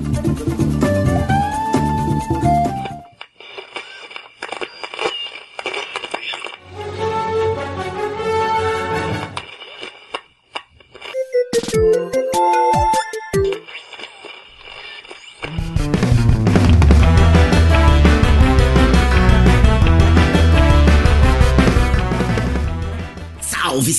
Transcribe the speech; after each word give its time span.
Thank 0.00 0.72
you. 0.72 0.77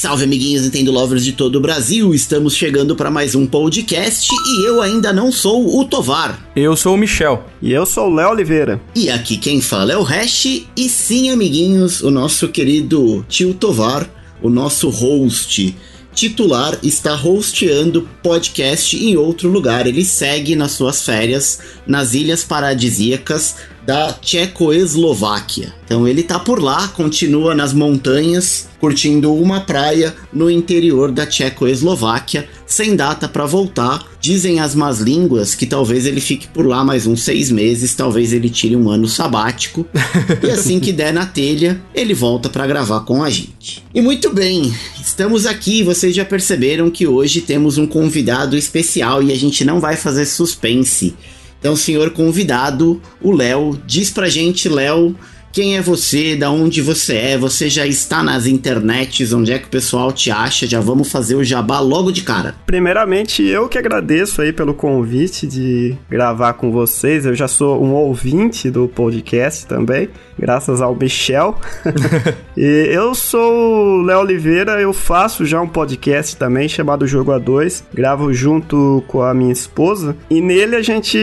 Salve, 0.09 0.23
amiguinhos 0.23 0.63
Nintendo 0.63 0.91
Lovers 0.91 1.23
de 1.23 1.33
todo 1.33 1.57
o 1.57 1.61
Brasil! 1.61 2.15
Estamos 2.15 2.55
chegando 2.55 2.95
para 2.95 3.11
mais 3.11 3.35
um 3.35 3.45
podcast 3.45 4.27
e 4.33 4.67
eu 4.67 4.81
ainda 4.81 5.13
não 5.13 5.31
sou 5.31 5.79
o 5.79 5.85
Tovar. 5.85 6.49
Eu 6.55 6.75
sou 6.75 6.95
o 6.95 6.97
Michel. 6.97 7.45
E 7.61 7.71
eu 7.71 7.85
sou 7.85 8.09
o 8.09 8.15
Léo 8.15 8.31
Oliveira. 8.31 8.81
E 8.95 9.07
aqui 9.11 9.37
quem 9.37 9.61
fala 9.61 9.93
é 9.93 9.97
o 9.97 10.01
Hash, 10.01 10.45
e 10.75 10.89
sim, 10.89 11.29
amiguinhos, 11.29 12.01
o 12.01 12.09
nosso 12.09 12.47
querido 12.47 13.23
tio 13.29 13.53
Tovar, 13.53 14.09
o 14.41 14.49
nosso 14.49 14.89
host 14.89 15.77
titular, 16.15 16.79
está 16.81 17.13
hosteando 17.13 18.09
podcast 18.23 18.97
em 18.97 19.15
outro 19.15 19.47
lugar. 19.47 19.85
Ele 19.85 20.03
segue 20.03 20.55
nas 20.55 20.71
suas 20.71 21.05
férias 21.05 21.59
nas 21.85 22.15
ilhas 22.15 22.43
paradisíacas 22.43 23.57
da 23.89 24.13
Tchecoslováquia. 24.13 25.73
Então 25.83 26.07
ele 26.07 26.21
tá 26.21 26.37
por 26.37 26.61
lá, 26.61 26.89
continua 26.89 27.55
nas 27.55 27.73
montanhas, 27.73 28.69
curtindo 28.79 29.33
uma 29.33 29.61
praia 29.61 30.15
no 30.31 30.47
interior 30.47 31.11
da 31.11 31.25
Tchecoslováquia, 31.25 32.47
sem 32.67 32.95
data 32.95 33.27
para 33.27 33.47
voltar. 33.47 34.07
Dizem 34.21 34.59
as 34.59 34.75
más 34.75 34.99
línguas 34.99 35.55
que 35.55 35.65
talvez 35.65 36.05
ele 36.05 36.21
fique 36.21 36.47
por 36.49 36.67
lá 36.67 36.83
mais 36.83 37.07
uns 37.07 37.23
seis 37.23 37.49
meses, 37.49 37.95
talvez 37.95 38.31
ele 38.31 38.47
tire 38.47 38.75
um 38.75 38.91
ano 38.91 39.07
sabático. 39.07 39.87
e 40.43 40.51
assim 40.51 40.79
que 40.79 40.91
der 40.91 41.11
na 41.11 41.25
telha, 41.25 41.81
ele 41.95 42.13
volta 42.13 42.47
para 42.47 42.67
gravar 42.67 42.99
com 42.99 43.23
a 43.23 43.29
gente. 43.31 43.83
E 43.91 44.01
muito 44.01 44.31
bem, 44.31 44.71
estamos 45.01 45.47
aqui. 45.47 45.81
Vocês 45.81 46.15
já 46.15 46.23
perceberam 46.23 46.91
que 46.91 47.07
hoje 47.07 47.41
temos 47.41 47.79
um 47.79 47.87
convidado 47.87 48.55
especial 48.55 49.23
e 49.23 49.31
a 49.31 49.35
gente 49.35 49.65
não 49.65 49.79
vai 49.79 49.95
fazer 49.95 50.27
suspense. 50.27 51.15
Então, 51.59 51.75
senhor 51.75 52.11
convidado, 52.11 53.01
o 53.21 53.31
Léo, 53.31 53.77
diz 53.85 54.09
pra 54.09 54.29
gente, 54.29 54.69
Léo, 54.69 55.15
quem 55.51 55.77
é 55.77 55.81
você, 55.81 56.35
da 56.35 56.51
onde 56.51 56.81
você 56.81 57.15
é, 57.15 57.37
você 57.37 57.69
já 57.69 57.85
está 57.85 58.21
nas 58.21 58.45
internets, 58.45 59.33
onde 59.33 59.51
é 59.51 59.59
que 59.59 59.65
o 59.65 59.69
pessoal 59.69 60.11
te 60.11 60.29
acha? 60.29 60.67
Já 60.67 60.79
vamos 60.79 61.11
fazer 61.11 61.35
o 61.35 61.43
jabá 61.43 61.79
logo 61.79 62.11
de 62.11 62.21
cara. 62.21 62.55
Primeiramente, 62.65 63.43
eu 63.43 63.67
que 63.67 63.77
agradeço 63.77 64.41
aí 64.41 64.53
pelo 64.53 64.73
convite 64.73 65.47
de 65.47 65.97
gravar 66.09 66.53
com 66.53 66.71
vocês. 66.71 67.25
Eu 67.25 67.33
já 67.33 67.47
sou 67.47 67.83
um 67.83 67.93
ouvinte 67.93 68.69
do 68.69 68.87
podcast 68.87 69.65
também, 69.65 70.09
graças 70.37 70.81
ao 70.81 70.95
Michel. 70.95 71.57
e 72.55 72.89
eu 72.91 73.15
sou 73.15 73.99
o 73.99 74.01
Léo 74.03 74.19
Oliveira, 74.19 74.79
eu 74.79 74.93
faço 74.93 75.45
já 75.45 75.61
um 75.61 75.67
podcast 75.67 76.37
também 76.37 76.69
chamado 76.69 77.07
Jogo 77.07 77.31
A2. 77.31 77.83
Gravo 77.93 78.31
junto 78.33 79.03
com 79.07 79.21
a 79.21 79.33
minha 79.33 79.51
esposa 79.51 80.15
e 80.29 80.41
nele 80.41 80.75
a 80.75 80.81
gente 80.81 81.19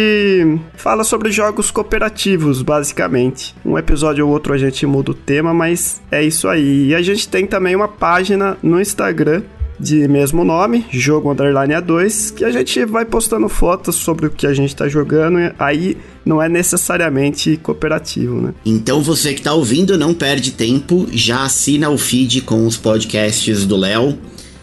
fala 0.74 1.04
sobre 1.04 1.30
jogos 1.30 1.70
cooperativos, 1.70 2.62
basicamente. 2.62 3.54
Um 3.64 3.78
episódio 3.78 4.15
ou 4.22 4.30
outro 4.30 4.52
a 4.52 4.58
gente 4.58 4.86
muda 4.86 5.10
o 5.10 5.14
tema, 5.14 5.52
mas 5.52 6.00
é 6.10 6.22
isso 6.22 6.48
aí. 6.48 6.88
E 6.88 6.94
a 6.94 7.02
gente 7.02 7.28
tem 7.28 7.46
também 7.46 7.74
uma 7.74 7.88
página 7.88 8.56
no 8.62 8.80
Instagram 8.80 9.42
de 9.78 10.08
mesmo 10.08 10.44
nome, 10.44 10.86
Jogo 10.90 11.30
Underline 11.30 11.74
A2, 11.74 12.34
que 12.34 12.44
a 12.44 12.50
gente 12.50 12.84
vai 12.86 13.04
postando 13.04 13.48
fotos 13.48 13.96
sobre 13.96 14.26
o 14.26 14.30
que 14.30 14.46
a 14.46 14.54
gente 14.54 14.74
tá 14.74 14.88
jogando, 14.88 15.54
aí 15.58 15.96
não 16.24 16.42
é 16.42 16.48
necessariamente 16.48 17.56
cooperativo, 17.58 18.40
né? 18.40 18.54
Então 18.64 19.02
você 19.02 19.34
que 19.34 19.42
tá 19.42 19.52
ouvindo, 19.52 19.98
não 19.98 20.14
perde 20.14 20.52
tempo, 20.52 21.06
já 21.12 21.44
assina 21.44 21.90
o 21.90 21.98
feed 21.98 22.40
com 22.40 22.66
os 22.66 22.76
podcasts 22.76 23.66
do 23.66 23.76
Léo. 23.76 24.18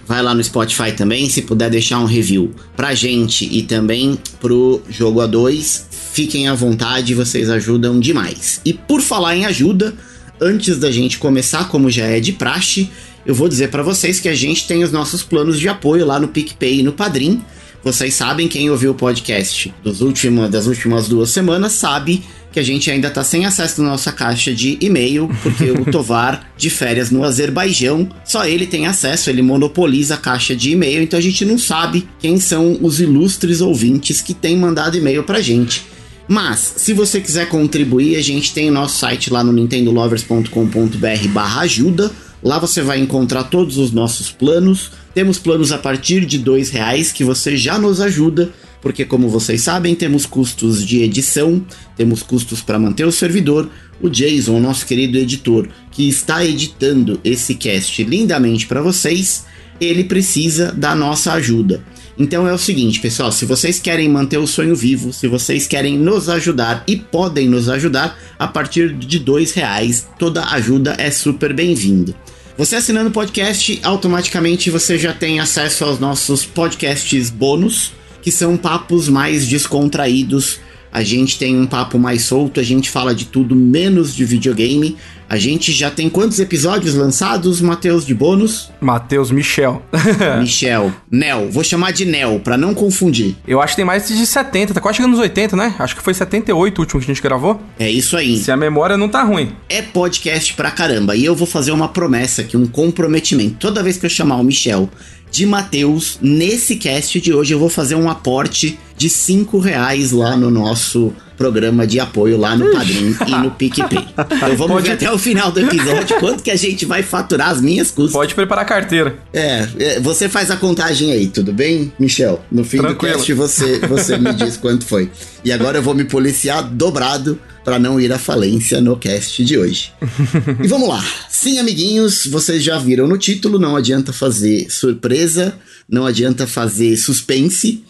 Vai 0.05 0.21
lá 0.21 0.33
no 0.33 0.43
Spotify 0.43 0.91
também, 0.91 1.29
se 1.29 1.43
puder 1.43 1.69
deixar 1.69 1.99
um 1.99 2.05
review 2.05 2.51
pra 2.75 2.93
gente 2.93 3.45
e 3.45 3.61
também 3.61 4.17
pro 4.41 4.81
Jogo 4.89 5.21
A2, 5.21 5.83
fiquem 6.13 6.47
à 6.47 6.53
vontade, 6.53 7.15
vocês 7.15 7.49
ajudam 7.49 7.99
demais. 7.99 8.61
E 8.63 8.71
por 8.71 9.01
falar 9.01 9.35
em 9.35 9.45
ajuda, 9.45 9.95
antes 10.39 10.77
da 10.77 10.91
gente 10.91 11.17
começar, 11.17 11.67
como 11.69 11.89
já 11.89 12.05
é 12.05 12.19
de 12.19 12.33
praxe, 12.33 12.89
eu 13.25 13.33
vou 13.33 13.49
dizer 13.49 13.69
para 13.69 13.81
vocês 13.81 14.19
que 14.19 14.29
a 14.29 14.35
gente 14.35 14.67
tem 14.67 14.83
os 14.83 14.91
nossos 14.91 15.23
planos 15.23 15.59
de 15.59 15.67
apoio 15.67 16.05
lá 16.05 16.19
no 16.19 16.27
PicPay 16.27 16.79
e 16.79 16.83
no 16.83 16.93
Padrim. 16.93 17.41
Vocês 17.83 18.13
sabem, 18.13 18.47
quem 18.47 18.69
ouviu 18.69 18.91
o 18.91 18.95
podcast 18.95 19.73
dos 19.83 20.01
últimos, 20.01 20.49
das 20.51 20.67
últimas 20.67 21.07
duas 21.07 21.31
semanas 21.31 21.73
sabe 21.73 22.23
que 22.51 22.59
a 22.59 22.63
gente 22.63 22.91
ainda 22.91 23.09
tá 23.09 23.23
sem 23.23 23.45
acesso 23.47 23.81
na 23.81 23.89
nossa 23.89 24.11
caixa 24.11 24.53
de 24.53 24.77
e-mail, 24.79 25.27
porque 25.41 25.71
o 25.71 25.83
Tovar, 25.91 26.53
de 26.55 26.69
férias 26.69 27.09
no 27.09 27.23
Azerbaijão, 27.23 28.07
só 28.23 28.45
ele 28.45 28.67
tem 28.67 28.85
acesso, 28.85 29.31
ele 29.31 29.41
monopoliza 29.41 30.13
a 30.13 30.17
caixa 30.17 30.55
de 30.55 30.69
e-mail, 30.69 31.01
então 31.01 31.17
a 31.17 31.21
gente 31.21 31.43
não 31.43 31.57
sabe 31.57 32.07
quem 32.19 32.39
são 32.39 32.77
os 32.81 33.01
ilustres 33.01 33.59
ouvintes 33.59 34.21
que 34.21 34.35
têm 34.35 34.55
mandado 34.55 34.95
e-mail 34.95 35.23
pra 35.23 35.41
gente. 35.41 35.92
Mas, 36.27 36.75
se 36.77 36.93
você 36.93 37.19
quiser 37.19 37.49
contribuir, 37.49 38.15
a 38.15 38.21
gente 38.21 38.53
tem 38.53 38.69
o 38.69 38.73
nosso 38.73 38.99
site 38.99 39.31
lá 39.31 39.43
no 39.43 39.51
nintendolovers.com.br 39.51 41.27
barra 41.29 41.61
ajuda. 41.61 42.11
Lá 42.41 42.59
você 42.59 42.81
vai 42.81 42.99
encontrar 42.99 43.43
todos 43.43 43.77
os 43.77 43.91
nossos 43.91 44.31
planos. 44.31 44.91
Temos 45.13 45.37
planos 45.37 45.71
a 45.71 45.77
partir 45.77 46.25
de 46.25 46.37
dois 46.37 46.69
reais 46.69 47.11
que 47.11 47.23
você 47.23 47.55
já 47.55 47.77
nos 47.77 48.01
ajuda, 48.01 48.51
porque 48.81 49.05
como 49.05 49.29
vocês 49.29 49.61
sabem, 49.61 49.95
temos 49.95 50.25
custos 50.25 50.85
de 50.85 51.01
edição, 51.01 51.63
temos 51.95 52.23
custos 52.23 52.61
para 52.61 52.79
manter 52.79 53.05
o 53.05 53.11
servidor. 53.11 53.69
O 54.01 54.09
Jason, 54.09 54.59
nosso 54.59 54.85
querido 54.85 55.17
editor, 55.17 55.69
que 55.91 56.09
está 56.09 56.43
editando 56.43 57.19
esse 57.23 57.55
cast 57.55 58.03
lindamente 58.03 58.67
para 58.67 58.81
vocês, 58.81 59.45
ele 59.79 60.03
precisa 60.03 60.71
da 60.71 60.95
nossa 60.95 61.33
ajuda. 61.33 61.83
Então 62.17 62.47
é 62.47 62.53
o 62.53 62.57
seguinte, 62.57 62.99
pessoal, 62.99 63.31
se 63.31 63.43
vocês 63.45 63.79
querem 63.79 64.07
manter 64.07 64.37
o 64.37 64.45
sonho 64.45 64.75
vivo, 64.75 65.11
se 65.11 65.27
vocês 65.27 65.65
querem 65.65 65.97
nos 65.97 66.29
ajudar 66.29 66.83
e 66.87 66.95
podem 66.95 67.49
nos 67.49 67.67
ajudar, 67.69 68.17
a 68.37 68.47
partir 68.47 68.93
de 68.93 69.17
dois 69.17 69.51
reais, 69.53 70.07
toda 70.19 70.45
ajuda 70.45 70.95
é 70.99 71.09
super 71.09 71.53
bem-vinda. 71.53 72.13
Você 72.55 72.75
assinando 72.75 73.09
o 73.09 73.13
podcast, 73.13 73.79
automaticamente 73.81 74.69
você 74.69 74.95
já 74.95 75.11
tem 75.11 75.39
acesso 75.39 75.85
aos 75.85 75.99
nossos 75.99 76.45
podcasts 76.45 77.31
bônus, 77.31 77.93
que 78.21 78.31
são 78.31 78.55
papos 78.57 79.09
mais 79.09 79.47
descontraídos. 79.47 80.59
A 80.91 81.01
gente 81.01 81.39
tem 81.39 81.59
um 81.59 81.65
papo 81.65 81.97
mais 81.97 82.21
solto, 82.25 82.59
a 82.59 82.63
gente 82.63 82.91
fala 82.91 83.15
de 83.15 83.25
tudo 83.25 83.55
menos 83.55 84.15
de 84.15 84.23
videogame. 84.23 84.95
A 85.33 85.37
gente 85.39 85.71
já 85.71 85.89
tem 85.89 86.11
quantos 86.11 86.39
episódios 86.39 86.93
lançados, 86.93 87.59
Matheus, 87.59 88.05
de 88.05 88.13
bônus? 88.13 88.69
Matheus 88.79 89.31
Michel. 89.31 89.81
Michel. 90.39 90.93
Nel. 91.09 91.49
Vou 91.49 91.63
chamar 91.63 91.91
de 91.91 92.05
Nel, 92.05 92.39
pra 92.39 92.55
não 92.55 92.75
confundir. 92.75 93.35
Eu 93.47 93.59
acho 93.59 93.73
que 93.73 93.77
tem 93.77 93.83
mais 93.83 94.07
de 94.07 94.27
70, 94.27 94.75
tá 94.75 94.79
quase 94.79 94.97
chegando 94.97 95.13
nos 95.13 95.19
80, 95.19 95.55
né? 95.55 95.73
Acho 95.79 95.95
que 95.95 96.03
foi 96.03 96.13
78 96.13 96.77
o 96.77 96.81
último 96.81 97.01
que 97.01 97.09
a 97.09 97.15
gente 97.15 97.23
gravou. 97.23 97.59
É 97.79 97.89
isso 97.89 98.15
aí. 98.15 98.37
Se 98.37 98.51
a 98.51 98.55
memória 98.55 98.95
não 98.95 99.09
tá 99.09 99.23
ruim. 99.23 99.55
É 99.67 99.81
podcast 99.81 100.53
pra 100.53 100.69
caramba. 100.69 101.15
E 101.15 101.25
eu 101.25 101.33
vou 101.35 101.47
fazer 101.47 101.71
uma 101.71 101.87
promessa 101.87 102.43
aqui, 102.43 102.55
um 102.55 102.67
comprometimento. 102.67 103.55
Toda 103.59 103.81
vez 103.81 103.97
que 103.97 104.05
eu 104.05 104.11
chamar 104.11 104.35
o 104.35 104.43
Michel 104.43 104.87
de 105.33 105.47
Matheus, 105.47 106.19
nesse 106.21 106.75
cast 106.75 107.19
de 107.19 107.33
hoje 107.33 107.55
eu 107.55 107.57
vou 107.59 107.67
fazer 107.67 107.95
um 107.95 108.07
aporte 108.07 108.77
de 108.95 109.09
5 109.09 109.57
reais 109.57 110.11
lá 110.11 110.37
no 110.37 110.51
nosso 110.51 111.11
programa 111.35 111.87
de 111.87 111.99
apoio 111.99 112.37
lá 112.37 112.55
no 112.55 112.71
Padrim 112.71 113.15
e 113.27 113.31
no 113.31 113.49
PicPay. 113.49 114.05
Então 114.15 114.55
vamos 114.55 114.73
Pode- 114.73 114.87
ver 114.89 114.93
até 114.93 115.11
o 115.11 115.17
final 115.17 115.51
do 115.51 115.59
episódio 115.59 116.17
quanto 116.21 116.43
que 116.43 116.51
a 116.51 116.55
gente 116.55 116.85
vai 116.85 117.01
faturar 117.01 117.49
as 117.49 117.59
minhas 117.59 117.89
custas. 117.89 118.13
Pode 118.13 118.35
preparar 118.35 118.63
a 118.63 118.67
carteira. 118.67 119.17
É, 119.33 119.67
é, 119.79 119.99
você 119.99 120.29
faz 120.29 120.51
a 120.51 120.55
contagem 120.55 121.11
aí, 121.11 121.25
tudo 121.27 121.51
bem, 121.51 121.91
Michel? 121.97 122.39
No 122.51 122.63
fim 122.63 122.77
Tranquilo. 122.77 123.13
do 123.13 123.17
cast 123.17 123.33
você, 123.33 123.79
você 123.79 124.15
me 124.19 124.31
diz 124.35 124.55
quanto 124.55 124.85
foi. 124.85 125.09
E 125.43 125.51
agora 125.51 125.79
eu 125.79 125.81
vou 125.81 125.95
me 125.95 126.03
policiar 126.05 126.61
dobrado 126.63 127.39
para 127.63 127.79
não 127.79 127.99
ir 127.99 128.11
à 128.11 128.19
falência 128.19 128.81
no 128.81 128.97
cast 128.97 129.43
de 129.43 129.57
hoje. 129.57 129.91
e 130.63 130.67
vamos 130.67 130.87
lá. 130.87 131.03
Sim, 131.29 131.59
amiguinhos, 131.59 132.25
vocês 132.27 132.63
já 132.63 132.77
viram 132.77 133.07
no 133.07 133.17
título, 133.17 133.59
não 133.59 133.75
adianta 133.75 134.13
fazer 134.13 134.69
surpresa, 134.69 135.57
não 135.89 136.05
adianta 136.05 136.45
fazer 136.45 136.95
suspense. 136.97 137.83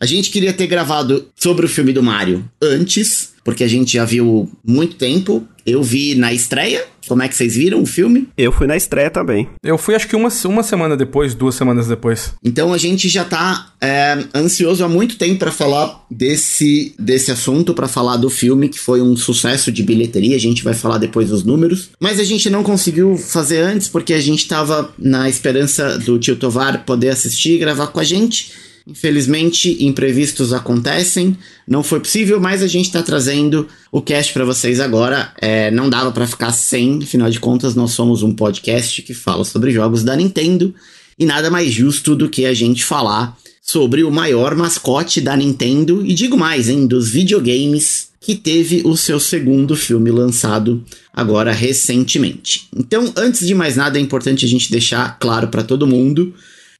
A 0.00 0.06
gente 0.06 0.30
queria 0.30 0.52
ter 0.52 0.66
gravado 0.66 1.28
sobre 1.36 1.66
o 1.66 1.68
filme 1.68 1.92
do 1.92 2.02
Mario 2.02 2.48
antes, 2.60 3.33
porque 3.44 3.62
a 3.62 3.68
gente 3.68 3.92
já 3.92 4.04
viu 4.04 4.50
muito 4.66 4.96
tempo. 4.96 5.46
Eu 5.66 5.82
vi 5.82 6.14
na 6.14 6.32
estreia. 6.32 6.84
Como 7.06 7.22
é 7.22 7.28
que 7.28 7.36
vocês 7.36 7.54
viram 7.54 7.82
o 7.82 7.86
filme? 7.86 8.28
Eu 8.36 8.50
fui 8.50 8.66
na 8.66 8.76
estreia 8.76 9.10
também. 9.10 9.48
Eu 9.62 9.76
fui 9.76 9.94
acho 9.94 10.08
que 10.08 10.16
uma, 10.16 10.30
uma 10.46 10.62
semana 10.62 10.96
depois, 10.96 11.34
duas 11.34 11.54
semanas 11.54 11.86
depois. 11.86 12.32
Então 12.42 12.72
a 12.72 12.78
gente 12.78 13.08
já 13.08 13.24
tá 13.24 13.72
é, 13.80 14.24
ansioso 14.34 14.82
há 14.84 14.88
muito 14.88 15.16
tempo 15.16 15.38
para 15.38 15.52
falar 15.52 16.04
desse, 16.10 16.94
desse 16.98 17.30
assunto, 17.30 17.74
para 17.74 17.88
falar 17.88 18.16
do 18.16 18.30
filme 18.30 18.68
que 18.68 18.78
foi 18.78 19.02
um 19.02 19.16
sucesso 19.16 19.70
de 19.70 19.82
bilheteria. 19.82 20.36
A 20.36 20.40
gente 20.40 20.64
vai 20.64 20.74
falar 20.74 20.98
depois 20.98 21.28
dos 21.28 21.44
números, 21.44 21.90
mas 22.00 22.18
a 22.18 22.24
gente 22.24 22.48
não 22.48 22.62
conseguiu 22.62 23.16
fazer 23.16 23.58
antes 23.58 23.88
porque 23.88 24.14
a 24.14 24.20
gente 24.20 24.48
tava 24.48 24.92
na 24.98 25.28
esperança 25.28 25.98
do 25.98 26.18
tio 26.18 26.36
Tovar 26.36 26.84
poder 26.84 27.10
assistir 27.10 27.54
e 27.54 27.58
gravar 27.58 27.88
com 27.88 28.00
a 28.00 28.04
gente. 28.04 28.52
Infelizmente, 28.86 29.82
imprevistos 29.82 30.52
acontecem, 30.52 31.38
não 31.66 31.82
foi 31.82 32.00
possível, 32.00 32.38
mas 32.38 32.62
a 32.62 32.66
gente 32.66 32.84
está 32.84 33.02
trazendo 33.02 33.66
o 33.90 34.02
cast 34.02 34.30
para 34.34 34.44
vocês 34.44 34.78
agora. 34.78 35.32
É, 35.40 35.70
não 35.70 35.88
dava 35.88 36.12
para 36.12 36.26
ficar 36.26 36.52
sem, 36.52 37.02
afinal 37.02 37.30
de 37.30 37.40
contas, 37.40 37.74
nós 37.74 37.92
somos 37.92 38.22
um 38.22 38.34
podcast 38.34 39.00
que 39.00 39.14
fala 39.14 39.42
sobre 39.42 39.70
jogos 39.70 40.02
da 40.02 40.14
Nintendo 40.14 40.74
e 41.18 41.24
nada 41.24 41.50
mais 41.50 41.72
justo 41.72 42.14
do 42.14 42.28
que 42.28 42.44
a 42.44 42.52
gente 42.52 42.84
falar 42.84 43.34
sobre 43.62 44.04
o 44.04 44.10
maior 44.10 44.54
mascote 44.54 45.22
da 45.22 45.34
Nintendo 45.34 46.04
e 46.04 46.12
digo 46.12 46.36
mais, 46.36 46.68
hein, 46.68 46.86
dos 46.86 47.08
videogames 47.08 48.08
que 48.20 48.34
teve 48.34 48.82
o 48.84 48.96
seu 48.96 49.18
segundo 49.18 49.74
filme 49.74 50.10
lançado 50.10 50.84
agora 51.10 51.52
recentemente. 51.52 52.68
Então, 52.76 53.10
antes 53.16 53.46
de 53.46 53.54
mais 53.54 53.76
nada, 53.76 53.98
é 53.98 54.00
importante 54.02 54.44
a 54.44 54.48
gente 54.48 54.70
deixar 54.70 55.18
claro 55.18 55.48
para 55.48 55.62
todo 55.62 55.86
mundo 55.86 56.34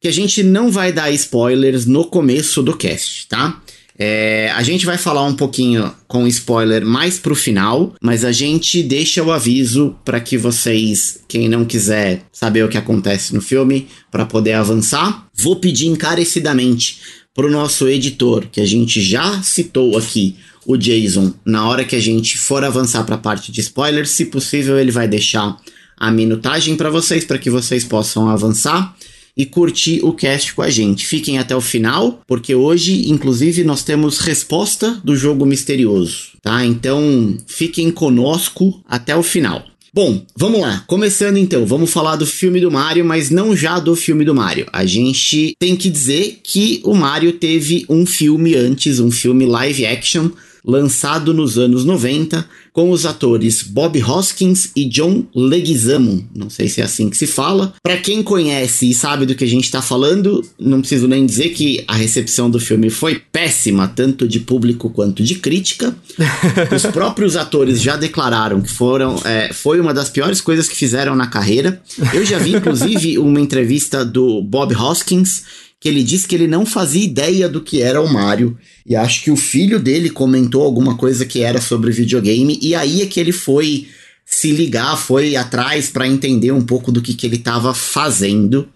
que 0.04 0.08
a 0.08 0.12
gente 0.12 0.42
não 0.42 0.70
vai 0.70 0.92
dar 0.92 1.10
spoilers 1.12 1.86
no 1.86 2.04
começo 2.04 2.62
do 2.62 2.76
cast, 2.76 3.26
tá? 3.26 3.58
É, 3.98 4.52
a 4.54 4.62
gente 4.62 4.84
vai 4.84 4.98
falar 4.98 5.24
um 5.24 5.34
pouquinho 5.34 5.90
com 6.06 6.28
spoiler 6.28 6.84
mais 6.84 7.18
pro 7.18 7.34
final, 7.34 7.94
mas 8.02 8.22
a 8.22 8.30
gente 8.30 8.82
deixa 8.82 9.22
o 9.22 9.32
aviso 9.32 9.96
para 10.04 10.20
que 10.20 10.36
vocês, 10.36 11.20
quem 11.26 11.48
não 11.48 11.64
quiser 11.64 12.22
saber 12.30 12.66
o 12.66 12.68
que 12.68 12.76
acontece 12.76 13.34
no 13.34 13.40
filme, 13.40 13.88
para 14.10 14.26
poder 14.26 14.52
avançar, 14.52 15.26
vou 15.34 15.56
pedir 15.56 15.86
encarecidamente 15.86 16.98
pro 17.34 17.50
nosso 17.50 17.88
editor, 17.88 18.44
que 18.52 18.60
a 18.60 18.66
gente 18.66 19.00
já 19.00 19.42
citou 19.42 19.96
aqui, 19.96 20.36
o 20.66 20.76
Jason, 20.76 21.32
na 21.46 21.66
hora 21.66 21.82
que 21.82 21.96
a 21.96 22.00
gente 22.00 22.36
for 22.36 22.62
avançar 22.62 23.04
para 23.04 23.14
a 23.14 23.18
parte 23.18 23.50
de 23.50 23.62
spoilers, 23.62 24.10
se 24.10 24.26
possível 24.26 24.78
ele 24.78 24.90
vai 24.90 25.08
deixar 25.08 25.56
a 25.96 26.10
minutagem 26.10 26.76
para 26.76 26.90
vocês 26.90 27.24
para 27.24 27.38
que 27.38 27.48
vocês 27.48 27.84
possam 27.84 28.28
avançar 28.28 28.94
e 29.36 29.44
curtir 29.44 30.00
o 30.02 30.12
cast 30.12 30.54
com 30.54 30.62
a 30.62 30.70
gente. 30.70 31.06
Fiquem 31.06 31.38
até 31.38 31.54
o 31.54 31.60
final, 31.60 32.22
porque 32.26 32.54
hoje, 32.54 33.10
inclusive, 33.10 33.64
nós 33.64 33.82
temos 33.82 34.18
resposta 34.18 35.00
do 35.04 35.16
jogo 35.16 35.44
misterioso, 35.44 36.28
tá? 36.42 36.64
Então, 36.64 37.36
fiquem 37.46 37.90
conosco 37.90 38.82
até 38.88 39.16
o 39.16 39.22
final. 39.22 39.64
Bom, 39.94 40.26
vamos 40.36 40.60
lá. 40.60 40.82
Começando 40.88 41.36
então, 41.36 41.64
vamos 41.64 41.92
falar 41.92 42.16
do 42.16 42.26
filme 42.26 42.60
do 42.60 42.68
Mario, 42.68 43.04
mas 43.04 43.30
não 43.30 43.56
já 43.56 43.78
do 43.78 43.94
filme 43.94 44.24
do 44.24 44.34
Mario. 44.34 44.66
A 44.72 44.84
gente 44.84 45.54
tem 45.56 45.76
que 45.76 45.88
dizer 45.88 46.40
que 46.42 46.80
o 46.84 46.94
Mario 46.94 47.34
teve 47.34 47.86
um 47.88 48.04
filme 48.04 48.56
antes, 48.56 48.98
um 48.98 49.12
filme 49.12 49.46
live 49.46 49.86
action 49.86 50.30
lançado 50.64 51.34
nos 51.34 51.58
anos 51.58 51.84
90, 51.84 52.48
com 52.72 52.90
os 52.90 53.04
atores 53.04 53.62
Bob 53.62 54.02
Hoskins 54.02 54.70
e 54.74 54.84
John 54.86 55.24
Leguizamo. 55.34 56.26
Não 56.34 56.48
sei 56.48 56.68
se 56.68 56.80
é 56.80 56.84
assim 56.84 57.10
que 57.10 57.16
se 57.16 57.26
fala. 57.26 57.74
Para 57.82 57.98
quem 57.98 58.22
conhece 58.22 58.88
e 58.88 58.94
sabe 58.94 59.26
do 59.26 59.34
que 59.34 59.44
a 59.44 59.48
gente 59.48 59.64
está 59.64 59.82
falando, 59.82 60.44
não 60.58 60.80
preciso 60.80 61.06
nem 61.06 61.26
dizer 61.26 61.50
que 61.50 61.84
a 61.86 61.94
recepção 61.94 62.50
do 62.50 62.58
filme 62.58 62.88
foi 62.88 63.20
péssima, 63.30 63.86
tanto 63.86 64.26
de 64.26 64.40
público 64.40 64.88
quanto 64.88 65.22
de 65.22 65.36
crítica. 65.36 65.94
os 66.74 66.86
próprios 66.86 67.36
atores 67.36 67.80
já 67.80 67.96
declararam 67.96 68.60
que 68.60 68.70
foram, 68.70 69.20
é, 69.24 69.52
foi 69.52 69.78
uma 69.78 69.92
das 69.92 70.08
piores 70.08 70.40
coisas 70.40 70.68
que 70.68 70.76
fizeram 70.76 71.14
na 71.14 71.26
carreira. 71.26 71.80
Eu 72.12 72.24
já 72.24 72.38
vi, 72.38 72.56
inclusive, 72.56 73.18
uma 73.18 73.40
entrevista 73.40 74.04
do 74.04 74.42
Bob 74.42 74.74
Hoskins 74.74 75.42
que 75.84 75.88
ele 75.90 76.02
disse 76.02 76.26
que 76.26 76.34
ele 76.34 76.46
não 76.46 76.64
fazia 76.64 77.04
ideia 77.04 77.46
do 77.46 77.60
que 77.60 77.82
era 77.82 78.00
o 78.00 78.10
Mario. 78.10 78.56
E 78.86 78.96
acho 78.96 79.22
que 79.22 79.30
o 79.30 79.36
filho 79.36 79.78
dele 79.78 80.08
comentou 80.08 80.62
alguma 80.62 80.96
coisa 80.96 81.26
que 81.26 81.42
era 81.42 81.60
sobre 81.60 81.90
videogame. 81.90 82.58
E 82.62 82.74
aí 82.74 83.02
é 83.02 83.06
que 83.06 83.20
ele 83.20 83.32
foi 83.32 83.86
se 84.24 84.50
ligar, 84.50 84.96
foi 84.96 85.36
atrás 85.36 85.90
para 85.90 86.08
entender 86.08 86.52
um 86.52 86.62
pouco 86.62 86.90
do 86.90 87.02
que, 87.02 87.12
que 87.12 87.26
ele 87.26 87.36
estava 87.36 87.74
fazendo. 87.74 88.66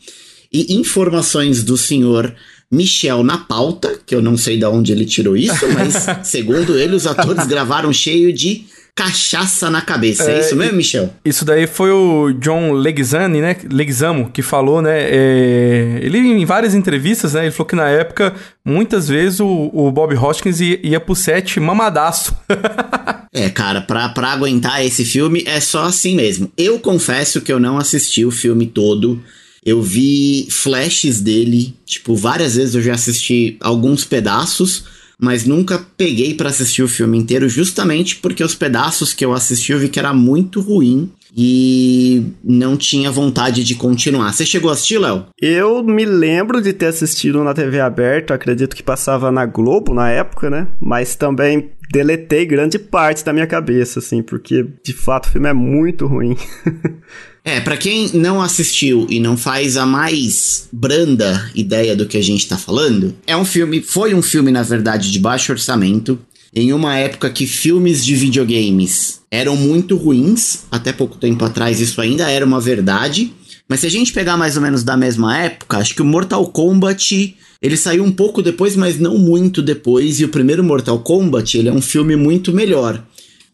E 0.52 0.74
informações 0.74 1.62
do 1.62 1.78
senhor 1.78 2.34
Michel 2.70 3.24
na 3.24 3.38
pauta, 3.38 3.98
que 4.04 4.14
eu 4.14 4.20
não 4.20 4.36
sei 4.36 4.58
de 4.58 4.66
onde 4.66 4.92
ele 4.92 5.06
tirou 5.06 5.34
isso, 5.34 5.66
mas 5.72 6.08
segundo 6.28 6.78
ele, 6.78 6.94
os 6.94 7.06
atores 7.06 7.46
gravaram 7.46 7.90
cheio 7.90 8.34
de 8.34 8.66
cachaça 8.98 9.70
na 9.70 9.80
cabeça. 9.80 10.28
É, 10.28 10.38
é 10.38 10.40
isso 10.40 10.56
mesmo, 10.56 10.76
Michel? 10.76 11.14
Isso 11.24 11.44
daí 11.44 11.68
foi 11.68 11.92
o 11.92 12.32
John 12.32 12.72
Leguizamo, 12.72 13.40
né? 13.40 13.56
Leguizamo, 13.70 14.28
que 14.28 14.42
falou, 14.42 14.82
né? 14.82 15.02
É, 15.02 16.00
ele, 16.02 16.18
em 16.18 16.44
várias 16.44 16.74
entrevistas, 16.74 17.34
né? 17.34 17.42
Ele 17.42 17.52
falou 17.52 17.68
que 17.68 17.76
na 17.76 17.88
época, 17.88 18.34
muitas 18.64 19.06
vezes, 19.06 19.38
o, 19.38 19.70
o 19.72 19.92
Bob 19.92 20.16
Hoskins 20.16 20.58
ia, 20.60 20.80
ia 20.82 20.98
pro 20.98 21.14
set 21.14 21.60
mamadaço. 21.60 22.34
é, 23.32 23.48
cara, 23.48 23.82
pra, 23.82 24.08
pra 24.08 24.32
aguentar 24.32 24.84
esse 24.84 25.04
filme 25.04 25.44
é 25.46 25.60
só 25.60 25.84
assim 25.84 26.16
mesmo. 26.16 26.50
Eu 26.58 26.80
confesso 26.80 27.40
que 27.40 27.52
eu 27.52 27.60
não 27.60 27.78
assisti 27.78 28.24
o 28.24 28.32
filme 28.32 28.66
todo. 28.66 29.22
Eu 29.64 29.80
vi 29.80 30.48
flashes 30.50 31.20
dele, 31.20 31.72
tipo, 31.86 32.16
várias 32.16 32.56
vezes 32.56 32.74
eu 32.74 32.82
já 32.82 32.94
assisti 32.94 33.56
alguns 33.60 34.04
pedaços 34.04 34.97
mas 35.20 35.44
nunca 35.44 35.84
peguei 35.96 36.34
para 36.34 36.48
assistir 36.48 36.82
o 36.82 36.88
filme 36.88 37.18
inteiro, 37.18 37.48
justamente 37.48 38.16
porque 38.16 38.44
os 38.44 38.54
pedaços 38.54 39.12
que 39.12 39.24
eu 39.24 39.32
assisti 39.32 39.72
eu 39.72 39.78
vi 39.78 39.88
que 39.88 39.98
era 39.98 40.12
muito 40.12 40.60
ruim 40.60 41.10
e 41.36 42.32
não 42.42 42.76
tinha 42.76 43.10
vontade 43.10 43.64
de 43.64 43.74
continuar. 43.74 44.32
Você 44.32 44.46
chegou 44.46 44.70
a 44.70 44.74
assistir, 44.74 44.98
Léo? 44.98 45.26
Eu 45.40 45.82
me 45.82 46.04
lembro 46.04 46.62
de 46.62 46.72
ter 46.72 46.86
assistido 46.86 47.42
na 47.44 47.52
TV 47.52 47.80
aberta, 47.80 48.34
acredito 48.34 48.74
que 48.74 48.82
passava 48.82 49.30
na 49.30 49.44
Globo 49.44 49.92
na 49.92 50.10
época, 50.10 50.48
né? 50.48 50.68
Mas 50.80 51.16
também 51.16 51.70
deletei 51.90 52.44
grande 52.46 52.78
parte 52.78 53.24
da 53.24 53.32
minha 53.32 53.46
cabeça, 53.46 53.98
assim, 53.98 54.22
porque 54.22 54.66
de 54.84 54.92
fato 54.92 55.26
o 55.26 55.30
filme 55.30 55.48
é 55.48 55.52
muito 55.52 56.06
ruim. 56.06 56.36
É, 57.48 57.60
para 57.60 57.78
quem 57.78 58.10
não 58.12 58.42
assistiu 58.42 59.06
e 59.08 59.18
não 59.18 59.34
faz 59.34 59.78
a 59.78 59.86
mais 59.86 60.68
branda 60.70 61.50
ideia 61.54 61.96
do 61.96 62.04
que 62.04 62.18
a 62.18 62.22
gente 62.22 62.46
tá 62.46 62.58
falando, 62.58 63.14
é 63.26 63.34
um 63.34 63.44
filme, 63.44 63.80
foi 63.80 64.12
um 64.12 64.20
filme 64.20 64.50
na 64.50 64.62
verdade 64.62 65.10
de 65.10 65.18
baixo 65.18 65.50
orçamento, 65.50 66.18
em 66.54 66.74
uma 66.74 66.98
época 66.98 67.30
que 67.30 67.46
filmes 67.46 68.04
de 68.04 68.14
videogames 68.14 69.22
eram 69.30 69.56
muito 69.56 69.96
ruins, 69.96 70.64
até 70.70 70.92
pouco 70.92 71.16
tempo 71.16 71.42
atrás 71.42 71.80
isso 71.80 72.02
ainda 72.02 72.30
era 72.30 72.44
uma 72.44 72.60
verdade. 72.60 73.32
Mas 73.66 73.80
se 73.80 73.86
a 73.86 73.90
gente 73.90 74.12
pegar 74.12 74.36
mais 74.36 74.56
ou 74.56 74.62
menos 74.62 74.82
da 74.82 74.94
mesma 74.94 75.38
época, 75.38 75.78
acho 75.78 75.94
que 75.94 76.02
o 76.02 76.04
Mortal 76.04 76.46
Kombat 76.48 77.34
ele 77.62 77.76
saiu 77.78 78.04
um 78.04 78.12
pouco 78.12 78.42
depois, 78.42 78.76
mas 78.76 78.98
não 78.98 79.16
muito 79.16 79.62
depois. 79.62 80.20
E 80.20 80.24
o 80.24 80.28
primeiro 80.28 80.62
Mortal 80.62 80.98
Kombat 80.98 81.56
ele 81.56 81.70
é 81.70 81.72
um 81.72 81.80
filme 81.80 82.14
muito 82.14 82.52
melhor. 82.52 83.02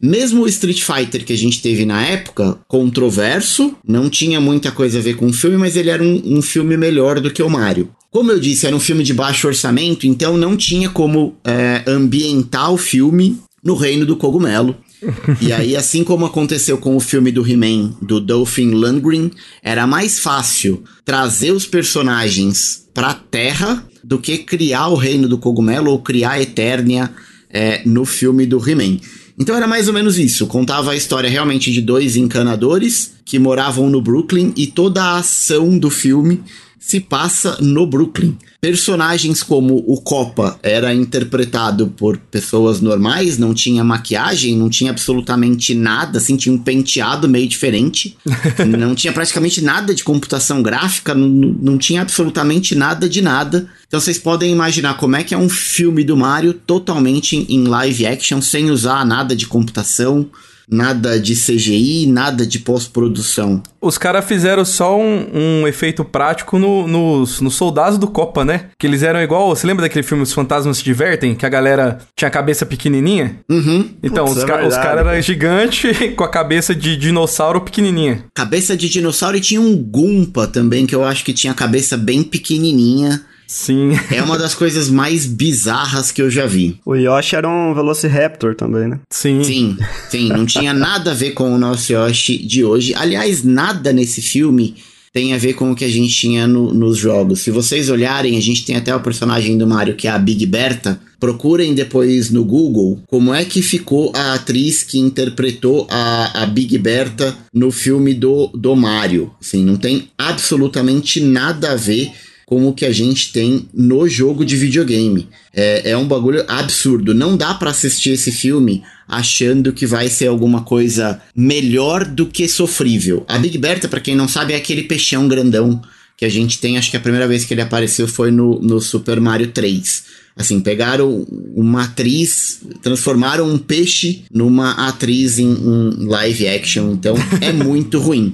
Mesmo 0.01 0.43
o 0.43 0.47
Street 0.47 0.81
Fighter 0.81 1.25
que 1.25 1.33
a 1.33 1.37
gente 1.37 1.61
teve 1.61 1.85
na 1.85 2.05
época, 2.05 2.57
controverso, 2.67 3.75
não 3.87 4.09
tinha 4.09 4.39
muita 4.41 4.71
coisa 4.71 4.99
a 4.99 5.01
ver 5.01 5.15
com 5.15 5.27
o 5.27 5.33
filme, 5.33 5.57
mas 5.57 5.75
ele 5.75 5.89
era 5.89 6.03
um, 6.03 6.21
um 6.37 6.41
filme 6.41 6.75
melhor 6.77 7.19
do 7.19 7.31
que 7.31 7.41
o 7.41 7.49
Mario. 7.49 7.89
Como 8.11 8.31
eu 8.31 8.39
disse, 8.39 8.65
era 8.65 8.75
um 8.75 8.79
filme 8.79 9.03
de 9.03 9.13
baixo 9.13 9.47
orçamento, 9.47 10.07
então 10.07 10.37
não 10.37 10.55
tinha 10.55 10.89
como 10.89 11.35
é, 11.43 11.83
ambientar 11.85 12.71
o 12.71 12.77
filme 12.77 13.37
no 13.63 13.75
reino 13.75 14.05
do 14.05 14.15
cogumelo. 14.15 14.75
e 15.41 15.51
aí, 15.51 15.75
assim 15.75 16.03
como 16.03 16.25
aconteceu 16.25 16.77
com 16.77 16.95
o 16.95 16.99
filme 16.99 17.31
do 17.31 17.45
He-Man 17.45 17.95
do 18.01 18.19
Dolphin 18.19 18.71
Lundgren, 18.71 19.31
era 19.61 19.85
mais 19.85 20.19
fácil 20.19 20.83
trazer 21.03 21.51
os 21.51 21.65
personagens 21.65 22.87
pra 22.93 23.13
Terra 23.13 23.85
do 24.03 24.19
que 24.19 24.37
criar 24.37 24.87
o 24.87 24.95
reino 24.95 25.27
do 25.27 25.37
cogumelo 25.37 25.91
ou 25.91 25.99
criar 25.99 26.31
a 26.31 26.41
Eternia 26.41 27.11
é, 27.49 27.81
no 27.85 28.05
filme 28.05 28.45
do 28.45 28.57
He-Man. 28.57 28.99
Então 29.37 29.55
era 29.55 29.67
mais 29.67 29.87
ou 29.87 29.93
menos 29.93 30.17
isso. 30.17 30.47
Contava 30.47 30.91
a 30.91 30.95
história 30.95 31.29
realmente 31.29 31.71
de 31.71 31.81
dois 31.81 32.15
encanadores 32.15 33.13
que 33.25 33.37
moravam 33.37 33.89
no 33.89 34.01
Brooklyn 34.01 34.53
e 34.55 34.67
toda 34.67 35.03
a 35.03 35.17
ação 35.17 35.77
do 35.77 35.89
filme 35.89 36.41
se 36.85 36.99
passa 36.99 37.57
no 37.61 37.87
Brooklyn. 37.87 38.37
Personagens 38.61 39.41
como 39.41 39.83
o 39.87 39.99
Copa 39.99 40.59
era 40.61 40.93
interpretado 40.93 41.87
por 41.87 42.15
pessoas 42.17 42.79
normais, 42.79 43.39
não 43.39 43.55
tinha 43.55 43.83
maquiagem, 43.83 44.55
não 44.55 44.69
tinha 44.69 44.91
absolutamente 44.91 45.73
nada, 45.73 46.19
assim, 46.19 46.37
tinha 46.37 46.53
um 46.53 46.59
penteado 46.59 47.27
meio 47.27 47.47
diferente, 47.47 48.15
não 48.77 48.93
tinha 48.93 49.11
praticamente 49.11 49.63
nada 49.63 49.95
de 49.95 50.03
computação 50.03 50.61
gráfica, 50.61 51.15
não, 51.15 51.27
não 51.27 51.77
tinha 51.77 52.03
absolutamente 52.03 52.75
nada 52.75 53.09
de 53.09 53.19
nada. 53.19 53.67
Então 53.87 53.99
vocês 53.99 54.19
podem 54.19 54.51
imaginar 54.51 54.95
como 54.97 55.15
é 55.15 55.23
que 55.23 55.33
é 55.33 55.37
um 55.37 55.49
filme 55.49 56.03
do 56.03 56.15
Mario 56.15 56.53
totalmente 56.53 57.35
em 57.49 57.63
live 57.63 58.05
action, 58.05 58.41
sem 58.41 58.69
usar 58.69 59.03
nada 59.03 59.35
de 59.35 59.47
computação, 59.47 60.29
nada 60.69 61.19
de 61.19 61.35
CGI, 61.35 62.07
nada 62.07 62.45
de 62.45 62.59
pós-produção. 62.59 63.61
Os 63.81 63.97
caras 63.97 64.25
fizeram 64.25 64.65
só 64.65 64.99
um, 64.99 65.27
um, 65.33 65.67
efeito 65.67 66.03
prático 66.03 66.57
no, 66.57 66.87
nos, 66.87 67.39
nos 67.39 67.53
soldados 67.53 67.97
do 67.97 68.07
Copa, 68.07 68.43
né? 68.43 68.65
Que 68.79 68.87
eles 68.87 69.03
eram 69.03 69.21
igual. 69.21 69.49
Você 69.49 69.67
lembra 69.67 69.83
daquele 69.83 70.03
filme 70.03 70.23
Os 70.23 70.33
Fantasmas 70.33 70.77
Se 70.77 70.83
Divertem? 70.83 71.35
Que 71.35 71.45
a 71.45 71.49
galera 71.49 71.99
tinha 72.15 72.27
a 72.27 72.31
cabeça 72.31 72.65
pequenininha? 72.65 73.39
Uhum. 73.49 73.89
Então, 74.01 74.25
Putz, 74.25 74.37
os, 74.37 74.43
é 74.43 74.47
ca 74.47 74.67
os 74.67 74.75
caras 74.75 75.05
eram 75.05 75.21
gigantes 75.21 75.97
com 76.15 76.23
a 76.23 76.29
cabeça 76.29 76.73
de 76.73 76.97
dinossauro 76.97 77.61
pequenininha. 77.61 78.25
Cabeça 78.33 78.75
de 78.75 78.89
dinossauro 78.89 79.37
e 79.37 79.41
tinha 79.41 79.61
um 79.61 79.75
Gumpa 79.75 80.47
também, 80.47 80.85
que 80.85 80.95
eu 80.95 81.03
acho 81.03 81.23
que 81.23 81.33
tinha 81.33 81.51
a 81.51 81.55
cabeça 81.55 81.95
bem 81.95 82.23
pequenininha. 82.23 83.23
Sim. 83.47 83.91
É 84.11 84.21
uma 84.21 84.37
das 84.37 84.53
coisas 84.55 84.89
mais 84.89 85.25
bizarras 85.25 86.11
que 86.11 86.21
eu 86.21 86.29
já 86.29 86.45
vi. 86.45 86.79
O 86.85 86.95
Yoshi 86.95 87.35
era 87.35 87.49
um 87.49 87.73
Velociraptor 87.73 88.55
também, 88.55 88.87
né? 88.87 88.99
Sim. 89.09 89.43
Sim, 89.43 89.77
sim. 90.09 90.29
Não 90.29 90.45
tinha 90.45 90.73
nada 90.73 91.11
a 91.11 91.13
ver 91.13 91.31
com 91.31 91.53
o 91.53 91.57
nosso 91.57 91.91
Yoshi 91.91 92.37
de 92.37 92.63
hoje. 92.63 92.93
Aliás, 92.95 93.43
nada 93.43 93.91
nesse 93.91 94.21
filme 94.21 94.75
tem 95.15 95.33
a 95.33 95.37
ver 95.37 95.53
com 95.53 95.71
o 95.71 95.75
que 95.75 95.85
a 95.85 95.89
gente 95.89 96.13
tinha 96.13 96.45
no, 96.45 96.73
nos 96.73 96.97
jogos. 96.97 97.39
Se 97.39 97.49
vocês 97.49 97.89
olharem, 97.89 98.37
a 98.37 98.41
gente 98.41 98.65
tem 98.65 98.75
até 98.75 98.93
o 98.93 98.99
personagem 98.99 99.57
do 99.57 99.65
Mario 99.65 99.95
que 99.95 100.09
é 100.09 100.11
a 100.11 100.19
Big 100.19 100.45
Berta. 100.45 100.99
Procurem 101.21 101.73
depois 101.73 102.29
no 102.29 102.43
Google 102.43 102.99
como 103.07 103.33
é 103.33 103.45
que 103.45 103.61
ficou 103.61 104.11
a 104.13 104.33
atriz 104.33 104.83
que 104.83 104.99
interpretou 104.99 105.87
a, 105.89 106.43
a 106.43 106.45
Big 106.45 106.77
Berta 106.77 107.33
no 107.53 107.71
filme 107.71 108.13
do, 108.13 108.47
do 108.47 108.75
Mario. 108.75 109.31
Assim, 109.41 109.63
não 109.63 109.77
tem 109.77 110.09
absolutamente 110.17 111.21
nada 111.21 111.71
a 111.71 111.75
ver 111.77 112.11
com 112.45 112.67
o 112.67 112.73
que 112.73 112.85
a 112.85 112.91
gente 112.91 113.31
tem 113.31 113.67
no 113.73 114.07
jogo 114.07 114.45
de 114.45 114.55
videogame. 114.55 115.27
É, 115.53 115.91
é 115.91 115.97
um 115.97 116.07
bagulho 116.07 116.45
absurdo. 116.47 117.13
Não 117.13 117.35
dá 117.35 117.53
para 117.53 117.71
assistir 117.71 118.11
esse 118.11 118.31
filme 118.31 118.83
achando 119.07 119.73
que 119.73 119.85
vai 119.85 120.07
ser 120.07 120.27
alguma 120.27 120.61
coisa 120.63 121.21
melhor 121.35 122.05
do 122.05 122.25
que 122.25 122.47
sofrível. 122.47 123.25
A 123.27 123.37
Big 123.37 123.57
Bertha, 123.57 123.87
para 123.87 123.99
quem 123.99 124.15
não 124.15 124.27
sabe, 124.27 124.53
é 124.53 124.57
aquele 124.57 124.83
peixão 124.83 125.27
grandão 125.27 125.81
que 126.17 126.25
a 126.25 126.29
gente 126.29 126.59
tem. 126.59 126.77
Acho 126.77 126.91
que 126.91 126.97
a 126.97 127.01
primeira 127.01 127.27
vez 127.27 127.45
que 127.45 127.53
ele 127.53 127.61
apareceu 127.61 128.07
foi 128.07 128.31
no, 128.31 128.59
no 128.61 128.79
Super 128.79 129.19
Mario 129.19 129.47
3. 129.47 130.25
Assim, 130.37 130.59
pegaram 130.59 131.25
uma 131.55 131.85
atriz, 131.85 132.59
transformaram 132.81 133.49
um 133.49 133.57
peixe 133.57 134.25
numa 134.31 134.87
atriz 134.87 135.39
em, 135.39 135.51
em 135.51 136.05
live 136.05 136.47
action. 136.47 136.91
Então 136.91 137.15
é 137.41 137.53
muito 137.53 137.99
ruim. 137.99 138.33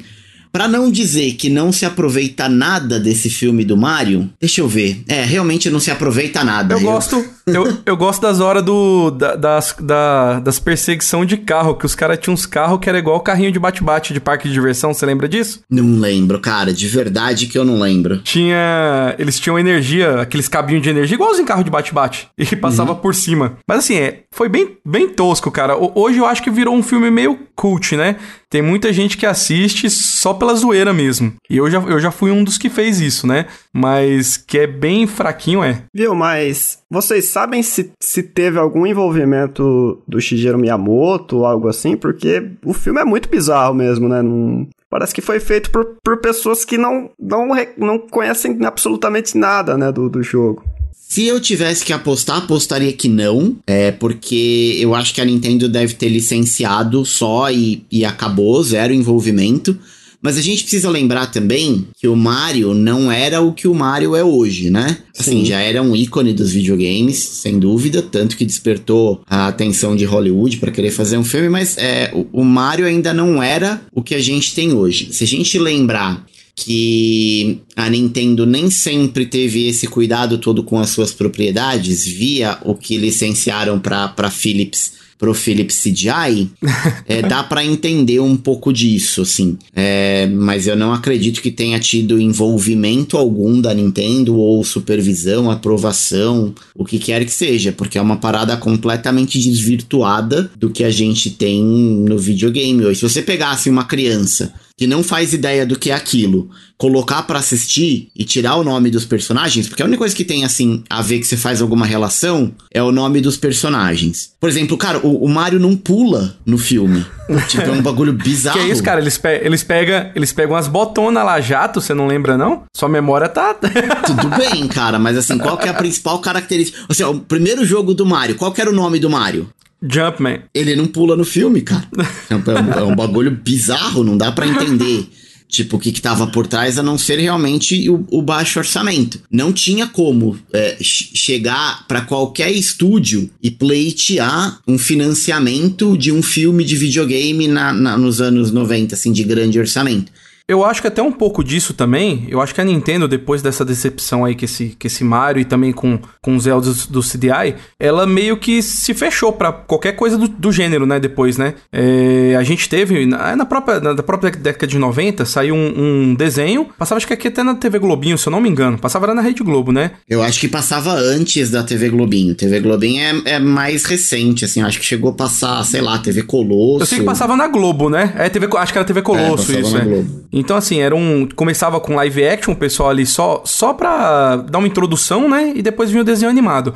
Para 0.52 0.68
não 0.68 0.92
dizer 0.92 1.34
que 1.34 1.50
não 1.50 1.72
se 1.72 1.86
aproveita 1.86 2.50
nada 2.50 3.00
desse 3.00 3.30
filme 3.30 3.64
do 3.64 3.78
Mario, 3.78 4.30
deixa 4.40 4.62
eu 4.62 4.68
ver. 4.68 5.02
É, 5.08 5.24
realmente 5.24 5.70
não 5.70 5.80
se 5.80 5.90
aproveita 5.90 6.44
nada. 6.44 6.74
Eu, 6.76 6.80
eu... 6.80 6.84
gosto. 6.84 7.26
eu, 7.48 7.78
eu 7.86 7.98
gosto 7.98 8.22
das 8.22 8.40
horas 8.40 8.64
do, 8.64 9.12
da, 9.12 9.36
das, 9.36 9.76
da, 9.80 10.40
das 10.40 10.60
perseguição 10.60 11.26
de 11.26 11.38
carro, 11.38 11.76
que 11.76 11.86
os 11.86 11.96
caras 11.96 12.18
tinham 12.20 12.34
uns 12.34 12.46
carros 12.46 12.80
que 12.80 12.90
era 12.90 13.00
igual 13.00 13.18
o 13.18 13.22
carrinho 13.22 13.52
de 13.52 13.60
bate-bate 13.60 14.14
de 14.14 14.20
parque 14.20 14.48
de 14.48 14.54
diversão, 14.54 14.94
você 14.94 15.06
lembra 15.06 15.28
disso? 15.28 15.62
Não 15.70 16.00
lembro, 16.00 16.40
cara, 16.40 16.74
de 16.74 16.88
verdade 16.88 17.48
que 17.48 17.58
eu 17.58 17.64
não 17.64 17.80
lembro. 17.80 18.20
Tinha. 18.20 19.16
Eles 19.18 19.40
tinham 19.40 19.58
energia, 19.58 20.22
aqueles 20.22 20.48
cabinhos 20.48 20.84
de 20.84 20.90
energia, 20.90 21.16
igualzinho 21.16 21.48
carro 21.48 21.64
de 21.64 21.70
bate-bate, 21.70 22.28
e 22.38 22.46
que 22.46 22.56
passava 22.56 22.92
uhum. 22.92 22.98
por 22.98 23.16
cima. 23.16 23.58
Mas 23.68 23.80
assim, 23.80 23.96
é, 23.96 24.24
foi 24.32 24.50
bem, 24.50 24.78
bem 24.86 25.08
tosco, 25.10 25.50
cara. 25.50 25.76
Hoje 25.78 26.18
eu 26.18 26.26
acho 26.26 26.44
que 26.44 26.50
virou 26.50 26.76
um 26.76 26.84
filme 26.84 27.10
meio 27.10 27.40
cult, 27.62 27.96
né? 27.96 28.16
Tem 28.50 28.60
muita 28.60 28.92
gente 28.92 29.16
que 29.16 29.26
assiste 29.26 29.88
só 29.88 30.34
pela 30.34 30.56
zoeira 30.56 30.92
mesmo. 30.92 31.32
E 31.48 31.58
eu 31.58 31.70
já, 31.70 31.80
eu 31.80 32.00
já 32.00 32.10
fui 32.10 32.32
um 32.32 32.44
dos 32.44 32.58
que 32.58 32.72
fez 32.72 33.00
isso, 33.00 33.28
né? 33.28 33.46
Mas 33.72 34.36
que 34.36 34.58
é 34.58 34.66
bem 34.66 35.06
fraquinho, 35.06 35.64
é. 35.64 35.84
Viu, 35.94 36.16
mas 36.16 36.80
vocês 36.90 37.26
sabem 37.26 37.62
se, 37.62 37.92
se 38.02 38.24
teve 38.24 38.58
algum 38.58 38.88
envolvimento 38.88 40.02
do 40.08 40.20
Shigeru 40.20 40.58
Miyamoto 40.58 41.38
ou 41.38 41.46
algo 41.46 41.68
assim? 41.68 41.96
Porque 41.96 42.52
o 42.66 42.74
filme 42.74 43.00
é 43.00 43.06
muito 43.06 43.30
bizarro 43.30 43.76
mesmo, 43.76 44.10
né? 44.10 44.24
Não, 44.24 44.68
parece 44.90 45.14
que 45.14 45.22
foi 45.22 45.40
feito 45.40 45.70
por, 45.70 45.98
por 46.04 46.18
pessoas 46.18 46.66
que 46.66 46.80
não, 46.80 47.12
não, 47.20 47.50
não 47.78 48.00
conhecem 48.00 48.58
absolutamente 48.66 49.38
nada, 49.38 49.78
né, 49.78 49.92
do, 49.92 50.10
do 50.10 50.24
jogo. 50.24 50.64
Se 51.12 51.26
eu 51.26 51.42
tivesse 51.42 51.84
que 51.84 51.92
apostar, 51.92 52.38
apostaria 52.38 52.94
que 52.94 53.10
não. 53.10 53.58
É 53.68 53.92
porque 53.92 54.78
eu 54.80 54.96
acho 54.96 55.14
que 55.14 55.20
a 55.20 55.26
Nintendo 55.26 55.68
deve 55.68 55.94
ter 55.94 56.08
licenciado 56.08 57.04
só 57.04 57.52
e, 57.52 57.84
e 57.92 58.06
acabou, 58.06 58.64
zero 58.64 58.94
envolvimento. 58.94 59.78
Mas 60.22 60.38
a 60.38 60.42
gente 60.42 60.62
precisa 60.62 60.90
lembrar 60.90 61.26
também 61.26 61.86
que 62.00 62.08
o 62.08 62.16
Mario 62.16 62.74
não 62.74 63.12
era 63.12 63.42
o 63.42 63.52
que 63.52 63.68
o 63.68 63.76
Mario 63.76 64.16
é 64.16 64.24
hoje, 64.24 64.70
né? 64.70 65.00
Assim, 65.20 65.40
Sim. 65.40 65.46
já 65.46 65.60
era 65.60 65.82
um 65.82 65.94
ícone 65.94 66.32
dos 66.32 66.54
videogames, 66.54 67.18
sem 67.18 67.60
dúvida, 67.60 68.02
tanto 68.02 68.38
que 68.38 68.46
despertou 68.46 69.22
a 69.28 69.48
atenção 69.48 69.98
de 69.98 70.06
Hollywood 70.06 70.60
para 70.60 70.72
querer 70.72 70.92
fazer 70.92 71.18
um 71.18 71.26
filme, 71.26 71.50
mas 71.50 71.78
é, 71.78 72.10
o, 72.14 72.26
o 72.40 72.46
Mario 72.46 72.86
ainda 72.86 73.14
não 73.14 73.44
era 73.44 73.82
o 73.94 74.02
que 74.02 74.16
a 74.16 74.22
gente 74.22 74.56
tem 74.56 74.72
hoje. 74.72 75.10
Se 75.12 75.26
a 75.26 75.28
gente 75.28 75.60
lembrar 75.60 76.26
que 76.56 77.60
a 77.76 77.90
Nintendo 77.90 78.46
nem 78.46 78.70
sempre 78.70 79.26
teve 79.26 79.68
esse 79.68 79.88
cuidado 79.88 80.38
todo 80.38 80.64
com 80.64 80.80
as 80.80 80.90
suas 80.90 81.12
propriedades, 81.12 82.06
via 82.06 82.58
o 82.64 82.76
que 82.76 82.98
licenciaram 82.98 83.80
para 83.80 84.30
Philips 84.30 85.02
pro 85.22 85.36
Philips 85.36 85.84
CGI, 85.84 86.50
é, 87.08 87.22
dá 87.22 87.44
para 87.44 87.64
entender 87.64 88.20
um 88.20 88.36
pouco 88.36 88.74
disso, 88.74 89.22
assim. 89.22 89.56
É, 89.76 90.26
mas 90.26 90.66
eu 90.66 90.76
não 90.76 90.92
acredito 90.92 91.44
que 91.44 91.52
tenha 91.52 91.80
tido 91.80 92.20
envolvimento 92.20 93.16
algum 93.16 93.62
da 93.62 93.72
Nintendo 93.72 94.36
ou 94.36 94.64
supervisão, 94.64 95.52
aprovação, 95.52 96.56
o 96.74 96.84
que 96.84 96.98
quer 96.98 97.24
que 97.24 97.32
seja, 97.32 97.72
porque 97.72 98.00
é 98.00 98.02
uma 98.02 98.18
parada 98.18 98.58
completamente 98.58 99.38
desvirtuada 99.38 100.50
do 100.58 100.72
que 100.72 100.84
a 100.84 100.90
gente 100.90 101.30
tem 101.30 101.64
no 101.64 102.18
videogame 102.18 102.84
hoje. 102.84 103.00
Se 103.02 103.08
você 103.08 103.22
pegasse 103.22 103.70
uma 103.70 103.84
criança 103.84 104.52
que 104.82 104.88
não 104.88 105.04
faz 105.04 105.32
ideia 105.32 105.64
do 105.64 105.78
que 105.78 105.92
é 105.92 105.94
aquilo, 105.94 106.50
colocar 106.76 107.22
para 107.22 107.38
assistir 107.38 108.10
e 108.16 108.24
tirar 108.24 108.56
o 108.56 108.64
nome 108.64 108.90
dos 108.90 109.06
personagens, 109.06 109.68
porque 109.68 109.84
a 109.84 109.86
única 109.86 110.00
coisa 110.00 110.16
que 110.16 110.26
tem 110.26 110.44
assim 110.44 110.84
a 110.90 111.04
ver 111.04 111.20
que 111.20 111.28
você 111.28 111.38
faz 111.38 111.62
alguma 111.62 111.86
relação 111.86 112.52
é 112.74 112.82
o 112.82 112.92
nome 112.92 113.22
dos 113.22 113.38
personagens. 113.38 114.34
Por 114.40 114.50
exemplo, 114.50 114.76
cara, 114.76 114.98
o, 115.06 115.24
o 115.24 115.30
Mario 115.30 115.60
não 115.60 115.78
pula 115.78 116.36
no 116.44 116.58
filme. 116.58 117.06
tipo, 117.48 117.62
é 117.62 117.72
um 117.72 117.84
bagulho 117.84 118.12
bizarro. 118.12 118.58
Que 118.58 118.66
é 118.66 118.72
isso, 118.72 118.82
cara? 118.82 119.00
Eles, 119.00 119.20
pe 119.20 119.40
eles, 119.44 119.62
pega, 119.62 120.12
eles 120.16 120.34
pegam 120.34 120.56
umas 120.56 120.68
botonas 120.68 121.24
lá, 121.24 121.40
jato, 121.40 121.80
você 121.80 121.94
não 121.94 122.08
lembra, 122.08 122.36
não? 122.36 122.64
Sua 122.76 122.90
memória 122.90 123.30
tá. 123.30 123.54
Tudo 124.04 124.30
bem, 124.36 124.68
cara, 124.68 124.98
mas 124.98 125.16
assim, 125.16 125.38
qual 125.38 125.60
que 125.60 125.68
é 125.68 125.70
a 125.70 125.76
principal 125.76 126.18
característica? 126.18 126.80
Assim, 126.90 127.04
o 127.04 127.20
primeiro 127.20 127.64
jogo 127.64 127.94
do 127.94 128.04
Mario, 128.04 128.34
qual 128.34 128.52
que 128.52 128.60
era 128.60 128.72
o 128.72 128.74
nome 128.74 128.98
do 128.98 129.12
Mario? 129.12 129.48
Jumpman. 129.82 130.42
Ele 130.54 130.76
não 130.76 130.88
pula 130.88 131.16
no 131.16 131.26
filme, 131.26 131.62
cara. 131.62 131.88
É 132.30 132.36
um, 132.36 132.72
é 132.80 132.84
um 132.84 132.96
bagulho 132.96 133.32
bizarro, 133.32 134.04
não 134.04 134.18
dá 134.18 134.32
para 134.32 134.48
entender. 134.48 135.08
Tipo, 135.52 135.76
o 135.76 135.80
que, 135.80 135.92
que 135.92 136.02
tava 136.02 136.28
por 136.28 136.48
trás, 136.48 136.80
a 136.80 136.84
não 136.84 136.98
ser 136.98 137.20
realmente 137.20 137.90
o, 137.90 138.06
o 138.10 138.22
baixo 138.22 138.58
orçamento. 138.58 139.22
Não 139.30 139.52
tinha 139.52 139.86
como 139.86 140.40
é, 140.54 140.78
chegar 140.80 141.86
para 141.90 142.00
qualquer 142.02 142.52
estúdio 142.52 143.30
e 143.44 143.52
pleitear 143.52 144.62
um 144.66 144.78
financiamento 144.78 145.98
de 145.98 146.10
um 146.10 146.24
filme 146.24 146.64
de 146.64 146.78
videogame 146.78 147.50
na, 147.50 147.74
na, 147.74 147.98
nos 147.98 148.22
anos 148.22 148.50
90, 148.50 148.96
assim, 148.96 149.12
de 149.12 149.26
grande 149.26 149.60
orçamento. 149.60 150.10
Eu 150.52 150.66
acho 150.66 150.82
que 150.82 150.88
até 150.90 151.02
um 151.02 151.14
pouco 151.14 151.42
disso 151.46 151.74
também, 151.74 152.28
eu 152.28 152.42
acho 152.42 152.54
que 152.54 152.60
a 152.60 152.66
Nintendo, 152.66 153.08
depois 153.08 153.42
dessa 153.42 153.64
decepção 153.64 154.26
aí 154.26 154.36
que 154.36 154.44
esse, 154.44 154.76
que 154.78 154.88
esse 154.88 155.02
Mario 155.02 155.40
e 155.40 155.46
também 155.46 155.72
com, 155.72 155.98
com 156.22 156.36
os 156.36 156.44
Zelda 156.44 156.74
do 156.90 157.02
CDI, 157.02 157.56
ela 157.80 158.06
meio 158.06 158.36
que 158.36 158.62
se 158.62 158.94
fechou 158.94 159.32
para 159.32 159.54
qualquer 159.54 159.94
coisa 159.94 160.18
do, 160.18 160.28
do, 160.28 160.52
gênero, 160.52 160.86
né, 160.86 161.00
depois, 161.00 161.38
né? 161.38 161.54
É, 161.72 162.36
a 162.38 162.44
gente 162.44 162.68
teve, 162.68 163.06
na, 163.06 163.34
na, 163.34 163.46
própria, 163.46 163.80
na 163.80 163.96
própria 164.04 164.30
década 164.30 164.68
de 164.68 164.78
90, 164.78 165.24
saiu 165.24 165.56
um, 165.56 166.10
um, 166.10 166.16
desenho, 166.16 166.68
passava 166.78 166.98
acho 166.98 167.08
que 167.08 167.14
aqui 167.14 167.30
até 167.30 167.44
na 167.44 167.56
TV 167.56 167.80
Globinho, 167.80 168.18
se 168.18 168.28
eu 168.28 168.32
não 168.32 168.42
me 168.42 168.50
engano, 168.50 168.78
passava 168.78 169.14
na 169.14 169.22
Rede 169.22 169.44
Globo, 169.44 169.72
né? 169.72 169.92
Eu 170.10 170.22
acho 170.22 170.38
que 170.38 170.50
passava 170.50 170.92
antes 170.92 171.50
da 171.50 171.64
TV 171.64 171.90
Globinho, 171.90 172.36
TV 172.36 172.60
Globinho 172.60 173.02
é, 173.02 173.36
é 173.36 173.40
mais 173.40 173.86
recente, 173.86 174.44
assim, 174.44 174.62
acho 174.62 174.80
que 174.80 174.86
chegou 174.86 175.12
a 175.12 175.14
passar, 175.14 175.64
sei 175.64 175.80
lá, 175.80 175.98
TV 175.98 176.24
Colosso. 176.24 176.84
Eu 176.84 176.86
sei 176.86 177.00
que 177.00 177.06
passava 177.06 177.38
na 177.38 177.48
Globo, 177.48 177.90
né? 177.90 178.14
É, 178.18 178.28
TV, 178.28 178.50
acho 178.58 178.74
que 178.74 178.78
era 178.78 178.86
TV 178.86 179.02
Colosso, 179.02 179.54
é, 179.54 179.62
isso, 179.62 179.78
é. 179.78 179.82
Globo. 179.82 180.26
Então, 180.42 180.58
assim, 180.58 180.80
era 180.80 180.96
um. 180.96 181.28
Começava 181.36 181.80
com 181.80 181.96
live 181.96 182.26
action, 182.26 182.54
o 182.54 182.58
pessoal 182.58 182.90
ali 182.90 183.06
só, 183.06 183.42
só 183.46 183.74
pra 183.74 184.36
dar 184.36 184.58
uma 184.58 184.68
introdução, 184.68 185.30
né? 185.30 185.54
E 185.56 185.62
depois 185.62 185.90
vinha 185.90 186.02
o 186.02 186.06
desenho 186.06 186.30
animado. 186.30 186.74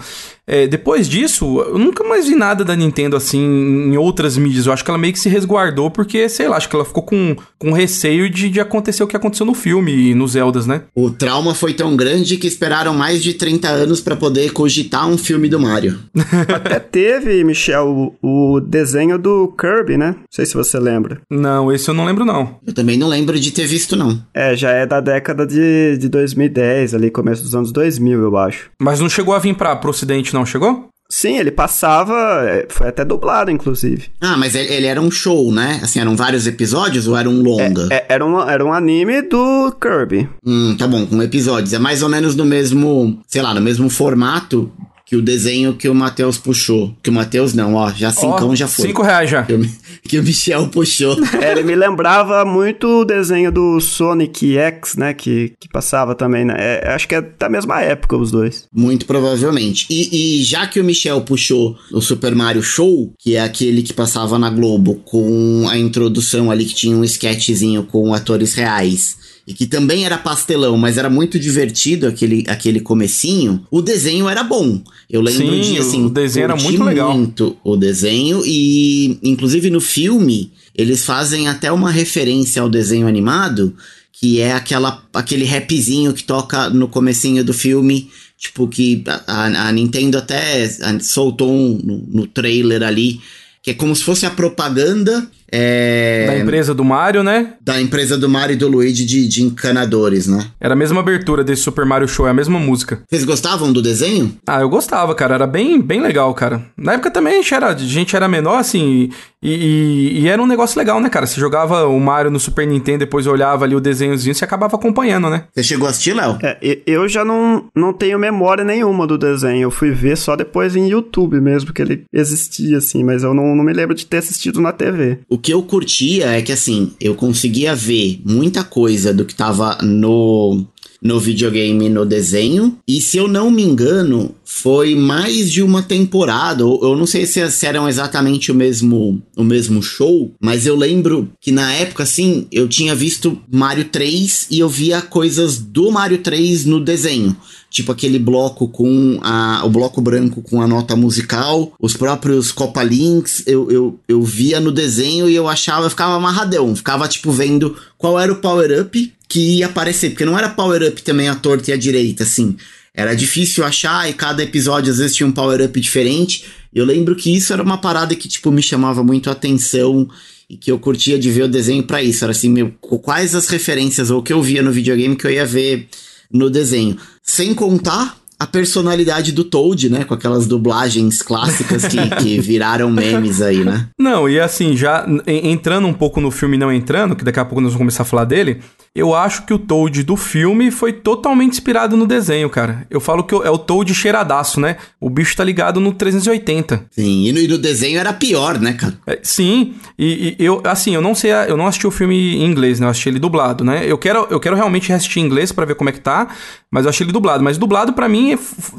É, 0.48 0.67
depois 0.67 1.10
disso, 1.10 1.62
eu 1.62 1.77
nunca 1.77 2.03
mais 2.03 2.27
vi 2.27 2.36
nada 2.36 2.63
da 2.63 2.75
Nintendo 2.75 3.15
assim 3.15 3.39
em 3.39 3.98
outras 3.98 4.38
mídias. 4.38 4.67
Eu 4.67 4.74
acho 4.74 4.84
que 4.84 4.91
ela 4.91 4.98
meio 4.98 5.13
que 5.13 5.19
se 5.19 5.27
resguardou 5.27 5.89
porque, 5.89 6.29
sei 6.29 6.48
lá, 6.48 6.57
acho 6.57 6.69
que 6.69 6.75
ela 6.75 6.86
ficou 6.86 7.01
com, 7.01 7.36
com 7.57 7.72
receio 7.72 8.29
de, 8.29 8.50
de 8.50 8.60
acontecer 8.60 9.03
o 9.03 9.07
que 9.07 9.17
aconteceu 9.17 9.45
no 9.45 9.55
filme 9.55 9.91
e 9.91 10.13
nos 10.13 10.31
Zeldas, 10.31 10.67
né? 10.67 10.84
O 10.93 11.10
trauma 11.10 11.55
foi 11.55 11.74
tão 11.74 11.95
grande 11.95 12.38
que 12.38 12.48
esperaram 12.48 12.93
mais 12.93 13.24
de 13.24 13.34
30 13.34 13.67
anos 13.69 14.01
para 14.01 14.15
poder 14.15 14.51
cogitar 14.51 15.07
um 15.07 15.17
filme 15.17 15.50
do 15.50 15.60
Mario. 15.60 16.00
Até 16.53 16.79
teve, 16.79 17.43
Michel, 17.43 18.15
o, 18.22 18.55
o, 18.55 18.62
desenho 18.62 19.17
do 19.17 19.53
Kirby, 19.60 19.98
né? 19.98 20.12
Não 20.12 20.25
sei 20.29 20.45
se 20.45 20.53
você 20.53 20.77
lembra. 20.79 21.19
Não, 21.29 21.72
esse 21.72 21.89
eu 21.89 21.93
não 21.93 22.05
lembro, 22.05 22.24
não. 22.24 22.60
Eu 22.65 22.74
também 22.74 22.98
não 22.98 23.07
lembro 23.07 23.39
de 23.39 23.51
ter 23.56 23.66
visto, 23.66 23.96
não. 23.96 24.22
É, 24.34 24.56
já 24.56 24.72
é 24.72 24.86
da 24.86 25.00
década 25.00 25.46
de, 25.46 25.98
de 25.98 26.10
2010, 26.10 26.94
ali, 26.94 27.10
começo 27.10 27.44
dos 27.44 27.56
anos 27.56 27.72
2000, 27.72 28.22
eu 28.22 28.38
acho. 28.38 28.70
Mas 28.80 29.00
não 29.00 29.10
chegou 29.10 29.34
a 29.34 29.40
vir 29.40 29.56
pra, 29.56 29.76
pro 29.76 29.90
ocidente, 29.90 30.34
não 30.34 30.46
chegou? 30.46 30.90
Sim, 31.08 31.38
ele 31.38 31.52
passava, 31.52 32.14
é, 32.48 32.66
foi 32.68 32.88
até 32.88 33.06
dublado, 33.06 33.52
inclusive. 33.52 34.10
Ah, 34.20 34.36
mas 34.36 34.56
ele, 34.56 34.74
ele, 34.74 34.88
era 34.88 35.00
um 35.00 35.12
show, 35.12 35.52
né? 35.52 35.80
Assim, 35.84 36.00
eram 36.00 36.16
vários 36.16 36.48
episódios 36.48 37.08
ou 37.08 37.16
era 37.16 37.30
um 37.30 37.42
longa? 37.44 37.88
É, 37.92 37.98
é, 37.98 38.06
era, 38.10 38.26
um, 38.26 38.42
era 38.42 38.66
um 38.66 38.74
anime 38.74 39.22
do 39.22 39.72
Kirby. 39.80 40.28
Hum, 40.46 40.76
tá 40.78 40.88
bom, 40.88 41.06
com 41.06 41.22
episódios. 41.22 41.74
É 41.74 41.80
mais 41.80 42.02
ou 42.02 42.10
menos 42.10 42.36
no 42.36 42.44
mesmo, 42.44 43.20
sei 43.28 43.42
lá, 43.42 43.54
no 43.54 43.62
mesmo 43.62 43.88
formato 43.88 44.72
que 45.06 45.16
o 45.16 45.22
desenho 45.22 45.76
que 45.76 45.88
o 45.88 45.94
Matheus 45.94 46.40
puxou. 46.40 46.96
Que 47.04 47.12
o 47.12 47.14
Matheus 47.14 47.54
não, 47.54 47.76
ó, 47.76 47.92
já 47.92 48.12
cincão 48.12 48.50
oh, 48.50 48.56
já 48.56 48.68
foi. 48.68 48.88
Cinco 48.88 49.04
reais 49.04 49.30
já. 49.30 49.44
Que 49.44 49.54
o, 49.54 49.70
que 50.08 50.20
o 50.20 50.24
Michel 50.24 50.68
puxou. 50.68 51.16
É, 51.42 51.52
ele 51.52 51.64
me 51.64 51.76
lembrava 51.76 52.46
muito 52.46 53.02
o 53.02 53.06
desenho 53.06 53.52
do 53.52 53.80
Sonic 53.82 54.58
X, 54.58 54.96
né? 54.96 55.14
Que, 55.14 55.54
que 55.60 55.68
passava 55.68 56.16
também, 56.16 56.46
né? 56.46 56.56
É, 56.58 56.94
acho 56.94 57.08
que 57.08 57.16
é 57.16 57.22
da 57.22 57.50
mesma 57.50 57.82
época 57.82 58.16
os 58.16 58.32
dois. 58.32 58.68
Muito 58.74 59.06
provavelmente. 59.06 59.86
E, 59.90 60.40
e 60.40 60.44
já 60.44 60.66
que 60.66 60.80
o 60.80 60.84
Michel 60.84 61.22
puxou 61.22 61.78
o 61.92 62.00
Super 62.00 62.34
Mario 62.34 62.64
Show, 62.64 63.14
que 63.20 63.36
é 63.36 63.42
aquele 63.42 63.84
que 63.84 63.94
passava 63.94 64.40
na 64.40 64.50
Globo, 64.50 64.96
com 65.04 65.68
a 65.70 65.78
introdução 65.78 66.50
ali 66.50 66.66
que 66.66 66.76
tinha 66.76 66.96
um 66.96 67.04
sketchzinho 67.04 67.84
com 67.84 68.14
atores 68.14 68.54
reais 68.54 69.25
e 69.48 69.54
que 69.54 69.68
também 69.68 70.06
era 70.06 70.18
pastelão, 70.18 70.75
mas 70.75 70.98
era 70.98 71.10
muito 71.10 71.38
divertido 71.38 72.08
aquele, 72.08 72.44
aquele 72.48 72.80
comecinho, 72.80 73.64
o 73.70 73.82
desenho 73.82 74.28
era 74.28 74.44
bom. 74.44 74.82
Eu 75.10 75.22
lembro 75.22 75.54
Sim, 75.54 75.74
de 75.74 75.78
assim, 75.78 76.06
o 76.06 76.10
desenho 76.10 76.46
era 76.46 76.56
muito 76.56 76.84
legal. 76.84 77.16
muito 77.16 77.56
o 77.64 77.78
desenho 77.78 78.42
e 78.46 79.20
inclusive 79.22 79.70
no 79.70 79.80
filme 79.80 80.52
eles 80.74 81.06
fazem 81.06 81.48
até 81.48 81.72
uma 81.72 81.92
referência 81.92 82.62
ao 82.62 82.70
desenho 82.70 83.08
animado, 83.08 83.75
que 84.12 84.42
é 84.42 84.52
aquela 84.52 85.04
aquele 85.14 85.46
rapzinho 85.46 86.14
que 86.14 86.24
toca 86.24 86.70
no 86.72 86.88
comecinho 86.88 87.44
do 87.44 87.54
filme, 87.54 88.10
tipo 88.38 88.68
que 88.68 89.04
a, 89.28 89.68
a 89.68 89.72
Nintendo 89.72 90.18
até 90.18 90.68
soltou 91.00 91.52
um, 91.52 91.80
no, 91.84 92.04
no 92.22 92.28
trailer 92.28 92.82
ali, 92.82 93.22
que 93.62 93.72
é 93.72 93.74
como 93.75 93.96
se 93.96 94.04
fosse 94.04 94.25
a 94.25 94.32
propaganda 94.32 95.30
é, 95.52 96.25
Da 96.28 96.38
empresa 96.40 96.74
do 96.74 96.84
Mario, 96.84 97.24
né? 97.24 97.54
da 97.62 97.82
empresa 97.82 98.18
do 98.18 98.28
Mario 98.30 98.54
e 98.54 98.58
do 98.58 98.68
Luigi 98.68 99.06
de, 99.06 99.28
de 99.28 99.42
encanadores, 99.44 100.28
né? 100.28 100.46
Era 100.60 100.74
a 100.74 100.78
mesma 100.78 101.00
abertura 101.00 101.44
desse 101.44 101.64
Super 101.64 101.86
Mario 101.86 102.08
Show, 102.08 102.28
é 102.28 102.30
a 102.30 102.34
mesma 102.34 102.60
música. 102.60 103.02
Vocês 103.10 103.24
gostavam 103.24 103.72
do 103.74 103.82
desenho? 103.82 104.38
Ah, 104.48 104.62
eu 104.62 104.70
gostava, 104.70 105.14
cara. 105.16 105.36
Era 105.36 105.48
bem, 105.48 105.82
bem 105.82 106.02
legal, 106.02 106.34
cara. 106.34 106.62
Na 106.78 106.94
época 106.94 107.10
também 107.12 107.34
a 107.34 107.38
gente 107.38 107.54
era, 107.54 107.68
a 107.70 107.75
gente 107.78 108.16
era 108.16 108.28
menor, 108.28 108.58
assim, 108.60 109.10
e, 109.42 109.50
e- 109.54 110.20
e 110.22 110.28
era 110.28 110.42
um 110.42 110.48
negócio 110.48 110.78
legal, 110.78 111.00
né, 111.00 111.10
cara? 111.10 111.25
Você 111.25 111.40
jogava 111.40 111.86
o 111.88 112.00
Mario 112.00 112.32
no 112.32 112.40
Super 112.40 112.66
Nintendo, 112.68 113.00
depois 113.00 113.25
olhava 113.28 113.66
ali 113.66 113.75
o 113.75 113.80
desenhozinho, 113.82 114.34
você 114.36 114.46
acabava 114.46 114.75
acompanhando, 114.75 115.30
né? 115.30 115.46
Você 115.54 115.64
chegou 115.64 115.88
a 115.88 115.92
assistir, 115.92 116.14
Léo? 116.14 116.38
É, 116.44 116.80
eu 116.86 117.08
já 117.08 117.24
não, 117.25 117.66
não 117.75 117.94
tenho 117.94 118.18
memória 118.20 118.64
nenhuma 118.64 119.06
do 119.08 119.18
desenho. 119.18 119.64
Eu 119.64 119.72
fui 119.72 119.92
ver 119.92 120.18
só 120.18 120.36
depois 120.36 120.75
em 120.75 120.88
YouTube 120.90 121.40
mesmo, 121.42 121.74
que 121.74 121.82
ele 121.82 122.04
existia, 122.14 122.78
assim, 122.78 123.04
mas 123.04 123.24
eu 123.24 123.34
não, 123.34 123.56
não 123.56 123.64
me 123.64 123.74
lembro 123.74 123.96
de 123.96 124.06
ter 124.06 124.18
assistido 124.18 124.62
na 124.62 124.72
TV. 124.72 125.20
O 125.36 125.38
que 125.38 125.54
eu 125.54 125.62
curtia 125.62 126.27
é 126.27 126.42
que 126.42 126.54
assim, 126.54 126.94
eu 126.98 127.13
conseguia 127.13 127.75
ver 127.75 128.22
muita 128.24 128.63
coisa 128.63 129.13
do 129.13 129.25
que 129.25 129.36
tava 129.36 129.77
no 129.82 130.65
no 131.06 131.20
videogame 131.20 131.88
no 131.88 132.04
desenho. 132.04 132.80
E 132.88 133.00
se 133.00 133.16
eu 133.16 133.28
não 133.28 133.52
me 133.52 133.62
engano, 133.62 134.34
foi 134.44 134.96
mais 134.96 135.52
de 135.52 135.62
uma 135.62 135.84
temporada. 135.84 136.64
Eu 136.64 136.96
não 136.96 137.06
sei 137.06 137.28
se, 137.28 137.40
eram 137.64 137.88
exatamente 137.88 138.52
o 138.52 138.56
mesmo, 138.56 139.22
o 139.38 139.44
mesmo 139.44 139.84
show, 139.84 140.34
mas 140.42 140.66
eu 140.66 140.76
lembro 140.76 141.30
que 141.40 141.52
na 141.52 141.72
época, 141.74 142.02
assim, 142.02 142.48
eu 142.52 142.68
tinha 142.68 142.96
visto 142.96 143.40
Mario 143.52 143.86
3 143.86 144.48
e 144.50 144.60
eu 144.60 144.68
via 144.68 145.00
coisas 145.00 145.60
do 145.60 145.92
Mario 145.92 146.18
3 146.18 146.66
no 146.66 146.84
desenho. 146.84 147.38
Tipo 147.70 147.92
aquele 147.92 148.18
bloco 148.18 148.68
com 148.68 149.20
a, 149.22 149.62
o 149.64 149.70
bloco 149.70 150.02
branco 150.02 150.42
com 150.42 150.60
a 150.60 150.68
nota 150.68 150.96
musical, 150.96 151.72
os 151.80 151.96
próprios 151.96 152.52
Copa 152.52 152.82
Links, 152.82 153.44
eu, 153.46 153.70
eu, 153.70 154.00
eu 154.08 154.24
via 154.24 154.60
no 154.60 154.72
desenho 154.72 155.30
e 155.30 155.36
eu 155.36 155.48
achava, 155.48 155.86
eu 155.86 155.90
ficava 155.90 156.16
amarradão, 156.16 156.76
ficava 156.76 157.08
tipo 157.08 157.32
vendo 157.32 157.76
qual 157.98 158.20
era 158.20 158.32
o 158.32 158.38
power-up 158.38 159.14
que 159.36 159.58
ia 159.58 159.65
aparecer, 159.65 160.12
porque 160.12 160.24
não 160.24 160.38
era 160.38 160.48
power-up 160.48 161.01
também 161.04 161.27
a 161.27 161.36
torta 161.36 161.70
e 161.70 161.74
a 161.74 161.77
direita, 161.77 162.24
assim. 162.24 162.56
Era 162.94 163.13
difícil 163.13 163.65
achar 163.65 164.10
e 164.10 164.13
cada 164.13 164.42
episódio 164.42 164.89
às 164.89 165.00
vezes 165.00 165.13
tinha 165.13 165.27
um 165.27 165.32
power-up 165.34 165.77
diferente. 165.82 166.46
Eu 166.74 166.86
lembro 166.86 167.13
que 167.18 167.36
isso 167.36 167.51
era 167.51 167.62
uma 167.62 167.77
parada 167.77 168.15
que, 168.15 168.30
tipo, 168.30 168.50
me 168.50 168.63
chamava 168.63 169.04
muito 169.04 169.30
a 169.30 169.34
atenção 169.34 170.08
e 170.50 170.56
que 170.56 170.72
eu 170.72 170.80
curtia 170.80 171.20
de 171.20 171.30
ver 171.30 171.44
o 171.44 171.48
desenho 171.50 171.84
pra 171.84 172.01
isso. 172.01 172.24
Era 172.24 172.32
assim, 172.32 172.50
meu, 172.50 172.72
quais 172.80 173.36
as 173.36 173.50
referências 173.50 174.10
ou 174.10 174.20
o 174.20 174.24
que 174.24 174.32
eu 174.32 174.42
via 174.42 174.63
no 174.63 174.72
videogame 174.72 175.18
que 175.18 175.27
eu 175.27 175.32
ia 175.32 175.46
ver 175.46 175.89
no 176.32 176.50
desenho. 176.50 176.96
Sem 177.22 177.54
contar 177.54 178.18
a 178.39 178.48
personalidade 178.48 179.34
do 179.34 179.44
Toad, 179.44 179.89
né? 179.89 180.06
Com 180.06 180.13
aquelas 180.13 180.48
dublagens 180.48 181.22
clássicas 181.22 181.86
que, 181.86 181.98
que 182.24 182.39
viraram 182.39 182.89
memes 182.89 183.42
aí, 183.42 183.65
né? 183.65 183.89
Não, 184.00 184.30
e 184.30 184.39
assim, 184.39 184.77
já 184.77 185.06
en- 185.27 185.51
entrando 185.51 185.86
um 185.88 185.94
pouco 185.94 186.22
no 186.22 186.32
filme 186.32 186.58
não 186.58 186.72
entrando, 186.72 187.15
que 187.18 187.25
daqui 187.25 187.39
a 187.42 187.46
pouco 187.46 187.60
nós 187.60 187.72
vamos 187.74 187.80
começar 187.80 188.04
a 188.04 188.06
falar 188.06 188.24
dele, 188.25 188.62
eu 188.96 189.14
acho 189.14 189.46
que 189.46 189.54
o 189.54 189.60
Toad 189.60 190.04
do 190.04 190.16
filme 190.16 190.72
foi 190.72 190.94
totalmente 190.94 191.52
inspirado 191.52 191.98
no 191.98 192.08
desenho, 192.08 192.50
cara. 192.50 192.88
Eu 192.90 193.02
falo 193.02 193.25
que 193.25 193.36
é 193.36 193.50
o 193.50 193.58
Toad 193.58 193.94
cheiradaço, 193.94 194.60
né? 194.62 194.78
O 195.02 195.10
bicho 195.10 195.36
tá 195.36 195.44
ligado 195.44 195.82
no 195.82 195.94
380. 195.94 196.86
Sim, 196.92 197.28
e 197.28 197.32
no, 197.34 197.40
e 197.40 197.48
no 197.48 197.58
desenho 197.58 198.00
era 198.00 198.14
pior, 198.14 198.58
né, 198.58 198.72
cara? 198.72 198.98
É, 199.06 199.19
sim, 199.22 199.74
e, 200.00 200.38
e 200.39 200.46
eu, 200.46 200.62
assim, 200.63 200.96
eu 200.96 201.02
não 201.02 201.13
sei, 201.13 201.32
eu 201.32 201.58
não 201.58 201.67
assisti 201.67 201.86
o 201.86 201.91
filme 201.91 202.36
em 202.36 202.46
inglês, 202.46 202.80
né? 202.80 202.86
Eu 202.86 202.91
assisti 202.91 203.10
ele 203.10 203.19
dublado, 203.19 203.65
né? 203.65 203.84
Eu 203.86 203.98
quero, 203.98 204.28
eu 204.30 204.39
quero 204.39 204.56
realmente 204.56 204.93
assistir 204.93 205.19
em 205.19 205.24
inglês 205.24 205.52
pra 205.52 205.65
ver 205.65 205.76
como 205.76 205.89
é 205.89 205.93
que 205.93 206.00
tá, 206.00 206.30
mas 206.72 206.86
eu 206.86 206.89
achei 206.89 207.06
ele 207.06 207.12
dublado. 207.12 207.43
Mas 207.43 207.58
dublado, 207.58 207.91
pra 207.91 208.08
mim, 208.08 208.38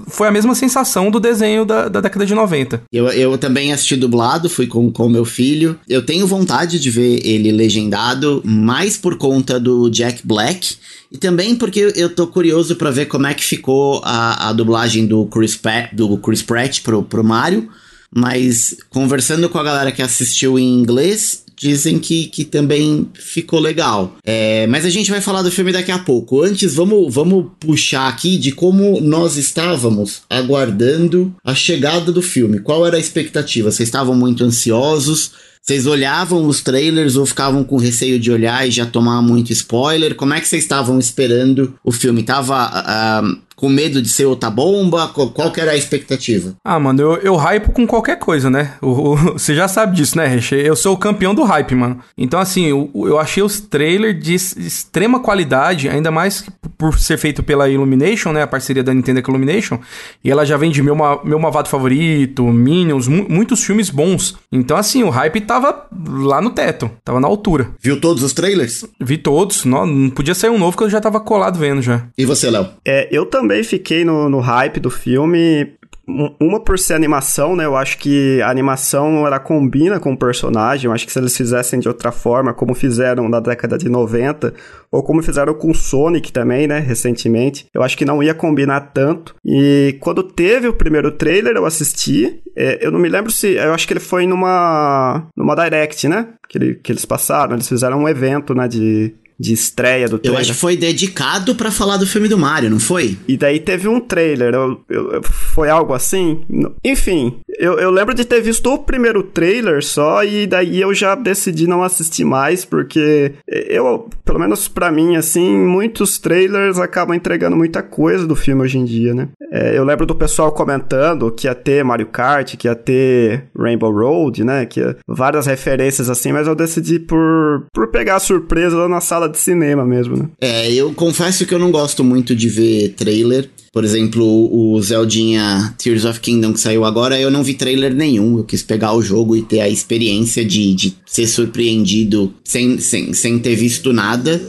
foi 0.09 0.29
a 0.29 0.31
mesma 0.31 0.55
sensação 0.55 1.11
do 1.11 1.21
desenho 1.21 1.67
da, 1.67 1.88
da 1.88 2.01
década 2.01 2.25
de 2.25 2.35
90. 2.35 2.83
Eu, 2.90 3.09
eu 3.09 3.37
também 3.37 3.73
assisti 3.73 3.97
dublado, 3.97 4.49
fui 4.49 4.67
com 4.67 4.90
o 4.97 5.11
meu 5.11 5.27
filho. 5.27 5.79
Eu 5.87 6.05
tenho 6.05 6.27
vontade 6.27 6.81
de 6.81 6.90
ver 6.90 7.21
ele 7.23 7.53
legendado, 7.53 8.43
mais 8.45 8.97
por 8.97 9.19
conta 9.19 9.61
do 9.61 9.90
Jack 9.90 10.06
Black. 10.25 10.77
E 11.11 11.19
também 11.19 11.55
porque 11.55 11.92
eu 11.95 12.14
tô 12.14 12.27
curioso 12.27 12.77
pra 12.77 12.90
ver 12.90 13.07
como 13.07 13.27
é 13.27 13.35
que 13.35 13.45
ficou 13.45 14.01
a, 14.05 14.49
a 14.49 14.53
dublagem 14.53 15.07
do 15.07 15.27
Chris, 15.27 15.57
Pratt, 15.57 15.95
do 15.95 16.16
Chris 16.19 16.42
Pratt 16.42 16.81
pro, 16.83 17.03
pro 17.03 17.25
Mario. 17.25 17.69
Mas 18.14 18.77
conversando 18.90 19.49
com 19.49 19.59
a 19.59 19.64
galera 19.64 19.92
que 19.92 20.03
assistiu 20.03 20.59
em 20.59 20.75
inglês, 20.75 21.45
dizem 21.57 21.99
que, 21.99 22.27
que 22.27 22.45
também 22.45 23.09
ficou 23.14 23.59
legal. 23.59 24.16
É, 24.25 24.66
mas 24.66 24.85
a 24.85 24.90
gente 24.90 25.11
vai 25.11 25.21
falar 25.21 25.42
do 25.42 25.51
filme 25.51 25.73
daqui 25.73 25.90
a 25.90 25.99
pouco. 25.99 26.42
Antes, 26.42 26.75
vamos, 26.75 27.12
vamos 27.12 27.47
puxar 27.59 28.09
aqui 28.09 28.37
de 28.37 28.53
como 28.53 29.01
nós 29.01 29.37
estávamos 29.37 30.23
aguardando 30.29 31.35
a 31.42 31.55
chegada 31.55 32.12
do 32.12 32.23
filme. 32.23 32.61
Qual 32.61 32.87
era 32.87 32.97
a 32.97 33.01
expectativa? 33.01 33.71
Vocês 33.71 33.88
estavam 33.88 34.14
muito 34.14 34.45
ansiosos? 34.45 35.33
Vocês 35.66 35.85
olhavam 35.85 36.46
os 36.46 36.61
trailers 36.61 37.16
ou 37.16 37.26
ficavam 37.26 37.64
com 37.64 37.76
receio 37.76 38.20
de 38.20 38.31
olhar 38.31 38.68
e 38.68 38.70
já 38.70 38.87
tomar 38.87 39.20
muito 39.20 39.52
spoiler? 39.52 40.14
Como 40.14 40.33
é 40.33 40.40
que 40.40 40.46
vocês 40.46 40.62
estavam 40.62 40.96
esperando 40.96 41.76
o 41.83 41.90
filme? 41.90 42.22
Tava 42.22 42.70
ah, 42.72 43.22
com 43.57 43.69
medo 43.69 44.01
de 44.03 44.09
ser 44.09 44.27
outra 44.27 44.51
bomba? 44.51 45.09
Qual, 45.09 45.31
qual 45.31 45.51
que 45.51 45.61
era 45.61 45.73
a 45.73 45.77
expectativa? 45.77 46.55
Ah, 46.64 46.79
mano, 46.79 47.01
eu, 47.03 47.16
eu 47.16 47.37
hypo 47.37 47.73
com 47.73 47.87
qualquer 47.87 48.19
coisa, 48.19 48.49
né? 48.51 48.75
O- 48.83 49.12
o- 49.12 49.16
você 49.38 49.55
já 49.55 49.66
sabe 49.66 49.97
disso, 49.97 50.16
né, 50.16 50.27
Reche? 50.27 50.55
Eu 50.55 50.77
sou 50.77 50.95
o 50.95 50.99
campeão 50.99 51.35
do 51.35 51.42
hype, 51.42 51.75
mano. 51.75 51.99
Então, 52.16 52.38
assim, 52.38 52.66
eu, 52.66 52.90
eu 52.95 53.19
achei 53.19 53.42
os 53.42 53.59
trailers 53.61 54.23
de 54.23 54.35
extrema 54.35 55.21
qualidade, 55.21 55.88
ainda 55.88 56.11
mais 56.11 56.45
por 56.77 56.99
ser 56.99 57.16
feito 57.16 57.42
pela 57.42 57.69
Illumination, 57.69 58.33
né? 58.33 58.42
A 58.42 58.47
parceria 58.47 58.83
da 58.85 58.92
Nintendo 58.92 59.23
com 59.23 59.31
a 59.31 59.35
Illumination. 59.35 59.79
E 60.23 60.31
ela 60.31 60.45
já 60.45 60.57
vem 60.57 60.71
de 60.71 60.83
meu, 60.83 60.95
meu 61.25 61.38
Mavado 61.38 61.69
Favorito, 61.69 62.45
Minions, 62.45 63.09
mu- 63.09 63.27
muitos 63.29 63.64
filmes 63.64 63.88
bons. 63.88 64.37
Então, 64.53 64.77
assim, 64.77 65.03
o 65.03 65.09
hype 65.11 65.40
tava 65.40 65.87
lá 66.09 66.40
no 66.40 66.51
teto, 66.51 66.90
tava 67.05 67.21
na 67.21 67.27
altura. 67.29 67.71
Viu 67.81 67.99
todos 68.01 68.23
os 68.23 68.33
trailers? 68.33 68.85
Vi 69.01 69.16
todos, 69.16 69.64
não, 69.64 69.87
não 69.87 70.11
podia 70.11 70.35
sair 70.35 70.51
um 70.51 70.59
novo 70.59 70.77
que 70.77 70.83
eu 70.85 70.90
já 70.90 71.01
tava 71.01 71.21
colado 71.21 71.59
vendo 71.59 71.81
já. 71.81 72.05
E 72.19 72.25
você, 72.27 72.51
Léo? 72.51 72.69
É, 72.85 73.09
eu 73.11 73.25
também 73.27 73.46
fiquei 73.65 74.05
no, 74.05 74.29
no 74.29 74.41
hype 74.41 74.81
do 74.81 74.91
filme. 74.91 75.75
Um- 76.09 76.33
Uma 76.41 76.61
por 76.61 76.79
ser 76.79 76.95
animação, 76.95 77.57
né? 77.57 77.65
Eu 77.65 77.75
acho 77.77 77.99
que 77.99 78.41
a 78.41 78.49
animação 78.49 79.27
ela 79.27 79.41
combina 79.41 79.99
com 79.99 80.13
o 80.13 80.17
personagem. 80.17 80.87
Eu 80.87 80.93
acho 80.93 81.05
que 81.05 81.13
se 81.13 81.19
eles 81.19 81.37
fizessem 81.37 81.81
de 81.81 81.89
outra 81.89 82.13
forma, 82.13 82.55
como 82.55 82.75
fizeram 82.77 83.29
na 83.29 83.41
década 83.41 83.77
de 83.77 83.89
90, 83.89 84.55
ou 84.93 85.03
como 85.03 85.21
fizeram 85.21 85.53
com 85.53 85.75
Sonic 85.75 86.31
também, 86.31 86.69
né? 86.69 86.79
Recentemente, 86.79 87.67
eu 87.75 87.83
acho 87.83 87.99
que 87.99 88.05
não 88.05 88.23
ia 88.23 88.35
combinar 88.35 88.93
tanto. 88.95 89.35
E 89.45 89.97
quando 89.99 90.23
teve 90.23 90.69
o 90.69 90.75
primeiro 90.75 91.11
trailer, 91.11 91.57
eu 91.57 91.67
assisti. 91.67 92.41
É, 92.57 92.79
eu 92.87 92.93
não 92.93 93.01
me 93.01 93.09
lembro 93.09 93.33
se. 93.33 93.55
Eu 93.55 93.75
acho 93.75 93.85
que 93.85 93.93
ele 93.93 93.99
foi 94.01 94.29
numa. 94.29 95.27
numa 95.37 95.57
Direct, 95.57 96.07
né? 96.09 96.29
Que, 96.49 96.59
ele- 96.59 96.75
que 96.77 96.93
eles 96.93 97.05
passaram. 97.05 97.55
Eles 97.55 97.69
fizeram 97.69 97.99
um 97.99 98.09
evento, 98.09 98.55
né? 98.55 98.69
De, 98.69 99.13
de 99.38 99.53
estreia 99.53 100.09
do 100.09 100.16
Eu 100.16 100.18
trailer. 100.20 100.40
acho 100.40 100.53
que 100.53 100.59
foi 100.59 100.77
dedicado 100.77 101.55
pra 101.55 101.70
falar 101.70 101.96
do 101.96 102.07
filme 102.07 102.29
do 102.29 102.38
Mario, 102.38 102.70
não 102.70 102.81
foi? 102.81 103.16
E 103.29 103.37
daí 103.37 103.61
teve 103.61 103.87
um 103.88 104.01
trailer, 104.01 104.55
eu- 104.55 104.81
eu- 104.88 105.12
eu- 105.12 105.22
foi 105.22 105.68
algo 105.68 105.92
assim? 105.92 106.40
Enfim, 106.85 107.38
eu, 107.59 107.79
eu 107.79 107.90
lembro 107.90 108.14
de 108.14 108.25
ter 108.25 108.40
visto 108.40 108.72
o 108.72 108.79
primeiro 108.79 109.22
trailer 109.22 109.85
só 109.85 110.25
e 110.25 110.46
daí 110.46 110.81
eu 110.81 110.92
já 110.94 111.14
decidi 111.14 111.66
não 111.66 111.83
assistir 111.83 112.25
mais, 112.25 112.64
porque 112.64 113.33
eu, 113.46 114.09
pelo 114.25 114.38
menos 114.38 114.68
pra 114.68 114.90
mim, 114.90 115.16
assim, 115.16 115.57
muitos 115.57 116.18
trailers 116.18 116.79
acabam 116.79 117.14
entregando 117.16 117.57
muita 117.57 117.83
coisa 117.83 118.27
do 118.27 118.37
filme 118.37 118.62
hoje 118.62 118.79
em 118.79 118.85
dia, 118.85 119.14
né? 119.14 119.29
É, 119.53 119.77
eu 119.77 119.85
lembro 119.85 120.07
do 120.07 120.14
pessoal 120.14 120.51
comentando 120.53 121.31
que 121.31 121.46
ia 121.46 121.55
ter 121.55 121.85
Mario 121.85 122.07
Kart, 122.07 122.57
que 122.57 122.66
ia 122.68 122.75
ter 122.75 123.44
Rainbow 123.57 123.92
Road, 123.92 124.44
né? 124.44 124.66
Que 124.66 124.81
ia, 124.81 124.96
várias 125.07 125.46
referências 125.46 126.11
assim, 126.11 126.33
mas 126.33 126.46
eu 126.46 126.55
decidi 126.55 126.99
por, 126.99 127.66
por 127.72 127.88
pegar 127.88 128.16
a 128.16 128.20
surpresa 128.20 128.77
lá 128.77 128.88
na 128.88 129.01
sala 129.01 129.26
de 129.29 129.39
cinema 129.39 129.85
mesmo, 129.85 130.17
né? 130.17 130.29
É, 130.41 130.73
eu 130.73 130.93
confesso 130.93 131.47
que 131.47 131.55
eu 131.55 131.59
não 131.59 131.71
gosto 131.71 132.03
muito 132.03 132.35
de 132.35 132.49
ver 132.49 132.95
trailer. 132.97 133.49
Por 133.73 133.85
exemplo, 133.85 134.25
o 134.25 134.81
Zeldinha 134.81 135.75
Tears 135.77 136.05
of 136.05 136.21
Kingdom 136.21 136.53
que 136.53 136.61
saiu 136.61 136.85
agora, 136.85 137.21
eu 137.21 137.31
não 137.31 137.43
vi 137.43 137.55
trailer 137.55 137.95
nenhum. 137.95 138.39
Eu 138.39 138.45
quis 138.45 138.62
pegar 138.62 138.95
o 138.95 139.03
jogo 139.03 139.37
e 139.37 139.43
ter 139.43 139.61
a 139.61 139.69
experiência 139.69 140.45
de, 140.45 140.75
de 140.75 140.95
ser 141.05 141.27
surpreendido 141.27 142.33
sem, 142.43 142.79
sem, 142.79 143.12
sem 143.12 143.39
ter 143.39 143.55
visto 143.55 143.93
nada. 143.93 144.41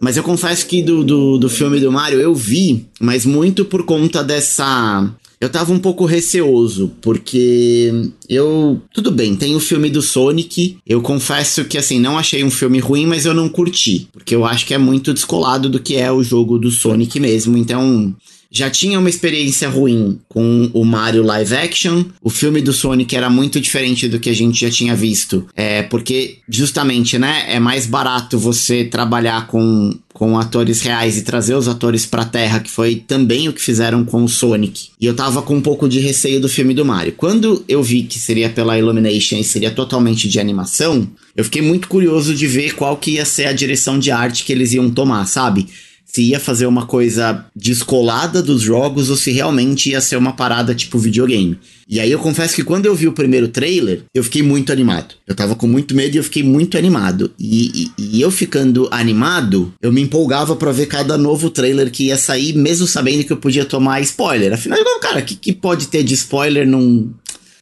Mas 0.00 0.16
eu 0.16 0.22
confesso 0.22 0.66
que 0.66 0.82
do, 0.82 1.02
do, 1.02 1.38
do 1.38 1.48
filme 1.48 1.80
do 1.80 1.90
Mario 1.90 2.20
eu 2.20 2.34
vi, 2.34 2.86
mas 3.00 3.24
muito 3.24 3.64
por 3.64 3.84
conta 3.84 4.22
dessa 4.22 5.10
eu 5.40 5.50
tava 5.50 5.72
um 5.72 5.78
pouco 5.78 6.06
receoso, 6.06 6.92
porque 7.02 7.92
eu. 8.28 8.80
Tudo 8.92 9.10
bem, 9.10 9.36
tem 9.36 9.54
o 9.54 9.60
filme 9.60 9.90
do 9.90 10.00
Sonic. 10.00 10.78
Eu 10.86 11.02
confesso 11.02 11.64
que, 11.66 11.76
assim, 11.76 12.00
não 12.00 12.18
achei 12.18 12.42
um 12.42 12.50
filme 12.50 12.78
ruim, 12.78 13.06
mas 13.06 13.26
eu 13.26 13.34
não 13.34 13.48
curti. 13.48 14.08
Porque 14.12 14.34
eu 14.34 14.46
acho 14.46 14.64
que 14.64 14.72
é 14.72 14.78
muito 14.78 15.12
descolado 15.12 15.68
do 15.68 15.80
que 15.80 15.96
é 15.96 16.10
o 16.10 16.22
jogo 16.22 16.58
do 16.58 16.70
Sonic 16.70 17.20
mesmo. 17.20 17.56
Então, 17.58 18.14
já 18.50 18.70
tinha 18.70 18.98
uma 18.98 19.08
experiência 19.08 19.68
ruim 19.68 20.18
com 20.28 20.70
o 20.72 20.84
Mario 20.84 21.22
live 21.22 21.54
action. 21.54 22.04
O 22.22 22.30
filme 22.30 22.60
do 22.60 22.72
Sonic 22.72 23.14
era 23.16 23.28
muito 23.28 23.60
diferente 23.60 24.08
do 24.08 24.18
que 24.18 24.30
a 24.30 24.34
gente 24.34 24.60
já 24.60 24.70
tinha 24.70 24.94
visto. 24.94 25.46
É, 25.54 25.82
porque, 25.82 26.38
justamente, 26.48 27.18
né, 27.18 27.44
é 27.48 27.58
mais 27.58 27.86
barato 27.86 28.38
você 28.38 28.84
trabalhar 28.84 29.46
com, 29.46 29.94
com 30.12 30.38
atores 30.38 30.80
reais 30.80 31.18
e 31.18 31.22
trazer 31.22 31.54
os 31.54 31.68
atores 31.68 32.06
pra 32.06 32.24
terra, 32.24 32.60
que 32.60 32.70
foi 32.70 32.96
também 32.96 33.48
o 33.48 33.52
que 33.52 33.60
fizeram 33.60 34.04
com 34.04 34.24
o 34.24 34.28
Sonic. 34.28 34.88
E 35.00 35.06
eu 35.06 35.14
tava 35.14 35.42
com 35.42 35.56
um 35.56 35.60
pouco 35.60 35.88
de 35.88 36.00
receio 36.00 36.40
do 36.40 36.48
filme 36.48 36.72
do 36.72 36.84
Mario. 36.84 37.14
Quando 37.16 37.64
eu 37.68 37.82
vi 37.82 38.04
que 38.04 38.18
seria 38.18 38.48
pela 38.48 38.78
Illumination 38.78 39.36
e 39.36 39.44
seria 39.44 39.70
totalmente 39.70 40.28
de 40.28 40.40
animação, 40.40 41.06
eu 41.36 41.44
fiquei 41.44 41.60
muito 41.60 41.88
curioso 41.88 42.34
de 42.34 42.46
ver 42.46 42.74
qual 42.74 42.96
que 42.96 43.12
ia 43.12 43.24
ser 43.24 43.46
a 43.46 43.52
direção 43.52 43.98
de 43.98 44.10
arte 44.10 44.44
que 44.44 44.52
eles 44.52 44.72
iam 44.72 44.90
tomar, 44.90 45.26
sabe? 45.26 45.66
Se 46.06 46.22
ia 46.22 46.40
fazer 46.40 46.66
uma 46.66 46.86
coisa 46.86 47.44
descolada 47.54 48.40
dos 48.40 48.62
jogos 48.62 49.10
ou 49.10 49.16
se 49.16 49.32
realmente 49.32 49.90
ia 49.90 50.00
ser 50.00 50.16
uma 50.16 50.32
parada 50.32 50.74
tipo 50.74 50.98
videogame. 50.98 51.58
E 51.88 52.00
aí 52.00 52.10
eu 52.10 52.18
confesso 52.18 52.54
que 52.54 52.64
quando 52.64 52.86
eu 52.86 52.94
vi 52.94 53.06
o 53.06 53.12
primeiro 53.12 53.48
trailer, 53.48 54.04
eu 54.14 54.24
fiquei 54.24 54.42
muito 54.42 54.72
animado. 54.72 55.14
Eu 55.26 55.34
tava 55.34 55.54
com 55.54 55.66
muito 55.66 55.94
medo 55.94 56.14
e 56.14 56.18
eu 56.18 56.24
fiquei 56.24 56.42
muito 56.42 56.78
animado. 56.78 57.30
E, 57.38 57.92
e, 57.98 58.16
e 58.16 58.20
eu 58.20 58.30
ficando 58.30 58.88
animado, 58.90 59.72
eu 59.82 59.92
me 59.92 60.00
empolgava 60.00 60.56
para 60.56 60.72
ver 60.72 60.86
cada 60.86 61.18
novo 61.18 61.50
trailer 61.50 61.90
que 61.90 62.06
ia 62.06 62.16
sair, 62.16 62.54
mesmo 62.54 62.86
sabendo 62.86 63.24
que 63.24 63.32
eu 63.32 63.36
podia 63.36 63.64
tomar 63.64 64.00
spoiler. 64.00 64.52
Afinal, 64.52 64.78
cara, 65.00 65.20
o 65.20 65.24
que, 65.24 65.36
que 65.36 65.52
pode 65.52 65.88
ter 65.88 66.02
de 66.02 66.14
spoiler 66.14 66.66
num, 66.66 67.12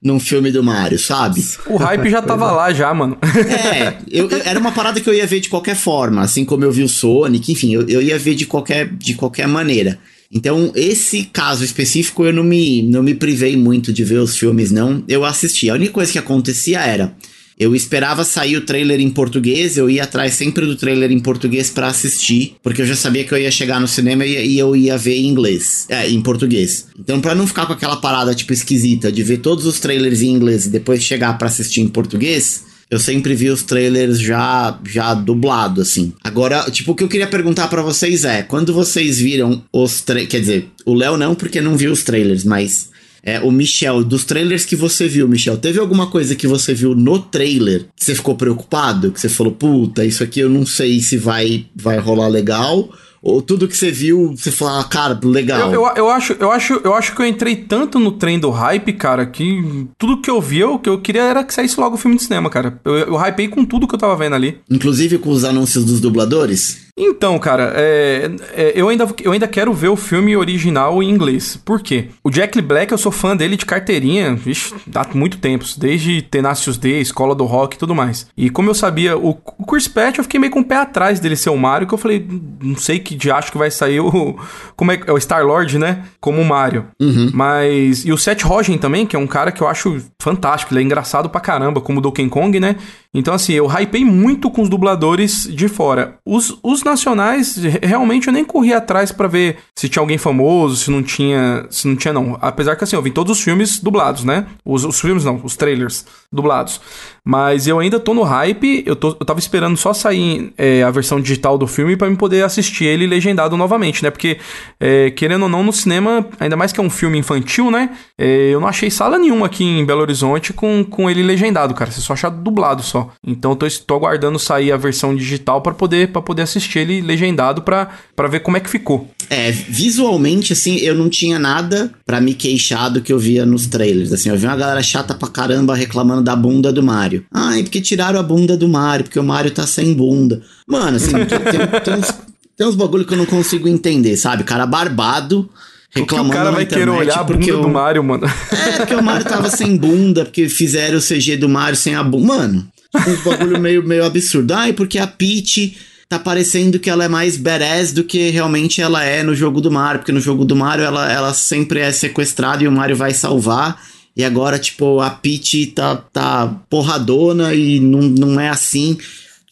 num 0.04 0.20
filme 0.20 0.52
do 0.52 0.62
Mario, 0.62 0.98
sabe? 0.98 1.42
O 1.66 1.76
hype 1.76 2.10
já 2.10 2.20
tava 2.20 2.52
lá 2.52 2.70
já, 2.74 2.92
mano. 2.92 3.16
É, 3.22 3.94
eu, 4.10 4.28
eu, 4.28 4.42
era 4.44 4.60
uma 4.60 4.70
parada 4.70 5.00
que 5.00 5.08
eu 5.08 5.14
ia 5.14 5.26
ver 5.26 5.40
de 5.40 5.48
qualquer 5.48 5.74
forma, 5.74 6.20
assim 6.20 6.44
como 6.44 6.62
eu 6.62 6.70
vi 6.70 6.82
o 6.82 6.88
Sonic, 6.88 7.50
enfim, 7.50 7.74
eu, 7.74 7.88
eu 7.88 8.02
ia 8.02 8.18
ver 8.18 8.34
de 8.34 8.44
qualquer, 8.44 8.86
de 8.92 9.14
qualquer 9.14 9.48
maneira. 9.48 9.98
Então, 10.30 10.72
esse 10.74 11.24
caso 11.24 11.64
específico 11.64 12.24
eu 12.24 12.32
não 12.32 12.44
me, 12.44 12.82
não 12.82 13.02
me 13.02 13.14
privei 13.14 13.56
muito 13.56 13.92
de 13.92 14.04
ver 14.04 14.18
os 14.18 14.36
filmes, 14.36 14.70
não. 14.70 15.02
Eu 15.08 15.24
assisti. 15.24 15.70
A 15.70 15.74
única 15.74 15.92
coisa 15.92 16.10
que 16.10 16.18
acontecia 16.18 16.80
era 16.80 17.14
eu 17.58 17.74
esperava 17.74 18.24
sair 18.24 18.56
o 18.56 18.62
trailer 18.62 19.00
em 19.00 19.10
português, 19.10 19.76
eu 19.76 19.88
ia 19.88 20.04
atrás 20.04 20.34
sempre 20.34 20.66
do 20.66 20.76
trailer 20.76 21.10
em 21.12 21.20
português 21.20 21.70
para 21.70 21.86
assistir, 21.86 22.56
porque 22.62 22.82
eu 22.82 22.86
já 22.86 22.96
sabia 22.96 23.24
que 23.24 23.32
eu 23.32 23.38
ia 23.38 23.50
chegar 23.50 23.80
no 23.80 23.88
cinema 23.88 24.26
e, 24.26 24.58
eu 24.58 24.74
ia 24.74 24.98
ver 24.98 25.16
em 25.16 25.26
inglês, 25.26 25.86
é, 25.88 26.08
em 26.08 26.20
português. 26.20 26.86
Então, 26.98 27.20
para 27.20 27.34
não 27.34 27.46
ficar 27.46 27.66
com 27.66 27.72
aquela 27.72 27.96
parada 27.96 28.34
tipo 28.34 28.52
esquisita 28.52 29.10
de 29.10 29.22
ver 29.22 29.38
todos 29.38 29.66
os 29.66 29.80
trailers 29.80 30.22
em 30.22 30.30
inglês 30.30 30.66
e 30.66 30.70
depois 30.70 31.02
chegar 31.02 31.36
para 31.38 31.48
assistir 31.48 31.80
em 31.80 31.88
português, 31.88 32.64
eu 32.90 32.98
sempre 32.98 33.34
vi 33.34 33.48
os 33.48 33.62
trailers 33.62 34.20
já 34.20 34.78
já 34.86 35.14
dublado 35.14 35.80
assim. 35.80 36.12
Agora, 36.22 36.70
tipo, 36.70 36.92
o 36.92 36.94
que 36.94 37.02
eu 37.02 37.08
queria 37.08 37.26
perguntar 37.26 37.68
para 37.68 37.82
vocês 37.82 38.24
é, 38.24 38.42
quando 38.42 38.72
vocês 38.72 39.18
viram 39.18 39.62
os 39.72 40.02
quer 40.28 40.40
dizer, 40.40 40.68
o 40.84 40.94
Léo 40.94 41.16
não 41.16 41.34
porque 41.34 41.60
não 41.60 41.76
viu 41.76 41.92
os 41.92 42.02
trailers, 42.02 42.44
mas 42.44 42.90
é, 43.24 43.40
o 43.40 43.50
Michel, 43.50 44.04
dos 44.04 44.24
trailers 44.24 44.66
que 44.66 44.76
você 44.76 45.08
viu, 45.08 45.26
Michel, 45.26 45.56
teve 45.56 45.80
alguma 45.80 46.08
coisa 46.08 46.36
que 46.36 46.46
você 46.46 46.74
viu 46.74 46.94
no 46.94 47.18
trailer 47.18 47.86
que 47.96 48.04
você 48.04 48.14
ficou 48.14 48.34
preocupado? 48.34 49.10
Que 49.10 49.20
você 49.20 49.30
falou, 49.30 49.52
puta, 49.52 50.04
isso 50.04 50.22
aqui 50.22 50.40
eu 50.40 50.50
não 50.50 50.66
sei 50.66 51.00
se 51.00 51.16
vai, 51.16 51.66
vai 51.74 51.98
rolar 51.98 52.28
legal? 52.28 52.90
Ou 53.22 53.40
tudo 53.40 53.66
que 53.66 53.74
você 53.74 53.90
viu, 53.90 54.34
você 54.36 54.50
falou, 54.50 54.78
ah, 54.78 54.84
cara, 54.84 55.18
legal. 55.24 55.72
Eu, 55.72 55.86
eu, 55.86 55.96
eu, 55.96 56.10
acho, 56.10 56.34
eu, 56.34 56.50
acho, 56.50 56.74
eu 56.84 56.92
acho 56.92 57.14
que 57.14 57.22
eu 57.22 57.26
entrei 57.26 57.56
tanto 57.56 57.98
no 57.98 58.12
trem 58.12 58.38
do 58.38 58.50
hype, 58.50 58.92
cara, 58.92 59.24
que 59.24 59.86
tudo 59.96 60.20
que 60.20 60.30
eu 60.30 60.42
vi, 60.42 60.62
o 60.62 60.78
que 60.78 60.90
eu 60.90 61.00
queria 61.00 61.22
era 61.22 61.42
que 61.42 61.54
saísse 61.54 61.80
logo 61.80 61.94
o 61.94 61.98
filme 61.98 62.18
de 62.18 62.22
cinema, 62.22 62.50
cara. 62.50 62.78
Eu, 62.84 62.94
eu 62.94 63.16
hypei 63.18 63.48
com 63.48 63.64
tudo 63.64 63.88
que 63.88 63.94
eu 63.94 63.98
tava 63.98 64.14
vendo 64.14 64.34
ali. 64.34 64.58
Inclusive 64.70 65.16
com 65.16 65.30
os 65.30 65.42
anúncios 65.42 65.86
dos 65.86 66.02
dubladores? 66.02 66.83
Então, 66.96 67.36
cara, 67.40 67.72
é, 67.74 68.30
é, 68.54 68.72
eu, 68.76 68.88
ainda, 68.88 69.08
eu 69.22 69.32
ainda 69.32 69.48
quero 69.48 69.72
ver 69.72 69.88
o 69.88 69.96
filme 69.96 70.36
original 70.36 71.02
em 71.02 71.10
inglês. 71.10 71.60
Por 71.64 71.80
quê? 71.82 72.10
O 72.22 72.30
Jack 72.30 72.60
Black, 72.62 72.92
eu 72.92 72.98
sou 72.98 73.10
fã 73.10 73.36
dele 73.36 73.56
de 73.56 73.66
carteirinha, 73.66 74.34
vixe, 74.36 74.72
há 74.94 75.04
muito 75.12 75.38
tempo, 75.38 75.64
desde 75.76 76.22
Tenacious 76.22 76.78
D, 76.78 77.00
Escola 77.00 77.34
do 77.34 77.44
Rock 77.46 77.74
e 77.74 77.78
tudo 77.80 77.96
mais. 77.96 78.28
E 78.36 78.48
como 78.48 78.70
eu 78.70 78.74
sabia, 78.74 79.18
o, 79.18 79.30
o 79.30 79.66
Chris 79.66 79.88
Pratt, 79.88 80.18
eu 80.18 80.24
fiquei 80.24 80.38
meio 80.38 80.52
com 80.52 80.60
o 80.60 80.64
pé 80.64 80.76
atrás 80.76 81.18
dele 81.18 81.34
ser 81.34 81.50
o 81.50 81.56
Mario, 81.56 81.88
que 81.88 81.94
eu 81.94 81.98
falei, 81.98 82.24
não 82.62 82.76
sei 82.76 83.00
que 83.00 83.16
de 83.16 83.28
acho 83.28 83.50
que 83.50 83.58
vai 83.58 83.72
sair 83.72 83.98
o. 83.98 84.38
Como 84.76 84.92
é, 84.92 85.00
é 85.04 85.12
o 85.12 85.18
Star-Lord, 85.18 85.78
né? 85.78 86.04
Como 86.20 86.40
o 86.40 86.44
Mario. 86.44 86.86
Uhum. 87.00 87.30
Mas. 87.34 88.04
E 88.04 88.12
o 88.12 88.18
Seth 88.18 88.42
Rogen 88.42 88.78
também, 88.78 89.04
que 89.04 89.16
é 89.16 89.18
um 89.18 89.26
cara 89.26 89.50
que 89.50 89.60
eu 89.60 89.66
acho 89.66 90.00
fantástico, 90.20 90.72
ele 90.72 90.80
é 90.80 90.84
engraçado 90.84 91.28
pra 91.28 91.40
caramba, 91.40 91.80
como 91.80 91.98
o 91.98 92.02
Donkey 92.02 92.28
Kong, 92.28 92.60
né? 92.60 92.76
Então, 93.14 93.32
assim, 93.32 93.52
eu 93.52 93.66
hypei 93.70 94.04
muito 94.04 94.50
com 94.50 94.62
os 94.62 94.68
dubladores 94.68 95.44
de 95.44 95.68
fora. 95.68 96.18
Os, 96.26 96.58
os 96.62 96.82
nacionais, 96.82 97.56
realmente, 97.80 98.26
eu 98.26 98.32
nem 98.32 98.44
corri 98.44 98.72
atrás 98.72 99.12
para 99.12 99.28
ver 99.28 99.58
se 99.72 99.88
tinha 99.88 100.02
alguém 100.02 100.18
famoso, 100.18 100.76
se 100.76 100.90
não 100.90 101.00
tinha. 101.00 101.64
Se 101.70 101.86
não 101.86 101.94
tinha, 101.94 102.12
não. 102.12 102.36
Apesar 102.40 102.74
que, 102.74 102.82
assim, 102.82 102.96
eu 102.96 103.02
vi 103.02 103.12
todos 103.12 103.38
os 103.38 103.44
filmes 103.44 103.78
dublados, 103.78 104.24
né? 104.24 104.46
Os, 104.64 104.84
os 104.84 105.00
filmes 105.00 105.24
não, 105.24 105.40
os 105.44 105.56
trailers 105.56 106.04
dublados. 106.32 106.80
Mas 107.26 107.66
eu 107.66 107.78
ainda 107.78 107.98
tô 107.98 108.12
no 108.12 108.22
hype, 108.22 108.82
eu, 108.84 108.94
tô, 108.94 109.16
eu 109.18 109.24
tava 109.24 109.38
esperando 109.38 109.78
só 109.78 109.94
sair 109.94 110.52
é, 110.58 110.82
a 110.82 110.90
versão 110.90 111.18
digital 111.18 111.56
do 111.56 111.66
filme 111.66 111.96
para 111.96 112.10
me 112.10 112.16
poder 112.16 112.44
assistir 112.44 112.84
ele 112.84 113.06
legendado 113.06 113.56
novamente, 113.56 114.02
né? 114.02 114.10
Porque, 114.10 114.36
é, 114.78 115.10
querendo 115.10 115.44
ou 115.44 115.48
não, 115.48 115.62
no 115.62 115.72
cinema, 115.72 116.26
ainda 116.38 116.54
mais 116.54 116.70
que 116.70 116.80
é 116.80 116.82
um 116.82 116.90
filme 116.90 117.16
infantil, 117.16 117.70
né? 117.70 117.96
É, 118.18 118.50
eu 118.50 118.60
não 118.60 118.68
achei 118.68 118.90
sala 118.90 119.18
nenhuma 119.18 119.46
aqui 119.46 119.64
em 119.64 119.86
Belo 119.86 120.02
Horizonte 120.02 120.52
com, 120.52 120.84
com 120.84 121.08
ele 121.08 121.22
legendado, 121.22 121.72
cara. 121.72 121.90
Você 121.90 122.02
só 122.02 122.12
achar 122.12 122.28
dublado 122.28 122.82
só. 122.82 123.10
Então 123.26 123.52
eu 123.52 123.56
tô, 123.56 123.66
tô 123.86 123.94
aguardando 123.94 124.38
sair 124.38 124.70
a 124.70 124.76
versão 124.76 125.16
digital 125.16 125.62
para 125.62 125.72
poder, 125.72 126.08
pra 126.08 126.20
poder 126.20 126.42
assistir 126.42 126.80
ele 126.80 127.00
legendado 127.00 127.62
para 127.62 127.88
ver 128.28 128.40
como 128.40 128.58
é 128.58 128.60
que 128.60 128.68
ficou. 128.68 129.08
É, 129.30 129.50
visualmente, 129.50 130.52
assim, 130.52 130.76
eu 130.76 130.94
não 130.94 131.08
tinha 131.08 131.38
nada 131.38 131.90
para 132.04 132.20
me 132.20 132.34
queixar 132.34 132.90
do 132.90 133.00
que 133.00 133.12
eu 133.12 133.18
via 133.18 133.46
nos 133.46 133.66
trailers. 133.66 134.12
Assim, 134.12 134.28
eu 134.28 134.36
vi 134.36 134.46
uma 134.46 134.56
galera 134.56 134.82
chata 134.82 135.14
pra 135.14 135.28
caramba 135.28 135.74
reclamando 135.74 136.22
da 136.22 136.36
bunda 136.36 136.72
do 136.72 136.82
Mario. 136.82 137.13
Ai, 137.32 137.62
porque 137.62 137.80
tiraram 137.80 138.18
a 138.18 138.22
bunda 138.22 138.56
do 138.56 138.68
Mario, 138.68 139.04
porque 139.04 139.18
o 139.18 139.24
Mario 139.24 139.50
tá 139.50 139.66
sem 139.66 139.92
bunda. 139.94 140.42
Mano, 140.66 140.96
assim, 140.96 141.12
tem, 141.12 141.80
tem, 141.82 141.94
uns, 141.94 142.14
tem 142.56 142.66
uns 142.66 142.74
bagulho 142.74 143.04
que 143.04 143.14
eu 143.14 143.18
não 143.18 143.26
consigo 143.26 143.68
entender, 143.68 144.16
sabe? 144.16 144.44
Cara 144.44 144.66
barbado 144.66 145.48
reclamando 145.94 146.30
o 146.30 146.32
cara 146.32 146.50
vai 146.50 146.66
querer 146.66 146.88
olhar 146.88 147.20
a 147.20 147.24
bunda 147.24 147.52
do 147.52 147.68
Mario, 147.68 148.02
mano. 148.02 148.26
É, 148.26 148.78
porque 148.78 148.94
o 148.94 149.02
Mario 149.02 149.24
tava 149.24 149.48
sem 149.48 149.76
bunda, 149.76 150.24
porque 150.24 150.48
fizeram 150.48 150.98
o 150.98 151.02
CG 151.02 151.36
do 151.36 151.48
Mario 151.48 151.76
sem 151.76 151.94
a 151.94 152.02
bunda. 152.02 152.26
Mano, 152.26 152.68
um 152.94 153.16
bagulho 153.22 153.60
meio, 153.60 153.86
meio 153.86 154.04
absurdo. 154.04 154.52
Ai, 154.52 154.72
porque 154.72 154.98
a 154.98 155.06
Peach 155.06 155.76
tá 156.08 156.18
parecendo 156.18 156.78
que 156.78 156.90
ela 156.90 157.04
é 157.04 157.08
mais 157.08 157.36
badass 157.36 157.92
do 157.92 158.04
que 158.04 158.30
realmente 158.30 158.80
ela 158.80 159.04
é 159.04 159.22
no 159.22 159.34
jogo 159.34 159.60
do 159.60 159.70
Mario, 159.70 160.00
porque 160.00 160.12
no 160.12 160.20
jogo 160.20 160.44
do 160.44 160.56
Mario 160.56 160.84
ela, 160.84 161.10
ela 161.10 161.32
sempre 161.32 161.80
é 161.80 161.92
sequestrada 161.92 162.62
e 162.62 162.68
o 162.68 162.72
Mario 162.72 162.96
vai 162.96 163.12
salvar. 163.14 163.80
E 164.16 164.22
agora, 164.22 164.58
tipo, 164.58 165.00
a 165.00 165.10
Peach 165.10 165.66
tá, 165.66 165.96
tá 165.96 166.46
porradona 166.70 167.52
e 167.54 167.80
não, 167.80 168.02
não 168.02 168.40
é 168.40 168.48
assim. 168.48 168.96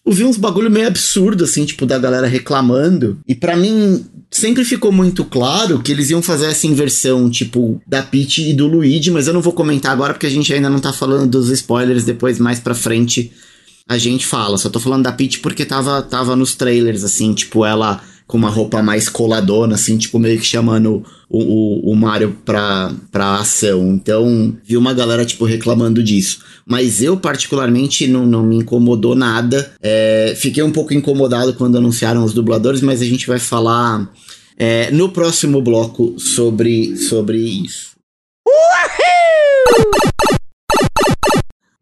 Eu 0.05 0.13
vi 0.13 0.25
uns 0.25 0.37
bagulho 0.37 0.71
meio 0.71 0.87
absurdo, 0.87 1.45
assim, 1.45 1.65
tipo, 1.65 1.85
da 1.85 1.99
galera 1.99 2.27
reclamando. 2.27 3.19
E 3.27 3.35
para 3.35 3.57
mim, 3.57 4.05
sempre 4.31 4.65
ficou 4.65 4.93
muito 4.93 5.25
claro 5.25 5.81
que 5.81 5.91
eles 5.91 6.11
iam 6.11 6.23
fazer 6.23 6.47
essa 6.47 6.67
inversão, 6.67 7.29
tipo, 7.29 7.81
da 7.87 8.03
Peach 8.03 8.51
e 8.51 8.55
do 8.55 8.67
Luigi, 8.67 9.11
mas 9.11 9.27
eu 9.27 9.35
não 9.35 9.43
vou 9.43 9.53
comentar 9.53 9.93
agora 9.93 10.15
porque 10.15 10.27
a 10.27 10.31
gente 10.31 10.53
ainda 10.53 10.71
não 10.71 10.81
tá 10.81 10.93
falando 10.93 11.31
dos 11.31 11.51
spoilers, 11.51 12.05
depois 12.05 12.39
mais 12.39 12.59
pra 12.59 12.75
frente 12.75 13.33
a 13.89 13.99
gente 13.99 14.27
fala. 14.27 14.59
Só 14.59 14.69
tô 14.71 14.81
falando 14.81 15.05
da 15.05 15.13
Peach 15.13 15.41
porque 15.41 15.65
tava, 15.65 16.03
tava 16.03 16.35
nos 16.35 16.55
trailers, 16.55 17.05
assim, 17.05 17.35
tipo, 17.35 17.65
ela 17.65 18.01
com 18.27 18.37
uma 18.37 18.49
roupa 18.49 18.83
mais 18.83 19.09
coladona, 19.09 19.75
assim, 19.75 19.99
tipo, 19.99 20.19
meio 20.19 20.39
que 20.39 20.47
chamando 20.47 21.05
o, 21.29 21.39
o, 21.39 21.93
o 21.93 21.97
Mario 21.97 22.37
pra, 22.45 22.93
pra 23.11 23.37
ação. 23.37 23.93
Então, 23.93 24.57
vi 24.65 24.77
uma 24.77 24.95
galera, 24.95 25.25
tipo, 25.25 25.45
reclamando 25.45 26.03
disso. 26.03 26.41
Mas 26.67 27.03
eu, 27.03 27.17
particularmente, 27.17 28.07
não, 28.07 28.27
não 28.27 28.43
me 28.43 28.57
incomodou 28.57 29.15
nada. 29.15 29.73
É, 29.83 30.35
fiquei 30.37 30.63
um 30.63 30.73
pouco 30.73 30.95
incomodado 30.95 31.55
quando 31.55 31.79
anunciaram 31.79 32.25
os 32.25 32.33
dubladores, 32.33 32.81
mas 32.81 33.03
a 33.03 33.07
gente 33.07 33.27
vai 33.27 33.39
falar 33.39 34.11
é, 34.57 34.91
no 34.91 35.09
próximo 35.09 35.61
bloco 35.61 36.15
sobre, 36.19 36.97
sobre 36.97 37.39
isso. 37.39 37.93
Uhul! 38.47 40.12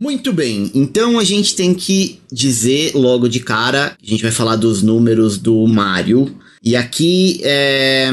Muito 0.00 0.32
bem, 0.32 0.70
então 0.74 1.18
a 1.18 1.24
gente 1.24 1.54
tem 1.54 1.74
que 1.74 2.20
dizer 2.32 2.92
logo 2.94 3.28
de 3.28 3.38
cara, 3.38 3.98
a 4.02 4.06
gente 4.06 4.22
vai 4.22 4.32
falar 4.32 4.56
dos 4.56 4.82
números 4.82 5.36
do 5.36 5.66
Mario. 5.66 6.34
E 6.62 6.76
aqui 6.76 7.40
é, 7.42 8.10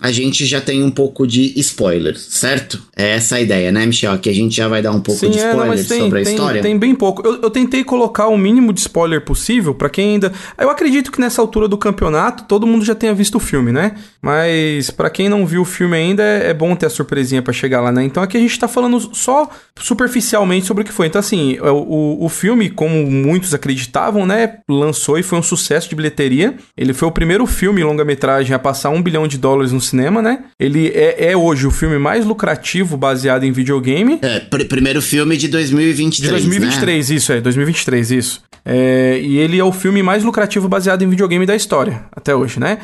a 0.00 0.10
gente 0.10 0.46
já 0.46 0.58
tem 0.58 0.82
um 0.82 0.90
pouco 0.90 1.26
de 1.26 1.52
spoiler, 1.60 2.18
certo? 2.18 2.82
É 2.96 3.10
essa 3.10 3.36
a 3.36 3.40
ideia, 3.42 3.70
né, 3.70 3.84
Michel? 3.84 4.12
Aqui 4.12 4.30
a 4.30 4.32
gente 4.32 4.56
já 4.56 4.68
vai 4.68 4.80
dar 4.80 4.92
um 4.92 5.00
pouco 5.02 5.20
Sim, 5.20 5.30
de 5.30 5.36
spoiler 5.36 5.78
é, 5.78 5.82
tem, 5.82 6.00
sobre 6.00 6.20
a 6.20 6.24
tem, 6.24 6.34
história. 6.34 6.62
Tem 6.62 6.78
bem 6.78 6.94
pouco. 6.94 7.26
Eu, 7.26 7.42
eu, 7.42 7.50
tentei 7.50 7.84
colocar 7.84 8.28
o 8.28 8.38
mínimo 8.38 8.72
de 8.72 8.80
spoiler 8.80 9.20
possível 9.22 9.74
para 9.74 9.90
quem 9.90 10.12
ainda. 10.12 10.32
Eu 10.58 10.70
acredito 10.70 11.12
que 11.12 11.20
nessa 11.20 11.42
altura 11.42 11.68
do 11.68 11.76
campeonato 11.76 12.44
todo 12.44 12.66
mundo 12.66 12.86
já 12.86 12.94
tenha 12.94 13.12
visto 13.12 13.34
o 13.34 13.40
filme, 13.40 13.70
né? 13.70 13.94
Mas 14.22 14.90
para 14.90 15.10
quem 15.10 15.28
não 15.28 15.46
viu 15.46 15.60
o 15.60 15.66
filme 15.66 15.94
ainda, 15.94 16.22
é, 16.22 16.48
é 16.48 16.54
bom 16.54 16.74
ter 16.74 16.86
a 16.86 16.90
surpresinha 16.90 17.42
para 17.42 17.52
chegar 17.52 17.82
lá, 17.82 17.92
né? 17.92 18.02
Então 18.02 18.22
aqui 18.22 18.38
a 18.38 18.40
gente 18.40 18.58
tá 18.58 18.66
falando 18.66 19.14
só 19.14 19.46
superficialmente 19.78 20.64
sobre 20.64 20.84
o 20.84 20.86
que 20.86 20.92
foi. 20.92 21.06
Então, 21.06 21.18
assim, 21.18 21.56
é, 21.56 21.70
o, 21.70 22.16
o 22.18 22.28
filme, 22.30 22.70
como 22.70 23.10
muitos 23.10 23.52
acreditavam, 23.52 24.24
né? 24.24 24.60
Lançou 24.66 25.18
e 25.18 25.22
foi 25.22 25.38
um 25.38 25.42
sucesso 25.42 25.86
de 25.86 25.94
bilheteria. 25.94 26.54
Ele 26.74 26.94
foi 26.94 27.06
o 27.06 27.12
primeiro 27.12 27.44
filme 27.44 27.89
longa-metragem 27.90 28.54
a 28.54 28.58
passar 28.58 28.90
um 28.90 29.02
bilhão 29.02 29.26
de 29.26 29.36
dólares 29.36 29.72
no 29.72 29.80
cinema, 29.80 30.22
né? 30.22 30.44
Ele 30.58 30.88
é, 30.88 31.32
é 31.32 31.36
hoje 31.36 31.66
o 31.66 31.70
filme 31.70 31.98
mais 31.98 32.24
lucrativo 32.24 32.96
baseado 32.96 33.44
em 33.44 33.52
videogame. 33.52 34.18
É, 34.22 34.40
pr 34.40 34.64
primeiro 34.68 35.02
filme 35.02 35.36
de 35.36 35.48
2023. 35.48 36.22
De 36.22 36.30
2023, 36.30 37.10
né? 37.10 37.16
isso, 37.16 37.32
é, 37.32 37.40
2023, 37.40 38.10
isso. 38.12 38.42
É, 38.64 39.18
e 39.22 39.38
ele 39.38 39.58
é 39.58 39.64
o 39.64 39.72
filme 39.72 40.02
mais 40.02 40.22
lucrativo 40.22 40.68
baseado 40.68 41.02
em 41.02 41.08
videogame 41.08 41.46
da 41.46 41.56
história, 41.56 42.04
até 42.14 42.34
hoje, 42.34 42.60
né? 42.60 42.78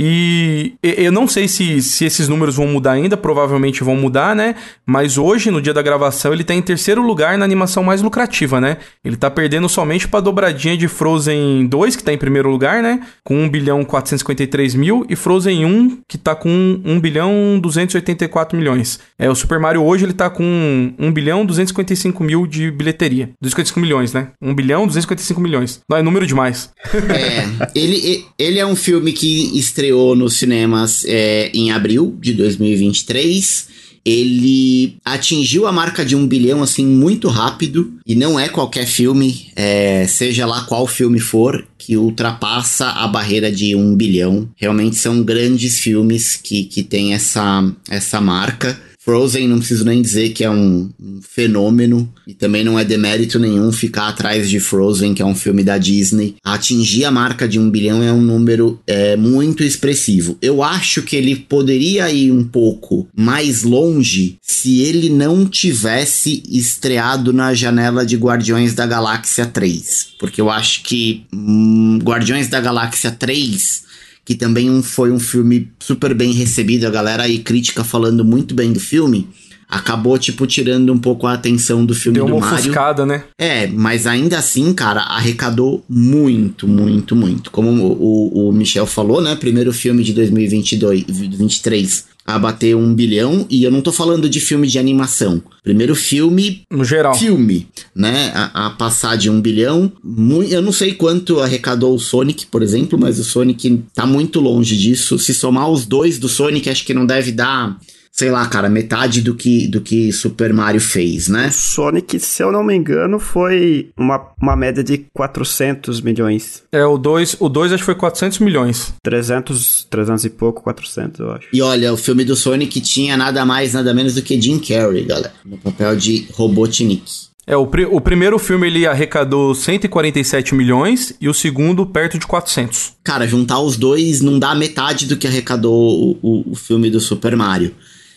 E 0.00 0.74
eu 0.80 1.10
não 1.10 1.26
sei 1.26 1.48
se, 1.48 1.82
se 1.82 2.04
esses 2.04 2.28
números 2.28 2.54
vão 2.54 2.68
mudar 2.68 2.92
ainda, 2.92 3.16
provavelmente 3.16 3.82
vão 3.82 3.96
mudar, 3.96 4.36
né? 4.36 4.54
Mas 4.86 5.18
hoje, 5.18 5.50
no 5.50 5.60
dia 5.60 5.74
da 5.74 5.82
gravação, 5.82 6.32
ele 6.32 6.44
tá 6.44 6.54
em 6.54 6.62
terceiro 6.62 7.02
lugar 7.02 7.36
na 7.36 7.44
animação 7.44 7.82
mais 7.82 8.00
lucrativa, 8.00 8.60
né? 8.60 8.76
Ele 9.04 9.16
tá 9.16 9.28
perdendo 9.28 9.68
somente 9.68 10.06
pra 10.06 10.20
dobradinha 10.20 10.76
de 10.76 10.86
Frozen 10.86 11.66
2, 11.66 11.96
que 11.96 12.04
tá 12.04 12.12
em 12.12 12.16
primeiro 12.16 12.48
lugar, 12.48 12.80
né? 12.80 13.00
Com 13.24 13.42
1 13.42 13.48
bilhão 13.48 13.84
453 13.84 14.76
mil, 14.76 15.04
e 15.08 15.16
Frozen 15.16 15.64
1, 15.64 16.02
que 16.06 16.16
tá 16.16 16.36
com 16.36 16.80
1 16.84 17.00
bilhão 17.00 17.58
284 17.60 18.56
milhões. 18.56 19.00
É, 19.18 19.28
o 19.28 19.34
Super 19.34 19.58
Mario 19.58 19.82
hoje 19.82 20.04
ele 20.04 20.12
tá 20.12 20.30
com 20.30 20.94
1 20.96 21.12
bilhão 21.12 21.44
255 21.44 22.22
mil 22.22 22.46
de 22.46 22.70
bilheteria. 22.70 23.30
255 23.42 23.80
milhões, 23.80 24.12
né? 24.12 24.28
1 24.40 24.54
bilhão 24.54 24.86
255 24.86 25.40
milhões. 25.40 25.80
Não, 25.90 25.96
é 25.98 26.02
número 26.02 26.24
demais. 26.24 26.70
É, 26.94 27.68
ele, 27.74 28.24
ele 28.38 28.60
é 28.60 28.66
um 28.66 28.76
filme 28.76 29.12
que 29.12 29.58
estreou 29.58 29.87
estreou 29.88 30.14
nos 30.14 30.38
cinemas 30.38 31.04
é, 31.06 31.50
em 31.54 31.70
abril 31.70 32.16
de 32.20 32.34
2023. 32.34 33.68
Ele 34.04 34.96
atingiu 35.04 35.66
a 35.66 35.72
marca 35.72 36.04
de 36.04 36.16
um 36.16 36.26
bilhão 36.26 36.62
assim 36.62 36.86
muito 36.86 37.28
rápido 37.28 37.92
e 38.06 38.14
não 38.14 38.38
é 38.38 38.48
qualquer 38.48 38.86
filme, 38.86 39.48
é, 39.54 40.06
seja 40.06 40.46
lá 40.46 40.62
qual 40.62 40.86
filme 40.86 41.20
for, 41.20 41.66
que 41.76 41.96
ultrapassa 41.96 42.86
a 42.86 43.06
barreira 43.06 43.50
de 43.50 43.74
um 43.74 43.94
bilhão. 43.94 44.48
Realmente 44.56 44.96
são 44.96 45.22
grandes 45.22 45.78
filmes 45.78 46.36
que, 46.36 46.64
que 46.64 46.82
têm 46.82 47.12
essa, 47.12 47.70
essa 47.90 48.20
marca. 48.20 48.80
Frozen, 49.08 49.48
não 49.48 49.56
preciso 49.56 49.86
nem 49.86 50.02
dizer 50.02 50.34
que 50.34 50.44
é 50.44 50.50
um, 50.50 50.90
um, 51.00 51.20
fenômeno 51.22 52.12
e 52.26 52.34
também 52.34 52.62
não 52.62 52.78
é 52.78 52.84
demérito 52.84 53.38
nenhum 53.38 53.72
ficar 53.72 54.08
atrás 54.08 54.50
de 54.50 54.60
Frozen, 54.60 55.14
que 55.14 55.22
é 55.22 55.24
um 55.24 55.34
filme 55.34 55.64
da 55.64 55.78
Disney. 55.78 56.36
Atingir 56.44 57.06
a 57.06 57.10
marca 57.10 57.48
de 57.48 57.58
um 57.58 57.70
bilhão 57.70 58.02
é 58.02 58.12
um 58.12 58.20
número 58.20 58.78
é, 58.86 59.16
muito 59.16 59.64
expressivo. 59.64 60.36
Eu 60.42 60.62
acho 60.62 61.00
que 61.00 61.16
ele 61.16 61.36
poderia 61.36 62.12
ir 62.12 62.30
um 62.30 62.44
pouco 62.44 63.08
mais 63.16 63.62
longe 63.62 64.36
se 64.42 64.82
ele 64.82 65.08
não 65.08 65.46
tivesse 65.46 66.42
estreado 66.46 67.32
na 67.32 67.54
janela 67.54 68.04
de 68.04 68.14
Guardiões 68.14 68.74
da 68.74 68.84
Galáxia 68.84 69.46
3. 69.46 70.08
Porque 70.18 70.38
eu 70.38 70.50
acho 70.50 70.82
que 70.82 71.24
hum, 71.32 71.98
Guardiões 72.02 72.48
da 72.48 72.60
Galáxia 72.60 73.10
3 73.10 73.87
que 74.28 74.34
também 74.34 74.82
foi 74.82 75.10
um 75.10 75.18
filme 75.18 75.72
super 75.78 76.12
bem 76.12 76.32
recebido, 76.32 76.86
a 76.86 76.90
galera 76.90 77.22
aí 77.22 77.38
crítica 77.38 77.82
falando 77.82 78.22
muito 78.22 78.54
bem 78.54 78.74
do 78.74 78.78
filme, 78.78 79.26
acabou, 79.68 80.18
tipo, 80.18 80.46
tirando 80.46 80.92
um 80.92 80.98
pouco 80.98 81.26
a 81.26 81.34
atenção 81.34 81.84
do 81.84 81.94
filme 81.94 82.18
Deu 82.18 82.26
do 82.26 82.34
uma 82.34 82.40
Mario. 82.40 82.58
Ofuscada, 82.58 83.04
né? 83.04 83.24
É, 83.38 83.66
mas 83.66 84.06
ainda 84.06 84.38
assim, 84.38 84.72
cara, 84.72 85.02
arrecadou 85.02 85.84
muito, 85.88 86.66
muito, 86.66 87.14
muito. 87.14 87.50
Como 87.50 87.70
o, 87.70 88.48
o 88.48 88.52
Michel 88.52 88.86
falou, 88.86 89.20
né? 89.20 89.36
Primeiro 89.36 89.72
filme 89.72 90.02
de 90.02 90.12
2022, 90.12 91.04
2023 91.04 92.18
a 92.28 92.38
bater 92.38 92.76
um 92.76 92.94
bilhão, 92.94 93.46
e 93.48 93.64
eu 93.64 93.70
não 93.70 93.80
tô 93.80 93.90
falando 93.90 94.28
de 94.28 94.38
filme 94.38 94.66
de 94.66 94.78
animação. 94.78 95.42
Primeiro 95.62 95.94
filme. 95.94 96.60
No 96.70 96.84
geral. 96.84 97.14
Filme, 97.14 97.66
né? 97.96 98.30
A, 98.34 98.66
a 98.66 98.70
passar 98.70 99.16
de 99.16 99.30
um 99.30 99.40
bilhão. 99.40 99.90
Muito, 100.04 100.52
eu 100.52 100.60
não 100.60 100.70
sei 100.70 100.92
quanto 100.92 101.40
arrecadou 101.40 101.94
o 101.94 101.98
Sonic, 101.98 102.44
por 102.44 102.62
exemplo, 102.62 102.98
mas 103.00 103.18
o 103.18 103.24
Sonic 103.24 103.82
tá 103.94 104.04
muito 104.04 104.40
longe 104.40 104.76
disso. 104.76 105.18
Se 105.18 105.32
somar 105.32 105.70
os 105.70 105.86
dois 105.86 106.18
do 106.18 106.28
Sonic, 106.28 106.68
acho 106.68 106.84
que 106.84 106.92
não 106.92 107.06
deve 107.06 107.32
dar 107.32 107.78
sei 108.18 108.32
lá, 108.32 108.44
cara, 108.46 108.68
metade 108.68 109.20
do 109.20 109.32
que, 109.32 109.68
do 109.68 109.80
que 109.80 110.10
Super 110.10 110.52
Mario 110.52 110.80
fez, 110.80 111.28
né? 111.28 111.46
O 111.46 111.52
Sonic, 111.52 112.18
se 112.18 112.42
eu 112.42 112.50
não 112.50 112.64
me 112.64 112.74
engano, 112.74 113.20
foi 113.20 113.90
uma, 113.96 114.20
uma 114.42 114.56
média 114.56 114.82
de 114.82 115.06
400 115.14 116.00
milhões. 116.00 116.64
É, 116.72 116.84
o 116.84 116.98
2 116.98 117.36
o 117.38 117.48
dois 117.48 117.72
acho 117.72 117.82
que 117.82 117.86
foi 117.86 117.94
400 117.94 118.40
milhões. 118.40 118.92
300, 119.04 119.86
300 119.88 120.24
e 120.24 120.30
pouco, 120.30 120.64
400, 120.64 121.20
eu 121.20 121.30
acho. 121.30 121.46
E 121.52 121.62
olha, 121.62 121.92
o 121.92 121.96
filme 121.96 122.24
do 122.24 122.34
Sonic 122.34 122.80
tinha 122.80 123.16
nada 123.16 123.44
mais, 123.44 123.74
nada 123.74 123.94
menos 123.94 124.16
do 124.16 124.22
que 124.22 124.40
Jim 124.40 124.58
Carrey, 124.58 125.04
galera, 125.04 125.32
no 125.44 125.56
papel 125.56 125.94
de 125.94 126.26
Robotnik. 126.32 127.28
É, 127.46 127.56
o, 127.56 127.68
pr 127.68 127.86
o 127.88 128.00
primeiro 128.00 128.36
filme 128.36 128.66
ele 128.66 128.84
arrecadou 128.84 129.54
147 129.54 130.56
milhões 130.56 131.14
e 131.20 131.28
o 131.28 131.34
segundo 131.34 131.86
perto 131.86 132.18
de 132.18 132.26
400. 132.26 132.94
Cara, 133.04 133.28
juntar 133.28 133.60
os 133.60 133.76
dois 133.76 134.20
não 134.20 134.40
dá 134.40 134.56
metade 134.56 135.06
do 135.06 135.16
que 135.16 135.26
arrecadou 135.26 135.72
o, 135.72 136.18
o, 136.20 136.52
o 136.52 136.54
filme 136.56 136.90
do 136.90 136.98
Super 136.98 137.36
Mario. 137.36 137.74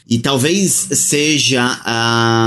E 0.09 0.19
talvez 0.19 0.71
seja. 0.91 1.79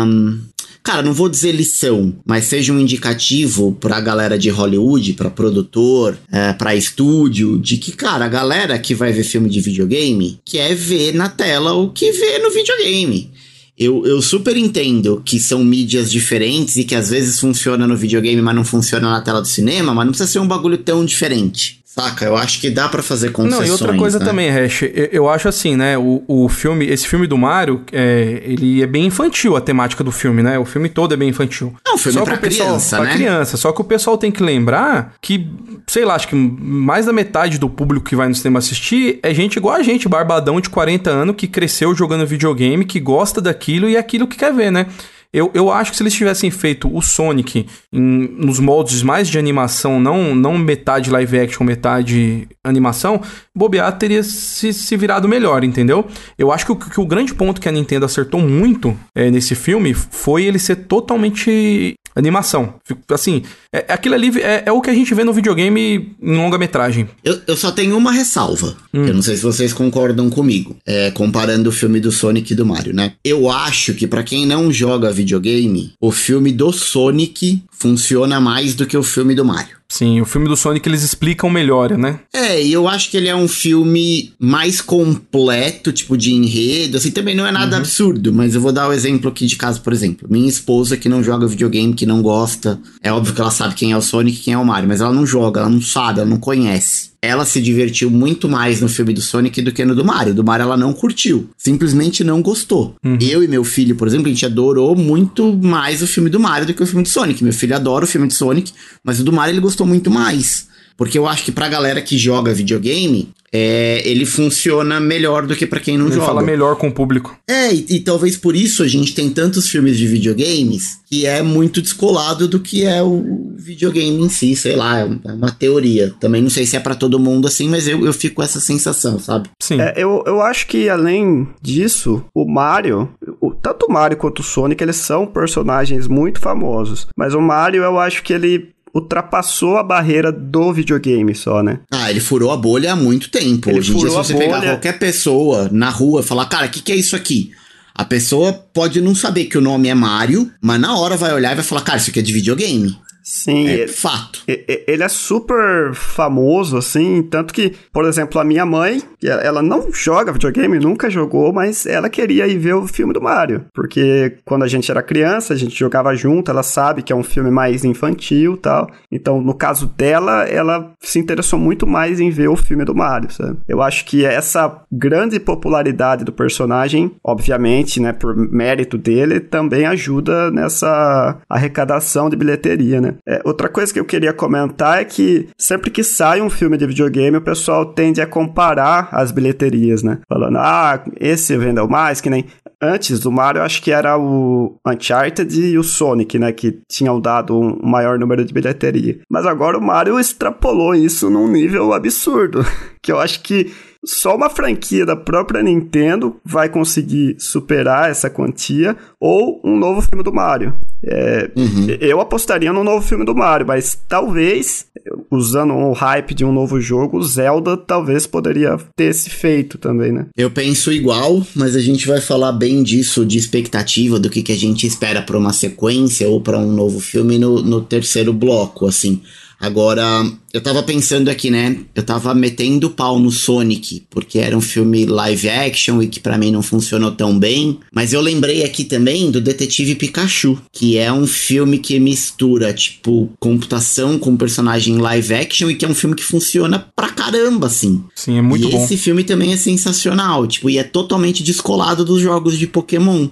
Um, 0.06 0.40
cara, 0.82 1.02
não 1.02 1.12
vou 1.12 1.28
dizer 1.28 1.52
lição, 1.52 2.14
mas 2.26 2.44
seja 2.44 2.72
um 2.72 2.78
indicativo 2.78 3.72
pra 3.80 4.00
galera 4.00 4.38
de 4.38 4.50
Hollywood, 4.50 5.14
pra 5.14 5.30
produtor, 5.30 6.18
é, 6.30 6.52
pra 6.52 6.76
estúdio, 6.76 7.58
de 7.58 7.78
que, 7.78 7.92
cara, 7.92 8.24
a 8.26 8.28
galera 8.28 8.78
que 8.78 8.94
vai 8.94 9.12
ver 9.12 9.24
filme 9.24 9.48
de 9.48 9.60
videogame 9.60 10.38
quer 10.44 10.74
ver 10.74 11.14
na 11.14 11.28
tela 11.28 11.72
o 11.72 11.90
que 11.90 12.12
vê 12.12 12.38
no 12.38 12.50
videogame. 12.50 13.32
Eu, 13.76 14.06
eu 14.06 14.22
super 14.22 14.56
entendo 14.56 15.20
que 15.24 15.40
são 15.40 15.64
mídias 15.64 16.10
diferentes 16.10 16.76
e 16.76 16.84
que 16.84 16.94
às 16.94 17.10
vezes 17.10 17.40
funciona 17.40 17.88
no 17.88 17.96
videogame, 17.96 18.40
mas 18.40 18.54
não 18.54 18.64
funciona 18.64 19.10
na 19.10 19.20
tela 19.20 19.40
do 19.40 19.48
cinema, 19.48 19.92
mas 19.92 20.04
não 20.04 20.12
precisa 20.12 20.30
ser 20.30 20.38
um 20.38 20.46
bagulho 20.46 20.78
tão 20.78 21.04
diferente. 21.04 21.80
Saca, 21.94 22.24
eu 22.24 22.36
acho 22.36 22.60
que 22.60 22.70
dá 22.70 22.88
para 22.88 23.04
fazer 23.04 23.30
concessões. 23.30 23.60
Não, 23.60 23.66
e 23.68 23.70
outra 23.70 23.96
coisa 23.96 24.18
né? 24.18 24.24
também, 24.24 24.50
Hash, 24.50 24.82
eu, 24.82 25.08
eu, 25.12 25.28
acho 25.28 25.46
assim, 25.46 25.76
né? 25.76 25.96
O, 25.96 26.24
o 26.26 26.48
filme, 26.48 26.84
esse 26.86 27.06
filme 27.06 27.24
do 27.24 27.38
Mario, 27.38 27.82
é, 27.92 28.42
ele 28.44 28.82
é 28.82 28.86
bem 28.86 29.06
infantil 29.06 29.54
a 29.54 29.60
temática 29.60 30.02
do 30.02 30.10
filme, 30.10 30.42
né? 30.42 30.58
O 30.58 30.64
filme 30.64 30.88
todo 30.88 31.14
é 31.14 31.16
bem 31.16 31.28
infantil. 31.28 31.72
Não, 31.86 31.94
o 31.94 31.98
filme 31.98 32.18
só 32.18 32.24
é 32.24 32.24
pra 32.24 32.36
pessoal, 32.36 32.68
criança, 32.70 32.96
pra 32.96 33.06
né? 33.06 33.14
criança. 33.14 33.56
Só 33.56 33.70
que 33.70 33.80
o 33.80 33.84
pessoal 33.84 34.18
tem 34.18 34.32
que 34.32 34.42
lembrar 34.42 35.14
que, 35.20 35.48
sei 35.86 36.04
lá, 36.04 36.16
acho 36.16 36.26
que 36.26 36.34
mais 36.34 37.06
da 37.06 37.12
metade 37.12 37.58
do 37.58 37.70
público 37.70 38.04
que 38.04 38.16
vai 38.16 38.26
no 38.26 38.34
cinema 38.34 38.58
assistir 38.58 39.20
é 39.22 39.32
gente 39.32 39.54
igual 39.54 39.76
a 39.76 39.82
gente, 39.84 40.08
barbadão 40.08 40.60
de 40.60 40.68
40 40.70 41.08
anos, 41.10 41.36
que 41.36 41.46
cresceu 41.46 41.94
jogando 41.94 42.26
videogame, 42.26 42.84
que 42.84 42.98
gosta 42.98 43.40
daquilo 43.40 43.88
e 43.88 43.94
é 43.94 44.00
aquilo 44.00 44.26
que 44.26 44.36
quer 44.36 44.52
ver, 44.52 44.72
né? 44.72 44.86
Eu, 45.34 45.50
eu 45.52 45.68
acho 45.68 45.90
que 45.90 45.96
se 45.96 46.02
eles 46.04 46.14
tivessem 46.14 46.48
feito 46.48 46.88
o 46.96 47.02
Sonic 47.02 47.66
em, 47.92 48.00
nos 48.38 48.60
moldes 48.60 49.02
mais 49.02 49.28
de 49.28 49.36
animação, 49.36 49.98
não, 49.98 50.32
não 50.32 50.56
metade 50.56 51.10
live 51.10 51.40
action, 51.40 51.64
metade 51.64 52.46
animação, 52.62 53.20
bobear 53.52 53.98
teria 53.98 54.22
se, 54.22 54.72
se 54.72 54.96
virado 54.96 55.26
melhor, 55.26 55.64
entendeu? 55.64 56.06
Eu 56.38 56.52
acho 56.52 56.64
que 56.64 56.70
o, 56.70 56.76
que 56.76 57.00
o 57.00 57.06
grande 57.06 57.34
ponto 57.34 57.60
que 57.60 57.68
a 57.68 57.72
Nintendo 57.72 58.06
acertou 58.06 58.40
muito 58.40 58.96
é, 59.12 59.28
nesse 59.28 59.56
filme 59.56 59.92
foi 59.92 60.44
ele 60.44 60.60
ser 60.60 60.76
totalmente 60.76 61.96
animação. 62.14 62.74
Assim, 63.10 63.42
é, 63.72 63.84
aquilo 63.88 64.14
ali 64.14 64.30
é, 64.40 64.64
é, 64.66 64.72
o 64.72 64.80
que 64.80 64.90
a 64.90 64.94
gente 64.94 65.14
vê 65.14 65.24
no 65.24 65.32
videogame 65.32 66.14
em 66.22 66.36
longa-metragem. 66.36 67.08
Eu, 67.22 67.40
eu 67.46 67.56
só 67.56 67.70
tenho 67.70 67.96
uma 67.96 68.12
ressalva. 68.12 68.76
Hum. 68.92 69.06
Eu 69.06 69.14
não 69.14 69.22
sei 69.22 69.36
se 69.36 69.42
vocês 69.42 69.72
concordam 69.72 70.30
comigo. 70.30 70.76
É, 70.86 71.10
comparando 71.10 71.68
o 71.68 71.72
filme 71.72 72.00
do 72.00 72.12
Sonic 72.12 72.52
e 72.52 72.56
do 72.56 72.66
Mario, 72.66 72.94
né? 72.94 73.14
Eu 73.24 73.50
acho 73.50 73.94
que 73.94 74.06
para 74.06 74.22
quem 74.22 74.46
não 74.46 74.72
joga 74.72 75.12
videogame, 75.12 75.92
o 76.00 76.10
filme 76.10 76.52
do 76.52 76.72
Sonic 76.72 77.62
funciona 77.70 78.40
mais 78.40 78.74
do 78.74 78.86
que 78.86 78.96
o 78.96 79.02
filme 79.02 79.34
do 79.34 79.44
Mario. 79.44 79.83
Sim, 79.88 80.20
o 80.20 80.24
filme 80.24 80.48
do 80.48 80.56
Sonic 80.56 80.88
eles 80.88 81.02
explicam 81.02 81.48
melhor, 81.48 81.96
né? 81.96 82.20
É, 82.32 82.60
e 82.60 82.72
eu 82.72 82.88
acho 82.88 83.10
que 83.10 83.16
ele 83.16 83.28
é 83.28 83.36
um 83.36 83.46
filme 83.46 84.32
mais 84.38 84.80
completo, 84.80 85.92
tipo 85.92 86.16
de 86.16 86.32
enredo, 86.32 86.96
assim, 86.96 87.10
também 87.10 87.34
não 87.34 87.46
é 87.46 87.52
nada 87.52 87.76
uhum. 87.76 87.82
absurdo, 87.82 88.32
mas 88.32 88.54
eu 88.54 88.60
vou 88.60 88.72
dar 88.72 88.88
o 88.88 88.90
um 88.90 88.92
exemplo 88.92 89.30
aqui 89.30 89.46
de 89.46 89.56
caso, 89.56 89.80
por 89.82 89.92
exemplo. 89.92 90.26
Minha 90.28 90.48
esposa 90.48 90.96
que 90.96 91.08
não 91.08 91.22
joga 91.22 91.46
videogame, 91.46 91.94
que 91.94 92.06
não 92.06 92.22
gosta, 92.22 92.80
é 93.02 93.12
óbvio 93.12 93.34
que 93.34 93.40
ela 93.40 93.50
sabe 93.50 93.74
quem 93.74 93.92
é 93.92 93.96
o 93.96 94.02
Sonic 94.02 94.38
e 94.38 94.42
quem 94.42 94.54
é 94.54 94.58
o 94.58 94.64
Mario, 94.64 94.88
mas 94.88 95.00
ela 95.00 95.12
não 95.12 95.26
joga, 95.26 95.60
ela 95.60 95.70
não 95.70 95.82
sabe, 95.82 96.20
ela 96.20 96.28
não 96.28 96.38
conhece 96.38 97.13
ela 97.24 97.44
se 97.44 97.60
divertiu 97.60 98.10
muito 98.10 98.48
mais 98.48 98.80
no 98.80 98.88
filme 98.88 99.12
do 99.12 99.20
Sonic 99.20 99.62
do 99.62 99.72
que 99.72 99.84
no 99.84 99.94
do 99.94 100.04
Mario. 100.04 100.34
Do 100.34 100.44
Mario 100.44 100.64
ela 100.64 100.76
não 100.76 100.92
curtiu. 100.92 101.48
Simplesmente 101.56 102.22
não 102.22 102.42
gostou. 102.42 102.94
Uhum. 103.04 103.18
Eu 103.20 103.42
e 103.42 103.48
meu 103.48 103.64
filho, 103.64 103.96
por 103.96 104.06
exemplo, 104.06 104.26
a 104.26 104.30
gente 104.30 104.46
adorou 104.46 104.94
muito 104.94 105.52
mais 105.56 106.02
o 106.02 106.06
filme 106.06 106.30
do 106.30 106.38
Mario 106.40 106.66
do 106.66 106.74
que 106.74 106.82
o 106.82 106.86
filme 106.86 107.02
do 107.02 107.08
Sonic. 107.08 107.42
Meu 107.42 107.52
filho 107.52 107.74
adora 107.74 108.04
o 108.04 108.08
filme 108.08 108.26
do 108.26 108.32
Sonic, 108.32 108.72
mas 109.02 109.20
o 109.20 109.24
do 109.24 109.32
Mario 109.32 109.52
ele 109.52 109.60
gostou 109.60 109.86
muito 109.86 110.10
mais. 110.10 110.68
Porque 110.96 111.18
eu 111.18 111.26
acho 111.26 111.44
que 111.44 111.52
pra 111.52 111.68
galera 111.68 112.00
que 112.00 112.16
joga 112.16 112.54
videogame, 112.54 113.28
é, 113.52 114.02
ele 114.04 114.26
funciona 114.26 114.98
melhor 114.98 115.46
do 115.46 115.54
que 115.54 115.64
para 115.64 115.78
quem 115.78 115.96
não 115.96 116.06
ele 116.06 116.16
joga. 116.16 116.26
fala 116.26 116.42
melhor 116.42 116.74
com 116.74 116.88
o 116.88 116.92
público. 116.92 117.36
É, 117.48 117.72
e, 117.72 117.86
e, 117.88 118.00
talvez 118.00 118.36
por 118.36 118.56
isso 118.56 118.82
a 118.82 118.88
gente 118.88 119.14
tem 119.14 119.30
tantos 119.30 119.68
filmes 119.68 119.96
de 119.96 120.08
videogames 120.08 120.98
que 121.06 121.24
é 121.24 121.40
muito 121.40 121.80
descolado 121.80 122.48
do 122.48 122.58
que 122.58 122.84
é 122.84 123.00
o 123.00 123.52
videogame 123.56 124.20
em 124.20 124.28
si, 124.28 124.56
sei 124.56 124.74
lá, 124.74 124.98
é 124.98 125.04
uma 125.04 125.52
teoria. 125.52 126.12
Também 126.18 126.42
não 126.42 126.50
sei 126.50 126.66
se 126.66 126.76
é 126.76 126.80
para 126.80 126.96
todo 126.96 127.20
mundo 127.20 127.46
assim, 127.46 127.68
mas 127.68 127.86
eu, 127.86 128.04
eu 128.04 128.12
fico 128.12 128.36
com 128.36 128.42
essa 128.42 128.58
sensação, 128.58 129.20
sabe? 129.20 129.48
Sim. 129.62 129.80
É, 129.80 129.94
eu, 129.96 130.24
eu 130.26 130.42
acho 130.42 130.66
que 130.66 130.88
além 130.88 131.46
disso, 131.62 132.24
o 132.34 132.44
Mario, 132.44 133.08
o, 133.40 133.52
tanto 133.52 133.86
o 133.86 133.92
Mario 133.92 134.16
quanto 134.16 134.40
o 134.40 134.42
Sonic, 134.42 134.82
eles 134.82 134.96
são 134.96 135.26
personagens 135.26 136.08
muito 136.08 136.40
famosos. 136.40 137.06
Mas 137.16 137.34
o 137.34 137.40
Mario, 137.40 137.84
eu 137.84 138.00
acho 138.00 138.24
que 138.24 138.32
ele 138.32 138.73
ultrapassou 138.94 139.76
a 139.76 139.82
barreira 139.82 140.30
do 140.30 140.72
videogame 140.72 141.34
só, 141.34 141.62
né? 141.62 141.80
Ah, 141.90 142.10
ele 142.10 142.20
furou 142.20 142.52
a 142.52 142.56
bolha 142.56 142.92
há 142.92 142.96
muito 142.96 143.28
tempo. 143.28 143.68
Ele 143.68 143.80
Hoje 143.80 143.92
em 143.92 143.98
dia, 143.98 144.10
se 144.10 144.16
você 144.16 144.34
pegar 144.34 144.62
qualquer 144.62 144.98
pessoa 144.98 145.68
na 145.72 145.90
rua 145.90 146.20
e 146.20 146.24
falar, 146.24 146.46
cara, 146.46 146.66
o 146.66 146.70
que, 146.70 146.80
que 146.80 146.92
é 146.92 146.96
isso 146.96 147.16
aqui? 147.16 147.50
A 147.94 148.04
pessoa 148.04 148.52
pode 148.52 149.00
não 149.00 149.14
saber 149.14 149.44
que 149.44 149.58
o 149.58 149.60
nome 149.60 149.88
é 149.88 149.94
Mario, 149.94 150.50
mas 150.60 150.80
na 150.80 150.96
hora 150.96 151.16
vai 151.16 151.32
olhar 151.32 151.52
e 151.52 151.56
vai 151.56 151.64
falar, 151.64 151.82
cara, 151.82 151.98
isso 151.98 152.10
aqui 152.10 152.18
é 152.18 152.22
de 152.22 152.32
videogame. 152.32 152.96
Sim. 153.24 153.66
É 153.68 153.88
fato. 153.88 154.42
Ele 154.46 155.02
é 155.02 155.08
super 155.08 155.94
famoso, 155.94 156.76
assim, 156.76 157.22
tanto 157.22 157.54
que, 157.54 157.72
por 157.90 158.04
exemplo, 158.04 158.38
a 158.38 158.44
minha 158.44 158.66
mãe, 158.66 159.02
ela 159.22 159.62
não 159.62 159.90
joga 159.90 160.30
videogame, 160.32 160.78
nunca 160.78 161.08
jogou, 161.08 161.50
mas 161.50 161.86
ela 161.86 162.10
queria 162.10 162.46
ir 162.46 162.58
ver 162.58 162.74
o 162.74 162.86
filme 162.86 163.14
do 163.14 163.22
Mario. 163.22 163.64
Porque 163.72 164.36
quando 164.44 164.64
a 164.64 164.68
gente 164.68 164.90
era 164.90 165.02
criança, 165.02 165.54
a 165.54 165.56
gente 165.56 165.78
jogava 165.78 166.14
junto, 166.14 166.50
ela 166.50 166.62
sabe 166.62 167.02
que 167.02 167.12
é 167.12 167.16
um 167.16 167.22
filme 167.22 167.50
mais 167.50 167.82
infantil 167.82 168.58
tal. 168.58 168.90
Então, 169.10 169.40
no 169.40 169.54
caso 169.54 169.86
dela, 169.86 170.44
ela 170.44 170.92
se 171.00 171.18
interessou 171.18 171.58
muito 171.58 171.86
mais 171.86 172.20
em 172.20 172.28
ver 172.28 172.48
o 172.48 172.56
filme 172.56 172.84
do 172.84 172.94
Mario, 172.94 173.32
sabe? 173.32 173.56
Eu 173.66 173.80
acho 173.80 174.04
que 174.04 174.24
essa 174.26 174.82
grande 174.92 175.40
popularidade 175.40 176.24
do 176.24 176.32
personagem, 176.32 177.12
obviamente, 177.24 178.00
né, 178.00 178.12
por 178.12 178.36
mérito 178.36 178.98
dele, 178.98 179.40
também 179.40 179.86
ajuda 179.86 180.50
nessa 180.50 181.38
arrecadação 181.48 182.28
de 182.28 182.36
bilheteria, 182.36 183.00
né? 183.00 183.13
É, 183.26 183.40
outra 183.44 183.68
coisa 183.68 183.92
que 183.92 184.00
eu 184.00 184.04
queria 184.04 184.32
comentar 184.32 185.00
é 185.00 185.04
que 185.04 185.48
sempre 185.56 185.90
que 185.90 186.02
sai 186.02 186.40
um 186.40 186.50
filme 186.50 186.76
de 186.76 186.86
videogame, 186.86 187.36
o 187.36 187.42
pessoal 187.42 187.86
tende 187.86 188.20
a 188.20 188.26
comparar 188.26 189.08
as 189.12 189.30
bilheterias, 189.30 190.02
né? 190.02 190.18
Falando, 190.28 190.58
ah, 190.58 191.02
esse 191.20 191.56
vendeu 191.56 191.88
mais, 191.88 192.20
que 192.20 192.30
nem. 192.30 192.46
Antes 192.82 193.20
do 193.20 193.32
Mario, 193.32 193.62
acho 193.62 193.82
que 193.82 193.90
era 193.90 194.18
o 194.18 194.76
Uncharted 194.86 195.58
e 195.58 195.78
o 195.78 195.82
Sonic, 195.82 196.38
né? 196.38 196.52
Que 196.52 196.80
tinham 196.88 197.18
dado 197.18 197.58
um 197.58 197.78
maior 197.82 198.18
número 198.18 198.44
de 198.44 198.52
bilheteria. 198.52 199.20
Mas 199.30 199.46
agora 199.46 199.78
o 199.78 199.82
Mario 199.82 200.20
extrapolou 200.20 200.94
isso 200.94 201.30
num 201.30 201.48
nível 201.48 201.92
absurdo. 201.92 202.64
Que 203.04 203.12
eu 203.12 203.20
acho 203.20 203.42
que 203.42 203.70
só 204.04 204.36
uma 204.36 204.50
franquia 204.50 205.06
da 205.06 205.16
própria 205.16 205.62
Nintendo 205.62 206.36
vai 206.44 206.68
conseguir 206.68 207.36
superar 207.38 208.10
essa 208.10 208.28
quantia 208.28 208.96
ou 209.18 209.60
um 209.64 209.76
novo 209.76 210.02
filme 210.02 210.22
do 210.22 210.32
Mario. 210.32 210.74
É, 211.02 211.50
uhum. 211.56 211.86
Eu 212.00 212.20
apostaria 212.20 212.72
no 212.72 212.82
novo 212.82 213.06
filme 213.06 213.24
do 213.24 213.34
Mario, 213.34 213.66
mas 213.66 213.98
talvez, 214.08 214.86
usando 215.30 215.74
o 215.74 215.92
hype 215.92 216.34
de 216.34 216.44
um 216.44 216.52
novo 216.52 216.80
jogo, 216.80 217.22
Zelda 217.22 217.76
talvez 217.76 218.26
poderia 218.26 218.76
ter 218.96 219.04
esse 219.04 219.28
feito 219.28 219.76
também, 219.76 220.12
né? 220.12 220.26
Eu 220.36 220.50
penso 220.50 220.92
igual, 220.92 221.44
mas 221.54 221.76
a 221.76 221.80
gente 221.80 222.06
vai 222.06 222.20
falar 222.20 222.52
bem 222.52 222.82
disso, 222.82 223.24
de 223.24 223.38
expectativa, 223.38 224.18
do 224.18 224.30
que, 224.30 224.42
que 224.42 224.52
a 224.52 224.56
gente 224.56 224.86
espera 224.86 225.20
para 225.20 225.36
uma 225.36 225.52
sequência 225.52 226.28
ou 226.28 226.40
para 226.40 226.58
um 226.58 226.72
novo 226.72 227.00
filme 227.00 227.38
no, 227.38 227.62
no 227.62 227.80
terceiro 227.82 228.32
bloco, 228.32 228.86
assim. 228.86 229.20
Agora, 229.60 230.24
eu 230.52 230.60
tava 230.60 230.82
pensando 230.82 231.28
aqui, 231.28 231.50
né? 231.50 231.78
Eu 231.94 232.02
tava 232.02 232.34
metendo 232.34 232.90
pau 232.90 233.18
no 233.18 233.30
Sonic, 233.30 234.04
porque 234.10 234.38
era 234.38 234.56
um 234.56 234.60
filme 234.60 235.06
live 235.06 235.48
action 235.48 236.02
e 236.02 236.08
que 236.08 236.20
para 236.20 236.36
mim 236.38 236.50
não 236.50 236.62
funcionou 236.62 237.12
tão 237.12 237.38
bem. 237.38 237.78
Mas 237.92 238.12
eu 238.12 238.20
lembrei 238.20 238.62
aqui 238.62 238.84
também 238.84 239.30
do 239.30 239.40
Detetive 239.40 239.94
Pikachu, 239.94 240.60
que 240.72 240.98
é 240.98 241.12
um 241.12 241.26
filme 241.26 241.78
que 241.78 241.98
mistura, 241.98 242.72
tipo, 242.72 243.30
computação 243.40 244.18
com 244.18 244.36
personagem 244.36 244.98
live 244.98 245.34
action 245.34 245.70
e 245.70 245.74
que 245.74 245.84
é 245.84 245.88
um 245.88 245.94
filme 245.94 246.14
que 246.14 246.24
funciona 246.24 246.86
pra 246.94 247.08
caramba, 247.08 247.66
assim. 247.66 248.04
Sim, 248.14 248.38
é 248.38 248.42
muito 248.42 248.68
e 248.68 248.70
bom. 248.70 248.78
E 248.78 248.84
esse 248.84 248.96
filme 248.96 249.24
também 249.24 249.52
é 249.52 249.56
sensacional, 249.56 250.46
tipo, 250.46 250.68
e 250.68 250.78
é 250.78 250.84
totalmente 250.84 251.42
descolado 251.42 252.04
dos 252.04 252.20
jogos 252.20 252.58
de 252.58 252.66
Pokémon. 252.66 253.28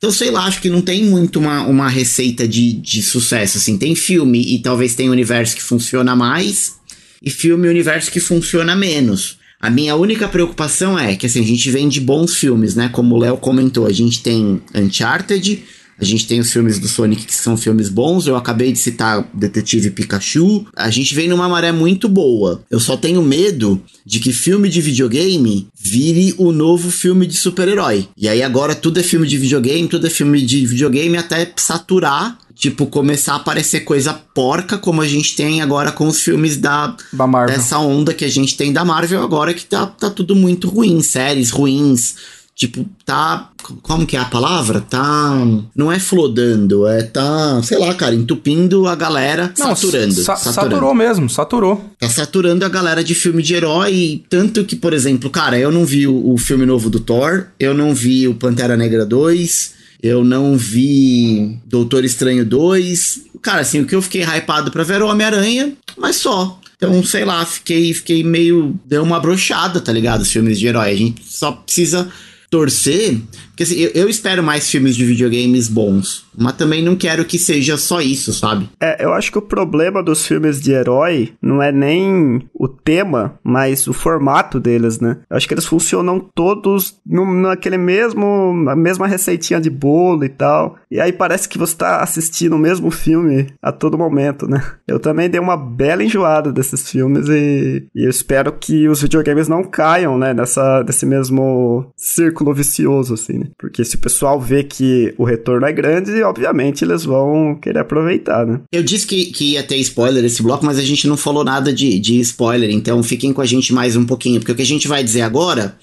Então, 0.00 0.10
sei 0.10 0.30
lá, 0.30 0.46
acho 0.46 0.62
que 0.62 0.70
não 0.70 0.80
tem 0.80 1.04
muito 1.04 1.38
uma, 1.38 1.60
uma 1.66 1.86
receita 1.86 2.48
de, 2.48 2.72
de 2.72 3.02
sucesso, 3.02 3.58
assim. 3.58 3.76
Tem 3.76 3.94
filme 3.94 4.40
e 4.54 4.58
talvez 4.58 4.94
tem 4.94 5.10
universo 5.10 5.54
que 5.54 5.62
funciona 5.62 6.16
mais 6.16 6.76
e 7.22 7.28
filme 7.28 7.66
e 7.66 7.70
universo 7.70 8.10
que 8.10 8.18
funciona 8.18 8.74
menos. 8.74 9.36
A 9.60 9.68
minha 9.68 9.94
única 9.94 10.26
preocupação 10.26 10.98
é 10.98 11.14
que, 11.16 11.26
assim, 11.26 11.40
a 11.40 11.46
gente 11.46 11.70
vem 11.70 11.86
de 11.86 12.00
bons 12.00 12.34
filmes, 12.34 12.74
né? 12.74 12.88
Como 12.88 13.14
o 13.14 13.18
Léo 13.18 13.36
comentou, 13.36 13.86
a 13.86 13.92
gente 13.92 14.22
tem 14.22 14.62
Uncharted, 14.74 15.62
a 16.00 16.04
gente 16.04 16.26
tem 16.26 16.40
os 16.40 16.50
filmes 16.50 16.78
do 16.78 16.88
Sonic 16.88 17.26
que 17.26 17.34
são 17.34 17.56
filmes 17.56 17.88
bons. 17.88 18.26
Eu 18.26 18.36
acabei 18.36 18.72
de 18.72 18.78
citar 18.78 19.28
Detetive 19.34 19.90
Pikachu. 19.90 20.66
A 20.74 20.88
gente 20.88 21.14
vem 21.14 21.28
numa 21.28 21.48
maré 21.48 21.72
muito 21.72 22.08
boa. 22.08 22.62
Eu 22.70 22.80
só 22.80 22.96
tenho 22.96 23.22
medo 23.22 23.80
de 24.04 24.18
que 24.18 24.32
filme 24.32 24.68
de 24.68 24.80
videogame 24.80 25.68
vire 25.78 26.34
o 26.38 26.52
novo 26.52 26.90
filme 26.90 27.26
de 27.26 27.36
super-herói. 27.36 28.08
E 28.16 28.28
aí 28.28 28.42
agora 28.42 28.74
tudo 28.74 28.98
é 28.98 29.02
filme 29.02 29.26
de 29.26 29.36
videogame, 29.36 29.88
tudo 29.88 30.06
é 30.06 30.10
filme 30.10 30.40
de 30.40 30.64
videogame 30.66 31.18
até 31.18 31.52
saturar 31.56 32.38
tipo, 32.60 32.84
começar 32.86 33.32
a 33.32 33.36
aparecer 33.36 33.80
coisa 33.80 34.12
porca, 34.12 34.76
como 34.76 35.00
a 35.00 35.08
gente 35.08 35.34
tem 35.34 35.62
agora 35.62 35.90
com 35.90 36.06
os 36.06 36.20
filmes 36.20 36.58
da, 36.58 36.94
da 37.10 37.26
Marvel. 37.26 37.56
dessa 37.56 37.78
onda 37.78 38.12
que 38.12 38.22
a 38.22 38.28
gente 38.28 38.54
tem 38.54 38.70
da 38.70 38.84
Marvel 38.84 39.22
agora, 39.22 39.54
que 39.54 39.64
tá, 39.64 39.86
tá 39.86 40.10
tudo 40.10 40.36
muito 40.36 40.68
ruim, 40.68 41.00
séries 41.02 41.50
ruins, 41.50 42.16
Tipo, 42.60 42.84
tá. 43.06 43.48
Como 43.80 44.06
que 44.06 44.18
é 44.18 44.20
a 44.20 44.26
palavra? 44.26 44.82
Tá. 44.82 45.34
Não 45.74 45.90
é 45.90 45.98
flodando, 45.98 46.86
é 46.86 47.02
tá. 47.02 47.58
Sei 47.62 47.78
lá, 47.78 47.94
cara, 47.94 48.14
entupindo 48.14 48.86
a 48.86 48.94
galera, 48.94 49.50
Não, 49.56 49.74
saturando, 49.74 50.12
sa 50.12 50.36
saturando. 50.36 50.74
Saturou 50.74 50.94
mesmo, 50.94 51.30
saturou. 51.30 51.90
Tá 51.98 52.10
saturando 52.10 52.62
a 52.62 52.68
galera 52.68 53.02
de 53.02 53.14
filme 53.14 53.42
de 53.42 53.54
herói. 53.54 54.22
Tanto 54.28 54.62
que, 54.66 54.76
por 54.76 54.92
exemplo, 54.92 55.30
cara, 55.30 55.58
eu 55.58 55.72
não 55.72 55.86
vi 55.86 56.06
o, 56.06 56.34
o 56.34 56.36
filme 56.36 56.66
novo 56.66 56.90
do 56.90 57.00
Thor, 57.00 57.46
eu 57.58 57.72
não 57.72 57.94
vi 57.94 58.28
o 58.28 58.34
Pantera 58.34 58.76
Negra 58.76 59.06
2, 59.06 59.72
eu 60.02 60.22
não 60.22 60.54
vi 60.54 61.58
Doutor 61.64 62.04
Estranho 62.04 62.44
2. 62.44 63.22
Cara, 63.40 63.62
assim, 63.62 63.80
o 63.80 63.86
que 63.86 63.94
eu 63.94 64.02
fiquei 64.02 64.22
hypado 64.22 64.70
pra 64.70 64.84
ver 64.84 64.96
era 64.96 65.06
o 65.06 65.08
Homem-Aranha, 65.08 65.72
mas 65.96 66.16
só. 66.16 66.60
Então, 66.76 67.02
sei 67.02 67.24
lá, 67.24 67.42
fiquei, 67.46 67.94
fiquei 67.94 68.22
meio. 68.22 68.78
Deu 68.84 69.02
uma 69.02 69.18
brochada, 69.18 69.80
tá 69.80 69.90
ligado? 69.90 70.20
Os 70.20 70.30
filmes 70.30 70.58
de 70.58 70.66
herói. 70.66 70.90
A 70.90 70.96
gente 70.96 71.22
só 71.26 71.52
precisa 71.52 72.10
torcer, 72.50 73.22
porque 73.60 73.64
assim, 73.64 73.80
eu, 73.80 73.90
eu, 73.94 74.08
espero 74.08 74.42
mais 74.42 74.70
filmes 74.70 74.96
de 74.96 75.04
videogames 75.04 75.68
bons, 75.68 76.24
mas 76.36 76.54
também 76.54 76.82
não 76.82 76.96
quero 76.96 77.26
que 77.26 77.38
seja 77.38 77.76
só 77.76 78.00
isso, 78.00 78.32
sabe? 78.32 78.70
É, 78.80 79.04
eu 79.04 79.12
acho 79.12 79.30
que 79.30 79.36
o 79.36 79.42
problema 79.42 80.02
dos 80.02 80.26
filmes 80.26 80.60
de 80.60 80.72
herói 80.72 81.34
não 81.42 81.62
é 81.62 81.70
nem 81.70 82.48
o 82.54 82.66
tema, 82.66 83.38
mas 83.44 83.86
o 83.86 83.92
formato 83.92 84.58
deles, 84.58 84.98
né? 84.98 85.18
Eu 85.28 85.36
acho 85.36 85.46
que 85.46 85.52
eles 85.52 85.66
funcionam 85.66 86.20
todos 86.34 86.96
no, 87.06 87.26
naquele 87.26 87.76
mesmo, 87.76 88.54
na 88.64 88.74
mesma 88.74 89.06
receitinha 89.06 89.60
de 89.60 89.68
bolo 89.68 90.24
e 90.24 90.30
tal. 90.30 90.78
E 90.90 90.98
aí 90.98 91.12
parece 91.12 91.46
que 91.46 91.58
você 91.58 91.76
tá 91.76 92.02
assistindo 92.02 92.56
o 92.56 92.58
mesmo 92.58 92.90
filme 92.90 93.48
a 93.60 93.70
todo 93.70 93.98
momento, 93.98 94.48
né? 94.48 94.62
Eu 94.88 94.98
também 94.98 95.28
dei 95.28 95.40
uma 95.40 95.56
bela 95.56 96.02
enjoada 96.02 96.50
desses 96.50 96.90
filmes 96.90 97.28
e, 97.28 97.86
e 97.94 98.04
eu 98.04 98.10
espero 98.10 98.52
que 98.52 98.88
os 98.88 99.02
videogames 99.02 99.48
não 99.48 99.62
caiam, 99.62 100.16
né, 100.16 100.32
nessa, 100.32 100.82
nesse 100.82 101.04
mesmo 101.04 101.92
círculo 101.94 102.54
vicioso, 102.54 103.12
assim, 103.14 103.38
né? 103.38 103.49
Porque 103.58 103.84
se 103.84 103.96
o 103.96 103.98
pessoal 103.98 104.40
vê 104.40 104.62
que 104.62 105.14
o 105.18 105.24
retorno 105.24 105.66
é 105.66 105.72
grande, 105.72 106.22
obviamente 106.22 106.84
eles 106.84 107.04
vão 107.04 107.54
querer 107.54 107.80
aproveitar, 107.80 108.46
né? 108.46 108.60
Eu 108.72 108.82
disse 108.82 109.06
que, 109.06 109.26
que 109.26 109.52
ia 109.52 109.62
ter 109.62 109.76
spoiler 109.76 110.24
esse 110.24 110.42
bloco, 110.42 110.64
mas 110.64 110.78
a 110.78 110.82
gente 110.82 111.06
não 111.06 111.16
falou 111.16 111.44
nada 111.44 111.72
de, 111.72 111.98
de 111.98 112.20
spoiler, 112.20 112.70
então 112.70 113.02
fiquem 113.02 113.32
com 113.32 113.40
a 113.40 113.46
gente 113.46 113.72
mais 113.72 113.96
um 113.96 114.04
pouquinho, 114.04 114.40
porque 114.40 114.52
o 114.52 114.56
que 114.56 114.62
a 114.62 114.66
gente 114.66 114.88
vai 114.88 115.02
dizer 115.02 115.22
agora 115.22 115.76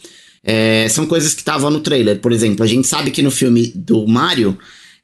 é, 0.44 0.88
são 0.90 1.06
coisas 1.06 1.34
que 1.34 1.42
estavam 1.42 1.70
no 1.70 1.80
trailer. 1.80 2.20
Por 2.20 2.32
exemplo, 2.32 2.64
a 2.64 2.68
gente 2.68 2.88
sabe 2.88 3.12
que 3.12 3.22
no 3.22 3.32
filme 3.32 3.72
do 3.76 4.08
Mario. 4.08 4.58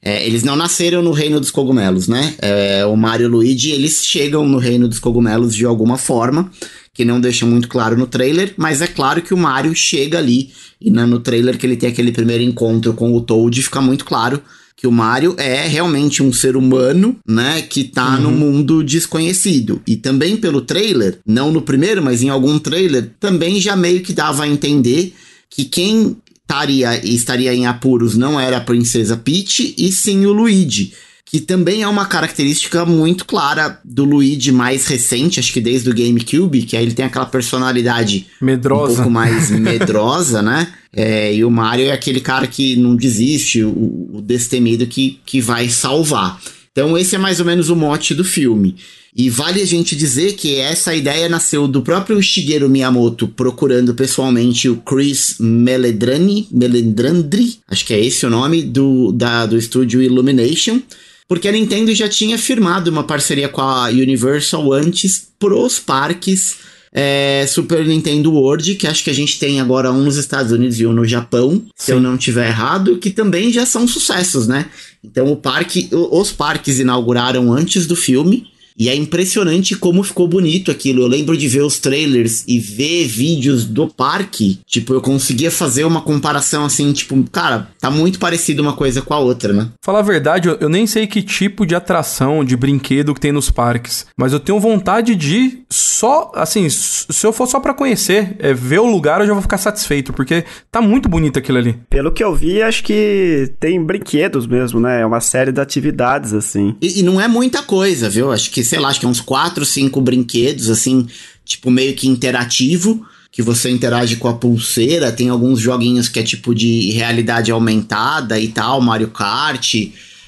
É, 0.06 0.28
eles 0.28 0.44
não 0.44 0.58
nasceram 0.58 1.02
no 1.02 1.12
reino 1.12 1.40
dos 1.40 1.50
cogumelos, 1.50 2.10
né? 2.10 2.36
É, 2.40 2.86
o 2.86 2.94
Mario 2.94 3.24
e 3.24 3.28
o 3.28 3.32
Luigi, 3.32 3.72
eles 3.72 4.04
chegam 4.04 4.46
no 4.46 4.58
reino 4.58 4.86
dos 4.86 5.00
cogumelos 5.00 5.56
de 5.56 5.64
alguma 5.64 5.98
forma 5.98 6.52
que 6.94 7.04
não 7.04 7.20
deixa 7.20 7.46
muito 7.46 7.68
claro 7.68 7.98
no 7.98 8.06
trailer, 8.06 8.54
mas 8.56 8.82
é 8.82 8.88
claro 8.88 9.22
que 9.22 9.34
o 9.34 9.38
Mario 9.38 9.76
chega 9.76 10.20
ali 10.20 10.52
e 10.80 10.92
no 10.92 11.20
trailer 11.20 11.58
que 11.58 11.66
ele 11.66 11.76
tem 11.76 11.90
aquele 11.90 12.12
primeiro 12.12 12.44
encontro 12.44 12.94
com 12.94 13.14
o 13.14 13.22
Toad 13.22 13.62
fica 13.64 13.82
muito 13.82 14.06
claro 14.06 14.42
que 14.76 14.86
o 14.86 14.92
Mario 14.92 15.34
é 15.38 15.66
realmente 15.66 16.22
um 16.22 16.34
ser 16.34 16.58
humano, 16.58 17.18
né, 17.28 17.62
que 17.62 17.86
tá 17.86 18.16
uhum. 18.16 18.22
no 18.24 18.32
mundo 18.32 18.84
desconhecido. 18.84 19.82
E 19.88 19.96
também 19.96 20.36
pelo 20.36 20.62
trailer, 20.62 21.20
não 21.26 21.52
no 21.52 21.62
primeiro, 21.62 22.04
mas 22.04 22.22
em 22.22 22.30
algum 22.30 22.60
trailer, 22.60 23.12
também 23.18 23.62
já 23.62 23.78
meio 23.78 24.02
que 24.02 24.12
dava 24.12 24.44
a 24.44 24.48
entender 24.48 25.14
que 25.50 25.64
quem 25.64 26.18
estaria, 26.42 27.06
estaria 27.06 27.54
em 27.54 27.66
apuros 27.66 28.18
não 28.18 28.38
era 28.38 28.58
a 28.58 28.62
princesa 28.62 29.16
Peach, 29.16 29.74
e 29.78 29.90
sim 29.92 30.26
o 30.26 30.34
Luigi 30.34 30.92
que 31.34 31.40
também 31.40 31.82
é 31.82 31.88
uma 31.88 32.06
característica 32.06 32.86
muito 32.86 33.26
clara 33.26 33.80
do 33.84 34.06
Luigi 34.06 34.52
mais 34.52 34.86
recente, 34.86 35.40
acho 35.40 35.52
que 35.52 35.60
desde 35.60 35.90
o 35.90 35.94
GameCube, 35.94 36.62
que 36.62 36.78
aí 36.78 36.86
ele 36.86 36.94
tem 36.94 37.06
aquela 37.06 37.26
personalidade 37.26 38.28
medrosa. 38.40 38.94
um 38.94 38.96
pouco 38.98 39.10
mais 39.10 39.50
medrosa, 39.50 40.44
né? 40.44 40.72
É, 40.96 41.34
e 41.34 41.44
o 41.44 41.50
Mario 41.50 41.88
é 41.88 41.92
aquele 41.92 42.20
cara 42.20 42.46
que 42.46 42.76
não 42.76 42.96
desiste, 42.96 43.64
o, 43.64 44.12
o 44.14 44.22
destemido 44.22 44.86
que, 44.86 45.20
que 45.26 45.42
vai 45.42 45.70
salvar. 45.70 46.40
Então 46.72 46.96
esse 46.96 47.16
é 47.16 47.18
mais 47.18 47.40
ou 47.40 47.48
menos 47.48 47.68
o 47.68 47.76
mote 47.76 48.14
do 48.14 48.24
filme. 48.24 48.76
E 49.16 49.28
vale 49.28 49.60
a 49.60 49.66
gente 49.66 49.96
dizer 49.96 50.34
que 50.34 50.58
essa 50.58 50.94
ideia 50.96 51.28
nasceu 51.28 51.68
do 51.68 51.82
próprio 51.82 52.22
Shigeru 52.22 52.70
Miyamoto 52.70 53.28
procurando 53.28 53.96
pessoalmente 53.96 54.70
o 54.70 54.76
Chris 54.76 55.38
Meledrani, 55.40 56.48
Melendrandri, 56.52 57.58
acho 57.68 57.84
que 57.88 57.94
é 57.96 58.06
esse 58.06 58.24
o 58.24 58.30
nome, 58.30 58.62
do, 58.62 59.12
da, 59.12 59.48
do 59.48 59.58
estúdio 59.58 60.00
Illumination, 60.00 60.80
porque 61.28 61.48
a 61.48 61.52
Nintendo 61.52 61.94
já 61.94 62.08
tinha 62.08 62.38
firmado 62.38 62.90
uma 62.90 63.04
parceria 63.04 63.50
com 63.50 63.62
a 63.62 63.86
Universal 63.86 64.72
antes 64.74 65.30
pros 65.40 65.80
parques 65.80 66.58
é, 66.94 67.46
Super 67.48 67.84
Nintendo 67.86 68.32
World, 68.32 68.76
que 68.76 68.86
acho 68.86 69.04
que 69.04 69.10
a 69.10 69.14
gente 69.14 69.40
tem 69.40 69.60
agora 69.60 69.92
um 69.92 70.04
nos 70.04 70.16
Estados 70.16 70.52
Unidos 70.52 70.80
e 70.80 70.86
um 70.86 70.94
no 70.94 71.06
Japão, 71.06 71.54
Sim. 71.54 71.72
se 71.76 71.92
eu 71.92 72.00
não 72.00 72.16
tiver 72.16 72.48
errado, 72.48 72.98
que 72.98 73.10
também 73.10 73.52
já 73.52 73.66
são 73.66 73.88
sucessos, 73.88 74.48
né? 74.48 74.68
Então 75.04 75.32
o 75.32 75.36
parque, 75.36 75.90
os 75.92 76.32
parques 76.32 76.80
inauguraram 76.80 77.52
antes 77.52 77.88
do 77.88 77.96
filme 77.96 78.53
e 78.78 78.90
é 78.90 78.96
impressionante 78.96 79.76
como 79.76 80.04
ficou 80.04 80.28
bonito 80.28 80.72
aquilo. 80.72 81.02
Eu 81.02 81.08
lembro 81.08 81.38
de 81.38 81.48
ver 81.48 81.64
os 81.64 81.80
trailers 81.80 82.44
e 82.48 82.60
ver 82.60 83.06
vídeos 83.08 83.66
do 83.66 83.88
parque. 83.88 84.60
Tipo, 84.66 84.94
eu 84.94 85.02
conseguia 85.02 85.52
fazer 85.52 85.84
uma 85.86 86.02
comparação 86.02 86.66
assim, 86.66 86.92
tipo, 86.94 87.22
cara, 87.32 87.70
tá 87.80 87.90
muito 87.90 88.20
parecido 88.20 88.62
uma 88.62 88.74
coisa 88.74 89.02
com 89.02 89.14
a 89.14 89.20
outra, 89.20 89.54
né? 89.54 89.70
Falar 89.84 90.00
a 90.00 90.04
verdade, 90.04 90.48
eu, 90.48 90.70
nem 90.70 90.88
sei 90.88 91.08
que 91.08 91.22
tipo 91.22 91.66
de 91.66 91.76
atração, 91.76 92.44
de 92.44 92.56
brinquedo 92.56 93.14
que 93.14 93.22
tem 93.22 93.32
nos 93.32 93.50
parques. 93.50 94.06
Mas 94.18 94.34
eu 94.34 94.40
tenho 94.40 94.60
vontade 94.60 95.16
de 95.16 95.60
só, 96.04 96.34
assim, 96.36 96.68
se 96.70 97.26
eu 97.26 97.32
for 97.32 97.48
só 97.48 97.62
para 97.62 97.74
conhecer, 97.74 98.36
é, 98.38 98.54
ver 98.54 98.80
o 98.80 98.86
lugar, 98.86 99.22
eu 99.22 99.28
já 99.28 99.32
vou 99.32 99.42
ficar 99.42 99.58
satisfeito, 99.58 100.12
porque 100.12 100.44
tá 100.70 100.82
muito 100.82 101.08
bonito 101.08 101.40
aquilo 101.40 101.58
ali. 101.58 101.80
Pelo 101.90 102.12
que 102.12 102.22
eu 102.22 102.36
vi, 102.36 102.62
acho 102.62 102.84
que 102.84 103.54
tem 103.58 103.82
brinquedos 103.82 104.46
mesmo, 104.46 104.82
né? 104.82 105.00
É 105.00 105.06
uma 105.06 105.22
série 105.22 105.54
de 105.54 105.62
atividades, 105.62 106.34
assim. 106.34 106.76
E, 106.82 107.00
e 107.00 107.04
não 107.04 107.22
é 107.22 107.28
muita 107.30 107.62
coisa, 107.62 108.10
viu? 108.10 108.34
Acho 108.34 108.52
que 108.52 108.66
sei 108.66 108.80
lá, 108.80 108.90
acho 108.90 109.00
que 109.00 109.06
é 109.06 109.10
uns 109.10 109.22
4, 109.22 109.64
5 109.64 110.02
brinquedos, 110.02 110.70
assim, 110.70 111.08
tipo 111.46 111.72
meio 111.72 111.94
que 111.94 112.06
interativo, 112.06 113.06
que 113.32 113.42
você 113.42 113.70
interage 113.70 114.18
com 114.18 114.28
a 114.28 114.34
pulseira. 114.34 115.10
Tem 115.10 115.30
alguns 115.30 115.62
joguinhos 115.62 116.10
que 116.10 116.20
é 116.20 116.24
tipo 116.24 116.54
de 116.54 116.92
realidade 116.92 117.50
aumentada 117.50 118.38
e 118.38 118.50
tal, 118.50 118.82
Mario 118.82 119.08
Kart. 119.08 119.74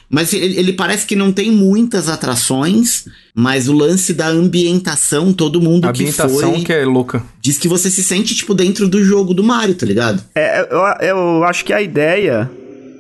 Mas 0.10 0.34
ele, 0.34 0.58
ele, 0.58 0.74
parece 0.74 1.06
que 1.06 1.16
não 1.16 1.32
tem 1.32 1.52
muitas 1.52 2.08
atrações, 2.10 3.06
mas 3.34 3.68
o 3.68 3.74
lance 3.74 4.14
da 4.14 4.28
ambientação, 4.28 5.34
todo 5.34 5.60
mundo 5.60 5.86
a 5.88 5.92
que 5.92 6.12
foi... 6.12 6.24
A 6.24 6.28
ambientação 6.28 6.64
que 6.64 6.74
é 6.74 6.86
louca. 6.86 7.24
Diz 7.42 7.58
que 7.58 7.68
você 7.68 7.90
se 7.90 8.04
sente, 8.04 8.36
tipo, 8.36 8.54
dentro 8.54 8.88
do 8.88 9.04
jogo 9.04 9.34
do 9.34 9.44
Mario, 9.44 9.76
tá 9.76 9.86
ligado? 9.86 10.24
É, 10.36 10.68
eu, 10.72 11.08
eu 11.08 11.44
acho 11.44 11.66
que 11.66 11.74
a 11.74 11.82
ideia 11.82 12.50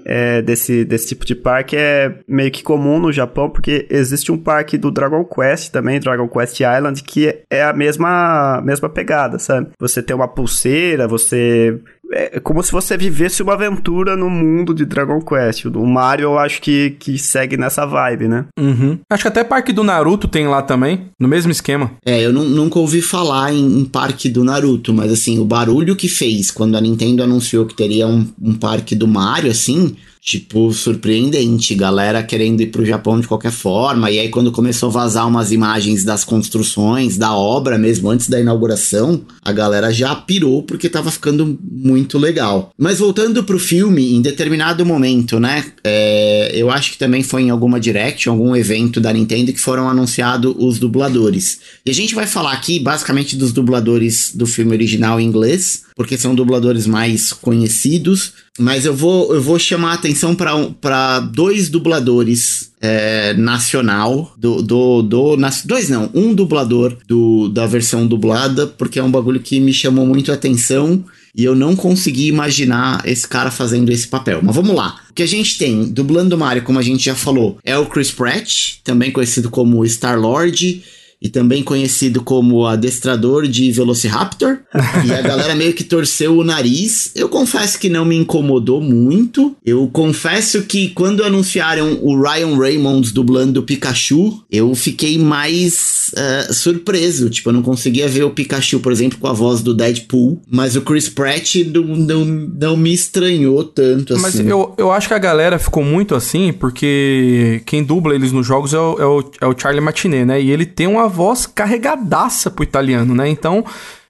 é, 0.06 0.42
desse, 0.42 0.86
desse 0.86 1.08
tipo 1.08 1.26
de 1.26 1.34
parque 1.34 1.76
é 1.76 2.20
meio 2.28 2.52
que 2.52 2.62
comum 2.62 3.00
no 3.00 3.12
Japão, 3.12 3.50
porque 3.50 3.88
existe 3.90 4.32
um 4.32 4.38
parque 4.38 4.78
do 4.78 4.92
Dragon 4.92 5.26
Quest 5.26 5.72
também, 5.72 6.00
Dragon 6.00 6.28
Quest 6.28 6.60
Island, 6.60 7.04
que 7.04 7.40
é 7.50 7.64
a 7.64 7.74
mesma, 7.74 8.62
mesma 8.64 8.88
pegada, 8.88 9.40
sabe? 9.40 9.70
Você 9.80 10.04
tem 10.04 10.16
uma 10.16 10.28
pulseira, 10.28 11.08
você 11.08 11.80
é 12.12 12.40
como 12.40 12.62
se 12.62 12.72
você 12.72 12.98
vivesse 12.98 13.42
uma 13.42 13.54
aventura 13.54 14.16
no 14.16 14.30
mundo 14.30 14.74
de 14.74 14.86
Dragon 14.86 15.22
Quest. 15.22 15.66
O 15.66 15.86
Mario 15.86 16.26
eu 16.26 16.40
acho 16.40 16.62
que, 16.62 16.92
que 17.00 17.18
segue 17.18 17.58
nessa 17.58 17.86
vibe, 17.86 18.28
né? 18.28 18.46
Uhum. 18.60 19.00
Acho 19.10 19.24
que 19.24 19.28
até 19.28 19.44
Parque 19.44 19.74
do 19.74 19.84
Naruto 19.84 20.28
tem 20.28 20.48
lá 20.48 20.62
também, 20.62 21.10
no 21.20 21.28
mesmo 21.28 21.52
esquema. 21.52 21.92
É, 22.06 22.22
eu 22.22 22.32
nunca 22.32 22.80
ouvi 22.80 23.02
falar 23.02 23.54
em, 23.54 23.80
em, 23.80 23.86
Parque 23.86 24.30
do 24.30 24.44
Naruto, 24.44 24.94
mas 24.94 25.12
assim, 25.12 25.40
o 25.40 25.46
barulho 25.46 25.96
que 25.96 26.08
fez 26.08 26.52
quando 26.52 26.76
a 26.76 26.82
Nintendo 26.82 27.24
anunciou 27.24 27.66
que 27.66 27.76
teria 27.76 28.08
um, 28.08 28.28
um 28.42 28.54
parque 28.54 28.96
do 28.96 29.08
Mario, 29.08 29.52
assim, 29.52 29.96
tipo, 30.26 30.74
surpreendente. 30.74 31.76
Galera 31.76 32.24
querendo 32.24 32.60
ir 32.62 32.68
pro 32.68 32.84
Japão 32.84 33.20
de 33.20 33.28
qualquer 33.28 33.52
forma. 33.52 34.10
E 34.10 34.18
aí, 34.18 34.30
quando 34.30 34.52
começou 34.52 34.90
a 34.90 34.92
vazar 34.92 35.28
umas 35.28 35.52
imagens 35.52 36.04
das 36.04 36.24
construções, 36.26 37.16
da 37.16 37.34
obra 37.34 37.78
mesmo, 37.78 38.10
antes 38.10 38.28
da 38.28 38.42
inauguração, 38.42 39.22
a 39.44 39.52
galera 39.52 39.94
já 39.94 40.16
pirou 40.16 40.64
porque 40.64 40.90
tava 40.90 41.12
ficando 41.12 41.58
muito 41.72 42.18
legal. 42.18 42.72
Mas 42.76 42.98
voltando 42.98 43.44
pro 43.44 43.60
filme, 43.60 44.16
em 44.16 44.22
determinado 44.22 44.84
momento, 44.84 45.40
né? 45.40 45.64
É, 45.84 46.52
eu 46.56 46.72
acho 46.72 46.94
que 46.94 46.98
também 46.98 47.22
foi 47.22 47.44
em 47.44 47.52
alguma 47.52 47.80
direct, 47.80 48.28
algum 48.28 48.56
evento 48.56 49.00
da 49.00 49.14
Nintendo 49.14 49.54
que 49.54 49.62
foram 49.62 49.88
anunciados 49.88 50.56
os 50.58 50.80
dubladores. 50.80 51.60
E 51.86 51.92
a 51.92 51.94
gente 51.94 52.16
vai 52.16 52.26
falar 52.26 52.54
aqui 52.54 52.80
basicamente 52.80 53.36
dos 53.36 53.54
dubladores 53.54 54.32
do 54.34 54.48
filme 54.48 54.72
original 54.72 55.20
em 55.20 55.26
inglês, 55.28 55.85
porque 55.96 56.18
são 56.18 56.36
dubladores 56.36 56.86
mais 56.86 57.32
conhecidos. 57.32 58.34
Mas 58.60 58.86
eu 58.86 58.94
vou, 58.94 59.34
eu 59.34 59.42
vou 59.42 59.58
chamar 59.58 59.92
a 59.92 59.96
atenção 59.96 60.36
para 60.36 61.20
dois 61.20 61.70
dubladores 61.70 62.72
é, 62.82 63.34
nacional 63.34 64.34
do, 64.38 64.62
do, 64.62 65.02
do 65.02 65.38
nas, 65.38 65.66
dois 65.66 65.90
não, 65.90 66.10
um 66.14 66.34
dublador 66.34 66.98
do, 67.08 67.50
da 67.50 67.66
versão 67.66 68.06
dublada, 68.06 68.68
porque 68.68 69.00
é 69.00 69.04
um 69.04 69.12
bagulho 69.12 69.40
que 69.40 69.60
me 69.60 69.74
chamou 69.74 70.06
muito 70.06 70.32
a 70.32 70.36
atenção 70.36 71.04
e 71.36 71.44
eu 71.44 71.54
não 71.54 71.76
consegui 71.76 72.28
imaginar 72.28 73.02
esse 73.06 73.28
cara 73.28 73.52
fazendo 73.52 73.92
esse 73.92 74.08
papel. 74.08 74.40
Mas 74.42 74.56
vamos 74.56 74.76
lá. 74.76 75.02
O 75.10 75.14
que 75.14 75.24
a 75.24 75.28
gente 75.28 75.58
tem 75.58 75.86
dublando 75.86 76.38
Mario, 76.38 76.64
como 76.64 76.80
a 76.80 76.84
gente 76.84 77.04
já 77.04 77.16
falou, 77.16 77.58
é 77.64 77.78
o 77.78 77.86
Chris 77.86 78.12
Pratt, 78.12 78.76
também 78.84 79.12
conhecido 79.12 79.50
como 79.50 79.86
Star 79.88 80.20
Lord 80.20 80.84
e 81.26 81.30
também 81.30 81.64
conhecido 81.64 82.22
como 82.22 82.68
adestrador 82.68 83.48
de 83.48 83.72
Velociraptor. 83.72 84.60
e 85.04 85.12
a 85.12 85.24
galera 85.24 85.56
meio 85.56 85.74
que 85.74 85.84
torceu 85.84 86.38
o 86.38 86.44
nariz. 86.44 87.12
Eu 87.16 87.28
confesso 87.28 87.80
que 87.80 87.90
não 87.90 88.06
me 88.06 88.16
incomodou 88.16 88.80
muito. 88.80 89.56
Eu 89.66 89.90
confesso 89.92 90.62
que 90.62 90.90
quando 90.90 91.24
anunciaram 91.24 91.98
o 92.04 92.22
Ryan 92.22 92.56
Reynolds 92.56 93.12
dublando 93.12 93.60
o 93.60 93.64
Pikachu, 93.64 94.40
eu 94.52 94.76
fiquei 94.76 95.18
mais 95.18 96.12
uh, 96.14 96.54
surpreso. 96.54 97.28
Tipo, 97.28 97.50
eu 97.50 97.54
não 97.54 97.64
conseguia 97.64 98.08
ver 98.08 98.24
o 98.24 98.30
Pikachu, 98.30 98.80
por 98.80 98.92
exemplo, 98.92 99.18
com 99.18 99.28
a 99.28 99.34
voz 99.34 99.64
do 99.64 99.74
Deadpool. 99.74 100.40
Mas 100.48 100.76
o 100.76 100.82
Chris 100.82 101.10
Pratt 101.10 101.56
não, 101.74 101.84
não, 101.84 102.26
não 102.26 102.78
me 102.78 102.94
estranhou 102.94 103.64
tanto 103.64 104.14
assim. 104.14 104.22
Mas 104.22 104.40
eu, 104.40 104.76
eu 104.78 104.92
acho 104.92 105.08
que 105.08 105.16
a 105.16 105.20
galera 105.20 105.58
ficou 105.58 105.84
muito 105.84 106.14
assim, 106.14 106.54
porque 106.54 107.64
quem 107.66 107.84
dubla 107.84 108.14
eles 108.14 108.32
nos 108.32 108.46
jogos 108.46 108.76
é 108.76 108.80
o, 108.80 109.00
é 109.00 109.06
o, 109.06 109.32
é 109.42 109.48
o 109.48 109.58
Charlie 109.58 109.84
Matinet, 109.84 110.24
né? 110.24 110.40
E 110.40 110.52
ele 110.52 110.68
tem 110.68 110.86
uma 110.86 111.15
voz 111.16 111.48
carregadaça 111.48 112.52
pro 112.52 112.64
italiano, 112.64 113.16
né? 113.16 113.30
Então, 113.30 113.64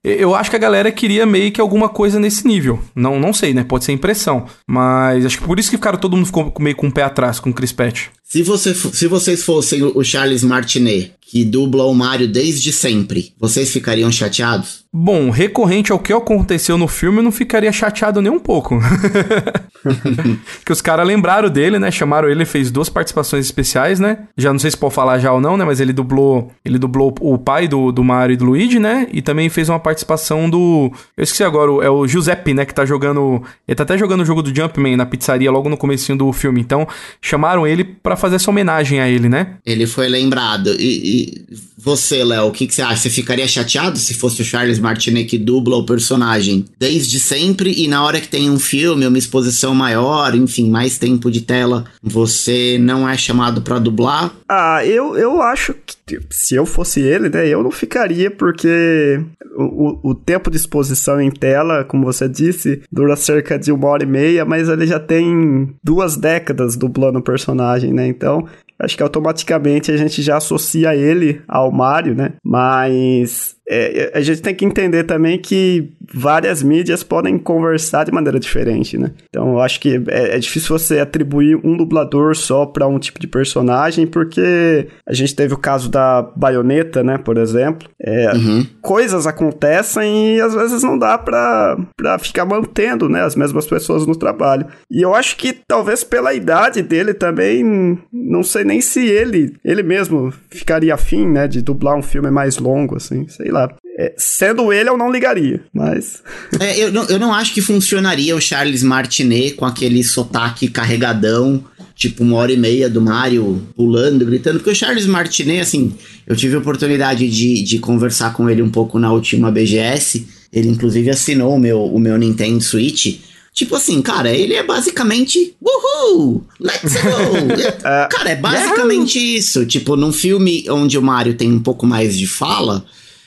eu 0.04 0.36
acho 0.36 0.50
que 0.50 0.56
a 0.56 0.60
galera 0.60 0.92
queria 0.92 1.26
meio 1.26 1.52
que 1.52 1.62
alguma 1.62 1.88
coisa 1.88 2.20
nesse 2.20 2.48
nível. 2.48 2.80
Não, 2.96 3.20
não 3.20 3.32
sei, 3.32 3.54
né? 3.54 3.64
Pode 3.64 3.86
ser 3.86 3.92
impressão. 3.92 4.46
Mas 4.68 5.26
acho 5.26 5.40
que 5.40 5.46
por 5.46 5.60
isso 5.60 5.70
que 5.70 5.78
ficaram 5.78 5.98
todo 5.98 6.16
mundo 6.16 6.26
ficou 6.26 6.54
meio 6.60 6.76
com 6.76 6.88
o 6.88 6.92
pé 6.92 7.04
atrás 7.04 7.40
com 7.40 7.50
o 7.50 7.54
Chris 7.54 7.72
Pratt. 7.72 8.08
Se, 8.28 8.42
você, 8.42 8.74
se 8.74 9.06
vocês 9.08 9.44
fossem 9.44 9.84
o 9.84 10.04
Charles 10.04 10.44
Martinet, 10.44 11.14
que 11.22 11.46
dubla 11.46 11.86
o 11.86 11.94
Mario 11.94 12.28
desde 12.28 12.72
sempre, 12.72 13.34
vocês 13.40 13.72
ficariam 13.72 14.12
chateados? 14.12 14.86
Bom, 14.94 15.30
recorrente 15.30 15.92
ao 15.92 16.00
que 16.00 16.14
aconteceu 16.14 16.78
no 16.78 16.88
filme, 16.88 17.18
eu 17.18 17.24
não 17.24 17.32
ficaria 17.32 17.72
chateado 17.72 18.22
nem 18.22 18.32
um 18.32 18.40
pouco. 18.40 18.80
que 20.64 20.72
os 20.72 20.82
caras 20.82 21.06
lembraram 21.06 21.50
dele, 21.50 21.78
né? 21.78 21.92
Chamaram 21.92 22.30
ele, 22.30 22.46
fez 22.46 22.72
duas 22.72 22.88
participações 22.88 23.46
especiais, 23.46 24.00
né? 24.00 24.20
Já 24.38 24.54
não 24.54 24.60
sei 24.60 24.72
se 24.72 24.78
pode 24.78 24.94
falar 24.94 25.20
já 25.20 25.34
ou 25.34 25.42
não, 25.42 25.58
né? 25.58 25.66
Mas 25.66 25.82
ele 25.82 25.92
dublou, 25.92 26.52
ele 26.64 26.80
dublou 26.80 27.14
o 27.20 27.38
pai 27.38 27.68
do, 27.68 27.92
do 27.92 28.04
Mario 28.04 28.36
e 28.36 28.38
do 28.38 28.46
Luigi, 28.46 28.80
né? 28.80 29.08
E 29.12 29.22
também 29.22 29.50
fez 29.50 29.68
uma 29.68 29.80
participação 29.80 30.50
do, 30.50 30.90
eu 31.18 31.24
esqueci 31.24 31.44
agora, 31.44 31.86
é 31.86 31.90
o 31.90 32.08
Giuseppe, 32.08 32.54
né, 32.54 32.64
que 32.64 32.74
tá 32.74 32.86
jogando, 32.86 33.44
ele 33.68 33.76
tá 33.76 33.84
até 33.84 33.98
jogando 33.98 34.22
o 34.22 34.26
jogo 34.26 34.42
do 34.42 34.56
Jumpman 34.56 34.96
na 34.96 35.06
pizzaria 35.06 35.52
logo 35.52 35.68
no 35.68 35.76
comecinho 35.76 36.18
do 36.18 36.32
filme. 36.32 36.62
Então, 36.62 36.88
chamaram 37.22 37.68
ele 37.68 37.84
para 37.84 38.15
fazer 38.16 38.36
essa 38.36 38.50
homenagem 38.50 39.00
a 39.00 39.08
ele, 39.08 39.30
né? 39.30 39.56
Ele 39.66 39.88
foi 39.88 40.08
lembrado. 40.08 40.70
E, 40.80 40.82
e 40.82 41.46
você, 41.78 42.24
Léo, 42.24 42.48
o 42.48 42.52
que, 42.52 42.66
que, 42.66 42.74
você 42.74 42.82
acha? 42.82 42.98
Você 42.98 43.10
ficaria 43.12 43.48
chateado 43.48 44.00
se 44.00 44.16
fosse 44.16 44.42
o 44.42 44.46
Charles 44.46 44.80
Martinet 44.80 45.28
que 45.28 45.38
dubla 45.38 45.78
o 45.78 45.86
personagem 45.86 46.66
desde 46.80 47.20
sempre 47.20 47.72
e 47.72 47.88
na 47.88 48.04
hora 48.04 48.20
que 48.20 48.28
tem 48.28 48.50
um 48.50 48.58
filme, 48.58 49.06
uma 49.06 49.18
exposição 49.18 49.76
maior, 49.76 50.34
enfim, 50.34 50.70
mais 50.70 50.98
tempo 50.98 51.30
de 51.30 51.42
tela, 51.42 51.86
você 52.02 52.78
não 52.80 53.08
é 53.08 53.16
chamado 53.16 53.62
para 53.62 53.78
dublar? 53.78 54.34
Ah, 54.50 54.84
eu, 54.84 55.16
eu 55.16 55.42
acho 55.44 55.76
que 56.06 56.20
se 56.32 56.56
eu 56.56 56.66
fosse 56.66 57.02
ele, 57.02 57.30
né, 57.30 57.48
eu 57.48 57.62
não 57.62 57.72
ficaria 57.72 58.32
porque 58.32 59.22
o, 59.56 60.12
o 60.12 60.16
tempo 60.16 60.52
de 60.52 60.58
exposição 60.58 61.20
em 61.22 61.32
tela, 61.32 61.84
como 61.84 62.06
você 62.06 62.28
disse, 62.28 62.82
dura 62.92 63.16
cerca 63.16 63.58
de 63.58 63.72
uma 63.72 63.88
hora 63.88 64.04
e 64.04 64.08
meia, 64.08 64.44
mas 64.44 64.70
ele 64.70 64.86
já 64.86 65.00
tem 65.00 65.70
duas 65.84 66.18
décadas 66.18 66.76
dublando 66.76 67.20
o 67.20 67.24
personagem, 67.24 67.94
né? 67.94 68.05
Então, 68.08 68.48
acho 68.80 68.96
que 68.96 69.04
automaticamente 69.04 69.92
a 69.92 69.98
gente 69.98 70.22
já 70.22 70.38
associa 70.38 70.96
ele 70.96 71.42
ao 71.48 71.72
Mario, 71.72 72.16
né? 72.16 72.34
Mas 72.44 73.55
é, 73.68 74.12
a 74.14 74.22
gente 74.22 74.42
tem 74.42 74.54
que 74.54 74.66
entender 74.66 75.04
também 75.04 75.40
que 75.40 75.92
várias 76.14 76.62
mídias 76.62 77.04
podem 77.04 77.38
conversar 77.38 78.04
de 78.04 78.12
maneira 78.12 78.40
diferente, 78.40 78.98
né? 78.98 79.12
Então 79.30 79.54
eu 79.54 79.60
acho 79.60 79.80
que 79.80 80.04
é, 80.08 80.36
é 80.36 80.40
difícil 80.40 80.78
você 80.78 81.00
atribuir 81.00 81.60
um 81.64 81.76
dublador 81.76 82.36
só 82.36 82.66
para 82.66 82.88
um 82.88 83.00
tipo 83.00 83.20
de 83.20 83.28
personagem, 83.28 84.06
porque 84.06 84.88
a 85.08 85.14
gente 85.14 85.36
teve 85.36 85.54
o 85.54 85.58
caso 85.58 85.90
da 85.90 86.22
baioneta, 86.36 87.04
né, 87.04 87.18
por 87.18 87.38
exemplo. 87.38 87.90
É, 88.00 88.32
uhum. 88.36 88.66
Coisas 88.82 89.26
acontecem 89.26 90.36
e 90.36 90.42
às 90.42 90.54
vezes 90.54 90.84
não 90.84 90.98
dá 90.98 91.18
pra, 91.18 91.78
pra 91.98 92.20
ficar 92.20 92.46
mantendo, 92.46 93.10
né, 93.10 93.24
as 93.24 93.36
mesmas 93.36 93.66
pessoas 93.66 94.06
no 94.06 94.16
trabalho. 94.16 94.68
E 94.92 95.02
eu 95.02 95.16
acho 95.16 95.38
que 95.38 95.54
talvez 95.54 96.04
pela 96.04 96.34
idade 96.34 96.84
dele 96.84 97.14
também, 97.14 97.98
não 98.14 98.44
sei 98.44 98.64
nem 98.64 98.80
se 98.80 99.08
ele, 99.08 99.56
ele 99.66 99.82
mesmo 99.82 100.32
ficaria 100.50 100.94
afim, 100.94 101.28
né, 101.28 101.48
de 101.48 101.62
dublar 101.62 101.96
um 101.96 102.04
filme 102.04 102.30
mais 102.30 102.58
longo, 102.60 102.96
assim, 102.96 103.28
sei 103.28 103.50
lá. 103.50 103.55
É, 103.98 104.14
sendo 104.18 104.74
ele, 104.74 104.90
eu 104.90 104.98
não 104.98 105.12
ligaria, 105.12 105.62
mas. 105.74 106.22
É, 106.60 106.78
eu, 106.78 106.92
não, 106.92 107.04
eu 107.06 107.20
não 107.20 107.34
acho 107.34 107.54
que 107.54 107.62
funcionaria 107.62 108.36
o 108.36 108.42
Charles 108.42 108.82
Martinet 108.82 109.56
com 109.56 109.66
aquele 109.66 110.04
sotaque 110.04 110.68
carregadão, 110.68 111.64
tipo 111.96 112.24
uma 112.24 112.38
hora 112.38 112.52
e 112.52 112.58
meia 112.58 112.90
do 112.90 113.02
Mario 113.02 113.62
pulando, 113.76 114.26
gritando, 114.26 114.60
porque 114.60 114.72
o 114.72 114.76
Charles 114.76 115.06
Martinet, 115.06 115.62
assim, 115.62 115.94
eu 116.26 116.36
tive 116.36 116.56
a 116.56 116.60
oportunidade 116.60 117.30
de, 117.30 117.62
de 117.64 117.80
conversar 117.80 118.34
com 118.34 118.50
ele 118.50 118.62
um 118.62 118.70
pouco 118.70 119.00
na 119.00 119.12
última 119.12 119.52
BGS, 119.52 120.26
ele 120.52 120.70
inclusive 120.70 121.10
assinou 121.10 121.56
o 121.56 121.60
meu, 121.60 121.84
o 121.84 122.00
meu 122.00 122.18
Nintendo 122.18 122.62
Switch. 122.62 123.20
Tipo 123.54 123.76
assim, 123.76 124.02
cara, 124.02 124.30
ele 124.30 124.54
é 124.54 124.64
basicamente. 124.64 125.56
Uhul! 125.62 126.44
Let's 126.60 126.94
go! 126.94 127.80
cara, 128.12 128.32
é 128.32 128.36
basicamente 128.36 129.18
isso. 129.18 129.66
Tipo, 129.66 129.96
num 129.96 130.12
filme 130.12 130.66
onde 130.70 130.98
o 130.98 131.02
Mario 131.02 131.36
tem 131.36 131.52
um 131.54 131.62
pouco 131.62 131.86
mais 131.86 132.18
de 132.18 132.28
fala, 132.28 132.86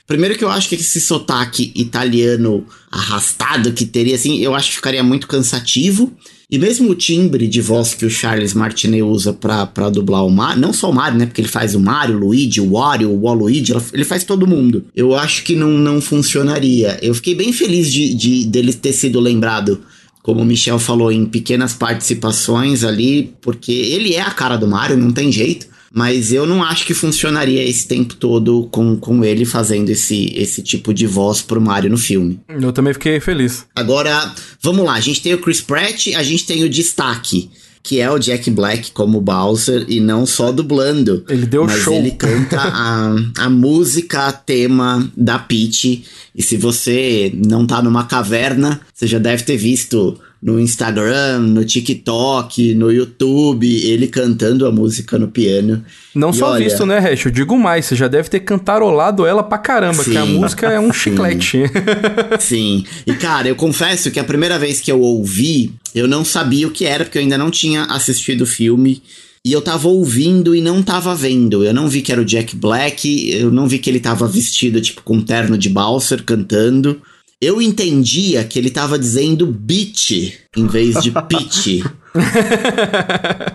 Primeiro 0.09 0.39
que 0.39 0.43
eu 0.43 0.49
acho 0.49 0.71
que 0.71 0.75
esse 0.75 1.03
sotaque 1.03 1.71
italiano 1.75 2.65
arrastado 2.91 3.75
que 3.75 3.85
teria, 3.85 4.15
assim, 4.15 4.39
eu 4.39 4.55
acho 4.55 4.71
que 4.71 4.77
ficaria 4.77 5.03
muito 5.03 5.29
cansativo. 5.29 6.11
E 6.51 6.59
mesmo 6.59 6.91
o 6.91 6.95
timbre 6.95 7.47
de 7.47 7.61
voz 7.61 7.93
que 7.93 8.07
o 8.07 8.11
Charles 8.11 8.55
Martinet 8.55 9.03
usa 9.03 9.35
pra, 9.35 9.67
dublar 9.91 10.25
o 10.25 10.31
Mario, 10.31 10.63
não 10.63 10.73
só 10.73 10.89
o 10.89 10.95
Mario, 10.95 11.19
né? 11.19 11.27
Porque 11.27 11.43
ele 11.43 11.49
faz 11.49 11.75
o 11.75 11.81
Mario, 11.81 12.17
o 12.17 12.21
Luigi, 12.21 12.59
o 12.59 12.73
Wario, 12.73 13.11
o 13.11 13.21
Waluigi, 13.21 13.75
ele 13.93 14.05
faz 14.05 14.25
todo 14.25 14.47
mundo. 14.47 14.87
Eu 14.97 15.15
acho 15.15 15.45
que 15.45 15.55
não, 15.55 15.69
não 15.69 16.01
funcionaria. 16.01 16.99
Eu 17.03 17.13
fiquei 17.13 17.35
bem 17.35 17.53
feliz 17.53 17.93
de, 17.93 18.15
de 18.15 18.47
dele 18.47 18.73
ter 18.73 18.95
sido 18.95 19.21
lembrado 19.21 19.83
como 20.23 20.41
o 20.41 20.45
Michel 20.45 20.79
falou, 20.79 21.13
em 21.13 21.27
pequenas 21.27 21.75
participações 21.75 22.83
ali, 22.83 23.35
porque 23.41 23.73
ele 23.73 24.15
é 24.15 24.21
a 24.21 24.31
cara 24.31 24.57
do 24.57 24.67
Mario, 24.67 24.97
não 24.97 25.11
tem 25.13 25.31
jeito. 25.31 25.67
Mas 25.99 26.33
eu 26.33 26.47
não 26.47 26.63
acho 26.63 26.87
que 26.87 26.95
funcionaria 26.95 27.61
esse 27.61 27.89
tempo 27.89 28.15
todo 28.15 28.69
com, 28.71 28.97
com 28.97 29.25
ele 29.25 29.45
fazendo 29.45 29.91
esse, 29.91 30.33
esse 30.33 30.63
tipo 30.63 30.95
de 30.95 31.09
voz 31.09 31.43
pro 31.43 31.61
Mario 31.61 31.91
no 31.91 31.99
filme. 31.99 32.39
Eu 32.49 32.73
também 32.73 32.93
fiquei 32.93 33.19
feliz. 33.19 33.67
Agora, 33.75 34.33
vamos 34.63 34.87
lá. 34.87 34.95
A 34.95 35.01
gente 35.01 35.21
tem 35.21 35.35
o 35.35 35.39
Chris 35.39 35.61
Pratt, 35.61 36.15
a 36.15 36.23
gente 36.23 36.47
tem 36.47 36.63
o 36.63 36.69
destaque 36.69 37.51
que 37.83 38.01
é 38.01 38.11
o 38.11 38.19
Jack 38.19 38.51
Black 38.51 38.91
como 38.93 39.19
Bowser 39.19 39.87
e 39.89 39.99
não 39.99 40.27
só 40.27 40.53
dublando. 40.53 41.25
Ele 41.27 41.47
deu 41.47 41.65
mas 41.65 41.81
show. 41.81 41.95
ele 41.95 42.11
canta 42.11 42.61
a, 42.61 43.17
a 43.39 43.49
música 43.49 44.31
tema 44.31 45.11
da 45.17 45.39
Peach. 45.39 46.05
E 46.35 46.43
se 46.43 46.59
você 46.59 47.33
não 47.35 47.67
tá 47.67 47.81
numa 47.81 48.05
caverna, 48.05 48.81
você 48.93 49.07
já 49.07 49.19
deve 49.19 49.43
ter 49.43 49.57
visto 49.57 50.21
no 50.41 50.61
Instagram, 50.61 51.41
no 51.41 51.65
TikTok, 51.65 52.75
no 52.75 52.93
YouTube, 52.93 53.67
ele 53.67 54.07
cantando 54.07 54.67
a 54.67 54.73
música 54.73 55.19
no 55.19 55.29
piano. 55.29 55.85
Não 56.15 56.31
e 56.31 56.35
só 56.35 56.53
olha... 56.53 56.65
visto, 56.65 56.87
né, 56.87 57.01
Hash? 57.01 57.27
Eu 57.27 57.33
digo 57.33 57.59
mais, 57.59 57.87
você 57.87 57.97
já 57.97 58.07
deve 58.07 58.29
ter 58.29 58.41
cantarolado 58.41 59.27
ela 59.27 59.43
pra 59.43 59.59
caramba, 59.59 60.05
sim, 60.05 60.13
que 60.13 60.17
a 60.17 60.25
música 60.25 60.69
é 60.69 60.79
um 60.79 60.93
chiclete. 60.93 61.63
Sim. 62.39 62.85
E 63.07 63.15
cara, 63.15 63.49
eu 63.49 63.57
confesso 63.57 64.11
que 64.11 64.21
a 64.21 64.25
primeira 64.25 64.59
vez 64.59 64.81
que 64.81 64.91
eu 64.91 65.01
ouvi, 65.01 65.73
eu 65.95 66.07
não 66.07 66.25
sabia 66.25 66.69
o 66.69 66.71
que 66.71 66.85
era, 66.85 67.05
porque 67.05 67.19
eu 67.19 67.23
ainda 67.23 67.37
não 67.37 67.51
tinha 67.51 67.85
assistido 67.85 68.43
o 68.43 68.47
filme. 68.47 69.03
E 69.45 69.53
eu 69.53 69.63
tava 69.63 69.89
ouvindo 69.89 70.55
e 70.55 70.61
não 70.61 70.83
tava 70.83 71.15
vendo. 71.15 71.65
Eu 71.65 71.73
não 71.73 71.89
vi 71.89 72.03
que 72.03 72.13
era 72.13 72.21
o 72.21 72.25
Jack 72.25 72.55
Black, 72.57 73.31
eu 73.33 73.51
não 73.51 73.67
vi 73.67 73.79
que 73.79 73.89
ele 73.89 74.01
tava 74.01 74.27
vestido, 74.27 74.81
tipo, 74.81 75.03
com 75.03 75.15
um 75.15 75.23
terno 75.23 75.57
de 75.57 75.69
Balser 75.69 76.23
cantando. 76.23 77.01
Eu 77.41 77.63
entendia 77.63 78.43
que 78.43 78.59
ele 78.59 78.69
tava 78.69 78.99
dizendo 78.99 79.47
beat 79.47 80.35
em 80.57 80.67
vez 80.67 81.01
de 81.01 81.13
pitch. 81.29 81.85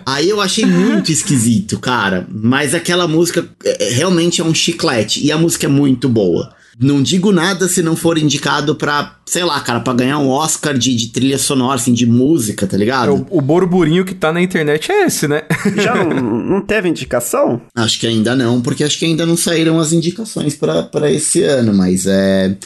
Aí 0.06 0.28
eu 0.28 0.40
achei 0.40 0.64
muito 0.64 1.12
esquisito, 1.12 1.78
cara. 1.78 2.26
Mas 2.30 2.74
aquela 2.74 3.06
música 3.06 3.46
é, 3.62 3.88
é, 3.88 3.92
realmente 3.92 4.40
é 4.40 4.44
um 4.44 4.54
chiclete. 4.54 5.24
E 5.24 5.30
a 5.30 5.36
música 5.36 5.66
é 5.66 5.68
muito 5.68 6.08
boa. 6.08 6.54
Não 6.80 7.02
digo 7.02 7.30
nada 7.30 7.68
se 7.68 7.82
não 7.82 7.94
for 7.94 8.16
indicado 8.16 8.74
pra, 8.74 9.16
sei 9.26 9.44
lá, 9.44 9.60
cara, 9.60 9.80
pra 9.80 9.92
ganhar 9.92 10.18
um 10.18 10.28
Oscar 10.28 10.76
de, 10.76 10.96
de 10.96 11.08
trilha 11.08 11.38
sonora, 11.38 11.76
assim, 11.76 11.92
de 11.92 12.06
música, 12.06 12.66
tá 12.66 12.76
ligado? 12.76 13.08
É, 13.08 13.12
o, 13.12 13.26
o 13.30 13.40
burburinho 13.40 14.04
que 14.04 14.14
tá 14.14 14.32
na 14.32 14.40
internet 14.40 14.90
é 14.90 15.04
esse, 15.04 15.28
né? 15.28 15.42
Já 15.76 15.94
não, 15.94 16.20
não 16.42 16.60
teve 16.62 16.88
indicação? 16.88 17.60
Acho 17.76 18.00
que 18.00 18.06
ainda 18.06 18.34
não, 18.34 18.60
porque 18.62 18.82
acho 18.82 18.98
que 18.98 19.04
ainda 19.04 19.26
não 19.26 19.36
saíram 19.36 19.78
as 19.78 19.92
indicações 19.92 20.56
para 20.56 21.12
esse 21.12 21.42
ano, 21.42 21.72
mas 21.72 22.06
é 22.06 22.56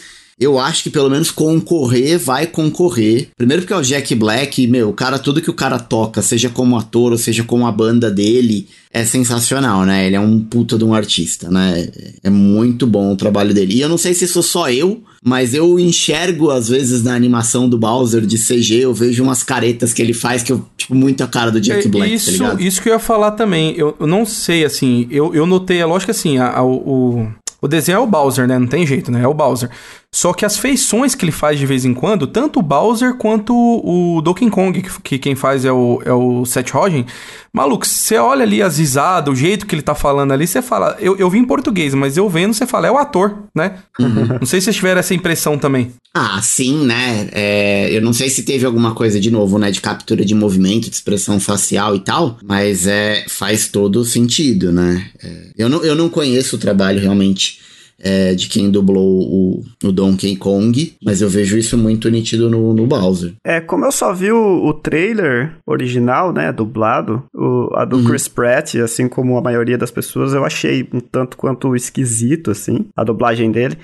eu 0.41 0.59
acho 0.59 0.85
que 0.85 0.91
pelo 0.91 1.11
menos 1.11 1.31
concorrer 1.31 2.19
vai 2.19 2.47
concorrer. 2.47 3.29
Primeiro 3.37 3.63
porque 3.63 3.73
é 3.73 3.77
o 3.77 3.83
Jack 3.83 4.15
Black, 4.15 4.67
meu, 4.67 4.91
o 4.91 4.93
cara, 4.93 5.19
tudo 5.19 5.41
que 5.41 5.51
o 5.51 5.55
cara 5.55 5.79
toca, 5.79 6.23
seja 6.23 6.49
como 6.49 6.77
ator 6.79 7.13
ou 7.13 7.19
seja 7.19 7.43
como 7.43 7.67
a 7.67 7.73
banda 7.73 8.11
dele, 8.11 8.69
é 8.93 9.05
sensacional, 9.05 9.85
né? 9.85 10.07
Ele 10.07 10.17
é 10.17 10.21
um 10.21 10.39
puta 10.41 10.79
de 10.79 10.85
um 10.85 10.95
artista, 10.95 11.51
né? 11.51 11.89
É 12.23 12.31
muito 12.31 12.87
bom 12.87 13.13
o 13.13 13.17
trabalho 13.17 13.53
dele. 13.53 13.75
E 13.75 13.81
eu 13.81 13.89
não 13.89 13.99
sei 13.99 14.15
se 14.15 14.29
sou 14.29 14.43
só 14.43 14.71
eu, 14.71 15.03
mas 15.23 15.55
eu 15.55 15.79
enxergo 15.79 16.51
às 16.51 16.69
vezes 16.69 17.03
na 17.03 17.15
animação 17.15 17.69
do 17.69 17.77
Bowser 17.77 18.25
de 18.25 18.39
CG, 18.39 18.85
eu 18.85 18.95
vejo 18.95 19.23
umas 19.23 19.43
caretas 19.43 19.93
que 19.93 20.01
ele 20.01 20.15
faz 20.15 20.43
que 20.43 20.53
eu, 20.53 20.65
tipo, 20.77 20.95
muito 20.95 21.23
a 21.23 21.27
cara 21.27 21.51
do 21.51 21.61
Jack 21.61 21.87
é, 21.87 21.91
Black, 21.91 22.11
tá 22.11 22.15
isso, 22.15 22.27
tá 22.27 22.33
ligado? 22.33 22.63
Isso 22.63 22.83
que 22.83 22.89
eu 22.89 22.93
ia 22.93 22.99
falar 22.99 23.33
também. 23.33 23.75
Eu, 23.77 23.97
eu 23.99 24.07
não 24.07 24.25
sei, 24.25 24.65
assim, 24.65 25.07
eu, 25.11 25.35
eu 25.35 25.47
notei, 25.47 25.79
é 25.79 25.85
lógico 25.85 26.13
que 26.13 26.19
assim, 26.19 26.39
a, 26.39 26.59
a, 26.59 26.65
o, 26.65 27.29
o 27.61 27.67
desenho 27.67 27.97
é 27.97 27.99
o 27.99 28.07
Bowser, 28.07 28.47
né? 28.47 28.59
Não 28.59 28.69
tem 28.69 28.87
jeito, 28.87 29.11
né? 29.11 29.23
É 29.23 29.27
o 29.27 29.35
Bowser. 29.35 29.69
Só 30.13 30.33
que 30.33 30.45
as 30.45 30.57
feições 30.57 31.15
que 31.15 31.25
ele 31.25 31.33
faz 31.33 31.59
de 31.59 31.67
vez 31.67 31.85
em 31.85 31.93
quando, 31.93 32.27
tanto 32.27 32.61
o 32.61 32.63
Bowser 32.63 33.17
quanto 33.17 33.53
o 33.55 34.23
Donkey 34.23 34.49
Kong, 34.49 34.81
que, 34.81 35.03
que 35.03 35.19
quem 35.19 35.35
faz 35.35 35.65
é 35.65 35.73
o, 35.73 36.01
é 36.05 36.13
o 36.13 36.45
Seth 36.45 36.71
Rogen, 36.71 37.05
maluco, 37.53 37.87
você 37.87 38.17
olha 38.17 38.43
ali 38.43 38.63
as 38.63 38.79
risadas, 38.79 39.33
o 39.33 39.37
jeito 39.37 39.67
que 39.67 39.75
ele 39.75 39.83
tá 39.83 39.95
falando 39.95 40.33
ali, 40.33 40.47
você 40.47 40.63
fala, 40.63 40.97
eu, 41.01 41.17
eu 41.17 41.29
vi 41.31 41.39
em 41.39 41.45
português, 41.45 41.95
mas 41.95 42.17
eu 42.17 42.29
vendo, 42.29 42.55
você 42.55 42.67
fala, 42.67 42.87
é 42.87 42.91
o 42.91 42.99
ator, 42.99 43.45
né? 43.55 43.79
Uhum. 43.99 44.39
Não 44.41 44.47
sei 44.47 44.61
se 44.61 44.67
vocês 44.67 44.77
tiveram 44.77 45.01
essa 45.01 45.15
impressão 45.15 45.59
também. 45.59 45.93
Ah, 46.15 46.41
sim, 46.43 46.85
né? 46.87 47.29
É, 47.33 47.89
eu 47.91 48.01
não 48.01 48.13
sei 48.13 48.29
se 48.29 48.43
teve 48.43 48.67
alguma 48.67 48.95
coisa 48.95 49.21
de 49.21 49.31
novo, 49.31 49.59
né? 49.59 49.71
De 49.71 49.81
captura 49.81 50.25
de 50.25 50.35
movimento, 50.35 50.89
de 50.89 50.97
expressão 50.97 51.39
facial 51.39 51.95
e 51.95 52.01
tal, 52.01 52.39
mas 52.45 52.87
é, 52.87 53.25
faz 53.29 53.69
todo 53.69 54.05
sentido, 54.05 54.73
né? 54.73 55.07
É, 55.23 55.49
eu, 55.57 55.69
não, 55.69 55.85
eu 55.85 55.95
não 55.95 56.09
conheço 56.09 56.57
o 56.57 56.59
trabalho 56.59 57.01
realmente 57.01 57.61
é, 58.01 58.35
de 58.35 58.49
quem 58.49 58.71
dublou 58.71 59.21
o, 59.21 59.65
o, 59.85 59.93
Donkey 59.93 60.37
Kong, 60.37 60.95
mas 61.03 61.21
eu 61.21 61.29
vejo 61.29 61.59
isso 61.59 61.77
muito 61.77 62.09
nítido 62.09 62.49
no, 62.49 62.73
no 62.73 62.87
Bowser. 62.87 63.35
É, 63.45 63.61
como 63.61 63.85
eu 63.85 63.93
só 63.93 64.13
vi 64.13 64.31
o, 64.31 64.65
o 64.65 64.73
trailer 64.73 65.57
original, 65.67 66.33
né, 66.33 66.53
dublado, 66.53 67.25
o, 67.35 67.71
a 67.75 67.85
do 67.85 67.97
uhum. 67.97 68.05
Chris 68.05 68.29
Pratt, 68.29 68.77
assim 68.77 69.09
como 69.09 69.37
a 69.37 69.43
maioria 69.43 69.77
das 69.77 69.91
pessoas, 69.91 70.33
eu 70.33 70.45
achei 70.45 70.89
um 70.93 71.01
tanto 71.01 71.37
quanto 71.37 71.75
esquisito, 71.75 72.51
assim, 72.51 72.87
a 72.97 73.03
dublagem 73.03 73.51
dele. 73.51 73.77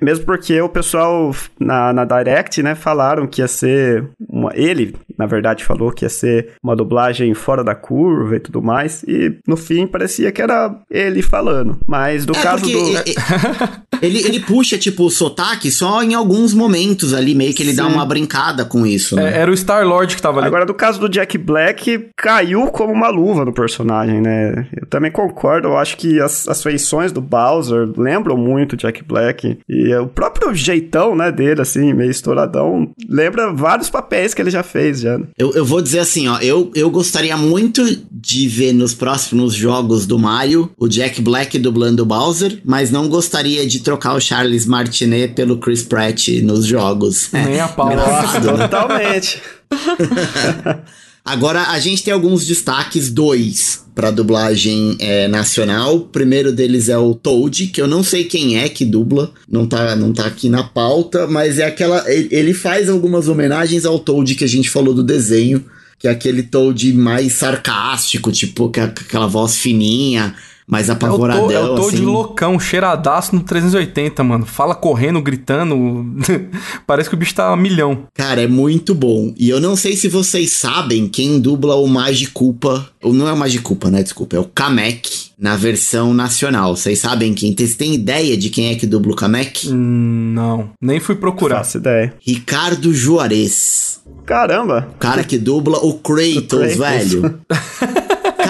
Mesmo 0.00 0.26
porque 0.26 0.60
o 0.60 0.68
pessoal 0.68 1.34
na, 1.58 1.92
na 1.92 2.04
Direct, 2.04 2.62
né, 2.62 2.74
falaram 2.74 3.26
que 3.26 3.40
ia 3.40 3.48
ser. 3.48 4.06
Uma, 4.28 4.50
ele, 4.54 4.94
na 5.18 5.26
verdade, 5.26 5.64
falou 5.64 5.90
que 5.92 6.04
ia 6.04 6.08
ser 6.08 6.50
uma 6.62 6.76
dublagem 6.76 7.32
fora 7.34 7.62
da 7.62 7.74
curva 7.74 8.36
e 8.36 8.40
tudo 8.40 8.62
mais. 8.62 9.02
E 9.04 9.38
no 9.46 9.56
fim 9.56 9.86
parecia 9.86 10.32
que 10.32 10.42
era 10.42 10.74
ele 10.90 11.22
falando. 11.22 11.78
Mas 11.86 12.24
do 12.24 12.36
é, 12.36 12.42
caso 12.42 12.64
do. 12.64 12.78
ele, 14.02 14.18
ele 14.24 14.40
puxa, 14.40 14.78
tipo, 14.78 15.04
o 15.04 15.10
sotaque 15.10 15.70
só 15.70 16.02
em 16.02 16.14
alguns 16.14 16.54
momentos 16.54 17.14
ali, 17.14 17.34
meio 17.34 17.54
que 17.54 17.62
ele 17.62 17.70
Sim. 17.70 17.76
dá 17.76 17.86
uma 17.86 18.04
brincada 18.04 18.64
com 18.64 18.86
isso. 18.86 19.16
Né? 19.16 19.32
É, 19.32 19.38
era 19.38 19.50
o 19.50 19.56
Star 19.56 19.86
Lord 19.86 20.14
que 20.14 20.22
tava 20.22 20.40
ali. 20.40 20.48
Agora, 20.48 20.66
do 20.66 20.74
caso 20.74 21.00
do 21.00 21.08
Jack 21.08 21.38
Black, 21.38 22.08
caiu 22.16 22.66
como 22.68 22.92
uma 22.92 23.08
luva 23.08 23.44
no 23.44 23.52
personagem, 23.52 24.20
né? 24.20 24.66
Eu 24.78 24.86
também 24.86 25.10
concordo, 25.10 25.68
eu 25.68 25.76
acho 25.76 25.96
que 25.96 26.20
as, 26.20 26.48
as 26.48 26.62
feições 26.62 27.12
do 27.12 27.20
Bowser 27.20 27.88
lembram 27.96 28.36
muito 28.36 28.76
Jack 28.76 29.02
Black. 29.04 29.58
E 29.68 29.94
o 29.94 30.06
próprio 30.06 30.54
jeitão, 30.54 31.14
né, 31.14 31.30
dele, 31.30 31.60
assim, 31.60 31.92
meio 31.92 32.10
estouradão, 32.10 32.90
lembra 33.08 33.52
vários 33.52 33.90
papéis 33.90 34.34
que 34.34 34.42
ele 34.42 34.50
já 34.50 34.62
fez, 34.62 35.01
já. 35.02 35.20
Eu, 35.36 35.52
eu 35.52 35.64
vou 35.64 35.82
dizer 35.82 35.98
assim, 36.00 36.28
ó, 36.28 36.38
eu, 36.40 36.70
eu 36.74 36.90
gostaria 36.90 37.36
muito 37.36 37.82
de 38.10 38.48
ver 38.48 38.72
nos 38.72 38.94
próximos 38.94 39.54
jogos 39.54 40.06
do 40.06 40.18
Mario 40.18 40.70
o 40.78 40.88
Jack 40.88 41.20
Black 41.20 41.58
dublando 41.58 42.02
o 42.02 42.06
Bowser, 42.06 42.60
mas 42.64 42.90
não 42.90 43.08
gostaria 43.08 43.66
de 43.66 43.80
trocar 43.80 44.14
o 44.14 44.20
Charles 44.20 44.66
Martinet 44.66 45.34
pelo 45.34 45.58
Chris 45.58 45.82
Pratt 45.82 46.28
nos 46.42 46.64
jogos. 46.64 47.28
Nem 47.32 47.60
a 47.60 47.68
pau. 47.68 47.94
Nossa, 47.94 48.40
totalmente. 48.40 49.42
Agora 51.24 51.68
a 51.68 51.78
gente 51.78 52.02
tem 52.02 52.12
alguns 52.12 52.46
destaques, 52.46 53.10
dois 53.10 53.84
para 53.94 54.10
dublagem 54.10 54.96
é, 54.98 55.28
nacional. 55.28 55.96
O 55.96 56.00
primeiro 56.00 56.50
deles 56.50 56.88
é 56.88 56.98
o 56.98 57.14
Toad, 57.14 57.68
que 57.68 57.80
eu 57.80 57.86
não 57.86 58.02
sei 58.02 58.24
quem 58.24 58.58
é 58.58 58.68
que 58.68 58.84
dubla, 58.84 59.32
não 59.48 59.66
tá, 59.66 59.94
não 59.94 60.12
tá 60.12 60.26
aqui 60.26 60.48
na 60.48 60.64
pauta, 60.64 61.26
mas 61.26 61.58
é 61.58 61.66
aquela. 61.66 62.04
Ele 62.10 62.52
faz 62.52 62.88
algumas 62.88 63.28
homenagens 63.28 63.84
ao 63.84 63.98
Toad 63.98 64.34
que 64.34 64.44
a 64.44 64.48
gente 64.48 64.68
falou 64.68 64.92
do 64.92 65.02
desenho, 65.02 65.64
que 65.98 66.08
é 66.08 66.10
aquele 66.10 66.42
Toad 66.42 66.92
mais 66.92 67.34
sarcástico, 67.34 68.32
tipo, 68.32 68.72
com 68.72 68.80
aquela 68.80 69.26
voz 69.28 69.56
fininha 69.56 70.34
mais 70.72 70.88
apavoradão, 70.88 71.44
o, 71.44 71.48
to, 71.48 71.52
é 71.52 71.60
o 71.60 71.74
Toad 71.74 71.96
assim. 71.96 72.04
loucão, 72.06 72.58
cheiradaço 72.58 73.34
no 73.34 73.42
380, 73.42 74.24
mano. 74.24 74.46
Fala 74.46 74.74
correndo, 74.74 75.20
gritando. 75.20 76.06
Parece 76.86 77.10
que 77.10 77.14
o 77.14 77.18
bicho 77.18 77.34
tá 77.34 77.52
a 77.52 77.56
milhão. 77.58 78.04
Cara, 78.14 78.40
é 78.40 78.46
muito 78.46 78.94
bom. 78.94 79.34
E 79.36 79.50
eu 79.50 79.60
não 79.60 79.76
sei 79.76 79.94
se 79.96 80.08
vocês 80.08 80.52
sabem 80.52 81.08
quem 81.08 81.38
dubla 81.38 81.74
o 81.76 81.86
Magiculpa. 81.86 82.88
Ou 83.02 83.12
não 83.12 83.28
é 83.28 83.32
o 83.34 83.36
Magiculpa, 83.36 83.90
né? 83.90 84.02
Desculpa, 84.02 84.36
é 84.36 84.40
o 84.40 84.44
Kamek 84.44 85.32
na 85.38 85.56
versão 85.56 86.14
nacional. 86.14 86.74
Vocês 86.74 87.00
sabem 87.00 87.34
quem? 87.34 87.54
Vocês 87.54 87.74
têm 87.74 87.94
ideia 87.94 88.34
de 88.34 88.48
quem 88.48 88.72
é 88.72 88.74
que 88.74 88.86
dubla 88.86 89.12
o 89.12 89.16
Kamek? 89.16 89.68
Hum, 89.68 90.32
não, 90.34 90.70
nem 90.80 91.00
fui 91.00 91.16
procurar. 91.16 91.58
Faço 91.58 91.76
ideia. 91.76 92.14
Ricardo 92.18 92.94
Juarez. 92.94 94.00
Caramba! 94.24 94.88
O 94.94 94.98
cara 94.98 95.22
que 95.22 95.36
dubla 95.36 95.78
o 95.78 95.94
Kratos, 95.94 96.76
Kratos. 96.76 96.78
velho. 96.78 97.40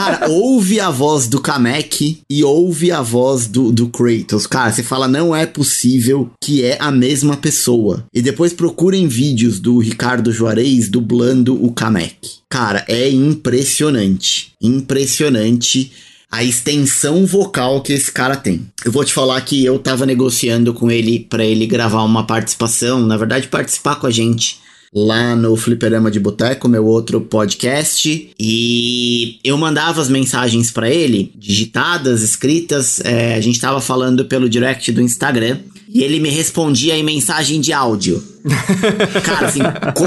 Cara, 0.05 0.29
ouve 0.29 0.81
a 0.81 0.91
voz 0.91 1.29
do 1.29 1.41
Kamek 1.41 2.23
e 2.29 2.43
ouve 2.43 2.91
a 2.91 3.01
voz 3.01 3.47
do, 3.47 3.71
do 3.71 3.87
Kratos. 3.87 4.49
Cara, 4.49 4.73
você 4.73 4.83
fala, 4.83 5.07
não 5.07 5.33
é 5.35 5.47
possível 5.47 6.29
que 6.43 6.65
é 6.65 6.77
a 6.81 6.91
mesma 6.91 7.37
pessoa. 7.37 8.05
E 8.13 8.21
depois 8.21 8.53
procurem 8.53 9.07
vídeos 9.07 9.61
do 9.61 9.79
Ricardo 9.79 10.33
Juarez 10.33 10.89
dublando 10.89 11.55
o 11.65 11.71
Kamek. 11.71 12.17
Cara, 12.51 12.85
é 12.89 13.09
impressionante. 13.09 14.55
Impressionante 14.61 15.93
a 16.29 16.43
extensão 16.43 17.25
vocal 17.25 17.81
que 17.81 17.93
esse 17.93 18.11
cara 18.11 18.35
tem. 18.35 18.67
Eu 18.85 18.91
vou 18.91 19.05
te 19.05 19.13
falar 19.13 19.41
que 19.43 19.65
eu 19.65 19.79
tava 19.79 20.05
negociando 20.05 20.75
com 20.75 20.91
ele 20.91 21.21
para 21.21 21.45
ele 21.45 21.65
gravar 21.65 22.03
uma 22.03 22.27
participação, 22.27 23.07
na 23.07 23.17
verdade 23.17 23.47
participar 23.47 23.95
com 23.95 24.09
a 24.09 24.11
gente 24.11 24.62
lá 24.95 25.35
no 25.35 25.57
Fliperama 25.57 26.11
de 26.11 26.21
Boteco, 26.21 26.69
meu 26.69 26.85
outro 26.85 27.21
podcast, 27.21 28.31
e 28.39 29.39
eu 29.43 29.57
mandava 29.57 30.03
as 30.03 30.11
mensagens 30.11 30.71
para 30.71 30.91
ele, 30.91 31.33
digitadas, 31.35 32.23
escritas, 32.23 33.01
é, 33.01 33.35
a 33.35 33.41
gente 33.41 33.59
tava 33.59 33.81
falando 33.81 34.27
pelo 34.27 34.51
direct 34.51 34.93
do 34.93 35.01
Instagram, 35.01 35.59
e 35.89 36.03
ele 36.03 36.21
me 36.21 36.29
respondia 36.29 36.97
em 36.97 37.03
mensagem 37.03 37.61
de 37.61 37.73
áudio. 37.73 38.23
Cara, 39.25 39.47
assim, 39.47 39.61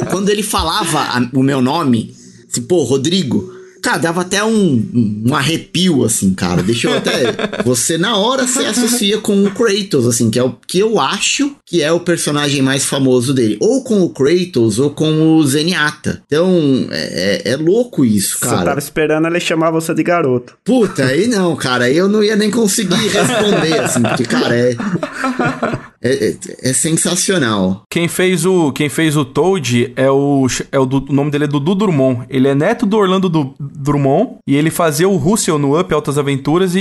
quando 0.09 0.29
ele 0.29 0.43
falava 0.43 1.29
o 1.33 1.41
meu 1.41 1.61
nome, 1.61 2.13
assim, 2.49 2.61
pô, 2.61 2.83
Rodrigo, 2.83 3.54
cara, 3.85 3.97
dava 3.99 4.21
até 4.21 4.43
um, 4.43 5.21
um 5.27 5.35
arrepio, 5.35 6.03
assim, 6.03 6.33
cara. 6.33 6.63
Deixa 6.63 6.89
eu 6.89 6.97
até. 6.97 7.35
Você, 7.63 7.97
na 7.97 8.17
hora, 8.17 8.47
se 8.47 8.65
associa 8.65 9.19
com 9.19 9.43
o 9.45 9.51
Kratos, 9.51 10.07
assim, 10.07 10.29
que 10.31 10.39
é 10.39 10.43
o 10.43 10.55
que 10.67 10.79
eu 10.79 10.99
acho 10.99 11.55
que 11.65 11.81
é 11.81 11.91
o 11.91 11.99
personagem 11.99 12.61
mais 12.61 12.85
famoso 12.85 13.33
dele. 13.33 13.57
Ou 13.59 13.83
com 13.83 14.01
o 14.01 14.09
Kratos, 14.09 14.79
ou 14.79 14.89
com 14.89 15.35
o 15.37 15.45
Zenyatta. 15.45 16.21
Então, 16.25 16.87
é, 16.91 17.41
é- 17.45 17.51
é 17.51 17.55
louco 17.57 18.03
isso, 18.03 18.37
Você 18.39 18.45
cara. 18.45 18.63
tava 18.65 18.79
esperando 18.79 19.27
ele 19.27 19.39
chamar 19.39 19.69
você 19.71 19.93
de 19.93 20.03
garoto. 20.03 20.57
Puta, 20.63 21.05
aí 21.05 21.27
não, 21.27 21.55
cara, 21.55 21.85
aí 21.85 21.95
eu 21.97 22.07
não 22.09 22.23
ia 22.23 22.35
nem 22.35 22.49
conseguir 22.49 22.95
responder, 23.07 23.79
assim, 23.79 24.01
porque, 24.01 24.25
cara, 24.25 24.55
é. 24.55 24.75
É, 26.01 26.27
é- 26.29 26.69
é 26.69 26.73
sensacional. 26.73 27.83
Quem 27.89 28.07
fez 28.07 28.45
o, 28.45 28.71
quem 28.71 28.89
fez 28.89 29.15
o 29.17 29.23
Toad 29.25 29.93
é 29.95 30.09
o, 30.09 30.45
é 30.71 30.79
o, 30.79 30.83
o 30.83 31.13
nome 31.13 31.31
dele 31.31 31.45
é 31.45 31.47
Dudu 31.47 31.73
Drummond. 31.75 32.25
Ele 32.29 32.47
é 32.47 32.55
neto 32.55 32.85
do 32.85 32.97
Orlando 32.97 33.29
Du- 33.29 33.53
Drummond 33.59 34.35
e 34.47 34.55
ele 34.55 34.69
fazia 34.69 35.07
o 35.07 35.15
Russell 35.17 35.57
no 35.57 35.79
Up 35.79 35.93
Altas 35.93 36.17
Aventuras 36.17 36.75
e, 36.75 36.79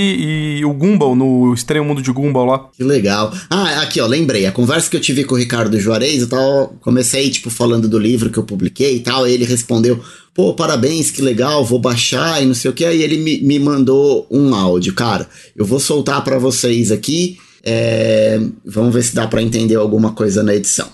e 0.59 0.65
o 0.65 0.73
Gumball 0.73 1.15
no 1.15 1.53
Estranho 1.53 1.85
Mundo 1.85 2.01
de 2.01 2.11
Gumball 2.11 2.45
lá. 2.45 2.69
Que 2.75 2.83
legal. 2.83 3.33
Ah, 3.49 3.81
aqui, 3.81 3.99
ó, 4.01 4.05
lembrei. 4.07 4.45
A 4.45 4.51
conversa 4.51 4.89
que 4.89 4.97
eu 4.97 5.01
tive 5.01 5.23
com 5.23 5.35
o 5.35 5.37
Ricardo 5.37 5.79
Juarez, 5.79 6.21
eu 6.21 6.29
tava, 6.29 6.71
comecei, 6.81 7.29
tipo, 7.29 7.49
falando 7.49 7.87
do 7.87 7.97
livro 7.99 8.29
que 8.29 8.37
eu 8.37 8.43
publiquei 8.43 8.97
e 8.97 8.99
tal, 8.99 9.23
aí 9.23 9.33
ele 9.33 9.45
respondeu, 9.45 9.99
pô, 10.33 10.53
parabéns, 10.53 11.11
que 11.11 11.21
legal, 11.21 11.63
vou 11.65 11.79
baixar 11.79 12.41
e 12.41 12.45
não 12.45 12.53
sei 12.53 12.69
o 12.69 12.73
que, 12.73 12.85
aí 12.85 13.01
ele 13.01 13.17
me, 13.17 13.41
me 13.41 13.59
mandou 13.59 14.27
um 14.29 14.53
áudio. 14.53 14.93
Cara, 14.93 15.27
eu 15.55 15.65
vou 15.65 15.79
soltar 15.79 16.23
pra 16.23 16.37
vocês 16.37 16.91
aqui, 16.91 17.37
é, 17.65 18.39
vamos 18.63 18.93
ver 18.93 19.03
se 19.03 19.15
dá 19.15 19.27
pra 19.27 19.41
entender 19.41 19.75
alguma 19.75 20.13
coisa 20.13 20.43
na 20.43 20.53
edição. 20.53 20.87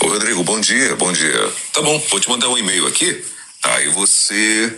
Ô, 0.00 0.06
Rodrigo, 0.06 0.44
bom 0.44 0.60
dia, 0.60 0.94
bom 0.96 1.12
dia. 1.12 1.50
Tá 1.72 1.82
bom, 1.82 2.00
vou 2.08 2.20
te 2.20 2.28
mandar 2.28 2.48
um 2.48 2.56
e-mail 2.56 2.86
aqui. 2.86 3.24
Aí 3.64 3.88
você 3.88 4.72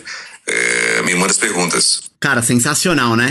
é, 0.47 1.01
me 1.03 1.13
manda 1.15 1.31
as 1.31 1.37
perguntas. 1.37 2.01
Cara, 2.19 2.41
sensacional, 2.41 3.15
né? 3.15 3.27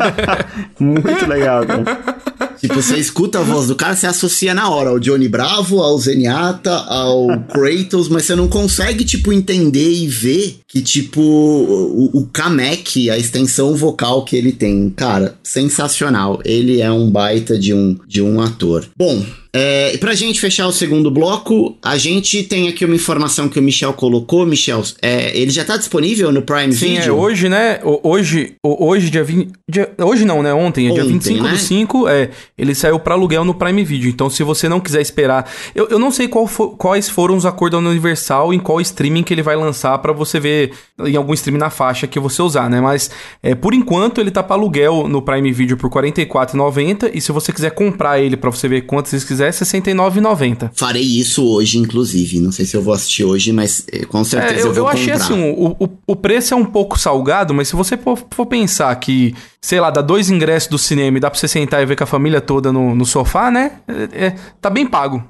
Muito 0.80 1.26
legal, 1.26 1.66
cara. 1.66 2.15
Tipo, 2.60 2.74
você 2.74 2.96
escuta 2.96 3.38
a 3.38 3.42
voz 3.42 3.66
do 3.66 3.74
cara, 3.74 3.94
você 3.94 4.06
associa 4.06 4.54
na 4.54 4.68
hora 4.68 4.90
ao 4.90 4.98
Johnny 4.98 5.28
Bravo, 5.28 5.80
ao 5.82 5.98
Zenyatta, 5.98 6.72
ao 6.72 7.26
Kratos, 7.48 8.08
mas 8.08 8.24
você 8.24 8.34
não 8.34 8.48
consegue, 8.48 9.04
tipo, 9.04 9.32
entender 9.32 9.90
e 9.90 10.06
ver 10.06 10.58
que, 10.68 10.80
tipo, 10.80 11.20
o, 11.20 12.10
o 12.12 12.26
Kamek, 12.26 13.10
a 13.10 13.18
extensão 13.18 13.74
vocal 13.74 14.24
que 14.24 14.36
ele 14.36 14.52
tem, 14.52 14.90
cara, 14.90 15.36
sensacional. 15.42 16.40
Ele 16.44 16.80
é 16.80 16.90
um 16.90 17.10
baita 17.10 17.58
de 17.58 17.72
um, 17.72 17.96
de 18.06 18.22
um 18.22 18.40
ator. 18.40 18.86
Bom, 18.96 19.24
é, 19.56 19.94
e 19.94 19.98
pra 19.98 20.14
gente 20.14 20.40
fechar 20.40 20.66
o 20.66 20.72
segundo 20.72 21.10
bloco, 21.10 21.76
a 21.82 21.96
gente 21.96 22.42
tem 22.42 22.68
aqui 22.68 22.84
uma 22.84 22.94
informação 22.94 23.48
que 23.48 23.58
o 23.58 23.62
Michel 23.62 23.92
colocou. 23.92 24.44
Michel, 24.44 24.82
é, 25.00 25.36
ele 25.36 25.50
já 25.50 25.64
tá 25.64 25.76
disponível 25.76 26.30
no 26.30 26.42
Prime 26.42 26.72
Sim, 26.72 26.96
Video? 26.96 27.08
é 27.16 27.18
hoje, 27.18 27.48
né? 27.48 27.80
Hoje, 28.02 28.54
hoje 28.62 29.10
dia 29.10 29.24
20. 29.24 29.50
dia- 29.68 29.90
hoje 29.98 30.24
não, 30.24 30.42
né? 30.42 30.52
Ontem, 30.52 30.88
é 30.88 30.92
dia 30.92 31.02
Ontem, 31.02 31.12
25 31.14 31.42
né? 31.44 31.50
do 31.50 31.58
5, 31.58 32.08
é, 32.08 32.30
ele 32.58 32.74
saiu 32.74 32.98
pra 32.98 33.14
aluguel 33.14 33.44
no 33.44 33.54
Prime 33.54 33.82
Video. 33.84 34.08
Então, 34.10 34.28
se 34.28 34.42
você 34.42 34.68
não 34.68 34.80
quiser 34.80 35.00
esperar. 35.00 35.50
Eu, 35.74 35.88
eu 35.88 35.98
não 35.98 36.10
sei 36.10 36.28
qual 36.28 36.46
fo- 36.46 36.70
quais 36.76 37.08
foram 37.08 37.36
os 37.36 37.46
acordos 37.46 37.82
da 37.82 37.88
Universal 37.88 38.52
em 38.52 38.58
qual 38.58 38.80
streaming 38.80 39.22
que 39.22 39.32
ele 39.32 39.42
vai 39.42 39.56
lançar 39.56 39.96
pra 39.98 40.12
você 40.12 40.38
ver 40.38 40.72
em 41.04 41.16
algum 41.16 41.32
streaming 41.34 41.58
na 41.60 41.70
faixa 41.70 42.06
que 42.06 42.18
você 42.20 42.42
usar, 42.42 42.68
né? 42.70 42.80
Mas 42.80 43.10
é, 43.42 43.54
por 43.54 43.72
enquanto 43.74 44.20
ele 44.20 44.30
tá 44.30 44.42
pra 44.42 44.56
aluguel 44.56 45.08
no 45.08 45.22
Prime 45.22 45.50
Video 45.52 45.76
por 45.76 45.86
R$ 45.90 46.10
44,90. 46.12 47.10
E 47.14 47.20
se 47.20 47.32
você 47.32 47.52
quiser 47.52 47.70
comprar 47.70 48.20
ele 48.20 48.36
pra 48.36 48.50
você 48.50 48.68
ver 48.68 48.82
quantos 48.82 49.10
você 49.10 49.26
quiser, 49.26 49.45
é 49.46 49.50
R$ 49.50 49.56
69,90. 49.56 50.70
Farei 50.74 51.02
isso 51.02 51.46
hoje, 51.46 51.78
inclusive. 51.78 52.40
Não 52.40 52.52
sei 52.52 52.64
se 52.64 52.76
eu 52.76 52.82
vou 52.82 52.92
assistir 52.94 53.24
hoje, 53.24 53.52
mas 53.52 53.84
eh, 53.92 54.04
com 54.04 54.22
certeza 54.24 54.54
É, 54.54 54.62
eu, 54.62 54.66
eu, 54.66 54.74
vou 54.74 54.84
eu 54.84 54.88
achei 54.88 55.12
comprar. 55.12 55.24
assim, 55.24 55.50
o, 55.50 55.76
o, 55.78 55.88
o 56.06 56.16
preço 56.16 56.54
é 56.54 56.56
um 56.56 56.64
pouco 56.64 56.98
salgado, 56.98 57.54
mas 57.54 57.68
se 57.68 57.76
você 57.76 57.96
for, 57.96 58.18
for 58.30 58.46
pensar 58.46 58.94
que, 58.96 59.34
sei 59.60 59.80
lá, 59.80 59.90
dá 59.90 60.00
dois 60.02 60.30
ingressos 60.30 60.68
do 60.68 60.78
cinema 60.78 61.16
e 61.16 61.20
dá 61.20 61.30
pra 61.30 61.38
você 61.38 61.48
sentar 61.48 61.82
e 61.82 61.86
ver 61.86 61.96
com 61.96 62.04
a 62.04 62.06
família 62.06 62.40
toda 62.40 62.72
no, 62.72 62.94
no 62.94 63.04
sofá, 63.06 63.50
né? 63.50 63.72
É, 63.88 64.26
é, 64.26 64.36
tá 64.60 64.68
bem 64.70 64.86
pago. 64.86 65.22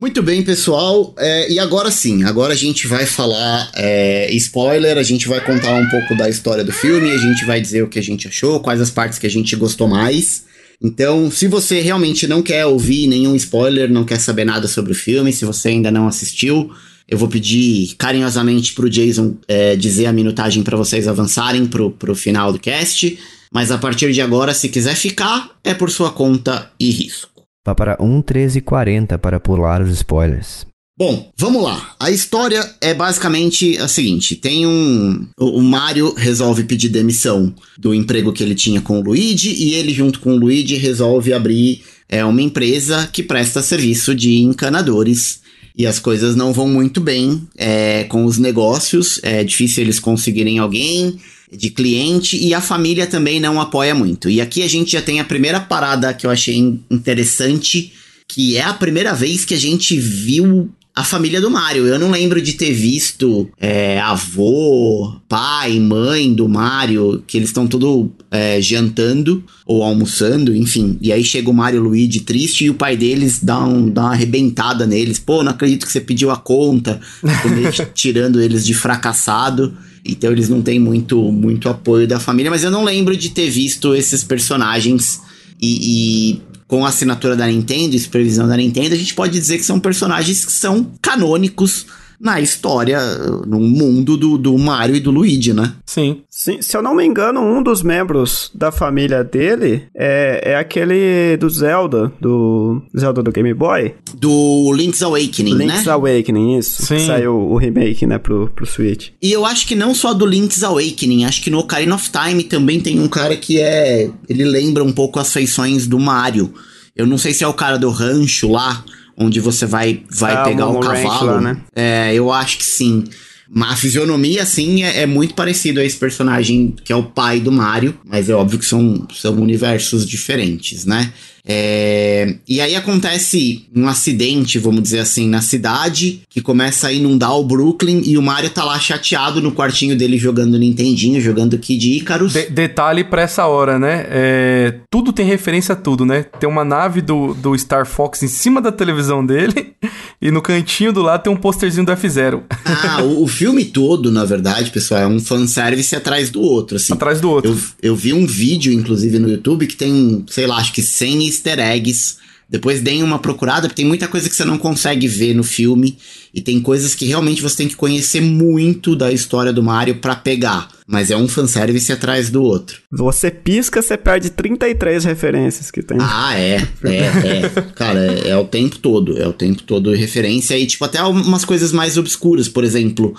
Muito 0.00 0.22
bem, 0.22 0.42
pessoal. 0.42 1.14
É, 1.18 1.52
e 1.52 1.58
agora 1.58 1.90
sim, 1.90 2.24
agora 2.24 2.54
a 2.54 2.56
gente 2.56 2.86
vai 2.86 3.04
falar 3.04 3.70
é, 3.74 4.32
spoiler, 4.34 4.96
a 4.96 5.02
gente 5.02 5.28
vai 5.28 5.44
contar 5.44 5.74
um 5.74 5.86
pouco 5.90 6.16
da 6.16 6.26
história 6.26 6.64
do 6.64 6.72
filme, 6.72 7.10
a 7.10 7.18
gente 7.18 7.44
vai 7.44 7.60
dizer 7.60 7.82
o 7.82 7.88
que 7.88 7.98
a 7.98 8.02
gente 8.02 8.26
achou, 8.26 8.60
quais 8.60 8.80
as 8.80 8.90
partes 8.90 9.18
que 9.18 9.26
a 9.26 9.30
gente 9.30 9.54
gostou 9.56 9.86
mais. 9.86 10.44
Então, 10.82 11.30
se 11.30 11.46
você 11.46 11.82
realmente 11.82 12.26
não 12.26 12.40
quer 12.40 12.64
ouvir 12.64 13.06
nenhum 13.08 13.36
spoiler, 13.36 13.92
não 13.92 14.02
quer 14.02 14.18
saber 14.18 14.46
nada 14.46 14.66
sobre 14.66 14.92
o 14.92 14.94
filme, 14.94 15.34
se 15.34 15.44
você 15.44 15.68
ainda 15.68 15.90
não 15.90 16.08
assistiu, 16.08 16.70
eu 17.06 17.18
vou 17.18 17.28
pedir 17.28 17.94
carinhosamente 17.98 18.72
pro 18.72 18.88
Jason 18.88 19.34
é, 19.46 19.76
dizer 19.76 20.06
a 20.06 20.12
minutagem 20.14 20.62
para 20.62 20.78
vocês 20.78 21.06
avançarem 21.06 21.66
pro, 21.66 21.90
pro 21.90 22.14
final 22.14 22.54
do 22.54 22.58
cast. 22.58 23.18
Mas 23.52 23.70
a 23.70 23.76
partir 23.76 24.12
de 24.14 24.22
agora, 24.22 24.54
se 24.54 24.70
quiser 24.70 24.94
ficar, 24.94 25.50
é 25.62 25.74
por 25.74 25.90
sua 25.90 26.10
conta 26.10 26.70
e 26.80 26.88
risco. 26.88 27.39
Vá 27.64 27.74
para 27.74 27.96
1.1340 27.98 29.18
para 29.18 29.38
pular 29.38 29.82
os 29.82 29.90
spoilers. 29.90 30.66
Bom, 30.98 31.30
vamos 31.38 31.62
lá. 31.62 31.94
A 31.98 32.10
história 32.10 32.62
é 32.80 32.92
basicamente 32.92 33.78
a 33.78 33.88
seguinte: 33.88 34.36
tem 34.36 34.66
um. 34.66 35.26
O, 35.38 35.62
Mario 35.62 36.12
resolve 36.14 36.64
pedir 36.64 36.90
demissão 36.90 37.54
do 37.78 37.94
emprego 37.94 38.32
que 38.32 38.42
ele 38.42 38.54
tinha 38.54 38.80
com 38.80 38.98
o 38.98 39.02
Luigi, 39.02 39.50
e 39.50 39.74
ele, 39.74 39.94
junto 39.94 40.20
com 40.20 40.34
o 40.34 40.36
Luigi, 40.36 40.76
resolve 40.76 41.32
abrir 41.32 41.82
é, 42.08 42.22
uma 42.24 42.42
empresa 42.42 43.08
que 43.10 43.22
presta 43.22 43.62
serviço 43.62 44.14
de 44.14 44.42
encanadores. 44.42 45.40
E 45.76 45.86
as 45.86 45.98
coisas 45.98 46.36
não 46.36 46.52
vão 46.52 46.68
muito 46.68 47.00
bem 47.00 47.48
é, 47.56 48.04
com 48.04 48.26
os 48.26 48.36
negócios, 48.36 49.20
é 49.22 49.42
difícil 49.42 49.84
eles 49.84 50.00
conseguirem 50.00 50.58
alguém 50.58 51.18
de 51.52 51.70
cliente 51.70 52.36
e 52.36 52.54
a 52.54 52.60
família 52.60 53.06
também 53.06 53.40
não 53.40 53.60
apoia 53.60 53.94
muito. 53.94 54.30
E 54.30 54.40
aqui 54.40 54.62
a 54.62 54.68
gente 54.68 54.92
já 54.92 55.02
tem 55.02 55.18
a 55.20 55.24
primeira 55.24 55.60
parada 55.60 56.12
que 56.14 56.26
eu 56.26 56.30
achei 56.30 56.56
in- 56.56 56.80
interessante, 56.90 57.92
que 58.28 58.56
é 58.56 58.62
a 58.62 58.74
primeira 58.74 59.12
vez 59.14 59.44
que 59.44 59.54
a 59.54 59.58
gente 59.58 59.98
viu 59.98 60.70
a 60.94 61.04
família 61.04 61.40
do 61.40 61.50
Mario. 61.50 61.86
Eu 61.86 61.98
não 61.98 62.10
lembro 62.10 62.42
de 62.42 62.52
ter 62.54 62.72
visto 62.72 63.48
é, 63.58 63.98
avô, 64.00 65.16
pai, 65.28 65.78
mãe 65.80 66.32
do 66.32 66.48
Mario, 66.48 67.22
que 67.26 67.36
eles 67.36 67.48
estão 67.48 67.66
tudo 67.66 68.12
é, 68.30 68.60
jantando 68.60 69.42
ou 69.64 69.82
almoçando, 69.82 70.54
enfim. 70.54 70.98
E 71.00 71.12
aí 71.12 71.24
chega 71.24 71.48
o 71.50 71.54
Mario 71.54 71.80
Luigi 71.82 72.20
triste 72.20 72.64
e 72.64 72.70
o 72.70 72.74
pai 72.74 72.96
deles 72.96 73.38
dá, 73.42 73.64
um, 73.64 73.88
dá 73.88 74.02
uma 74.02 74.12
arrebentada 74.12 74.86
neles. 74.86 75.18
Pô, 75.18 75.42
não 75.42 75.52
acredito 75.52 75.86
que 75.86 75.92
você 75.92 76.00
pediu 76.00 76.30
a 76.30 76.36
conta. 76.36 77.00
tirando 77.94 78.40
eles 78.40 78.64
de 78.66 78.74
fracassado. 78.74 79.76
Então 80.04 80.32
eles 80.32 80.48
não 80.48 80.62
têm 80.62 80.78
muito, 80.78 81.20
muito 81.30 81.68
apoio 81.68 82.06
da 82.06 82.18
família, 82.18 82.50
mas 82.50 82.64
eu 82.64 82.70
não 82.70 82.84
lembro 82.84 83.16
de 83.16 83.30
ter 83.30 83.50
visto 83.50 83.94
esses 83.94 84.24
personagens 84.24 85.20
e, 85.60 86.32
e 86.32 86.42
com 86.66 86.86
a 86.86 86.88
assinatura 86.88 87.36
da 87.36 87.46
Nintendo 87.46 87.96
e 87.96 87.98
supervisão 87.98 88.46
da 88.46 88.56
Nintendo, 88.56 88.94
a 88.94 88.98
gente 88.98 89.12
pode 89.12 89.32
dizer 89.38 89.58
que 89.58 89.64
são 89.64 89.80
personagens 89.80 90.44
que 90.44 90.52
são 90.52 90.92
canônicos 91.02 91.86
na 92.20 92.40
história, 92.40 93.00
no 93.46 93.58
mundo 93.58 94.16
do, 94.16 94.36
do 94.36 94.56
Mario 94.58 94.94
e 94.94 95.00
do 95.00 95.10
Luigi, 95.10 95.54
né? 95.54 95.72
Sim. 95.86 96.22
Sim. 96.28 96.60
Se 96.60 96.76
eu 96.76 96.82
não 96.82 96.94
me 96.94 97.04
engano, 97.04 97.40
um 97.40 97.62
dos 97.62 97.82
membros 97.82 98.50
da 98.54 98.70
família 98.70 99.24
dele 99.24 99.84
é, 99.96 100.52
é 100.52 100.56
aquele 100.56 101.36
do 101.38 101.48
Zelda, 101.48 102.12
do 102.20 102.82
Zelda 102.98 103.22
do 103.22 103.32
Game 103.32 103.54
Boy. 103.54 103.94
Do 104.14 104.72
Link's 104.74 105.02
Awakening, 105.02 105.54
Link's 105.54 105.66
né? 105.66 105.74
Link's 105.74 105.88
Awakening, 105.88 106.58
isso. 106.58 106.84
Sim. 106.84 107.06
Saiu 107.06 107.34
o 107.34 107.56
remake, 107.56 108.06
né, 108.06 108.18
pro, 108.18 108.48
pro 108.54 108.66
Switch. 108.66 109.08
E 109.22 109.32
eu 109.32 109.46
acho 109.46 109.66
que 109.66 109.74
não 109.74 109.94
só 109.94 110.12
do 110.12 110.26
Link's 110.26 110.62
Awakening, 110.62 111.24
acho 111.24 111.42
que 111.42 111.50
no 111.50 111.58
Ocarina 111.58 111.94
of 111.94 112.10
Time 112.10 112.44
também 112.44 112.80
tem 112.80 113.00
um 113.00 113.08
cara 113.08 113.34
que 113.36 113.58
é... 113.58 114.10
Ele 114.28 114.44
lembra 114.44 114.84
um 114.84 114.92
pouco 114.92 115.18
as 115.18 115.32
feições 115.32 115.86
do 115.86 115.98
Mario. 115.98 116.52
Eu 116.94 117.06
não 117.06 117.16
sei 117.16 117.32
se 117.32 117.42
é 117.42 117.48
o 117.48 117.54
cara 117.54 117.78
do 117.78 117.88
rancho 117.88 118.50
lá, 118.50 118.84
onde 119.20 119.38
você 119.38 119.66
vai, 119.66 120.02
vai 120.10 120.34
Ah, 120.34 120.42
pegar 120.44 120.66
o 120.68 120.80
cavalo. 120.80 121.26
lá, 121.26 121.40
né? 121.40 121.56
É, 121.76 122.14
eu 122.14 122.32
acho 122.32 122.56
que 122.58 122.64
sim. 122.64 123.04
Mas 123.52 123.72
a 123.72 123.76
fisionomia, 123.76 124.42
assim, 124.44 124.84
é, 124.84 125.02
é 125.02 125.06
muito 125.06 125.34
parecido 125.34 125.80
a 125.80 125.84
esse 125.84 125.96
personagem 125.96 126.74
que 126.84 126.92
é 126.92 126.96
o 126.96 127.02
pai 127.02 127.40
do 127.40 127.50
Mario, 127.52 127.98
mas 128.04 128.30
é 128.30 128.34
óbvio 128.34 128.58
que 128.60 128.64
são, 128.64 129.06
são 129.12 129.34
universos 129.34 130.06
diferentes, 130.08 130.84
né? 130.86 131.12
É, 131.52 132.36
e 132.48 132.60
aí 132.60 132.76
acontece 132.76 133.64
um 133.74 133.88
acidente, 133.88 134.56
vamos 134.56 134.82
dizer 134.84 135.00
assim, 135.00 135.28
na 135.28 135.42
cidade, 135.42 136.20
que 136.30 136.40
começa 136.40 136.86
a 136.86 136.92
inundar 136.92 137.36
o 137.36 137.42
Brooklyn 137.42 138.02
e 138.04 138.16
o 138.16 138.22
Mario 138.22 138.50
tá 138.50 138.62
lá 138.64 138.78
chateado 138.78 139.40
no 139.42 139.50
quartinho 139.50 139.96
dele 139.96 140.16
jogando 140.16 140.56
Nintendinho, 140.56 141.20
jogando 141.20 141.58
Kid 141.58 141.96
Icarus. 141.96 142.34
De- 142.34 142.50
detalhe 142.50 143.02
pra 143.02 143.22
essa 143.22 143.46
hora, 143.46 143.80
né? 143.80 144.06
É, 144.08 144.74
tudo 144.88 145.12
tem 145.12 145.26
referência 145.26 145.72
a 145.72 145.76
tudo, 145.76 146.06
né? 146.06 146.24
Tem 146.38 146.48
uma 146.48 146.64
nave 146.64 147.00
do, 147.00 147.34
do 147.34 147.58
Star 147.58 147.84
Fox 147.84 148.22
em 148.22 148.28
cima 148.28 148.60
da 148.60 148.70
televisão 148.70 149.26
dele 149.26 149.72
e 150.22 150.30
no 150.30 150.40
cantinho 150.40 150.92
do 150.92 151.02
lado 151.02 151.24
tem 151.24 151.32
um 151.32 151.36
posterzinho 151.36 151.84
do 151.84 151.90
F-Zero 151.92 152.44
Ah, 152.64 153.02
o, 153.02 153.24
o 153.24 153.26
filme 153.26 153.64
todo, 153.64 154.12
na 154.12 154.24
verdade, 154.24 154.70
pessoal, 154.70 155.00
é 155.00 155.06
um 155.08 155.18
fanservice 155.18 155.96
atrás 155.96 156.30
do 156.30 156.40
outro, 156.40 156.76
assim. 156.76 156.92
atrás 156.92 157.20
do 157.20 157.28
outro. 157.28 157.50
Eu, 157.50 157.90
eu 157.90 157.96
vi 157.96 158.12
um 158.12 158.24
vídeo, 158.24 158.72
inclusive, 158.72 159.18
no 159.18 159.28
YouTube 159.28 159.66
que 159.66 159.74
tem, 159.76 160.24
sei 160.28 160.46
lá, 160.46 160.56
acho 160.56 160.72
que 160.72 160.82
100 160.82 161.26
easter 161.40 161.58
eggs. 161.58 162.18
Depois 162.50 162.80
deem 162.80 163.04
uma 163.04 163.20
procurada, 163.20 163.68
porque 163.68 163.80
tem 163.80 163.86
muita 163.86 164.08
coisa 164.08 164.28
que 164.28 164.34
você 164.34 164.44
não 164.44 164.58
consegue 164.58 165.06
ver 165.06 165.34
no 165.34 165.44
filme. 165.44 165.96
E 166.34 166.40
tem 166.40 166.60
coisas 166.60 166.96
que 166.96 167.06
realmente 167.06 167.40
você 167.40 167.58
tem 167.58 167.68
que 167.68 167.76
conhecer 167.76 168.20
muito 168.20 168.96
da 168.96 169.12
história 169.12 169.52
do 169.52 169.62
Mario 169.62 169.96
pra 169.96 170.16
pegar. 170.16 170.68
Mas 170.84 171.12
é 171.12 171.16
um 171.16 171.28
fanservice 171.28 171.92
atrás 171.92 172.28
do 172.28 172.42
outro. 172.42 172.80
Você 172.90 173.30
pisca, 173.30 173.80
você 173.80 173.96
perde 173.96 174.30
33 174.30 175.04
referências 175.04 175.70
que 175.70 175.80
tem. 175.80 175.98
Ah, 176.00 176.36
é. 176.36 176.56
É, 176.82 176.96
é. 176.96 177.50
Cara, 177.76 178.00
é, 178.00 178.30
é 178.30 178.36
o 178.36 178.44
tempo 178.44 178.78
todo. 178.78 179.16
É 179.16 179.28
o 179.28 179.32
tempo 179.32 179.62
todo 179.62 179.92
referência. 179.92 180.58
E, 180.58 180.66
tipo, 180.66 180.84
até 180.84 181.00
umas 181.04 181.44
coisas 181.44 181.70
mais 181.70 181.96
obscuras. 181.96 182.48
Por 182.48 182.64
exemplo, 182.64 183.14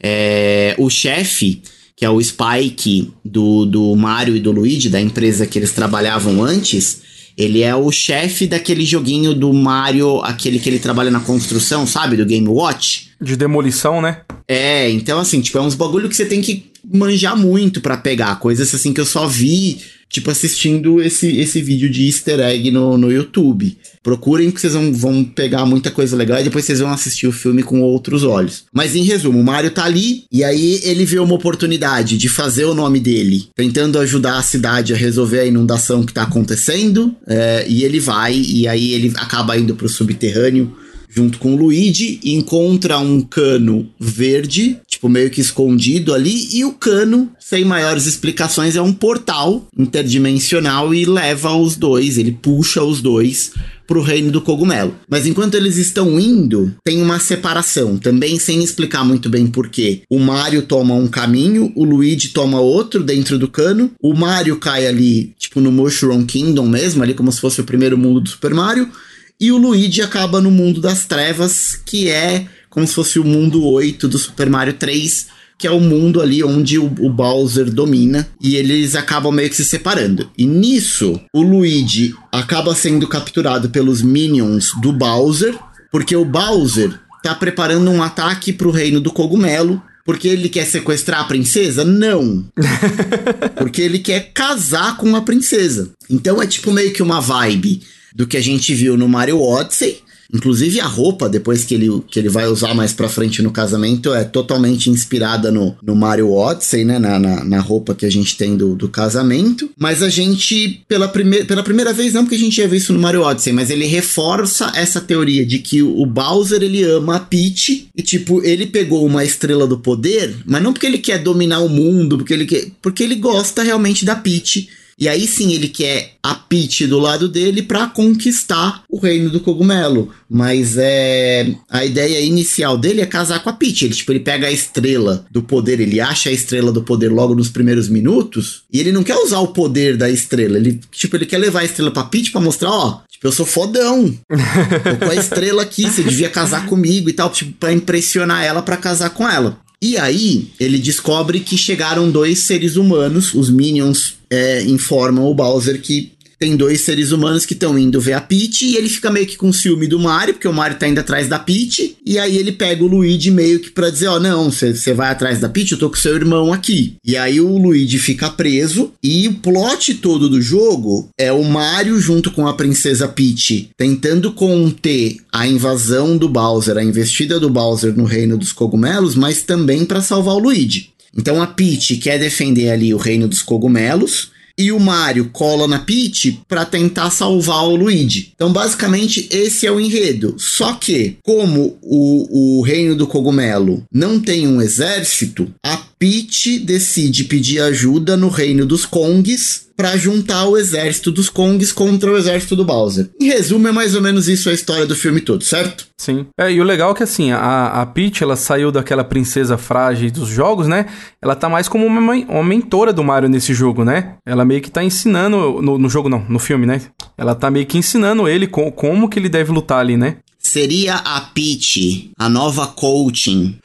é, 0.00 0.76
o 0.78 0.88
chefe, 0.88 1.60
que 1.96 2.04
é 2.04 2.10
o 2.10 2.22
Spike 2.22 3.12
do, 3.24 3.66
do 3.66 3.96
Mario 3.96 4.36
e 4.36 4.40
do 4.40 4.52
Luigi, 4.52 4.88
da 4.88 5.00
empresa 5.00 5.44
que 5.44 5.58
eles 5.58 5.72
trabalhavam 5.72 6.44
antes. 6.44 7.05
Ele 7.36 7.62
é 7.62 7.74
o 7.74 7.92
chefe 7.92 8.46
daquele 8.46 8.84
joguinho 8.84 9.34
do 9.34 9.52
Mario, 9.52 10.20
aquele 10.22 10.58
que 10.58 10.68
ele 10.68 10.78
trabalha 10.78 11.10
na 11.10 11.20
construção, 11.20 11.86
sabe? 11.86 12.16
Do 12.16 12.24
Game 12.24 12.48
Watch. 12.48 13.10
De 13.20 13.36
demolição, 13.36 14.00
né? 14.00 14.22
É, 14.48 14.88
então 14.90 15.18
assim, 15.18 15.40
tipo, 15.40 15.58
é 15.58 15.60
uns 15.60 15.74
bagulho 15.74 16.08
que 16.08 16.16
você 16.16 16.24
tem 16.24 16.40
que 16.40 16.70
manjar 16.84 17.36
muito 17.36 17.80
pra 17.80 17.96
pegar. 17.96 18.36
Coisas 18.36 18.74
assim 18.74 18.92
que 18.92 19.00
eu 19.00 19.06
só 19.06 19.26
vi, 19.26 19.80
tipo, 20.08 20.30
assistindo 20.30 21.02
esse, 21.02 21.38
esse 21.38 21.60
vídeo 21.60 21.90
de 21.90 22.06
easter 22.06 22.40
egg 22.40 22.70
no, 22.70 22.96
no 22.96 23.10
YouTube. 23.10 23.76
Procurem 24.02 24.50
que 24.50 24.60
vocês 24.60 24.72
vão, 24.72 24.92
vão 24.92 25.24
pegar 25.24 25.66
muita 25.66 25.90
coisa 25.90 26.16
legal 26.16 26.40
e 26.40 26.44
depois 26.44 26.64
vocês 26.64 26.80
vão 26.80 26.90
assistir 26.90 27.26
o 27.26 27.32
filme 27.32 27.62
com 27.62 27.80
outros 27.80 28.22
olhos. 28.22 28.64
Mas 28.72 28.94
em 28.94 29.02
resumo, 29.02 29.40
o 29.40 29.44
Mario 29.44 29.70
tá 29.70 29.84
ali 29.84 30.24
e 30.30 30.44
aí 30.44 30.80
ele 30.84 31.04
vê 31.04 31.18
uma 31.18 31.34
oportunidade 31.34 32.16
de 32.16 32.28
fazer 32.28 32.64
o 32.64 32.74
nome 32.74 33.00
dele, 33.00 33.48
tentando 33.54 33.98
ajudar 33.98 34.38
a 34.38 34.42
cidade 34.42 34.92
a 34.92 34.96
resolver 34.96 35.40
a 35.40 35.46
inundação 35.46 36.04
que 36.04 36.12
tá 36.12 36.22
acontecendo. 36.22 37.14
é, 37.26 37.66
e 37.68 37.84
ele 37.84 37.98
vai, 37.98 38.34
e 38.34 38.68
aí 38.68 38.92
ele 38.92 39.12
acaba 39.16 39.58
indo 39.58 39.74
pro 39.74 39.88
subterrâneo 39.88 40.72
junto 41.16 41.38
com 41.38 41.54
o 41.54 41.56
Luigi, 41.56 42.20
encontra 42.22 42.98
um 42.98 43.22
cano 43.22 43.88
verde, 43.98 44.78
tipo 44.96 45.10
meio 45.10 45.30
que 45.30 45.42
escondido 45.42 46.14
ali, 46.14 46.48
e 46.52 46.64
o 46.64 46.72
cano, 46.72 47.30
sem 47.38 47.64
maiores 47.64 48.06
explicações, 48.06 48.76
é 48.76 48.82
um 48.82 48.94
portal 48.94 49.66
interdimensional 49.78 50.94
e 50.94 51.04
leva 51.04 51.54
os 51.54 51.76
dois, 51.76 52.16
ele 52.16 52.32
puxa 52.32 52.82
os 52.82 53.02
dois 53.02 53.52
pro 53.86 54.00
reino 54.00 54.32
do 54.32 54.40
cogumelo. 54.40 54.96
Mas 55.08 55.26
enquanto 55.26 55.54
eles 55.54 55.76
estão 55.76 56.18
indo, 56.18 56.74
tem 56.82 57.02
uma 57.02 57.20
separação, 57.20 57.98
também 57.98 58.38
sem 58.38 58.64
explicar 58.64 59.04
muito 59.04 59.28
bem 59.28 59.46
porquê. 59.46 60.00
O 60.10 60.18
Mario 60.18 60.62
toma 60.62 60.94
um 60.94 61.06
caminho, 61.06 61.70
o 61.76 61.84
Luigi 61.84 62.30
toma 62.30 62.58
outro 62.58 63.04
dentro 63.04 63.38
do 63.38 63.48
cano, 63.48 63.92
o 64.02 64.14
Mario 64.14 64.56
cai 64.56 64.86
ali, 64.86 65.34
tipo 65.38 65.60
no 65.60 65.70
Mushroom 65.70 66.24
Kingdom 66.24 66.66
mesmo, 66.66 67.02
ali 67.02 67.12
como 67.12 67.30
se 67.30 67.40
fosse 67.40 67.60
o 67.60 67.64
primeiro 67.64 67.98
mundo 67.98 68.20
do 68.22 68.30
Super 68.30 68.54
Mario, 68.54 68.90
e 69.38 69.52
o 69.52 69.58
Luigi 69.58 70.00
acaba 70.00 70.40
no 70.40 70.50
mundo 70.50 70.80
das 70.80 71.04
trevas, 71.04 71.78
que 71.84 72.08
é 72.08 72.46
como 72.76 72.86
se 72.86 72.92
fosse 72.92 73.18
o 73.18 73.24
mundo 73.24 73.66
8 73.66 74.06
do 74.06 74.18
Super 74.18 74.50
Mario 74.50 74.74
3, 74.74 75.28
que 75.56 75.66
é 75.66 75.70
o 75.70 75.80
mundo 75.80 76.20
ali 76.20 76.44
onde 76.44 76.78
o, 76.78 76.84
o 76.84 77.08
Bowser 77.08 77.70
domina, 77.70 78.28
e 78.38 78.54
eles 78.54 78.94
acabam 78.94 79.32
meio 79.32 79.48
que 79.48 79.56
se 79.56 79.64
separando. 79.64 80.30
E 80.36 80.44
nisso, 80.44 81.18
o 81.32 81.40
Luigi 81.40 82.14
acaba 82.30 82.74
sendo 82.74 83.08
capturado 83.08 83.70
pelos 83.70 84.02
minions 84.02 84.72
do 84.82 84.92
Bowser, 84.92 85.58
porque 85.90 86.14
o 86.14 86.26
Bowser 86.26 87.00
tá 87.22 87.34
preparando 87.34 87.90
um 87.90 88.02
ataque 88.02 88.52
pro 88.52 88.70
reino 88.70 89.00
do 89.00 89.10
cogumelo. 89.10 89.82
Porque 90.04 90.28
ele 90.28 90.48
quer 90.48 90.66
sequestrar 90.66 91.22
a 91.22 91.24
princesa? 91.24 91.84
Não. 91.84 92.44
Porque 93.58 93.82
ele 93.82 93.98
quer 93.98 94.30
casar 94.32 94.96
com 94.98 95.16
a 95.16 95.20
princesa. 95.20 95.90
Então 96.08 96.40
é 96.40 96.46
tipo 96.46 96.70
meio 96.70 96.92
que 96.92 97.02
uma 97.02 97.20
vibe 97.20 97.82
do 98.14 98.24
que 98.24 98.36
a 98.36 98.40
gente 98.40 98.72
viu 98.72 98.96
no 98.96 99.08
Mario 99.08 99.42
Odyssey. 99.42 100.05
Inclusive 100.32 100.80
a 100.80 100.86
roupa, 100.86 101.28
depois 101.28 101.64
que 101.64 101.74
ele, 101.74 102.02
que 102.08 102.18
ele 102.18 102.28
vai 102.28 102.46
usar 102.46 102.74
mais 102.74 102.92
pra 102.92 103.08
frente 103.08 103.42
no 103.42 103.50
casamento, 103.50 104.12
é 104.12 104.24
totalmente 104.24 104.90
inspirada 104.90 105.50
no, 105.50 105.76
no 105.82 105.94
Mario 105.94 106.32
Odyssey, 106.32 106.84
né? 106.84 106.98
Na, 106.98 107.18
na, 107.18 107.44
na 107.44 107.60
roupa 107.60 107.94
que 107.94 108.06
a 108.06 108.10
gente 108.10 108.36
tem 108.36 108.56
do, 108.56 108.74
do 108.74 108.88
casamento. 108.88 109.70
Mas 109.78 110.02
a 110.02 110.08
gente, 110.08 110.82
pela, 110.88 111.08
prime 111.08 111.44
pela 111.44 111.62
primeira 111.62 111.92
vez, 111.92 112.12
não 112.12 112.22
porque 112.22 112.36
a 112.36 112.38
gente 112.38 112.56
já 112.56 112.66
viu 112.66 112.78
isso 112.78 112.92
no 112.92 112.98
Mario 112.98 113.22
Odyssey, 113.22 113.52
mas 113.52 113.70
ele 113.70 113.86
reforça 113.86 114.72
essa 114.74 115.00
teoria 115.00 115.44
de 115.44 115.58
que 115.58 115.82
o 115.82 116.04
Bowser 116.04 116.62
ele 116.62 116.82
ama 116.82 117.16
a 117.16 117.20
Peach 117.20 117.88
e, 117.96 118.02
tipo, 118.02 118.42
ele 118.44 118.66
pegou 118.66 119.06
uma 119.06 119.24
estrela 119.24 119.66
do 119.66 119.78
poder, 119.78 120.34
mas 120.44 120.62
não 120.62 120.72
porque 120.72 120.86
ele 120.86 120.98
quer 120.98 121.18
dominar 121.18 121.60
o 121.60 121.68
mundo, 121.68 122.18
porque 122.18 122.32
ele 122.32 122.46
quer. 122.46 122.68
Porque 122.82 123.02
ele 123.02 123.14
gosta 123.14 123.62
realmente 123.62 124.04
da 124.04 124.16
Peach. 124.16 124.68
E 124.98 125.08
aí 125.08 125.26
sim 125.26 125.52
ele 125.52 125.68
quer 125.68 126.14
a 126.22 126.34
Peach 126.34 126.86
do 126.86 126.98
lado 126.98 127.28
dele 127.28 127.62
pra 127.62 127.86
conquistar 127.86 128.82
o 128.88 128.98
reino 128.98 129.28
do 129.28 129.40
cogumelo. 129.40 130.12
Mas 130.28 130.76
é. 130.78 131.54
A 131.70 131.84
ideia 131.84 132.20
inicial 132.20 132.78
dele 132.78 133.00
é 133.00 133.06
casar 133.06 133.42
com 133.42 133.50
a 133.50 133.52
Peach. 133.52 133.84
Ele, 133.84 133.94
tipo, 133.94 134.12
ele 134.12 134.20
pega 134.20 134.46
a 134.46 134.52
estrela 134.52 135.24
do 135.30 135.42
poder, 135.42 135.80
ele 135.80 136.00
acha 136.00 136.30
a 136.30 136.32
estrela 136.32 136.72
do 136.72 136.82
poder 136.82 137.12
logo 137.12 137.34
nos 137.34 137.48
primeiros 137.48 137.88
minutos. 137.88 138.62
E 138.72 138.80
ele 138.80 138.92
não 138.92 139.02
quer 139.02 139.16
usar 139.16 139.38
o 139.40 139.48
poder 139.48 139.96
da 139.96 140.08
estrela. 140.08 140.56
Ele, 140.56 140.80
tipo, 140.90 141.16
ele 141.16 141.26
quer 141.26 141.38
levar 141.38 141.60
a 141.60 141.64
estrela 141.64 141.90
pra 141.90 142.04
Peach 142.04 142.32
pra 142.32 142.40
mostrar, 142.40 142.70
ó. 142.70 143.00
Tipo, 143.10 143.28
eu 143.28 143.32
sou 143.32 143.46
fodão. 143.46 144.10
Tô 144.10 145.06
com 145.06 145.12
a 145.12 145.14
estrela 145.14 145.62
aqui, 145.62 145.82
você 145.82 146.02
devia 146.02 146.28
casar 146.28 146.66
comigo 146.66 147.08
e 147.08 147.12
tal, 147.12 147.30
tipo, 147.30 147.52
pra 147.52 147.72
impressionar 147.72 148.44
ela 148.44 148.62
pra 148.62 148.76
casar 148.76 149.10
com 149.10 149.28
ela. 149.28 149.58
E 149.80 149.98
aí, 149.98 150.48
ele 150.58 150.78
descobre 150.78 151.40
que 151.40 151.56
chegaram 151.56 152.10
dois 152.10 152.40
seres 152.40 152.76
humanos, 152.76 153.34
os 153.34 153.50
Minions 153.50 154.14
é, 154.30 154.62
informam 154.62 155.26
o 155.26 155.34
Bowser 155.34 155.80
que 155.80 156.15
tem 156.38 156.56
dois 156.56 156.82
seres 156.82 157.12
humanos 157.12 157.46
que 157.46 157.54
estão 157.54 157.78
indo 157.78 158.00
ver 158.00 158.12
a 158.12 158.20
Peach 158.20 158.64
e 158.64 158.76
ele 158.76 158.88
fica 158.88 159.10
meio 159.10 159.26
que 159.26 159.36
com 159.36 159.52
ciúme 159.52 159.86
do 159.86 159.98
Mario, 159.98 160.34
porque 160.34 160.48
o 160.48 160.52
Mario 160.52 160.78
tá 160.78 160.86
indo 160.86 161.00
atrás 161.00 161.28
da 161.28 161.38
Peach, 161.38 161.96
e 162.04 162.18
aí 162.18 162.36
ele 162.36 162.52
pega 162.52 162.84
o 162.84 162.86
Luigi 162.86 163.30
meio 163.30 163.60
que 163.60 163.70
pra 163.70 163.90
dizer, 163.90 164.08
ó, 164.08 164.16
oh, 164.16 164.20
não, 164.20 164.50
você 164.50 164.92
vai 164.92 165.10
atrás 165.10 165.40
da 165.40 165.48
Peach, 165.48 165.72
eu 165.72 165.78
tô 165.78 165.88
com 165.88 165.96
seu 165.96 166.14
irmão 166.14 166.52
aqui. 166.52 166.96
E 167.04 167.16
aí 167.16 167.40
o 167.40 167.56
Luigi 167.56 167.98
fica 167.98 168.30
preso 168.30 168.92
e 169.02 169.28
o 169.28 169.34
plot 169.34 169.94
todo 169.94 170.28
do 170.28 170.40
jogo 170.40 171.08
é 171.18 171.32
o 171.32 171.42
Mario 171.44 171.98
junto 172.00 172.30
com 172.30 172.46
a 172.46 172.54
princesa 172.54 173.08
Peach 173.08 173.70
tentando 173.76 174.32
conter 174.32 175.16
a 175.32 175.46
invasão 175.46 176.16
do 176.16 176.28
Bowser, 176.28 176.76
a 176.76 176.84
investida 176.84 177.40
do 177.40 177.50
Bowser 177.50 177.96
no 177.96 178.04
reino 178.04 178.36
dos 178.36 178.52
cogumelos, 178.52 179.14
mas 179.14 179.42
também 179.42 179.84
para 179.84 180.00
salvar 180.00 180.34
o 180.34 180.38
Luigi. 180.38 180.90
Então 181.16 181.40
a 181.40 181.46
Peach 181.46 181.96
quer 181.96 182.18
defender 182.18 182.70
ali 182.70 182.92
o 182.92 182.98
reino 182.98 183.26
dos 183.26 183.42
cogumelos 183.42 184.30
e 184.58 184.72
o 184.72 184.80
Mario 184.80 185.30
cola 185.32 185.68
na 185.68 185.78
Peach 185.78 186.40
para 186.48 186.64
tentar 186.64 187.10
salvar 187.10 187.64
o 187.64 187.76
Luigi. 187.76 188.32
Então, 188.34 188.52
basicamente, 188.52 189.28
esse 189.30 189.66
é 189.66 189.70
o 189.70 189.80
enredo. 189.80 190.34
Só 190.38 190.72
que, 190.74 191.18
como 191.22 191.78
o, 191.82 192.58
o 192.58 192.62
Reino 192.62 192.94
do 192.94 193.06
Cogumelo 193.06 193.84
não 193.92 194.18
tem 194.18 194.46
um 194.46 194.60
exército, 194.60 195.52
a 195.62 195.76
Peach 195.98 196.58
decide 196.58 197.24
pedir 197.24 197.60
ajuda 197.60 198.16
no 198.16 198.28
Reino 198.28 198.66
dos 198.66 198.84
Kongs 198.84 199.66
para 199.76 199.96
juntar 199.96 200.46
o 200.46 200.56
exército 200.56 201.10
dos 201.10 201.28
Kongs 201.28 201.72
contra 201.72 202.10
o 202.10 202.16
exército 202.16 202.56
do 202.56 202.64
Bowser. 202.64 203.10
Em 203.20 203.26
resumo, 203.26 203.68
é 203.68 203.72
mais 203.72 203.94
ou 203.94 204.00
menos 204.00 204.26
isso 204.26 204.48
a 204.48 204.52
história 204.52 204.86
do 204.86 204.96
filme 204.96 205.20
todo, 205.20 205.44
certo? 205.44 205.86
Sim. 205.98 206.26
É, 206.38 206.50
e 206.50 206.60
o 206.60 206.64
legal 206.64 206.92
é 206.92 206.94
que 206.94 207.02
assim, 207.02 207.30
a, 207.30 207.82
a 207.82 207.86
Peach, 207.86 208.22
ela 208.22 208.36
saiu 208.36 208.72
daquela 208.72 209.04
princesa 209.04 209.58
frágil 209.58 210.10
dos 210.10 210.28
jogos, 210.28 210.66
né? 210.66 210.86
Ela 211.20 211.34
tá 211.34 211.48
mais 211.48 211.68
como 211.68 211.84
uma, 211.86 212.00
uma 212.00 212.44
mentora 212.44 212.92
do 212.92 213.04
Mario 213.04 213.28
nesse 213.28 213.52
jogo, 213.52 213.84
né? 213.84 214.14
Ela 214.24 214.44
meio 214.44 214.62
que 214.62 214.70
tá 214.70 214.82
ensinando, 214.82 215.60
no, 215.60 215.78
no 215.78 215.88
jogo 215.88 216.08
não, 216.08 216.24
no 216.28 216.38
filme, 216.38 216.66
né? 216.66 216.80
Ela 217.16 217.34
tá 217.34 217.50
meio 217.50 217.66
que 217.66 217.76
ensinando 217.76 218.28
ele 218.28 218.46
com, 218.46 218.70
como 218.70 219.08
que 219.08 219.18
ele 219.18 219.28
deve 219.28 219.52
lutar 219.52 219.80
ali, 219.80 219.96
né? 219.96 220.16
Seria 220.46 220.94
a 220.94 221.20
Peach, 221.20 222.12
a 222.16 222.28
nova 222.28 222.68
coaching 222.68 223.58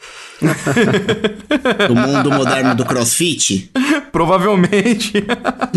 do 1.87 1.95
mundo 1.95 2.31
moderno 2.31 2.73
do 2.75 2.83
crossfit? 2.83 3.69
Provavelmente. 4.11 5.13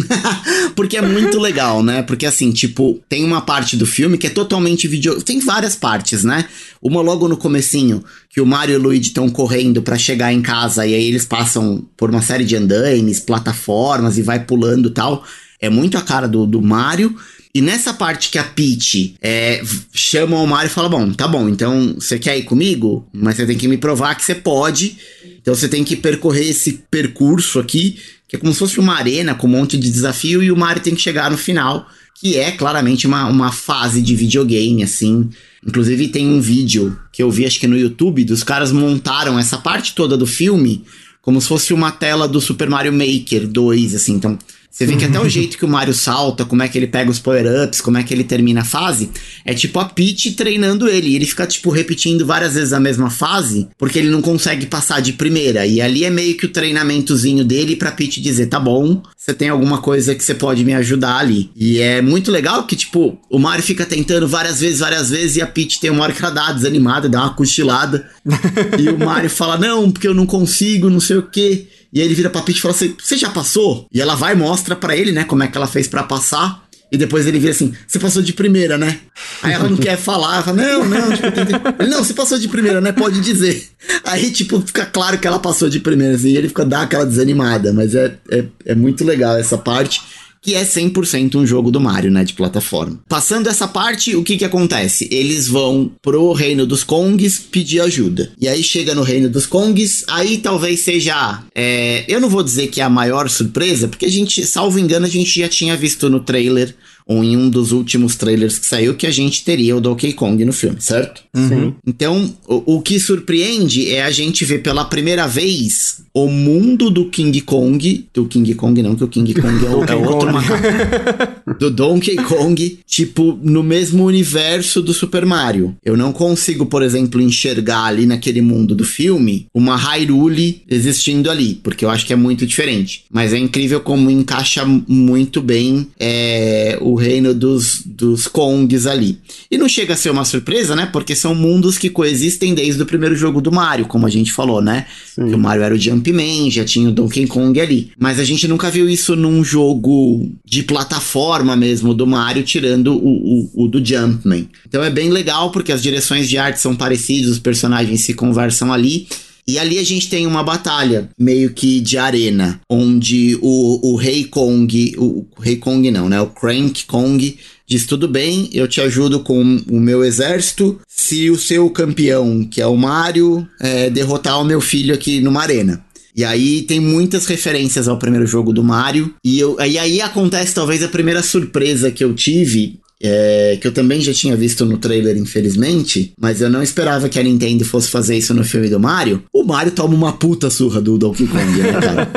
Porque 0.74 0.96
é 0.96 1.02
muito 1.02 1.38
legal, 1.38 1.82
né? 1.82 2.02
Porque 2.02 2.24
assim, 2.24 2.50
tipo, 2.52 3.00
tem 3.06 3.22
uma 3.22 3.42
parte 3.42 3.76
do 3.76 3.84
filme 3.84 4.16
que 4.16 4.26
é 4.26 4.30
totalmente 4.30 4.88
vídeo. 4.88 5.20
Tem 5.22 5.38
várias 5.40 5.76
partes, 5.76 6.24
né? 6.24 6.46
Uma 6.80 7.02
logo 7.02 7.28
no 7.28 7.36
comecinho, 7.36 8.02
que 8.30 8.40
o 8.40 8.46
Mario 8.46 8.72
e 8.72 8.78
o 8.78 8.82
Luigi 8.82 9.08
estão 9.08 9.28
correndo 9.28 9.82
para 9.82 9.98
chegar 9.98 10.32
em 10.32 10.40
casa 10.40 10.86
e 10.86 10.94
aí 10.94 11.04
eles 11.04 11.26
passam 11.26 11.86
por 11.98 12.08
uma 12.08 12.22
série 12.22 12.46
de 12.46 12.56
andaimes, 12.56 13.20
plataformas 13.20 14.16
e 14.16 14.22
vai 14.22 14.40
pulando 14.40 14.88
tal. 14.88 15.22
É 15.60 15.68
muito 15.68 15.98
a 15.98 16.02
cara 16.02 16.26
do, 16.26 16.46
do 16.46 16.62
Mario. 16.62 17.14
E 17.54 17.60
nessa 17.60 17.94
parte 17.94 18.30
que 18.30 18.38
a 18.38 18.42
Peach 18.42 19.14
é, 19.22 19.62
chama 19.92 20.36
o 20.38 20.46
Mario 20.46 20.66
e 20.66 20.72
fala: 20.72 20.88
Bom, 20.88 21.12
tá 21.12 21.28
bom, 21.28 21.48
então 21.48 21.94
você 21.94 22.18
quer 22.18 22.36
ir 22.36 22.42
comigo? 22.42 23.08
Mas 23.12 23.36
você 23.36 23.46
tem 23.46 23.56
que 23.56 23.68
me 23.68 23.76
provar 23.76 24.16
que 24.16 24.24
você 24.24 24.34
pode. 24.34 24.96
Então 25.40 25.54
você 25.54 25.68
tem 25.68 25.84
que 25.84 25.94
percorrer 25.94 26.48
esse 26.48 26.84
percurso 26.90 27.60
aqui, 27.60 27.96
que 28.26 28.34
é 28.34 28.38
como 28.38 28.52
se 28.52 28.58
fosse 28.58 28.80
uma 28.80 28.96
arena 28.96 29.36
com 29.36 29.46
um 29.46 29.50
monte 29.50 29.78
de 29.78 29.88
desafio, 29.88 30.42
e 30.42 30.50
o 30.50 30.56
Mario 30.56 30.82
tem 30.82 30.96
que 30.96 31.00
chegar 31.00 31.30
no 31.30 31.38
final, 31.38 31.86
que 32.18 32.36
é 32.36 32.50
claramente 32.50 33.06
uma, 33.06 33.26
uma 33.26 33.52
fase 33.52 34.02
de 34.02 34.16
videogame, 34.16 34.82
assim. 34.82 35.30
Inclusive 35.64 36.08
tem 36.08 36.26
um 36.26 36.40
vídeo 36.40 36.98
que 37.12 37.22
eu 37.22 37.30
vi, 37.30 37.46
acho 37.46 37.60
que 37.60 37.68
no 37.68 37.78
YouTube, 37.78 38.24
dos 38.24 38.42
caras 38.42 38.72
montaram 38.72 39.38
essa 39.38 39.58
parte 39.58 39.94
toda 39.94 40.16
do 40.16 40.26
filme 40.26 40.84
como 41.24 41.40
se 41.40 41.48
fosse 41.48 41.72
uma 41.72 41.90
tela 41.90 42.28
do 42.28 42.38
Super 42.38 42.68
Mario 42.68 42.92
Maker 42.92 43.48
2, 43.48 43.94
assim. 43.94 44.12
Então, 44.12 44.38
você 44.74 44.86
vê 44.86 44.96
que 44.96 45.04
até 45.04 45.20
o 45.20 45.28
jeito 45.28 45.56
que 45.56 45.64
o 45.64 45.68
Mario 45.68 45.94
salta, 45.94 46.44
como 46.44 46.60
é 46.60 46.66
que 46.66 46.76
ele 46.76 46.88
pega 46.88 47.08
os 47.08 47.20
power-ups, 47.20 47.80
como 47.80 47.96
é 47.96 48.02
que 48.02 48.12
ele 48.12 48.24
termina 48.24 48.62
a 48.62 48.64
fase, 48.64 49.08
é 49.44 49.54
tipo 49.54 49.78
a 49.78 49.84
Peach 49.84 50.32
treinando 50.32 50.88
ele. 50.88 51.10
E 51.10 51.14
ele 51.14 51.26
fica, 51.26 51.46
tipo, 51.46 51.70
repetindo 51.70 52.26
várias 52.26 52.54
vezes 52.54 52.72
a 52.72 52.80
mesma 52.80 53.08
fase, 53.08 53.68
porque 53.78 54.00
ele 54.00 54.10
não 54.10 54.20
consegue 54.20 54.66
passar 54.66 55.00
de 55.00 55.12
primeira. 55.12 55.64
E 55.64 55.80
ali 55.80 56.04
é 56.04 56.10
meio 56.10 56.36
que 56.36 56.46
o 56.46 56.48
treinamentozinho 56.48 57.44
dele 57.44 57.76
pra 57.76 57.92
Peach 57.92 58.20
dizer: 58.20 58.48
tá 58.48 58.58
bom, 58.58 59.00
você 59.16 59.32
tem 59.32 59.48
alguma 59.48 59.78
coisa 59.78 60.12
que 60.12 60.24
você 60.24 60.34
pode 60.34 60.64
me 60.64 60.74
ajudar 60.74 61.18
ali. 61.18 61.52
E 61.54 61.78
é 61.78 62.02
muito 62.02 62.32
legal 62.32 62.66
que, 62.66 62.74
tipo, 62.74 63.16
o 63.30 63.38
Mario 63.38 63.62
fica 63.62 63.86
tentando 63.86 64.26
várias 64.26 64.58
vezes, 64.58 64.80
várias 64.80 65.08
vezes, 65.08 65.36
e 65.36 65.40
a 65.40 65.46
Peach 65.46 65.78
tem 65.78 65.90
uma 65.90 66.02
hora 66.02 66.12
que 66.12 66.20
ela 66.20 66.34
dá 66.34 66.50
desanimada, 66.50 67.08
dá 67.08 67.20
uma 67.20 67.34
cochilada. 67.34 68.10
e 68.76 68.88
o 68.88 68.98
Mario 68.98 69.30
fala: 69.30 69.56
não, 69.56 69.88
porque 69.88 70.08
eu 70.08 70.14
não 70.14 70.26
consigo, 70.26 70.90
não 70.90 70.98
sei 70.98 71.18
o 71.18 71.22
quê. 71.22 71.68
E 71.94 72.00
aí 72.00 72.06
ele 72.06 72.14
vira 72.14 72.28
pra 72.28 72.42
Peach 72.42 72.58
e 72.58 72.62
fala 72.62 72.74
assim: 72.74 72.94
Você 73.00 73.16
já 73.16 73.30
passou? 73.30 73.86
E 73.92 74.00
ela 74.00 74.16
vai 74.16 74.32
e 74.32 74.36
mostra 74.36 74.74
para 74.74 74.96
ele, 74.96 75.12
né, 75.12 75.22
como 75.22 75.44
é 75.44 75.46
que 75.46 75.56
ela 75.56 75.68
fez 75.68 75.86
para 75.86 76.02
passar. 76.02 76.64
E 76.90 76.96
depois 76.96 77.26
ele 77.26 77.38
vira 77.38 77.52
assim: 77.52 77.72
Você 77.86 78.00
passou 78.00 78.20
de 78.20 78.32
primeira, 78.32 78.76
né? 78.76 78.98
Aí 79.42 79.52
ela 79.52 79.68
não 79.68 79.76
quer 79.76 79.96
falar, 79.96 80.34
ela 80.34 80.42
fala: 80.42 80.56
Não, 80.56 80.84
não, 80.84 81.12
tipo, 81.12 81.80
ele, 81.80 81.88
não, 81.90 82.02
você 82.02 82.12
passou 82.12 82.38
de 82.38 82.48
primeira, 82.48 82.80
né? 82.80 82.90
Pode 82.90 83.20
dizer. 83.20 83.68
Aí, 84.04 84.32
tipo, 84.32 84.60
fica 84.60 84.84
claro 84.84 85.18
que 85.18 85.26
ela 85.26 85.38
passou 85.38 85.68
de 85.68 85.78
primeira, 85.78 86.16
assim, 86.16 86.30
e 86.30 86.36
ele 86.36 86.48
fica 86.48 86.64
dá 86.64 86.82
aquela 86.82 87.06
desanimada. 87.06 87.72
Mas 87.72 87.94
é, 87.94 88.16
é, 88.30 88.44
é 88.66 88.74
muito 88.74 89.04
legal 89.04 89.36
essa 89.36 89.56
parte 89.56 90.02
que 90.44 90.54
é 90.54 90.62
100% 90.62 91.36
um 91.36 91.46
jogo 91.46 91.70
do 91.70 91.80
Mario, 91.80 92.10
né, 92.10 92.22
de 92.22 92.34
plataforma. 92.34 93.00
Passando 93.08 93.48
essa 93.48 93.66
parte, 93.66 94.14
o 94.14 94.22
que 94.22 94.36
que 94.36 94.44
acontece? 94.44 95.08
Eles 95.10 95.48
vão 95.48 95.90
pro 96.02 96.32
reino 96.32 96.66
dos 96.66 96.84
Kongs 96.84 97.38
pedir 97.50 97.80
ajuda. 97.80 98.30
E 98.38 98.46
aí 98.46 98.62
chega 98.62 98.94
no 98.94 99.02
reino 99.02 99.30
dos 99.30 99.46
Kongs, 99.46 100.04
aí 100.06 100.36
talvez 100.36 100.80
seja, 100.80 101.42
é, 101.54 102.04
eu 102.06 102.20
não 102.20 102.28
vou 102.28 102.42
dizer 102.42 102.66
que 102.66 102.82
é 102.82 102.84
a 102.84 102.90
maior 102.90 103.30
surpresa, 103.30 103.88
porque 103.88 104.04
a 104.04 104.10
gente, 104.10 104.44
salvo 104.44 104.78
engano, 104.78 105.06
a 105.06 105.08
gente 105.08 105.40
já 105.40 105.48
tinha 105.48 105.74
visto 105.76 106.10
no 106.10 106.20
trailer 106.20 106.74
ou 107.06 107.22
em 107.22 107.36
um 107.36 107.50
dos 107.50 107.72
últimos 107.72 108.16
trailers 108.16 108.58
que 108.58 108.66
saiu, 108.66 108.94
que 108.94 109.06
a 109.06 109.10
gente 109.10 109.44
teria 109.44 109.76
o 109.76 109.80
Donkey 109.80 110.12
Kong 110.12 110.42
no 110.44 110.52
filme, 110.52 110.76
certo? 110.80 111.22
Sim. 111.34 111.74
Então, 111.86 112.34
o, 112.46 112.76
o, 112.76 112.82
que 112.82 112.98
surpreende 112.98 113.90
é 113.90 114.02
a 114.02 114.10
gente 114.10 114.44
ver 114.44 114.62
pela 114.62 114.84
primeira 114.84 115.26
vez 115.26 116.02
o 116.14 116.28
mundo 116.28 116.90
do 116.90 117.10
King 117.10 117.40
Kong, 117.40 118.06
do 118.14 118.26
King 118.26 118.54
Kong 118.54 118.82
não, 118.82 118.94
que 118.94 119.04
o 119.04 119.08
King 119.08 119.34
Kong 119.34 119.66
é, 119.66 119.68
o, 119.68 119.84
é 119.84 119.94
outro 119.96 120.32
macaco, 120.32 120.62
do 121.58 121.70
Donkey 121.70 122.16
Kong, 122.16 122.78
tipo, 122.86 123.38
no 123.42 123.62
mesmo 123.62 124.04
universo 124.04 124.80
do 124.80 124.94
Super 124.94 125.26
Mario. 125.26 125.76
Eu 125.84 125.96
não 125.96 126.12
consigo, 126.12 126.66
por 126.66 126.82
exemplo, 126.82 127.20
enxergar 127.20 127.84
ali 127.84 128.06
naquele 128.06 128.40
mundo 128.40 128.74
do 128.74 128.84
filme 128.84 129.46
uma 129.52 129.76
Hyrule 129.76 130.62
existindo 130.70 131.30
ali, 131.30 131.60
porque 131.62 131.84
eu 131.84 131.90
acho 131.90 132.06
que 132.06 132.12
é 132.12 132.16
muito 132.16 132.46
diferente. 132.46 133.04
Mas 133.10 133.32
é 133.32 133.38
incrível 133.38 133.80
como 133.80 134.10
encaixa 134.10 134.64
muito 134.64 135.42
bem 135.42 135.88
é, 135.98 136.78
o 136.80 136.93
o 136.94 136.96
reino 136.96 137.34
dos, 137.34 137.82
dos 137.84 138.28
Kongs 138.28 138.86
ali. 138.86 139.18
E 139.50 139.58
não 139.58 139.68
chega 139.68 139.94
a 139.94 139.96
ser 139.96 140.10
uma 140.10 140.24
surpresa, 140.24 140.76
né? 140.76 140.86
Porque 140.86 141.16
são 141.16 141.34
mundos 141.34 141.76
que 141.76 141.90
coexistem 141.90 142.54
desde 142.54 142.80
o 142.80 142.86
primeiro 142.86 143.16
jogo 143.16 143.40
do 143.40 143.50
Mario, 143.50 143.86
como 143.86 144.06
a 144.06 144.08
gente 144.08 144.32
falou, 144.32 144.62
né? 144.62 144.86
Sim. 145.12 145.26
Que 145.26 145.34
o 145.34 145.38
Mario 145.38 145.64
era 145.64 145.74
o 145.74 145.78
Jumpman, 145.78 146.48
já 146.52 146.64
tinha 146.64 146.88
o 146.88 146.92
Donkey 146.92 147.26
Kong 147.26 147.60
ali. 147.60 147.90
Mas 147.98 148.20
a 148.20 148.24
gente 148.24 148.46
nunca 148.46 148.70
viu 148.70 148.88
isso 148.88 149.16
num 149.16 149.42
jogo 149.42 150.30
de 150.44 150.62
plataforma 150.62 151.56
mesmo 151.56 151.92
do 151.92 152.06
Mario, 152.06 152.44
tirando 152.44 152.94
o, 152.94 153.40
o, 153.56 153.64
o 153.64 153.68
do 153.68 153.84
Jumpman. 153.84 154.48
Então 154.68 154.84
é 154.84 154.90
bem 154.90 155.10
legal 155.10 155.50
porque 155.50 155.72
as 155.72 155.82
direções 155.82 156.28
de 156.28 156.38
arte 156.38 156.60
são 156.60 156.76
parecidas, 156.76 157.28
os 157.28 157.38
personagens 157.40 158.02
se 158.02 158.14
conversam 158.14 158.72
ali. 158.72 159.08
E 159.46 159.58
ali 159.58 159.78
a 159.78 159.84
gente 159.84 160.08
tem 160.08 160.26
uma 160.26 160.42
batalha 160.42 161.10
meio 161.18 161.52
que 161.52 161.80
de 161.80 161.98
arena, 161.98 162.60
onde 162.68 163.38
o, 163.42 163.92
o 163.92 163.96
Rei 163.96 164.24
Kong, 164.24 164.94
o, 164.96 165.26
o 165.36 165.40
Rei 165.40 165.56
Kong 165.56 165.90
não, 165.90 166.08
né? 166.08 166.20
O 166.20 166.28
Crank 166.28 166.86
Kong 166.86 167.36
diz: 167.66 167.86
tudo 167.86 168.08
bem, 168.08 168.48
eu 168.52 168.66
te 168.66 168.80
ajudo 168.80 169.20
com 169.20 169.62
o 169.68 169.80
meu 169.80 170.04
exército 170.04 170.80
se 170.88 171.30
o 171.30 171.38
seu 171.38 171.68
campeão, 171.68 172.44
que 172.44 172.60
é 172.60 172.66
o 172.66 172.76
Mario, 172.76 173.46
é, 173.60 173.90
derrotar 173.90 174.40
o 174.40 174.44
meu 174.44 174.60
filho 174.60 174.94
aqui 174.94 175.20
numa 175.20 175.42
arena. 175.42 175.84
E 176.16 176.24
aí 176.24 176.62
tem 176.62 176.78
muitas 176.78 177.26
referências 177.26 177.88
ao 177.88 177.98
primeiro 177.98 178.26
jogo 178.26 178.52
do 178.52 178.62
Mario. 178.62 179.14
E, 179.24 179.38
eu, 179.38 179.56
e 179.60 179.76
aí 179.76 180.00
acontece 180.00 180.54
talvez 180.54 180.82
a 180.82 180.88
primeira 180.88 181.22
surpresa 181.24 181.90
que 181.90 182.04
eu 182.04 182.14
tive 182.14 182.78
é, 183.06 183.58
que 183.60 183.66
eu 183.66 183.72
também 183.72 184.00
já 184.00 184.14
tinha 184.14 184.34
visto 184.34 184.64
no 184.64 184.78
trailer, 184.78 185.16
infelizmente, 185.18 186.14
mas 186.18 186.40
eu 186.40 186.48
não 186.48 186.62
esperava 186.62 187.08
que 187.08 187.18
a 187.18 187.22
Nintendo 187.22 187.62
fosse 187.64 187.90
fazer 187.90 188.16
isso 188.16 188.32
no 188.32 188.42
filme 188.42 188.70
do 188.70 188.80
Mario. 188.80 189.22
O 189.30 189.44
Mario 189.44 189.72
toma 189.72 189.94
uma 189.94 190.14
puta 190.14 190.48
surra 190.48 190.80
do 190.80 190.96
Donkey 190.96 191.26
Kong, 191.26 191.58
né, 191.58 191.72
cara? 191.72 192.08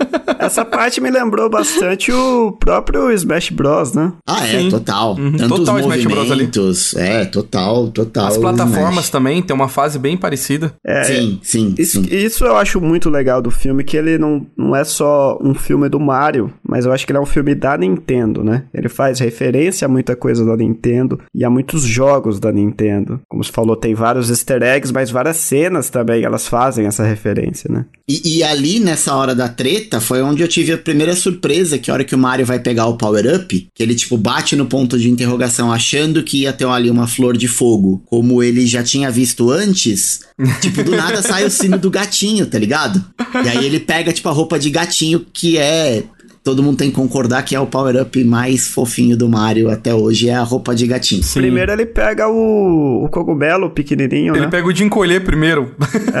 Essa 0.44 0.64
parte 0.64 1.00
me 1.00 1.10
lembrou 1.10 1.48
bastante 1.48 2.12
o 2.12 2.52
próprio 2.52 3.10
Smash 3.12 3.50
Bros, 3.50 3.92
né? 3.92 4.12
Ah, 4.26 4.46
é, 4.46 4.60
Sim. 4.60 4.70
total. 4.70 5.16
Uhum. 5.16 5.32
Tanto 5.36 5.56
total 5.56 5.76
os 5.76 5.86
movimentos, 5.86 6.94
é, 6.96 7.24
total, 7.24 7.88
total. 7.88 8.26
As 8.26 8.38
plataformas 8.38 9.10
também 9.10 9.42
tem 9.42 9.54
uma 9.54 9.68
fase 9.68 9.98
bem 9.98 10.16
parecida. 10.16 10.74
É, 10.84 11.04
sim, 11.04 11.40
sim 11.42 11.74
isso, 11.78 12.02
sim. 12.02 12.08
isso 12.10 12.44
eu 12.44 12.56
acho 12.56 12.80
muito 12.80 13.10
legal 13.10 13.40
do 13.40 13.50
filme, 13.50 13.84
que 13.84 13.96
ele 13.96 14.18
não, 14.18 14.46
não 14.56 14.74
é 14.74 14.84
só 14.84 15.38
um 15.42 15.54
filme 15.54 15.88
do 15.88 16.00
Mario, 16.00 16.52
mas 16.66 16.84
eu 16.84 16.92
acho 16.92 17.06
que 17.06 17.12
ele 17.12 17.18
é 17.18 17.22
um 17.22 17.26
filme 17.26 17.54
da 17.54 17.76
Nintendo, 17.76 18.42
né? 18.42 18.64
Ele 18.72 18.88
faz 18.88 19.18
referência 19.20 19.86
a 19.86 19.88
muita 19.88 20.16
coisa 20.16 20.44
da 20.44 20.56
Nintendo 20.56 21.20
e 21.34 21.44
a 21.44 21.50
muitos 21.50 21.82
jogos 21.82 22.38
da 22.38 22.52
Nintendo. 22.52 23.20
Como 23.28 23.42
você 23.42 23.52
falou, 23.52 23.76
tem 23.76 23.94
vários 23.94 24.30
easter 24.30 24.62
eggs, 24.62 24.92
mas 24.92 25.10
várias 25.10 25.36
cenas 25.36 25.90
também 25.90 26.24
elas 26.24 26.46
fazem 26.46 26.86
essa 26.86 27.04
referência, 27.04 27.70
né? 27.72 27.84
E, 28.08 28.38
e 28.38 28.42
ali, 28.42 28.80
nessa 28.80 29.14
hora 29.14 29.34
da 29.34 29.48
treta, 29.48 30.00
foi 30.00 30.22
onde 30.22 30.33
eu 30.42 30.48
tive 30.48 30.72
a 30.72 30.78
primeira 30.78 31.14
surpresa, 31.14 31.78
que 31.78 31.90
a 31.90 31.94
hora 31.94 32.04
que 32.04 32.14
o 32.14 32.18
Mario 32.18 32.46
vai 32.46 32.58
pegar 32.58 32.86
o 32.86 32.96
power-up, 32.96 33.68
que 33.74 33.82
ele, 33.82 33.94
tipo, 33.94 34.16
bate 34.16 34.56
no 34.56 34.66
ponto 34.66 34.98
de 34.98 35.10
interrogação 35.10 35.72
achando 35.72 36.22
que 36.22 36.42
ia 36.42 36.52
ter 36.52 36.66
ali 36.66 36.90
uma 36.90 37.06
flor 37.06 37.36
de 37.36 37.48
fogo, 37.48 38.02
como 38.06 38.42
ele 38.42 38.66
já 38.66 38.82
tinha 38.82 39.10
visto 39.10 39.50
antes, 39.50 40.20
tipo, 40.60 40.82
do 40.82 40.92
nada 40.92 41.22
sai 41.22 41.44
o 41.44 41.50
sino 41.50 41.78
do 41.78 41.90
gatinho, 41.90 42.46
tá 42.46 42.58
ligado? 42.58 43.04
E 43.44 43.48
aí 43.48 43.64
ele 43.64 43.80
pega, 43.80 44.12
tipo, 44.12 44.28
a 44.28 44.32
roupa 44.32 44.58
de 44.58 44.70
gatinho, 44.70 45.24
que 45.32 45.58
é 45.58 46.04
todo 46.44 46.62
mundo 46.62 46.76
tem 46.76 46.90
que 46.90 46.96
concordar 46.96 47.42
que 47.42 47.56
é 47.56 47.60
o 47.60 47.66
power-up 47.66 48.22
mais 48.22 48.68
fofinho 48.68 49.16
do 49.16 49.26
Mario 49.26 49.70
até 49.70 49.94
hoje, 49.94 50.28
é 50.28 50.34
a 50.34 50.42
roupa 50.42 50.74
de 50.74 50.86
gatinho. 50.86 51.22
Sim. 51.22 51.40
Primeiro 51.40 51.72
ele 51.72 51.86
pega 51.86 52.28
o, 52.28 53.02
o 53.02 53.08
cogumelo 53.08 53.70
pequenininho, 53.70 54.34
Ele 54.34 54.44
né? 54.44 54.50
pega 54.50 54.68
o 54.68 54.72
de 54.72 54.84
encolher 54.84 55.24
primeiro. 55.24 55.74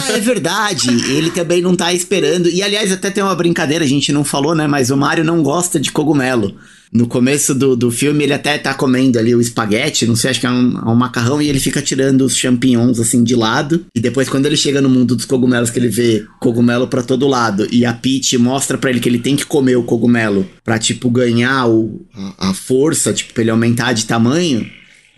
Ah, 0.00 0.12
é 0.12 0.20
verdade. 0.20 0.88
Ele 1.10 1.30
também 1.30 1.60
não 1.60 1.74
tá 1.74 1.92
esperando. 1.92 2.48
E 2.48 2.62
aliás, 2.62 2.92
até 2.92 3.10
tem 3.10 3.22
uma 3.22 3.34
brincadeira, 3.34 3.84
a 3.84 3.88
gente 3.88 4.12
não 4.12 4.22
falou, 4.22 4.54
né? 4.54 4.66
Mas 4.66 4.90
o 4.90 4.96
Mario 4.96 5.24
não 5.24 5.42
gosta 5.42 5.80
de 5.80 5.90
cogumelo. 5.90 6.54
No 6.92 7.06
começo 7.06 7.54
do, 7.54 7.76
do 7.76 7.90
filme, 7.90 8.24
ele 8.24 8.32
até 8.32 8.56
tá 8.56 8.72
comendo 8.72 9.18
ali 9.18 9.34
o 9.34 9.40
espaguete, 9.40 10.06
não 10.06 10.16
sei, 10.16 10.30
acho 10.30 10.40
que 10.40 10.46
é 10.46 10.50
um, 10.50 10.78
é 10.78 10.90
um 10.90 10.94
macarrão, 10.94 11.40
e 11.40 11.48
ele 11.48 11.60
fica 11.60 11.82
tirando 11.82 12.22
os 12.22 12.36
champignons 12.36 12.98
assim 12.98 13.22
de 13.22 13.34
lado. 13.34 13.84
E 13.94 14.00
depois, 14.00 14.28
quando 14.28 14.46
ele 14.46 14.56
chega 14.56 14.80
no 14.80 14.88
mundo 14.88 15.14
dos 15.14 15.24
cogumelos, 15.24 15.70
que 15.70 15.78
ele 15.78 15.88
vê 15.88 16.24
cogumelo 16.40 16.88
pra 16.88 17.02
todo 17.02 17.28
lado, 17.28 17.66
e 17.70 17.84
a 17.84 17.92
Peach 17.92 18.36
mostra 18.38 18.78
pra 18.78 18.90
ele 18.90 19.00
que 19.00 19.08
ele 19.08 19.18
tem 19.18 19.36
que 19.36 19.44
comer 19.44 19.76
o 19.76 19.82
cogumelo 19.82 20.48
pra, 20.64 20.78
tipo, 20.78 21.10
ganhar 21.10 21.66
o, 21.66 22.06
a, 22.14 22.50
a 22.50 22.54
força, 22.54 23.12
tipo, 23.12 23.34
pra 23.34 23.42
ele 23.42 23.50
aumentar 23.50 23.92
de 23.92 24.06
tamanho. 24.06 24.66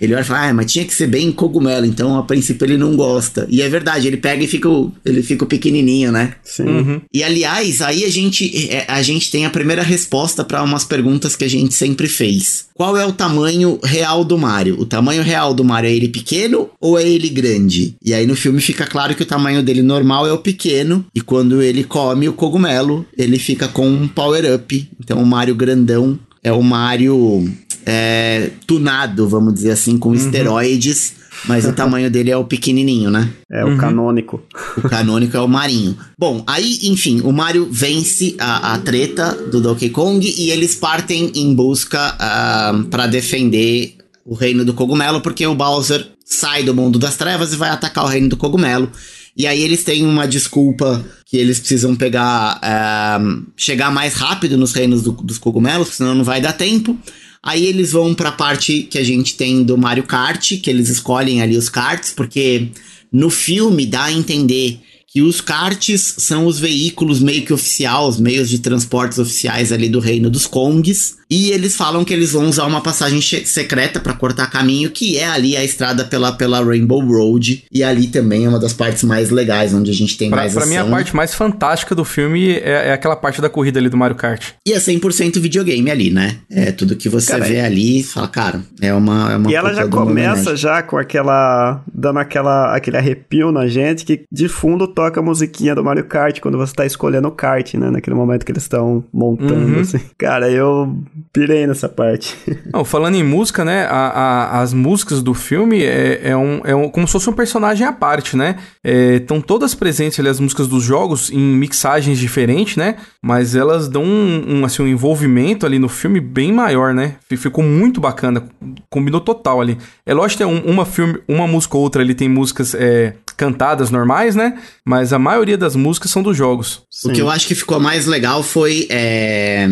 Ele 0.01 0.15
olha 0.15 0.23
e 0.23 0.25
fala, 0.25 0.49
ah, 0.49 0.55
mas 0.55 0.73
tinha 0.73 0.85
que 0.85 0.95
ser 0.95 1.07
bem 1.07 1.31
cogumelo, 1.31 1.85
então 1.85 2.17
a 2.17 2.23
princípio 2.23 2.65
ele 2.65 2.77
não 2.79 2.97
gosta. 2.97 3.47
E 3.51 3.61
é 3.63 3.69
verdade, 3.69 4.07
ele 4.07 4.17
pega 4.17 4.43
e 4.43 4.47
fica, 4.47 4.69
o- 4.69 4.93
ele 5.05 5.23
fica 5.23 5.45
pequenininho, 5.45 6.11
né? 6.11 6.35
Sim. 6.43 6.65
Uhum. 6.65 7.01
E 7.13 7.23
aliás, 7.23 7.83
aí 7.83 8.05
a 8.05 8.11
gente, 8.11 8.69
é, 8.71 8.85
a 8.89 9.03
gente 9.03 9.31
tem 9.31 9.45
a 9.45 9.51
primeira 9.51 9.83
resposta 9.83 10.43
para 10.43 10.63
umas 10.63 10.85
perguntas 10.85 11.37
que 11.37 11.45
a 11.45 11.49
gente 11.49 11.75
sempre 11.75 12.09
fez. 12.09 12.69
Qual 12.75 12.97
é 12.97 13.05
o 13.05 13.13
tamanho 13.13 13.79
real 13.85 14.25
do 14.25 14.39
Mario? 14.39 14.81
O 14.81 14.87
tamanho 14.87 15.23
real 15.23 15.53
do 15.53 15.63
Mario 15.63 15.91
é 15.91 15.93
ele 15.95 16.09
pequeno 16.09 16.71
ou 16.81 16.99
é 16.99 17.07
ele 17.07 17.29
grande? 17.29 17.95
E 18.03 18.15
aí 18.15 18.27
no 18.27 18.35
filme 18.35 18.61
fica 18.61 18.87
claro 18.87 19.15
que 19.15 19.23
o 19.23 19.27
tamanho 19.27 19.63
dele 19.63 19.83
normal 19.83 20.27
é 20.27 20.33
o 20.33 20.39
pequeno, 20.39 21.05
e 21.15 21.21
quando 21.21 21.61
ele 21.61 21.85
come 21.85 22.27
o 22.27 22.33
cogumelo, 22.33 23.05
ele 23.19 23.39
fica 23.39 23.69
com 23.69 23.87
um 23.87 24.09
power-up. 24.09 24.89
Então 24.99 25.23
o 25.23 25.27
Mario 25.27 25.55
grandão 25.55 26.19
é 26.43 26.51
o 26.51 26.63
Mario 26.63 27.47
é, 27.87 28.51
tunado, 28.67 29.29
vamos 29.29 29.55
dizer 29.55 29.71
assim, 29.73 29.99
com 29.99 30.15
esteroides, 30.15 31.15
mas 31.47 31.65
o 31.65 31.73
tamanho 31.73 32.11
dele 32.11 32.31
é 32.31 32.37
o 32.37 32.45
pequenininho, 32.45 33.11
né? 33.11 33.31
É 33.51 33.65
o 33.65 33.77
canônico. 33.79 34.43
O 34.77 34.83
canônico 34.89 35.37
é 35.37 35.41
o 35.41 35.49
Marinho. 35.49 35.97
Bom, 36.19 36.45
aí, 36.47 36.79
enfim, 36.85 37.21
o 37.23 37.33
Mario 37.33 37.69
vence 37.71 38.37
a, 38.39 38.75
a 38.75 38.79
treta 38.79 39.33
do 39.51 39.61
Donkey 39.61 39.89
Kong 39.91 40.27
e 40.37 40.51
eles 40.51 40.75
partem 40.75 41.33
em 41.35 41.55
busca 41.55 42.15
ah, 42.19 42.85
pra 42.91 43.07
defender 43.07 43.97
o 44.25 44.35
reino 44.35 44.65
do 44.65 44.75
cogumelo, 44.75 45.21
porque 45.23 45.47
o 45.47 45.55
Bowser 45.55 46.07
sai 46.25 46.63
do 46.63 46.75
mundo 46.75 46.99
das 46.99 47.17
trevas 47.17 47.53
e 47.53 47.57
vai 47.57 47.71
atacar 47.71 48.05
o 48.05 48.09
reino 48.09 48.29
do 48.29 48.37
cogumelo. 48.37 48.91
E 49.37 49.47
aí 49.47 49.63
eles 49.63 49.83
têm 49.85 50.05
uma 50.05 50.29
desculpa 50.29 51.03
que 51.25 51.37
eles 51.39 51.59
precisam 51.59 51.95
pegar. 51.97 52.59
ah, 52.63 53.19
chegar 53.57 53.91
mais 53.91 54.13
rápido 54.15 54.59
nos 54.59 54.73
reinos 54.73 55.03
do- 55.03 55.13
dos 55.13 55.39
cogumelos, 55.39 55.89
senão 55.95 56.15
não 56.15 56.25
vai 56.25 56.41
dar 56.41 56.53
tempo. 56.53 56.99
Aí 57.43 57.65
eles 57.65 57.93
vão 57.93 58.15
pra 58.15 58.33
parte 58.33 58.83
que 58.83 58.99
a 58.99 59.05
gente 59.05 59.37
tem 59.37 59.63
do 59.63 59.79
Mario 59.79 60.05
Kart, 60.05 60.61
que 60.61 60.69
eles 60.69 60.89
escolhem 60.89 61.41
ali 61.41 61.57
os 61.57 61.69
karts, 61.69 62.13
porque 62.13 62.69
no 63.11 63.31
filme 63.31 63.87
dá 63.87 64.05
a 64.05 64.13
entender 64.13 64.81
que 65.13 65.23
os 65.23 65.41
karts 65.41 66.15
são 66.19 66.47
os 66.47 66.59
veículos 66.61 67.21
meio 67.21 67.45
que 67.45 67.53
oficiais, 67.53 68.05
os 68.07 68.21
meios 68.21 68.49
de 68.49 68.61
transportes 68.61 69.19
oficiais 69.19 69.73
ali 69.73 69.89
do 69.89 69.99
reino 69.99 70.31
dos 70.31 70.47
Kongs. 70.47 71.19
E 71.29 71.53
eles 71.53 71.77
falam 71.77 72.05
que 72.05 72.13
eles 72.13 72.33
vão 72.33 72.49
usar 72.49 72.65
uma 72.67 72.81
passagem 72.81 73.21
secreta 73.21 74.01
pra 74.01 74.13
cortar 74.15 74.49
caminho, 74.51 74.91
que 74.91 75.17
é 75.17 75.27
ali 75.29 75.57
a 75.57 75.63
estrada 75.65 76.05
pela, 76.05 76.33
pela 76.33 76.61
Rainbow 76.65 77.01
Road. 77.07 77.65
E 77.73 77.85
ali 77.85 78.09
também 78.09 78.47
é 78.47 78.49
uma 78.49 78.59
das 78.59 78.73
partes 78.73 79.05
mais 79.05 79.31
legais, 79.31 79.73
onde 79.73 79.91
a 79.93 79.95
gente 79.95 80.17
tem 80.19 80.29
Pra, 80.29 80.39
mais 80.41 80.53
pra 80.53 80.63
ação. 80.65 80.73
mim, 80.73 80.81
a 80.81 80.85
parte 80.85 81.15
mais 81.15 81.33
fantástica 81.33 81.95
do 81.95 82.05
filme 82.05 82.51
é, 82.55 82.89
é 82.89 82.93
aquela 82.93 83.15
parte 83.15 83.41
da 83.41 83.49
corrida 83.49 83.79
ali 83.79 83.89
do 83.89 83.97
Mario 83.97 84.17
Kart. 84.17 84.43
E 84.67 84.73
é 84.73 84.79
100% 84.79 85.39
videogame 85.39 85.89
ali, 85.89 86.11
né? 86.11 86.39
É 86.51 86.73
tudo 86.73 86.97
que 86.97 87.09
você 87.09 87.31
Cara, 87.31 87.45
vê 87.45 87.61
ali, 87.61 88.03
fala, 88.03 88.27
cara, 88.27 88.63
é 88.81 88.93
uma. 88.93 89.33
É 89.33 89.37
uma 89.37 89.51
E 89.53 89.55
ela 89.55 89.73
já 89.73 89.87
começa 89.87 90.57
já 90.57 90.83
com 90.83 90.97
aquela. 90.99 91.81
dando 91.95 92.19
aquela, 92.19 92.75
aquele 92.75 92.97
arrepio 92.97 93.53
na 93.53 93.69
gente, 93.69 94.05
que 94.05 94.23
de 94.33 94.49
fundo 94.49 94.89
toca 95.05 95.21
a 95.21 95.23
musiquinha 95.23 95.75
do 95.75 95.83
Mario 95.83 96.05
Kart 96.05 96.41
quando 96.41 96.59
você 96.59 96.75
tá 96.75 96.85
escolhendo 96.85 97.29
o 97.29 97.33
kart, 97.33 97.75
né? 97.75 97.91
Naquele 97.91 98.15
momento 98.17 98.45
que 98.45 98.53
eles 98.53 98.63
estão 98.65 99.03
montando, 99.13 99.75
Uhum. 99.75 99.81
assim. 99.81 100.01
Cara, 100.19 100.51
eu 100.51 100.95
pirei 101.33 101.67
nessa 101.67 101.89
parte. 101.89 102.37
Não, 102.73 102.85
falando 102.85 103.15
em 103.15 103.25
música, 103.25 103.65
né? 103.65 103.87
a- 103.87 104.11
a- 104.11 104.61
as 104.61 104.73
músicas 104.75 105.23
do 105.23 105.33
filme 105.35 105.83
é, 105.83 106.21
é 106.31 106.37
um, 106.37 106.61
é 106.65 106.75
um- 106.75 106.89
como 106.89 107.07
se 107.07 107.13
fosse 107.15 107.29
um 107.31 107.33
personagem 107.33 107.87
à 107.87 107.93
parte, 107.93 108.37
né? 108.37 108.57
Estão 108.85 109.41
todas 109.41 109.75
presentes 109.75 110.19
ali 110.21 110.29
as 110.29 110.39
músicas 110.41 110.67
dos 110.69 110.83
jogos 110.85 111.31
em 111.31 111.39
mixagens 111.39 112.19
diferentes, 112.19 112.77
né? 112.77 112.97
Mas 113.23 113.55
elas 113.55 113.89
dão 113.89 114.03
um, 114.05 114.45
um, 114.61 114.65
assim, 114.65 114.83
um 114.83 114.89
envolvimento 114.89 115.65
ali 115.67 115.79
no 115.79 115.89
filme 115.89 116.21
bem 116.21 116.53
maior, 116.53 116.93
né? 116.95 117.15
Ficou 117.29 117.65
muito 117.65 118.01
bacana, 118.01 118.45
combinou 118.89 119.21
total 119.21 119.61
ali. 119.61 119.79
É 120.05 120.13
lógico 120.15 120.39
que 120.43 120.45
tem 120.45 120.55
um- 120.55 120.71
uma 120.71 120.85
filme, 120.85 121.19
uma 121.29 121.47
música 121.47 121.77
ou 121.77 121.83
outra 121.83 122.03
ali 122.03 122.15
tem 122.15 122.29
músicas 122.29 122.75
é, 122.75 123.15
cantadas 123.41 123.91
normais, 123.91 124.37
né? 124.37 124.59
Mas 124.85 125.15
a 125.15 125.19
maioria 125.19 125.57
das 125.57 125.75
músicas 125.75 126.11
são 126.11 126.23
dos 126.23 126.37
jogos. 126.37 126.83
O 127.03 127.11
que 127.11 127.23
eu 127.23 127.31
acho 127.31 127.47
que 127.49 127.55
ficou 127.55 127.81
mais 127.81 128.05
legal 128.05 128.43
foi 128.43 128.87
é, 128.91 129.67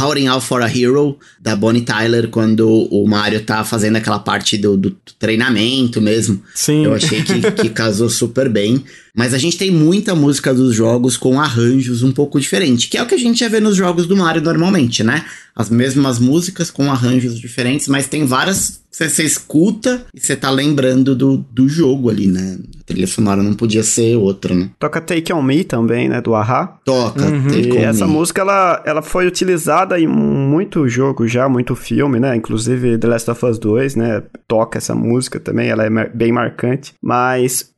Howling 0.00 0.26
Out 0.28 0.46
for 0.46 0.62
a 0.62 0.70
Hero, 0.70 1.18
da 1.38 1.54
Bonnie 1.54 1.82
Tyler, 1.82 2.28
quando 2.30 2.66
o 2.66 3.06
Mario 3.06 3.42
tá 3.42 3.62
fazendo 3.62 3.96
aquela 3.96 4.18
parte 4.18 4.56
do, 4.56 4.74
do 4.74 4.90
treinamento 5.18 6.00
mesmo. 6.00 6.42
Sim. 6.54 6.86
Eu 6.86 6.94
achei 6.94 7.22
que, 7.22 7.52
que 7.52 7.68
casou 7.68 8.08
super 8.08 8.48
bem. 8.48 8.82
Mas 9.16 9.32
a 9.32 9.38
gente 9.38 9.56
tem 9.56 9.70
muita 9.70 10.14
música 10.14 10.52
dos 10.52 10.74
jogos 10.74 11.16
com 11.16 11.40
arranjos 11.40 12.02
um 12.02 12.10
pouco 12.12 12.40
diferentes, 12.40 12.86
que 12.86 12.98
é 12.98 13.02
o 13.02 13.06
que 13.06 13.14
a 13.14 13.18
gente 13.18 13.38
já 13.40 13.48
vê 13.48 13.60
nos 13.60 13.76
jogos 13.76 14.06
do 14.06 14.16
Mario 14.16 14.42
normalmente, 14.42 15.04
né? 15.04 15.24
As 15.54 15.70
mesmas 15.70 16.18
músicas 16.18 16.68
com 16.70 16.90
arranjos 16.90 17.38
diferentes, 17.38 17.86
mas 17.86 18.08
tem 18.08 18.24
várias 18.26 18.82
que 18.90 19.08
você 19.08 19.22
escuta 19.24 20.04
e 20.14 20.20
você 20.20 20.36
tá 20.36 20.50
lembrando 20.50 21.14
do, 21.16 21.36
do 21.36 21.68
jogo 21.68 22.10
ali, 22.10 22.26
né? 22.28 22.58
A 22.80 22.82
trilha 22.84 23.06
sonora 23.06 23.42
não 23.42 23.54
podia 23.54 23.82
ser 23.82 24.16
outra, 24.16 24.54
né? 24.54 24.70
Toca 24.78 25.00
Take 25.00 25.32
On 25.32 25.42
Me 25.42 25.64
também, 25.64 26.08
né? 26.08 26.20
Do 26.20 26.34
Ahá. 26.34 26.78
Toca, 26.84 27.24
Uhum. 27.24 27.48
Take 27.48 27.68
E 27.68 27.72
On 27.78 27.88
essa 27.88 28.06
Me. 28.06 28.12
música, 28.12 28.42
ela, 28.42 28.82
ela 28.84 29.02
foi 29.02 29.26
utilizada 29.26 29.98
em 29.98 30.06
muito 30.06 30.86
jogo 30.88 31.26
já, 31.26 31.48
muito 31.48 31.74
filme, 31.74 32.18
né? 32.20 32.36
Inclusive 32.36 32.98
The 32.98 33.06
Last 33.08 33.30
of 33.30 33.46
Us 33.46 33.58
2, 33.58 33.96
né? 33.96 34.22
Toca 34.46 34.78
essa 34.78 34.94
música 34.94 35.38
também, 35.40 35.68
ela 35.68 35.84
é 35.86 35.90
bem 36.14 36.30
marcante. 36.32 36.94
Mas 37.02 37.70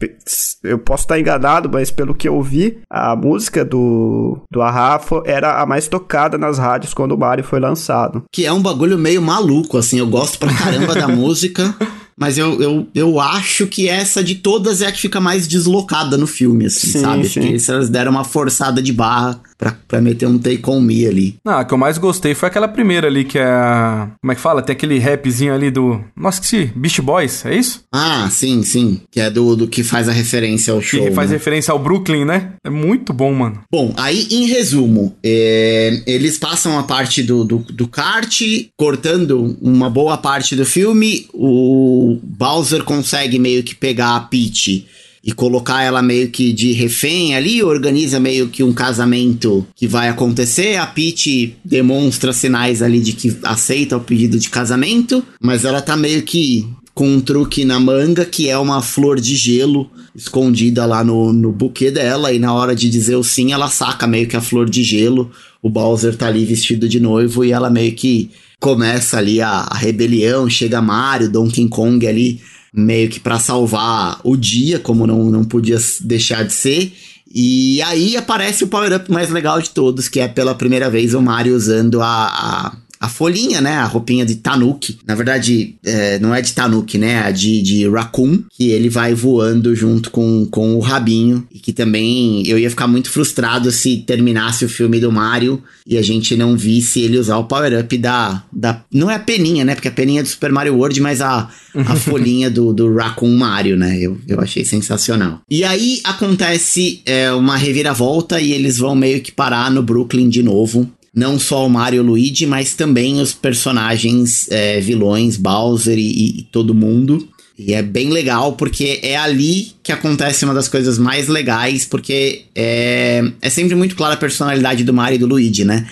eu 0.64 0.78
posso 0.78 1.05
estar 1.05 1.18
enganado, 1.27 1.68
mas 1.72 1.91
pelo 1.91 2.14
que 2.14 2.29
eu 2.29 2.41
vi, 2.41 2.79
a 2.89 3.16
música 3.16 3.64
do, 3.64 4.39
do 4.51 4.62
Ahá 4.62 4.99
fo- 4.99 5.22
era 5.27 5.61
a 5.61 5.66
mais 5.66 5.89
tocada 5.89 6.39
nas 6.39 6.59
rádios 6.59 6.95
quando 6.95 7.12
o 7.12 7.18
Mario 7.18 7.45
foi 7.45 7.59
lançado. 7.59 8.22
Que 8.33 8.47
é 8.47 8.53
um 8.53 8.62
bagulho 8.62 8.97
meio 8.97 9.20
maluco, 9.20 9.77
assim. 9.77 9.99
Eu 9.99 10.07
gosto 10.07 10.39
pra 10.39 10.53
caramba 10.55 10.95
da 10.95 11.09
música, 11.09 11.74
mas 12.16 12.39
eu, 12.39 12.61
eu, 12.62 12.87
eu 12.95 13.20
acho 13.20 13.66
que 13.66 13.89
essa 13.89 14.22
de 14.22 14.37
todas 14.37 14.81
é 14.83 14.87
a 14.87 14.93
que 14.93 15.01
fica 15.01 15.20
mais 15.20 15.49
deslocada 15.49 16.16
no 16.16 16.27
filme, 16.27 16.66
assim, 16.66 16.87
Sim, 16.89 17.01
sabe? 17.01 17.29
sim. 17.29 17.41
Porque 17.41 17.72
eles 17.72 17.89
deram 17.91 18.12
uma 18.12 18.24
forçada 18.24 18.81
de 18.81 18.93
barra 18.93 19.41
pra, 19.59 19.76
pra 19.86 20.00
meter 20.00 20.26
um 20.26 20.38
take 20.38 20.62
on 20.68 20.80
me 20.80 21.07
ali. 21.07 21.36
Ah, 21.46 21.61
a 21.61 21.64
que 21.64 21.72
eu 21.72 21.78
mais 21.78 21.98
gostei 21.98 22.34
foi 22.34 22.48
aquela 22.48 22.68
primeira 22.68 23.07
ali, 23.07 23.24
que 23.24 23.38
é 23.38 23.44
a... 23.44 24.11
Como 24.20 24.32
é 24.32 24.34
que 24.34 24.40
fala? 24.40 24.62
Tem 24.62 24.74
aquele 24.74 24.98
rapzinho 24.98 25.54
ali 25.54 25.70
do... 25.70 26.02
Nossa, 26.16 26.40
que 26.40 26.46
se... 26.46 26.64
Beast 26.76 27.00
Boys, 27.00 27.44
é 27.46 27.54
isso? 27.57 27.84
Ah, 27.92 28.28
sim, 28.30 28.62
sim. 28.62 29.00
Que 29.11 29.20
é 29.20 29.30
do, 29.30 29.57
do 29.57 29.68
que 29.68 29.82
faz 29.82 30.09
a 30.09 30.12
referência 30.12 30.72
ao 30.72 30.80
Que 30.80 30.86
show. 30.86 31.12
faz 31.12 31.30
né? 31.30 31.36
referência 31.36 31.72
ao 31.72 31.78
Brooklyn, 31.78 32.24
né? 32.24 32.52
É 32.64 32.70
muito 32.70 33.12
bom, 33.12 33.32
mano. 33.32 33.61
Bom, 33.70 33.94
aí 33.96 34.26
em 34.30 34.46
resumo, 34.46 35.16
é, 35.22 36.02
eles 36.07 36.38
passam 36.38 36.78
a 36.78 36.82
parte 36.82 37.22
do, 37.22 37.44
do, 37.44 37.59
do 37.59 37.88
kart, 37.88 38.40
cortando 38.76 39.57
uma 39.61 39.88
boa 39.88 40.18
parte 40.18 40.54
do 40.54 40.64
filme. 40.64 41.26
O 41.32 42.18
Bowser 42.22 42.84
consegue 42.84 43.38
meio 43.38 43.62
que 43.62 43.74
pegar 43.74 44.16
a 44.16 44.20
Peach 44.20 44.86
e 45.25 45.33
colocar 45.33 45.83
ela 45.83 46.01
meio 46.03 46.31
que 46.31 46.53
de 46.53 46.73
refém 46.73 47.35
ali, 47.35 47.62
organiza 47.62 48.21
meio 48.21 48.49
que 48.49 48.62
um 48.62 48.73
casamento 48.73 49.67
que 49.75 49.87
vai 49.87 50.09
acontecer. 50.09 50.77
A 50.77 50.87
Peach 50.87 51.57
demonstra 51.64 52.33
sinais 52.33 52.83
ali 52.83 53.01
de 53.01 53.12
que 53.12 53.37
aceita 53.43 53.97
o 53.97 54.01
pedido 54.01 54.39
de 54.39 54.49
casamento, 54.49 55.25
mas 55.41 55.64
ela 55.64 55.83
tá 55.83 55.97
meio 55.97 56.23
que 56.23 56.67
com 56.95 57.09
um 57.09 57.21
truque 57.21 57.64
na 57.64 57.79
manga, 57.79 58.25
que 58.25 58.49
é 58.49 58.57
uma 58.57 58.81
flor 58.81 59.21
de 59.21 59.37
gelo 59.37 59.91
escondida 60.14 60.87
lá 60.87 61.05
no, 61.05 61.31
no 61.31 61.53
buquê 61.53 61.91
dela, 61.91 62.33
e 62.33 62.39
na 62.39 62.55
hora 62.55 62.75
de 62.75 62.89
dizer 62.89 63.17
o 63.17 63.23
sim, 63.23 63.53
ela 63.53 63.69
saca 63.69 64.07
meio 64.07 64.27
que 64.27 64.37
a 64.37 64.41
flor 64.41 64.69
de 64.71 64.83
gelo. 64.83 65.31
O 65.61 65.69
Bowser 65.69 66.17
tá 66.17 66.29
ali 66.29 66.45
vestido 66.47 66.89
de 66.89 66.99
noivo 66.99 67.45
e 67.45 67.53
ela 67.53 67.69
meio 67.69 67.93
que 67.93 68.31
começa 68.59 69.19
ali 69.19 69.43
a, 69.43 69.67
a 69.69 69.77
rebelião, 69.77 70.49
chega 70.49 70.81
Mario, 70.81 71.31
Donkey 71.31 71.69
Kong 71.69 72.07
ali 72.07 72.41
meio 72.77 73.09
que 73.09 73.18
para 73.18 73.39
salvar 73.39 74.20
o 74.22 74.37
dia, 74.37 74.79
como 74.79 75.07
não, 75.07 75.24
não 75.31 75.45
podia 75.45 75.79
deixar 76.03 76.45
de 76.45 76.53
ser. 76.53 76.93
E 77.35 77.81
aí 77.83 78.16
aparece 78.16 78.64
o 78.64 78.68
power-up 78.68 79.11
mais 79.11 79.31
legal 79.31 79.61
de 79.61 79.70
todos, 79.70 80.09
que 80.09 80.20
é 80.20 80.29
pela 80.29 80.55
primeira 80.55 80.91
vez 80.91 81.14
o 81.14 81.22
Mario 81.22 81.57
usando 81.57 82.03
a, 82.03 82.07
a 82.07 82.77
a 82.99 83.09
folhinha, 83.09 83.61
né? 83.61 83.76
A 83.76 83.84
roupinha 83.84 84.24
de 84.24 84.36
Tanuki. 84.36 84.99
Na 85.07 85.14
verdade, 85.14 85.76
é, 85.84 86.18
não 86.18 86.34
é 86.34 86.40
de 86.40 86.53
Tanuki, 86.53 86.99
né? 86.99 87.28
É 87.28 87.32
de, 87.32 87.62
de 87.62 87.88
Raccoon, 87.88 88.42
que 88.51 88.70
ele 88.70 88.88
vai 88.88 89.14
voando 89.14 89.74
junto 89.74 90.11
com, 90.11 90.47
com 90.47 90.74
o 90.74 90.80
rabinho. 90.80 91.47
E 91.53 91.59
que 91.59 91.72
também 91.72 92.47
eu 92.47 92.59
ia 92.59 92.70
ficar 92.70 92.86
muito 92.86 93.11
frustrado 93.11 93.70
se 93.70 93.99
terminasse 93.99 94.64
o 94.64 94.68
filme 94.68 95.01
do 95.01 95.12
Mario 95.12 95.62
e 95.86 95.97
a 95.97 96.03
gente 96.03 96.36
não 96.36 96.57
visse 96.57 97.01
ele 97.01 97.18
usar 97.18 97.36
o 97.36 97.44
power-up 97.44 97.97
da, 97.99 98.42
da. 98.53 98.82
Não 98.92 99.11
é 99.11 99.14
a 99.14 99.20
peninha, 99.20 99.64
né? 99.64 99.74
Porque 99.74 99.88
a 99.88 99.92
peninha 99.92 100.20
é 100.20 100.22
do 100.22 100.28
Super 100.28 100.51
Mario 100.51 100.74
World, 100.74 101.01
mas 101.01 101.20
a, 101.20 101.49
a 101.74 101.94
folhinha 101.97 102.51
do, 102.51 102.72
do 102.72 102.92
Raccoon 102.92 103.36
Mario, 103.36 103.76
né? 103.76 103.99
Eu, 104.01 104.18
eu 104.26 104.40
achei 104.40 104.64
sensacional. 104.64 105.40
E 105.49 105.62
aí 105.62 106.01
acontece 106.03 107.03
é, 107.07 107.30
uma 107.32 107.57
reviravolta 107.57 108.40
e 108.40 108.53
eles 108.53 108.78
vão 108.78 108.97
meio 108.97 109.20
que 109.20 109.30
parar 109.30 109.70
no 109.70 109.82
Brooklyn 109.82 110.28
de 110.28 110.42
novo 110.42 110.90
não 111.17 111.39
só 111.39 111.67
o 111.67 111.71
Mario 111.71 111.97
e 111.97 112.01
o 112.01 112.03
Luigi, 112.03 112.45
mas 112.45 112.75
também 112.75 113.23
os 113.23 113.33
personagens 113.33 114.47
é, 114.51 114.79
vilões, 114.81 115.39
Bowser 115.39 115.99
e, 115.99 116.41
e, 116.41 116.43
todo 116.53 116.75
mundo. 116.75 117.27
E 117.59 117.73
é 117.73 117.83
bem 117.83 118.11
legal 118.11 118.53
porque 118.53 119.01
é 119.03 119.17
ali 119.17 119.73
que 119.83 119.91
acontece 119.91 120.45
uma 120.45 120.53
das 120.53 120.69
coisas 120.69 120.99
mais 120.99 121.27
legais, 121.27 121.87
porque 121.87 122.43
é, 122.55 123.33
é 123.41 123.49
sempre 123.49 123.75
muito 123.75 123.97
clara 123.97 124.12
a 124.12 124.19
personalidade 124.19 124.85
do 124.85 124.93
Mario 124.93 125.17
e 125.17 125.19
do 125.19 125.27
Luigi, 125.27 125.64
né? 125.64 125.87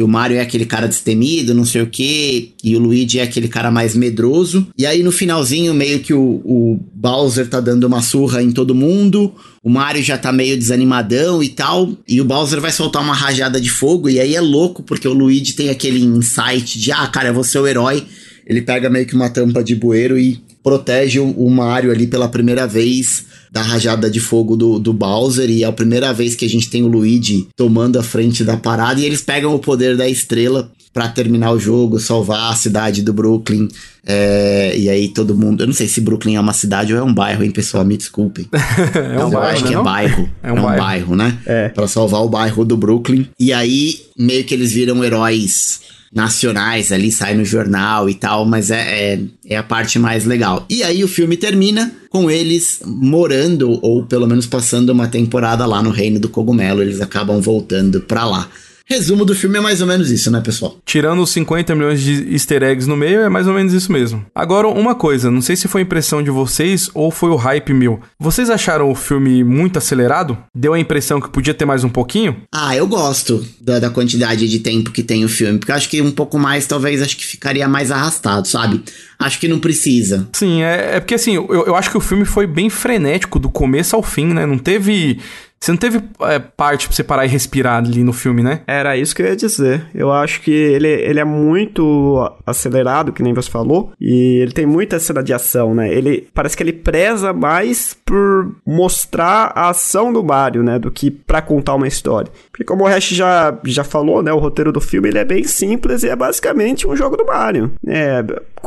que 0.00 0.04
o 0.04 0.08
Mario 0.08 0.38
é 0.38 0.40
aquele 0.40 0.64
cara 0.64 0.88
destemido, 0.88 1.52
não 1.52 1.66
sei 1.66 1.82
o 1.82 1.86
que, 1.86 2.54
e 2.64 2.74
o 2.74 2.78
Luigi 2.78 3.18
é 3.18 3.22
aquele 3.22 3.48
cara 3.48 3.70
mais 3.70 3.94
medroso. 3.94 4.66
E 4.78 4.86
aí 4.86 5.02
no 5.02 5.12
finalzinho, 5.12 5.74
meio 5.74 6.00
que 6.00 6.14
o, 6.14 6.40
o 6.42 6.80
Bowser 6.94 7.46
tá 7.46 7.60
dando 7.60 7.84
uma 7.84 8.00
surra 8.00 8.42
em 8.42 8.50
todo 8.50 8.74
mundo, 8.74 9.34
o 9.62 9.68
Mario 9.68 10.02
já 10.02 10.16
tá 10.16 10.32
meio 10.32 10.56
desanimadão 10.56 11.42
e 11.42 11.48
tal, 11.50 11.92
e 12.08 12.20
o 12.20 12.24
Bowser 12.24 12.60
vai 12.60 12.72
soltar 12.72 13.02
uma 13.02 13.14
rajada 13.14 13.60
de 13.60 13.70
fogo, 13.70 14.08
e 14.08 14.18
aí 14.18 14.34
é 14.34 14.40
louco, 14.40 14.82
porque 14.82 15.06
o 15.06 15.12
Luigi 15.12 15.54
tem 15.54 15.68
aquele 15.68 16.00
insight 16.00 16.78
de, 16.78 16.90
ah, 16.92 17.06
cara, 17.06 17.28
eu 17.28 17.34
vou 17.34 17.44
ser 17.44 17.58
o 17.58 17.66
herói. 17.66 18.06
Ele 18.46 18.62
pega 18.62 18.88
meio 18.88 19.06
que 19.06 19.14
uma 19.14 19.28
tampa 19.28 19.62
de 19.62 19.74
bueiro 19.76 20.18
e 20.18 20.40
protege 20.62 21.20
o, 21.20 21.50
Mario 21.50 21.90
ali 21.90 22.06
pela 22.06 22.28
primeira 22.28 22.66
vez 22.66 23.26
da 23.50 23.62
rajada 23.62 24.10
de 24.10 24.20
fogo 24.20 24.56
do, 24.56 24.78
do 24.78 24.92
Bowser 24.92 25.48
e 25.50 25.62
é 25.62 25.66
a 25.66 25.72
primeira 25.72 26.12
vez 26.12 26.34
que 26.34 26.44
a 26.44 26.48
gente 26.48 26.68
tem 26.68 26.82
o 26.82 26.88
Luigi 26.88 27.48
tomando 27.56 27.98
a 27.98 28.02
frente 28.02 28.44
da 28.44 28.56
parada 28.56 29.00
e 29.00 29.04
eles 29.04 29.22
pegam 29.22 29.54
o 29.54 29.58
poder 29.58 29.96
da 29.96 30.08
estrela 30.08 30.70
para 30.92 31.08
terminar 31.08 31.52
o 31.52 31.58
jogo, 31.58 32.00
salvar 32.00 32.52
a 32.52 32.56
cidade 32.56 33.02
do 33.02 33.12
Brooklyn. 33.12 33.68
É, 34.04 34.74
e 34.76 34.88
aí 34.88 35.08
todo 35.08 35.36
mundo. 35.36 35.62
Eu 35.62 35.66
não 35.66 35.74
sei 35.74 35.86
se 35.86 36.00
Brooklyn 36.00 36.36
é 36.36 36.40
uma 36.40 36.52
cidade 36.52 36.92
ou 36.92 36.98
é 36.98 37.02
um 37.02 37.14
bairro, 37.14 37.44
hein, 37.44 37.50
pessoal? 37.50 37.84
Me 37.84 37.96
desculpem. 37.96 38.48
é 38.94 39.18
um 39.18 39.28
eu 39.28 39.30
bairro, 39.30 39.54
acho 39.54 39.64
que 39.64 39.72
não? 39.72 39.80
é 39.80 39.84
bairro. 39.84 40.30
É 40.42 40.52
um, 40.52 40.56
é 40.56 40.60
um 40.60 40.62
bairro. 40.62 40.82
bairro. 40.82 41.16
né? 41.16 41.38
É. 41.46 41.68
Pra 41.68 41.86
salvar 41.86 42.22
o 42.22 42.28
bairro 42.28 42.64
do 42.64 42.76
Brooklyn. 42.76 43.28
E 43.38 43.52
aí, 43.52 44.00
meio 44.18 44.44
que 44.44 44.54
eles 44.54 44.72
viram 44.72 45.04
heróis 45.04 45.80
nacionais 46.12 46.90
ali, 46.90 47.12
sai 47.12 47.34
no 47.34 47.44
jornal 47.44 48.10
e 48.10 48.14
tal, 48.14 48.44
mas 48.44 48.70
é, 48.70 49.12
é, 49.14 49.20
é, 49.46 49.56
a 49.56 49.62
parte 49.62 49.98
mais 49.98 50.24
legal. 50.24 50.66
E 50.68 50.82
aí 50.82 51.04
o 51.04 51.08
filme 51.08 51.36
termina 51.36 51.92
com 52.10 52.28
eles 52.28 52.80
morando, 52.84 53.78
ou 53.80 54.04
pelo 54.04 54.26
menos 54.26 54.44
passando 54.44 54.90
uma 54.90 55.06
temporada 55.06 55.64
lá 55.66 55.80
no 55.80 55.90
Reino 55.90 56.18
do 56.18 56.28
Cogumelo, 56.28 56.82
eles 56.82 57.00
acabam 57.00 57.40
voltando 57.40 58.00
pra 58.00 58.24
lá. 58.24 58.48
Resumo 58.90 59.24
do 59.24 59.36
filme 59.36 59.56
é 59.56 59.60
mais 59.60 59.80
ou 59.80 59.86
menos 59.86 60.10
isso, 60.10 60.32
né, 60.32 60.40
pessoal? 60.40 60.76
Tirando 60.84 61.22
os 61.22 61.30
50 61.30 61.76
milhões 61.76 62.00
de 62.00 62.26
easter 62.32 62.60
eggs 62.64 62.88
no 62.88 62.96
meio, 62.96 63.20
é 63.20 63.28
mais 63.28 63.46
ou 63.46 63.54
menos 63.54 63.72
isso 63.72 63.92
mesmo. 63.92 64.26
Agora, 64.34 64.66
uma 64.66 64.96
coisa, 64.96 65.30
não 65.30 65.40
sei 65.40 65.54
se 65.54 65.68
foi 65.68 65.82
impressão 65.82 66.20
de 66.20 66.30
vocês 66.30 66.90
ou 66.92 67.12
foi 67.12 67.30
o 67.30 67.36
hype 67.36 67.72
meu. 67.72 68.00
Vocês 68.18 68.50
acharam 68.50 68.90
o 68.90 68.94
filme 68.96 69.44
muito 69.44 69.78
acelerado? 69.78 70.36
Deu 70.52 70.74
a 70.74 70.80
impressão 70.80 71.20
que 71.20 71.30
podia 71.30 71.54
ter 71.54 71.64
mais 71.64 71.84
um 71.84 71.88
pouquinho? 71.88 72.38
Ah, 72.52 72.74
eu 72.74 72.84
gosto 72.88 73.46
da, 73.60 73.78
da 73.78 73.90
quantidade 73.90 74.48
de 74.48 74.58
tempo 74.58 74.90
que 74.90 75.04
tem 75.04 75.24
o 75.24 75.28
filme, 75.28 75.60
porque 75.60 75.70
acho 75.70 75.88
que 75.88 76.02
um 76.02 76.10
pouco 76.10 76.36
mais, 76.36 76.66
talvez, 76.66 77.00
acho 77.00 77.16
que 77.16 77.24
ficaria 77.24 77.68
mais 77.68 77.92
arrastado, 77.92 78.48
sabe? 78.48 78.82
Acho 79.20 79.38
que 79.38 79.46
não 79.46 79.60
precisa. 79.60 80.28
Sim, 80.32 80.62
é, 80.62 80.96
é 80.96 81.00
porque 81.00 81.14
assim, 81.14 81.36
eu, 81.36 81.46
eu 81.48 81.76
acho 81.76 81.90
que 81.90 81.96
o 81.96 82.00
filme 82.00 82.24
foi 82.24 82.44
bem 82.44 82.68
frenético 82.68 83.38
do 83.38 83.50
começo 83.50 83.94
ao 83.94 84.02
fim, 84.02 84.26
né? 84.32 84.46
Não 84.46 84.58
teve 84.58 85.20
você 85.62 85.72
não 85.72 85.76
teve 85.76 86.02
é, 86.22 86.38
parte 86.38 86.86
pra 86.86 86.96
você 86.96 87.04
parar 87.04 87.26
e 87.26 87.28
respirar 87.28 87.76
ali 87.76 88.02
no 88.02 88.14
filme, 88.14 88.42
né? 88.42 88.62
Era 88.66 88.96
isso 88.96 89.14
que 89.14 89.20
eu 89.20 89.26
ia 89.26 89.36
dizer. 89.36 89.86
Eu 89.94 90.10
acho 90.10 90.40
que 90.40 90.50
ele, 90.50 90.88
ele 90.88 91.20
é 91.20 91.24
muito 91.24 92.32
acelerado, 92.46 93.12
que 93.12 93.22
nem 93.22 93.34
você 93.34 93.50
falou, 93.50 93.92
e 94.00 94.40
ele 94.40 94.52
tem 94.52 94.64
muita 94.64 94.98
cena 94.98 95.22
de 95.22 95.34
ação, 95.34 95.74
né? 95.74 95.92
Ele 95.92 96.26
parece 96.32 96.56
que 96.56 96.62
ele 96.62 96.72
preza 96.72 97.34
mais 97.34 97.94
por 98.06 98.56
mostrar 98.66 99.52
a 99.54 99.68
ação 99.68 100.10
do 100.10 100.24
Mario, 100.24 100.62
né? 100.62 100.78
Do 100.78 100.90
que 100.90 101.10
para 101.10 101.42
contar 101.42 101.74
uma 101.74 101.86
história. 101.86 102.32
Porque 102.60 102.68
como 102.68 102.84
o 102.84 102.86
Hash 102.86 103.08
já, 103.08 103.58
já 103.64 103.82
falou, 103.82 104.22
né? 104.22 104.30
O 104.34 104.38
roteiro 104.38 104.70
do 104.70 104.82
filme 104.82 105.08
ele 105.08 105.16
é 105.16 105.24
bem 105.24 105.44
simples 105.44 106.02
e 106.02 106.10
é 106.10 106.14
basicamente 106.14 106.86
um 106.86 106.94
jogo 106.94 107.16
do 107.16 107.24
Mario. 107.24 107.72
É, 107.86 108.22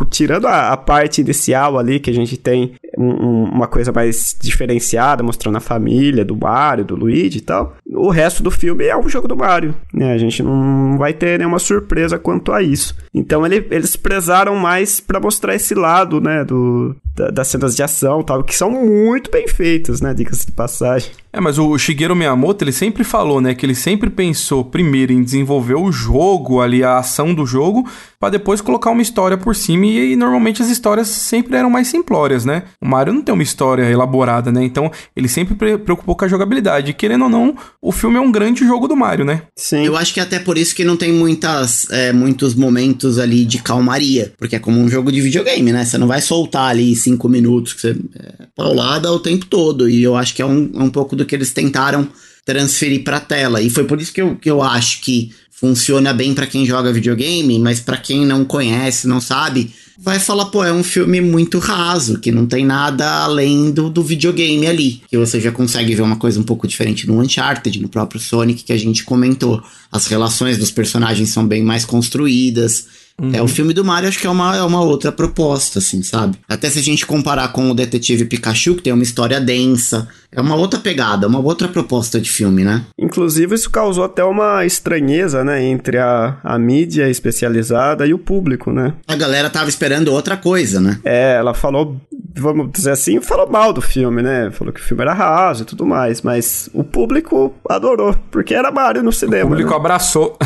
tirando 0.09 0.47
a, 0.47 0.69
a 0.71 0.77
parte 0.77 1.21
inicial 1.21 1.77
ali, 1.77 1.99
que 1.99 2.09
a 2.09 2.13
gente 2.13 2.35
tem 2.35 2.73
um, 2.97 3.43
uma 3.43 3.67
coisa 3.67 3.91
mais 3.91 4.35
diferenciada, 4.41 5.21
mostrando 5.21 5.57
a 5.57 5.61
família 5.61 6.25
do 6.25 6.35
Mario, 6.35 6.85
do 6.85 6.95
Luigi 6.95 7.37
e 7.37 7.41
tal. 7.41 7.75
O 7.87 8.09
resto 8.09 8.41
do 8.41 8.49
filme 8.49 8.85
é 8.85 8.97
um 8.97 9.07
jogo 9.07 9.27
do 9.27 9.37
Mario, 9.37 9.75
né? 9.93 10.13
A 10.13 10.17
gente 10.17 10.41
não 10.41 10.97
vai 10.97 11.13
ter 11.13 11.37
nenhuma 11.37 11.59
surpresa 11.59 12.17
quanto 12.17 12.51
a 12.51 12.63
isso. 12.63 12.95
Então 13.13 13.45
ele, 13.45 13.67
eles 13.69 13.95
prezaram 13.95 14.55
mais 14.55 14.99
para 14.99 15.19
mostrar 15.19 15.53
esse 15.53 15.75
lado, 15.75 16.19
né, 16.19 16.43
do, 16.43 16.95
da, 17.15 17.29
das 17.29 17.47
cenas 17.47 17.75
de 17.75 17.83
ação 17.83 18.23
tal, 18.23 18.43
que 18.43 18.55
são 18.55 18.71
muito 18.71 19.29
bem 19.29 19.47
feitas, 19.47 20.01
né, 20.01 20.13
dicas 20.13 20.43
de 20.45 20.51
passagem. 20.51 21.11
É, 21.31 21.39
mas 21.39 21.57
o 21.57 21.77
Shigeru 21.77 22.15
Miyamoto, 22.15 22.63
ele 22.63 22.71
sempre 22.71 23.03
falou, 23.03 23.39
né, 23.39 23.53
que 23.53 23.65
ele 23.65 23.75
sempre 23.83 24.09
pensou 24.09 24.63
primeiro 24.63 25.11
em 25.11 25.21
desenvolver 25.21 25.75
o 25.75 25.91
jogo 25.91 26.61
ali, 26.61 26.85
a 26.85 26.99
ação 26.99 27.33
do 27.33 27.45
jogo, 27.45 27.85
para 28.17 28.29
depois 28.29 28.61
colocar 28.61 28.91
uma 28.91 29.01
história 29.01 29.37
por 29.37 29.53
cima 29.53 29.85
e, 29.85 30.13
e, 30.13 30.15
normalmente 30.15 30.61
as 30.61 30.69
histórias 30.69 31.09
sempre 31.09 31.57
eram 31.57 31.69
mais 31.69 31.89
simplórias, 31.89 32.45
né? 32.45 32.63
O 32.79 32.87
Mario 32.87 33.11
não 33.11 33.21
tem 33.21 33.33
uma 33.33 33.43
história 33.43 33.83
elaborada, 33.83 34.53
né? 34.53 34.63
Então, 34.63 34.89
ele 35.13 35.27
sempre 35.27 35.55
pre 35.55 35.77
preocupou 35.77 36.15
com 36.15 36.23
a 36.23 36.27
jogabilidade. 36.29 36.91
E, 36.91 36.93
querendo 36.93 37.25
ou 37.25 37.29
não, 37.29 37.57
o 37.81 37.91
filme 37.91 38.15
é 38.15 38.21
um 38.21 38.31
grande 38.31 38.65
jogo 38.65 38.87
do 38.87 38.95
Mario, 38.95 39.25
né? 39.25 39.41
Sim. 39.53 39.85
Eu 39.85 39.97
acho 39.97 40.13
que 40.13 40.21
é 40.21 40.23
até 40.23 40.39
por 40.39 40.57
isso 40.57 40.73
que 40.73 40.85
não 40.85 40.95
tem 40.95 41.11
muitas, 41.11 41.89
é, 41.89 42.13
muitos 42.13 42.55
momentos 42.55 43.19
ali 43.19 43.43
de 43.43 43.57
calmaria, 43.57 44.33
porque 44.37 44.55
é 44.55 44.59
como 44.59 44.79
um 44.79 44.87
jogo 44.87 45.11
de 45.11 45.19
videogame, 45.19 45.73
né? 45.73 45.83
Você 45.83 45.97
não 45.97 46.07
vai 46.07 46.21
soltar 46.21 46.69
ali 46.69 46.95
cinco 46.95 47.27
minutos, 47.27 47.73
que 47.73 47.81
você 47.81 47.97
é 48.17 48.45
paulada 48.55 49.11
o 49.11 49.19
tempo 49.19 49.45
todo. 49.45 49.89
E 49.89 50.01
eu 50.01 50.15
acho 50.15 50.33
que 50.33 50.41
é 50.41 50.45
um, 50.45 50.71
é 50.73 50.81
um 50.81 50.89
pouco 50.89 51.17
do 51.17 51.25
que 51.25 51.35
eles 51.35 51.51
tentaram 51.51 52.07
transferir 52.45 53.03
pra 53.03 53.19
tela. 53.19 53.61
E 53.61 53.69
foi 53.69 53.85
por 53.85 54.01
isso 54.01 54.13
que 54.13 54.21
eu, 54.21 54.35
que 54.35 54.49
eu 54.49 54.61
acho 54.61 55.01
que 55.01 55.31
funciona 55.51 56.13
bem 56.13 56.33
para 56.33 56.47
quem 56.47 56.65
joga 56.65 56.91
videogame, 56.91 57.57
mas 57.57 57.79
para 57.79 57.97
quem 57.97 58.25
não 58.25 58.43
conhece, 58.43 59.07
não 59.07 59.21
sabe, 59.21 59.73
vai 59.97 60.19
falar, 60.19 60.47
pô, 60.47 60.63
é 60.63 60.73
um 60.73 60.83
filme 60.83 61.21
muito 61.21 61.57
raso, 61.59 62.19
que 62.19 62.31
não 62.31 62.45
tem 62.45 62.65
nada 62.65 63.23
além 63.23 63.71
do, 63.71 63.89
do 63.89 64.03
videogame 64.03 64.67
ali. 64.67 65.01
Que 65.09 65.17
você 65.17 65.39
já 65.39 65.51
consegue 65.51 65.95
ver 65.95 66.01
uma 66.01 66.17
coisa 66.17 66.37
um 66.39 66.43
pouco 66.43 66.67
diferente 66.67 67.07
no 67.07 67.21
Uncharted, 67.21 67.81
no 67.81 67.87
próprio 67.87 68.19
Sonic 68.19 68.63
que 68.63 68.73
a 68.73 68.77
gente 68.77 69.05
comentou. 69.05 69.63
As 69.89 70.07
relações 70.07 70.57
dos 70.57 70.71
personagens 70.71 71.29
são 71.29 71.47
bem 71.47 71.63
mais 71.63 71.85
construídas. 71.85 72.87
Uhum. 73.21 73.31
É, 73.33 73.41
o 73.41 73.47
filme 73.47 73.73
do 73.73 73.85
Mario 73.85 74.09
acho 74.09 74.19
que 74.19 74.27
é 74.27 74.29
uma, 74.29 74.55
é 74.55 74.61
uma 74.63 74.81
outra 74.81 75.11
proposta, 75.11 75.79
assim, 75.79 76.01
sabe? 76.01 76.37
Até 76.49 76.69
se 76.69 76.79
a 76.79 76.81
gente 76.81 77.05
comparar 77.05 77.49
com 77.49 77.69
o 77.69 77.73
Detetive 77.73 78.25
Pikachu, 78.25 78.75
que 78.75 78.81
tem 78.81 78.93
uma 78.93 79.03
história 79.03 79.39
densa, 79.39 80.07
é 80.31 80.41
uma 80.41 80.55
outra 80.55 80.79
pegada, 80.79 81.27
uma 81.27 81.39
outra 81.39 81.67
proposta 81.67 82.19
de 82.19 82.29
filme, 82.29 82.63
né? 82.63 82.83
Inclusive, 82.97 83.53
isso 83.53 83.69
causou 83.69 84.03
até 84.03 84.23
uma 84.23 84.65
estranheza, 84.65 85.43
né, 85.43 85.63
entre 85.63 85.97
a, 85.97 86.37
a 86.43 86.57
mídia 86.57 87.09
especializada 87.09 88.05
e 88.07 88.13
o 88.13 88.17
público, 88.17 88.71
né? 88.71 88.93
A 89.07 89.15
galera 89.15 89.49
tava 89.49 89.69
esperando 89.69 90.07
outra 90.09 90.35
coisa, 90.35 90.81
né? 90.81 90.99
É, 91.03 91.35
ela 91.35 91.53
falou, 91.53 92.01
vamos 92.35 92.71
dizer 92.71 92.91
assim, 92.91 93.21
falou 93.21 93.49
mal 93.49 93.71
do 93.71 93.81
filme, 93.81 94.23
né? 94.23 94.49
Falou 94.51 94.73
que 94.73 94.81
o 94.81 94.83
filme 94.83 95.03
era 95.03 95.13
raso 95.13 95.63
e 95.63 95.65
tudo 95.65 95.85
mais, 95.85 96.21
mas 96.21 96.69
o 96.73 96.83
público 96.83 97.53
adorou, 97.69 98.15
porque 98.31 98.55
era 98.55 98.71
Mario 98.71 99.03
no 99.03 99.11
cinema. 99.11 99.45
O 99.45 99.49
público 99.49 99.69
né? 99.69 99.75
abraçou. 99.75 100.37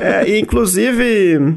é, 0.00 0.28
e 0.28 0.40
inclusive 0.40 1.56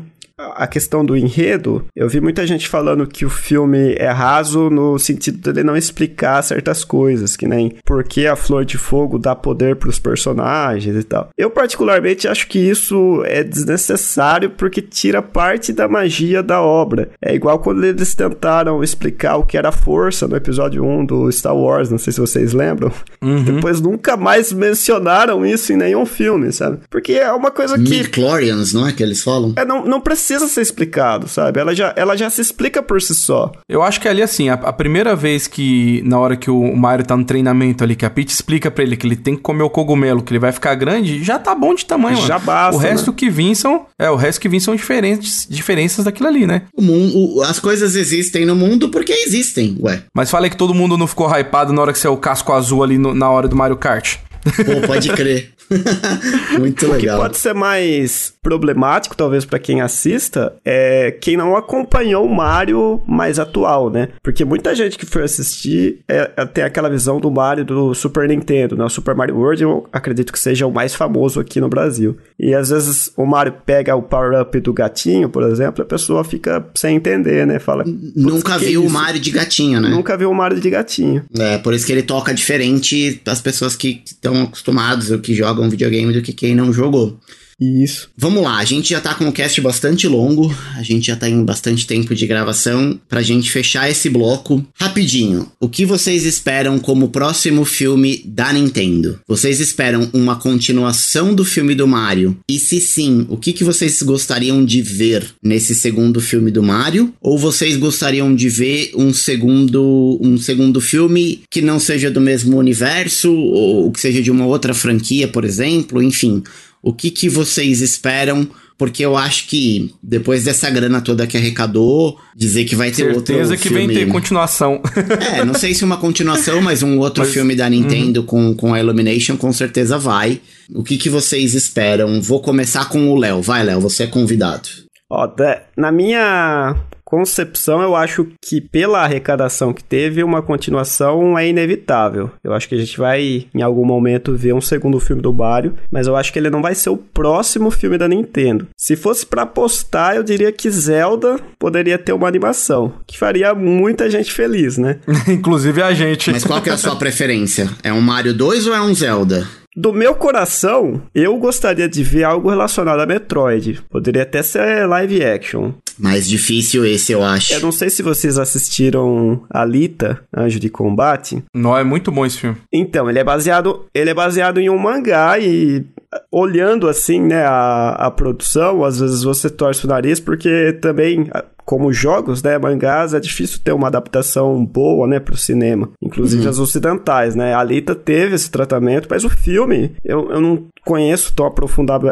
a 0.56 0.68
questão 0.68 1.04
do 1.04 1.16
enredo, 1.16 1.86
eu 1.96 2.08
vi 2.08 2.22
muita 2.22 2.48
gente 2.48 2.68
falando 2.68 3.06
que 3.06 3.26
o 3.26 3.30
filme 3.30 3.94
é 3.98 4.10
raso 4.10 4.70
no 4.70 4.98
sentido 4.98 5.38
de 5.40 5.50
ele 5.50 5.64
não 5.64 5.76
explicar 5.76 6.42
certas 6.42 6.84
coisas, 6.84 7.36
que 7.36 7.48
nem 7.48 7.76
por 7.86 8.04
que 8.04 8.26
a 8.26 8.36
flor 8.36 8.64
de 8.64 8.78
fogo 8.78 9.20
dá 9.20 9.36
poder 9.36 9.76
para 9.76 9.90
os 9.90 10.00
personagens 10.00 10.96
e 10.96 11.04
tal. 11.04 11.30
Eu 11.38 11.50
particularmente 11.50 12.28
acho 12.28 12.48
que 12.48 12.60
isso 12.60 13.22
é 13.26 13.44
desnecessário 13.44 14.52
porque 14.52 14.82
tira 14.82 15.22
parte 15.22 15.74
da 15.74 15.88
magia 15.88 16.42
da 16.42 16.62
obra. 16.62 17.10
É 17.22 17.36
igual 17.36 17.60
quando 17.60 17.84
eles 17.84 18.16
tentaram 18.16 18.84
explicar 18.84 19.38
o 19.38 19.46
que 19.46 19.58
era 19.58 19.70
a 19.70 19.74
força 19.74 20.28
no 20.28 20.36
episódio 20.36 20.86
1 20.86 21.06
do 21.06 21.32
Star 21.32 21.56
Wars, 21.56 21.90
não 21.90 21.98
sei 21.98 22.14
se 22.14 22.20
vocês 22.20 22.54
lembram. 22.54 22.92
Uhum. 23.22 23.44
Depois 23.44 23.82
nunca 23.82 24.16
mais 24.16 24.54
mencionaram 24.54 25.46
isso 25.46 25.74
em 25.74 25.78
nenhum 25.78 26.06
filme, 26.06 26.52
sabe? 26.52 26.80
Porque 26.90 27.14
é 27.14 27.32
uma 27.32 27.52
coisa 27.52 27.76
que... 27.76 27.90
Midichlorians, 27.90 28.74
não 28.74 28.88
é 28.88 28.94
que 28.94 29.04
eles 29.04 29.22
falam? 29.22 29.54
É, 29.56 29.66
não, 29.66 29.86
não 29.86 30.00
precisa 30.00 30.29
ser 30.38 30.62
explicado, 30.62 31.28
sabe? 31.28 31.60
Ela 31.60 31.74
já, 31.74 31.94
ela 31.96 32.16
já 32.16 32.30
se 32.30 32.42
explica 32.42 32.84
por 32.84 33.02
si 33.02 33.16
só. 33.16 33.52
Eu 33.68 33.82
acho 33.82 34.00
que 34.00 34.08
ali, 34.08 34.22
assim, 34.22 34.50
a, 34.50 34.54
a 34.54 34.74
primeira 34.74 35.16
vez 35.16 35.48
que, 35.48 36.02
na 36.06 36.20
hora 36.20 36.36
que 36.36 36.52
o 36.52 36.76
Mario 36.76 37.06
tá 37.06 37.16
no 37.18 37.24
treinamento 37.26 37.84
ali, 37.84 37.96
que 37.96 38.06
a 38.06 38.10
Peach 38.10 38.32
explica 38.32 38.70
para 38.70 38.84
ele 38.84 38.96
que 38.98 39.08
ele 39.08 39.16
tem 39.16 39.36
que 39.36 39.42
comer 39.42 39.64
o 39.64 39.70
cogumelo, 39.70 40.22
que 40.22 40.32
ele 40.32 40.40
vai 40.40 40.52
ficar 40.52 40.76
grande, 40.76 41.24
já 41.24 41.40
tá 41.40 41.56
bom 41.56 41.74
de 41.74 41.86
tamanho, 41.86 42.18
Já 42.18 42.36
mano. 42.36 42.46
basta, 42.46 42.76
O 42.76 42.80
resto 42.80 43.12
né? 43.12 43.18
que 43.18 43.30
vim 43.30 43.56
são... 43.56 43.86
É, 43.98 44.10
o 44.10 44.16
resto 44.16 44.40
que 44.42 44.50
vim 44.50 44.60
são 44.60 44.76
diferentes, 44.76 45.48
diferenças 45.50 46.06
daquilo 46.06 46.28
ali, 46.28 46.46
né? 46.46 46.64
O 46.76 46.82
mundo, 46.82 47.42
as 47.44 47.60
coisas 47.60 47.96
existem 47.96 48.46
no 48.46 48.56
mundo 48.56 48.90
porque 48.90 49.12
existem, 49.14 49.78
ué. 49.82 50.04
Mas 50.14 50.30
falei 50.30 50.50
que 50.50 50.58
todo 50.58 50.74
mundo 50.74 50.98
não 50.98 51.08
ficou 51.08 51.30
hypado 51.34 51.74
na 51.74 51.82
hora 51.82 51.94
que 51.94 52.00
saiu 52.00 52.14
o 52.14 52.18
casco 52.18 52.52
azul 52.54 52.84
ali 52.84 52.98
no- 52.98 53.14
na 53.14 53.30
hora 53.30 53.48
do 53.48 53.56
Mario 53.56 53.78
Kart. 53.78 54.18
Pô, 54.44 54.88
pode 54.88 55.10
crer. 55.14 55.50
Muito 56.58 56.86
O 56.88 56.90
que 56.90 56.96
legal. 57.02 57.20
pode 57.20 57.38
ser 57.38 57.54
mais 57.54 58.34
problemático, 58.42 59.16
talvez, 59.16 59.46
pra 59.46 59.60
quem 59.60 59.82
assista, 59.82 60.54
é 60.66 61.12
quem 61.12 61.38
não 61.38 61.56
acompanhou 61.56 62.26
o 62.26 62.36
Mario 62.36 63.02
mais 63.08 63.38
atual, 63.38 63.90
né? 63.92 64.10
Porque 64.24 64.44
muita 64.44 64.74
gente 64.74 64.98
que 64.98 65.06
foi 65.06 65.24
assistir 65.24 66.00
é, 66.08 66.32
é, 66.36 66.46
tem 66.46 66.64
aquela 66.64 66.90
visão 66.90 67.20
do 67.20 67.30
Mario 67.30 67.64
do 67.64 67.94
Super 67.94 68.28
Nintendo, 68.28 68.76
né? 68.76 68.84
O 68.84 68.90
Super 68.90 69.14
Mario 69.14 69.38
World 69.38 69.62
eu 69.64 69.88
acredito 69.94 70.34
que 70.34 70.40
seja 70.40 70.66
o 70.66 70.72
mais 70.72 70.96
famoso 70.96 71.40
aqui 71.40 71.60
no 71.62 71.70
Brasil. 71.70 72.18
E 72.40 72.54
às 72.56 72.70
vezes 72.70 73.12
o 73.16 73.26
Mario 73.26 73.54
pega 73.66 73.96
o 73.96 74.02
power-up 74.02 74.60
do 74.60 74.74
gatinho, 74.74 75.30
por 75.30 75.44
exemplo, 75.44 75.84
a 75.84 75.86
pessoa 75.86 76.24
fica 76.24 76.66
sem 76.74 76.96
entender, 76.96 77.46
né? 77.46 77.60
Fala. 77.60 77.84
"Putz, 77.84 78.00
Nunca 78.16 78.58
viu 78.58 78.82
o 78.82 78.86
isso?" 78.86 78.94
Mario 78.94 79.20
de 79.22 79.30
gatinho, 79.32 79.80
né? 79.80 79.90
Nunca 79.90 80.18
viu 80.18 80.32
o 80.32 80.36
Mario 80.36 80.60
de 80.60 80.70
gatinho. 80.70 81.24
É, 81.38 81.58
por 81.60 81.74
isso 81.74 81.86
que 81.86 81.92
ele 81.92 82.04
toca 82.04 82.34
diferente 82.34 83.22
das 83.24 83.40
pessoas 83.42 83.76
que 83.76 84.02
estão 84.06 84.29
acostumados 84.36 85.12
ou 85.12 85.20
que 85.20 85.34
jogam 85.34 85.70
videogame 85.70 86.14
do 86.14 86.22
que 86.22 86.34
quem 86.34 86.56
não 86.56 86.72
jogou. 86.74 87.20
Isso. 87.60 88.10
Vamos 88.18 88.42
lá, 88.42 88.58
a 88.58 88.66
gente 88.66 88.92
já 88.92 89.02
tá 89.02 89.14
com 89.14 89.26
um 89.26 89.32
cast 89.32 89.60
bastante 89.60 90.08
longo, 90.08 90.56
a 90.76 90.84
gente 90.84 91.08
já 91.08 91.16
tá 91.16 91.30
em 91.30 91.44
bastante 91.44 91.86
tempo 91.86 92.16
de 92.16 92.26
gravação. 92.26 93.00
Pra 93.08 93.22
gente 93.22 93.52
fechar 93.52 93.90
esse 93.90 94.10
bloco, 94.10 94.66
rapidinho, 94.76 95.52
o 95.60 95.68
que 95.68 95.86
vocês 95.86 96.26
esperam 96.26 96.80
como 96.80 97.10
próximo 97.10 97.66
filme 97.66 98.22
da 98.26 98.54
Nintendo? 98.54 99.20
Vocês 99.28 99.60
esperam 99.60 100.10
uma 100.14 100.38
continuação 100.38 101.34
do 101.34 101.44
filme 101.44 101.76
do 101.76 101.88
Mario? 101.88 102.38
E 102.50 102.58
se 102.58 102.80
sim, 102.80 103.26
o 103.30 103.38
que, 103.38 103.52
que 103.52 103.64
vocês 103.64 104.02
gostariam 104.02 104.64
de 104.64 104.82
ver 104.82 105.26
nesse 105.44 105.76
segundo 105.76 106.22
filme 106.22 106.52
do 106.52 106.64
Mario? 106.64 107.14
Ou 107.22 107.38
vocês 107.38 107.76
gostariam 107.76 108.34
de 108.34 108.48
ver 108.48 108.92
um 108.96 109.14
segundo, 109.14 110.18
um 110.22 110.38
segundo 110.38 110.80
filme 110.80 111.42
que 111.52 111.62
não 111.62 111.80
seja 111.80 112.10
do 112.10 112.22
mesmo 112.22 112.58
universo, 112.58 113.34
ou 113.34 113.92
que 113.92 114.00
seja 114.00 114.22
de 114.22 114.32
uma 114.32 114.46
outra 114.46 114.74
franquia, 114.74 115.28
por 115.28 115.44
exemplo? 115.44 116.02
Enfim, 116.02 116.44
o 116.82 116.94
que, 116.94 117.12
que 117.12 117.30
vocês 117.30 117.82
esperam? 117.82 118.48
Porque 118.78 119.04
eu 119.04 119.18
acho 119.18 119.48
que 119.48 119.94
depois 120.02 120.46
dessa 120.46 120.70
grana 120.70 121.02
toda 121.02 121.28
que 121.28 121.36
arrecadou, 121.36 122.18
dizer 122.34 122.64
que 122.64 122.78
vai 122.78 122.92
ter 122.92 123.08
outro 123.14 123.34
Certeza 123.34 123.58
que 123.58 123.68
filme... 123.68 123.88
vem 123.88 123.98
ter 123.98 124.08
continuação. 124.08 124.82
É, 125.36 125.44
não 125.44 125.54
sei 125.54 125.74
se 125.74 125.84
uma 125.84 125.98
continuação, 125.98 126.62
mas 126.62 126.82
um 126.82 126.98
outro 126.98 127.24
Mas- 127.24 127.34
filme 127.34 127.56
da 127.56 127.70
Nintendo 127.70 128.24
com, 128.24 128.54
com 128.56 128.74
a 128.74 128.80
Illumination 128.80 129.36
com 129.36 129.52
certeza 129.52 129.98
vai. 129.98 130.40
O 130.74 130.82
que, 130.84 130.98
que 130.98 131.10
vocês 131.10 131.54
esperam? 131.54 132.22
Vou 132.22 132.42
começar 132.42 132.88
com 132.88 133.10
o 133.10 133.18
Léo. 133.18 133.42
Vai, 133.42 133.64
Léo, 133.64 133.82
você 133.82 134.04
é 134.04 134.08
convidado. 134.08 134.70
Ó, 135.10 135.28
na 135.76 135.92
minha 135.92 136.76
concepção, 137.10 137.82
eu 137.82 137.96
acho 137.96 138.28
que 138.42 138.62
pela 138.62 139.04
arrecadação 139.04 139.74
que 139.74 139.84
teve, 139.84 140.24
uma 140.24 140.42
continuação 140.42 141.38
é 141.38 141.48
inevitável. 141.48 142.32
Eu 142.44 142.54
acho 142.54 142.70
que 142.70 142.76
a 142.76 142.78
gente 142.78 142.98
vai, 142.98 143.48
em 143.54 143.62
algum 143.62 143.86
momento, 143.86 144.36
ver 144.36 144.54
um 144.54 144.62
segundo 144.62 145.00
filme 145.00 145.22
do 145.22 145.34
Mario, 145.34 145.74
mas 145.92 146.06
eu 146.06 146.16
acho 146.16 146.32
que 146.32 146.38
ele 146.38 146.50
não 146.50 146.62
vai 146.62 146.76
ser 146.76 146.92
o 146.92 146.98
próximo 146.98 147.72
filme 147.72 147.98
da 147.98 148.08
Nintendo. 148.08 148.68
Se 148.78 148.96
fosse 148.96 149.26
pra 149.26 149.42
apostar, 149.42 150.16
eu 150.16 150.24
diria 150.24 150.52
que 150.52 150.70
Zelda 150.70 151.38
poderia 151.58 151.98
ter 151.98 152.14
uma 152.14 152.28
animação, 152.28 152.94
que 153.08 153.18
faria 153.18 153.56
muita 153.56 154.10
gente 154.10 154.32
feliz, 154.32 154.78
né? 154.78 155.00
Inclusive 155.28 155.82
a 155.82 155.94
gente. 155.94 156.32
Mas 156.32 156.44
qual 156.44 156.62
que 156.62 156.70
é 156.70 156.74
a 156.74 156.78
sua 156.78 156.96
preferência? 156.96 157.70
É 157.84 157.92
um 157.92 158.02
Mario 158.02 158.34
2 158.34 158.68
ou 158.68 158.76
é 158.76 158.82
um 158.82 158.94
Zelda? 158.94 159.48
Do 159.80 159.94
meu 159.94 160.14
coração, 160.14 161.02
eu 161.16 161.38
gostaria 161.38 161.88
de 161.88 162.04
ver 162.04 162.26
algo 162.26 162.50
relacionado 162.50 163.00
a 163.00 163.06
Metroid. 163.06 163.82
Poderia 163.90 164.24
até 164.24 164.44
ser 164.44 164.86
live 164.86 165.24
action. 165.24 165.72
Mais 165.98 166.28
difícil 166.28 166.86
esse, 166.86 167.14
eu 167.14 167.24
acho. 167.24 167.54
Eu 167.54 167.62
não 167.62 167.72
sei 167.72 167.90
se 167.90 168.04
vocês 168.04 168.38
assistiram 168.38 169.42
Alita, 169.50 170.22
Anjo 170.36 170.60
de 170.60 170.70
Combate. 170.70 171.42
Não, 171.56 171.78
é 171.78 171.84
muito 171.86 172.12
bom 172.12 172.26
esse 172.26 172.40
filme. 172.40 172.58
Então, 172.74 173.10
ele 173.10 173.20
é 173.20 173.24
baseado, 173.24 173.86
ele 173.94 174.10
é 174.10 174.14
baseado 174.14 174.60
em 174.60 174.70
um 174.70 174.78
mangá 174.78 175.40
e 175.40 175.86
olhando 176.30 176.90
assim, 176.90 177.22
né, 177.22 177.46
a, 177.46 177.92
a 177.92 178.12
produção, 178.12 178.84
às 178.84 179.00
vezes 179.00 179.24
você 179.24 179.50
torce 179.50 179.86
o 179.86 179.88
nariz 179.88 180.20
porque 180.20 180.74
também 180.82 181.30
como 181.70 181.94
jogos, 181.94 182.42
né, 182.42 182.58
mangás, 182.58 183.14
é 183.14 183.20
difícil 183.20 183.60
ter 183.64 183.74
uma 183.74 183.90
adaptação 183.90 184.66
boa, 184.66 185.06
né, 185.06 185.20
pro 185.20 185.38
cinema. 185.38 185.92
Inclusive 186.02 186.48
as 186.48 186.58
ocidentais, 186.58 187.36
né. 187.36 187.54
A 187.54 187.60
Alita 187.60 187.94
teve 187.94 188.34
esse 188.34 188.50
tratamento, 188.50 189.08
mas 189.08 189.24
o 189.24 189.30
filme, 189.30 189.92
eu, 190.04 190.32
eu 190.32 190.42
não 190.42 190.66
conheço 190.90 191.34
tão 191.36 191.46
aprofundado, 191.46 192.12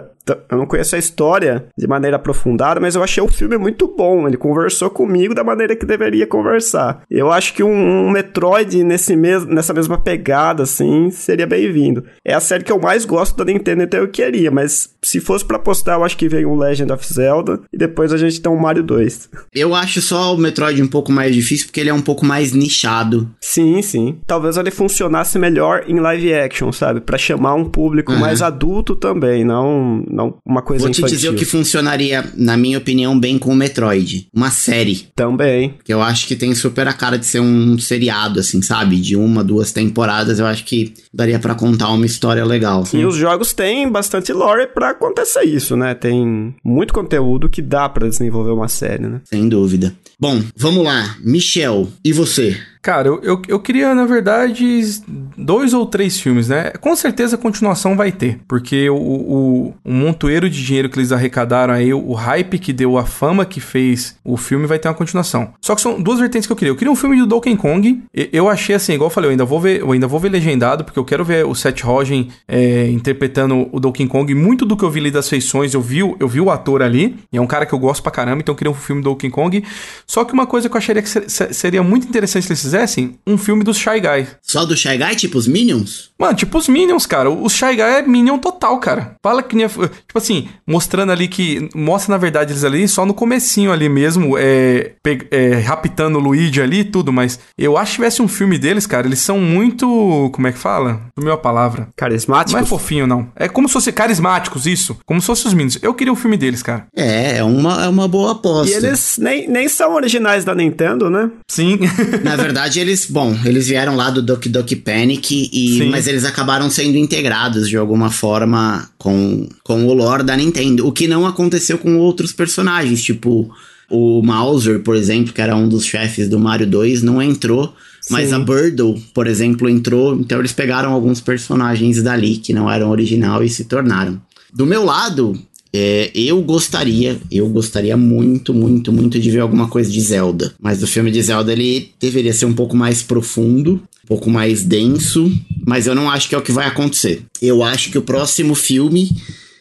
eu 0.50 0.58
não 0.58 0.66
conheço 0.68 0.96
a 0.96 1.00
história 1.00 1.66
de 1.76 1.88
maneira 1.88 2.18
aprofundada, 2.18 2.80
mas 2.80 2.96
eu 2.96 3.02
achei 3.04 3.24
o 3.24 3.28
filme 3.28 3.58
muito 3.58 3.88
bom. 3.88 4.28
Ele 4.28 4.38
conversou 4.38 4.90
comigo 4.90 5.34
da 5.34 5.44
maneira 5.44 5.76
que 5.76 5.86
deveria 5.86 6.28
conversar. 6.28 7.02
Eu 7.10 7.32
acho 7.32 7.54
que 7.54 7.64
um, 7.64 7.72
um 8.08 8.12
Metroid 8.12 8.84
nesse 8.84 9.16
mes 9.16 9.46
nessa 9.46 9.74
mesma 9.74 9.98
pegada, 9.98 10.64
assim, 10.64 11.10
seria 11.10 11.48
bem-vindo. 11.48 12.04
É 12.24 12.34
a 12.36 12.40
série 12.40 12.64
que 12.64 12.72
eu 12.72 12.80
mais 12.80 13.04
gosto 13.06 13.36
da 13.38 13.46
Nintendo, 13.52 13.82
então 13.84 14.00
eu 14.00 14.08
queria, 14.10 14.52
mas 14.52 14.94
se 15.02 15.20
fosse 15.20 15.44
pra 15.46 15.58
apostar, 15.58 15.98
eu 15.98 16.04
acho 16.04 16.18
que 16.18 16.30
vem 16.30 16.46
um 16.46 16.56
Legend 16.56 16.92
of 16.94 17.06
Zelda 17.14 17.60
e 17.74 17.78
depois 17.78 18.14
a 18.14 18.18
gente 18.18 18.40
tem 18.42 18.52
um 18.52 18.58
Mario 18.60 18.84
2. 18.84 19.30
Eu 19.56 19.74
acho 19.74 20.02
só 20.02 20.36
o 20.36 20.38
Metroid 20.38 20.82
um 20.84 20.88
pouco 20.88 21.12
mais 21.12 21.34
difícil 21.34 21.66
porque 21.68 21.80
ele 21.80 21.90
é 21.90 21.94
um 21.94 22.02
pouco 22.02 22.26
mais 22.26 22.52
nichado. 22.54 23.28
Sim, 23.42 23.82
sim. 23.82 24.20
Talvez 24.28 24.58
ele 24.58 24.70
funcionasse 24.72 25.40
melhor 25.40 25.86
em 25.88 26.00
live 26.00 26.34
action, 26.34 26.72
sabe? 26.72 27.00
Pra 27.02 27.18
chamar 27.18 27.56
um 27.56 27.66
público 27.66 28.12
Uhum. 28.12 28.20
mais 28.20 28.42
adulto 28.42 28.67
também, 28.96 29.44
não, 29.44 30.04
não 30.10 30.36
uma 30.46 30.62
coisa 30.62 30.84
Vou 30.84 30.92
te 30.92 31.00
infantil. 31.00 31.16
dizer 31.16 31.30
o 31.30 31.36
que 31.36 31.46
funcionaria, 31.46 32.26
na 32.36 32.58
minha 32.58 32.78
opinião, 32.78 33.20
bem 33.20 33.38
com 33.38 33.52
o 33.52 33.56
Metroid. 33.56 34.28
Uma 34.34 34.52
série. 34.52 35.08
Também. 35.16 35.76
Que 35.84 35.94
eu 35.94 36.02
acho 36.02 36.28
que 36.28 36.36
tem 36.36 36.54
super 36.54 36.88
a 36.88 36.94
cara 36.94 37.18
de 37.18 37.26
ser 37.26 37.40
um 37.40 37.78
seriado, 37.78 38.40
assim, 38.40 38.62
sabe? 38.62 38.98
De 38.98 39.16
uma, 39.16 39.44
duas 39.44 39.72
temporadas. 39.72 40.40
Eu 40.40 40.46
acho 40.46 40.64
que 40.66 40.94
daria 41.14 41.40
pra 41.40 41.56
contar 41.56 41.90
uma 41.90 42.06
história 42.06 42.44
legal. 42.46 42.84
E 42.94 43.06
os 43.06 43.16
jogos 43.16 43.54
têm 43.54 43.90
bastante 43.90 44.32
lore 44.34 44.68
pra 44.68 44.92
acontecer 44.92 45.44
isso, 45.44 45.76
né? 45.76 45.94
Tem 45.94 46.56
muito 46.64 46.94
conteúdo 46.94 47.50
que 47.50 47.62
dá 47.62 47.88
pra 47.90 48.08
desenvolver 48.08 48.52
uma 48.52 48.68
série, 48.68 49.08
né? 49.08 49.22
Sem 49.26 49.48
dúvida. 49.48 49.94
Bom, 50.20 50.42
vamos 50.56 50.84
lá. 50.84 51.16
Michel, 51.24 51.88
e 52.04 52.12
você? 52.12 52.58
Cara, 52.88 53.10
eu, 53.10 53.20
eu, 53.22 53.42
eu 53.50 53.60
queria, 53.60 53.94
na 53.94 54.06
verdade, 54.06 55.02
dois 55.38 55.74
ou 55.74 55.86
três 55.86 56.22
filmes, 56.22 56.48
né? 56.48 56.72
Com 56.80 56.96
certeza 56.96 57.36
a 57.36 57.38
continuação 57.38 57.98
vai 57.98 58.14
ter, 58.14 58.40
porque 58.48 58.90
o, 58.90 58.96
o, 58.96 59.74
o 59.84 59.92
montoeiro 59.92 60.50
de 60.50 60.66
dinheiro 60.66 60.88
que 60.90 60.98
eles 60.98 61.12
arrecadaram 61.12 61.74
aí, 61.74 61.94
o 61.94 62.14
hype 62.14 62.58
que 62.58 62.72
deu, 62.72 62.98
a 62.98 63.06
fama 63.06 63.44
que 63.46 63.60
fez 63.60 64.16
o 64.24 64.38
filme 64.38 64.66
vai 64.66 64.80
ter 64.80 64.88
uma 64.88 64.94
continuação. 64.94 65.50
Só 65.62 65.76
que 65.76 65.82
são 65.82 66.02
duas 66.02 66.18
vertentes 66.18 66.48
que 66.48 66.54
eu 66.54 66.56
queria. 66.56 66.72
Eu 66.72 66.78
queria 66.78 66.90
um 66.90 66.96
filme 66.96 67.18
do 67.20 67.28
Donkey 67.28 67.58
Kong. 67.58 68.04
E- 68.16 68.30
Eu 68.32 68.48
achei 68.48 68.74
assim, 68.74 68.94
igual 68.94 69.08
eu 69.08 69.14
falei, 69.14 69.28
eu 69.28 69.32
ainda 69.32 69.44
vou 69.44 69.60
ver, 69.60 69.82
eu 69.82 69.92
ainda 69.92 70.08
vou 70.08 70.18
ver 70.18 70.30
legendado, 70.30 70.86
porque 70.86 70.98
eu 70.98 71.04
quero 71.04 71.26
ver 71.26 71.46
o 71.46 71.54
Seth 71.54 71.82
Rogen 71.82 72.30
é, 72.48 72.88
interpretando 72.90 73.68
o 73.74 73.82
Donkey 73.82 74.08
Kong. 74.08 74.34
Muito 74.34 74.66
do 74.66 74.78
que 74.78 74.86
eu 74.86 74.90
vi 74.90 75.02
ali 75.02 75.12
das 75.12 75.28
feições, 75.28 75.74
eu 75.74 75.82
vi, 75.82 76.04
o- 76.04 76.16
eu 76.22 76.28
vi 76.30 76.40
o 76.40 76.50
ator 76.50 76.82
ali, 76.82 77.18
e 77.34 77.38
é 77.38 77.42
um 77.42 77.48
cara 77.48 77.66
que 77.66 77.74
eu 77.74 77.80
gosto 77.80 78.02
pra 78.02 78.14
caramba, 78.14 78.40
então 78.40 78.54
eu 78.54 78.58
queria 78.58 78.72
um 78.72 78.76
filme 78.76 79.02
do 79.02 79.10
Donkey 79.10 79.30
Kong. 79.30 79.62
Só 80.06 80.24
que 80.24 80.32
uma 80.32 80.48
coisa 80.48 80.70
que 80.70 80.74
eu 80.76 80.78
acharia 80.78 81.02
que 81.02 81.10
ser- 81.10 81.54
seria 81.54 81.84
muito 81.84 82.08
interessante 82.08 82.46
se 82.46 82.50
eles 82.54 82.62
fizessem 82.62 82.77
fizessem 82.78 83.18
um 83.26 83.38
filme 83.38 83.64
dos 83.64 83.78
Shy 83.78 84.00
Guy. 84.00 84.28
Só 84.42 84.66
do 84.66 84.78
Shy 84.78 84.98
Guy, 84.98 85.16
tipo 85.16 85.38
os 85.38 85.48
Minions? 85.48 86.12
Mano, 86.20 86.36
tipo 86.36 86.58
os 86.58 86.68
Minions, 86.68 87.06
cara. 87.06 87.30
O 87.30 87.50
Shy 87.50 87.76
Guy 87.76 87.82
é 87.82 88.02
Minion 88.02 88.38
total, 88.38 88.80
cara. 88.80 89.16
Fala 89.24 89.42
que 89.42 89.56
nem... 89.56 89.68
Tipo 89.68 90.18
assim, 90.18 90.48
mostrando 90.66 91.12
ali 91.12 91.28
que... 91.28 91.70
Mostra, 91.74 92.14
na 92.14 92.18
verdade, 92.18 92.52
eles 92.52 92.64
ali 92.64 92.88
só 92.88 93.06
no 93.06 93.14
comecinho 93.14 93.72
ali 93.72 93.90
mesmo, 93.90 94.38
é, 94.38 94.94
é, 95.32 95.60
raptando 95.60 96.18
o 96.18 96.22
Luigi 96.22 96.62
ali 96.62 96.80
e 96.80 96.84
tudo, 96.84 97.12
mas 97.12 97.40
eu 97.58 97.78
acho 97.78 97.92
que 97.92 97.96
tivesse 97.98 98.22
um 98.22 98.28
filme 98.28 98.58
deles, 98.58 98.86
cara, 98.86 99.08
eles 99.08 99.20
são 99.20 99.40
muito... 99.40 100.30
Como 100.34 100.48
é 100.48 100.52
que 100.52 100.58
fala? 100.60 101.02
Sumiu 101.18 101.34
a 101.34 101.38
palavra. 101.38 101.90
Carismáticos? 101.96 102.54
Não 102.54 102.62
é 102.62 102.66
fofinho, 102.66 103.08
não. 103.08 103.30
É 103.36 103.48
como 103.48 103.68
se 103.68 103.74
fossem 103.74 103.94
carismáticos, 103.94 104.66
isso. 104.66 104.98
Como 105.06 105.22
se 105.22 105.28
fossem 105.28 105.48
os 105.48 105.54
Minions. 105.54 105.80
Eu 105.82 105.94
queria 105.94 106.14
um 106.14 106.16
filme 106.16 106.38
deles, 106.38 106.62
cara. 106.62 106.88
É, 106.96 107.38
é 107.38 107.44
uma, 107.44 107.86
é 107.86 107.88
uma 107.88 108.08
boa 108.08 108.34
aposta. 108.34 108.72
E 108.72 108.76
eles 108.76 109.18
nem, 109.18 109.48
nem 109.48 109.68
são 109.68 109.94
originais 109.94 110.44
da 110.44 110.54
Nintendo, 110.54 111.10
né? 111.10 111.30
Sim. 111.48 111.80
Na 112.24 112.36
verdade, 112.36 112.67
eles, 112.76 113.06
bom, 113.10 113.38
eles 113.46 113.68
vieram 113.68 113.96
lá 113.96 114.10
do 114.10 114.22
Doki 114.22 114.50
Doki 114.50 114.76
Panic, 114.76 115.50
e, 115.52 115.78
Sim. 115.78 115.90
mas 115.90 116.08
eles 116.08 116.26
acabaram 116.26 116.70
sendo 116.70 116.98
integrados 116.98 117.70
de 117.70 117.78
alguma 117.78 118.10
forma 118.10 118.90
com, 118.98 119.48
com 119.64 119.86
o 119.86 119.94
lore 119.94 120.24
da 120.24 120.36
Nintendo. 120.36 120.86
O 120.88 120.92
que 120.92 121.08
não 121.08 121.26
aconteceu 121.26 121.78
com 121.78 121.98
outros 121.98 122.34
personagens, 122.34 123.04
tipo 123.04 123.50
o 123.90 124.22
Mauser, 124.22 124.82
por 124.82 124.96
exemplo, 124.96 125.34
que 125.34 125.42
era 125.42 125.56
um 125.56 125.68
dos 125.68 125.86
chefes 125.86 126.28
do 126.28 126.40
Mario 126.40 126.68
2, 126.68 127.02
não 127.04 127.22
entrou. 127.22 127.74
Mas 128.10 128.30
Sim. 128.30 128.36
a 128.36 128.40
Birdo, 128.40 128.96
por 129.14 129.28
exemplo, 129.28 129.70
entrou. 129.70 130.16
Então 130.16 130.40
eles 130.40 130.54
pegaram 130.54 130.92
alguns 130.94 131.20
personagens 131.20 132.02
dali 132.02 132.38
que 132.38 132.54
não 132.54 132.70
eram 132.70 132.90
original 132.90 133.44
e 133.44 133.50
se 133.50 133.66
tornaram. 133.66 134.22
Do 134.54 134.66
meu 134.66 134.84
lado, 134.84 135.38
é, 135.74 136.12
eu 136.14 136.42
gostaria, 136.42 137.18
eu 137.32 137.48
gostaria 137.50 137.96
muito, 137.98 138.54
muito, 138.54 138.92
muito 138.92 139.20
de 139.20 139.30
ver 139.30 139.40
alguma 139.40 139.68
coisa 139.68 139.90
de 139.90 140.00
Zelda. 140.02 140.54
Mas 140.60 140.82
o 140.82 140.88
filme 140.88 141.12
de 141.12 141.22
Zelda 141.22 141.52
ele 141.52 141.92
deveria 142.00 142.34
ser 142.34 142.46
um 142.46 142.54
pouco 142.54 142.76
mais 142.76 143.02
profundo, 143.02 143.82
um 144.04 144.08
pouco 144.08 144.30
mais 144.30 144.64
denso, 144.64 145.32
mas 145.66 145.88
eu 145.88 145.96
não 145.96 146.10
acho 146.10 146.30
que 146.30 146.36
é 146.36 146.38
o 146.38 146.42
que 146.42 146.52
vai 146.52 146.68
acontecer. 146.68 147.24
Eu 147.42 147.64
acho 147.64 147.92
que 147.92 147.98
o 147.98 148.02
próximo 148.02 148.56
filme 148.56 149.12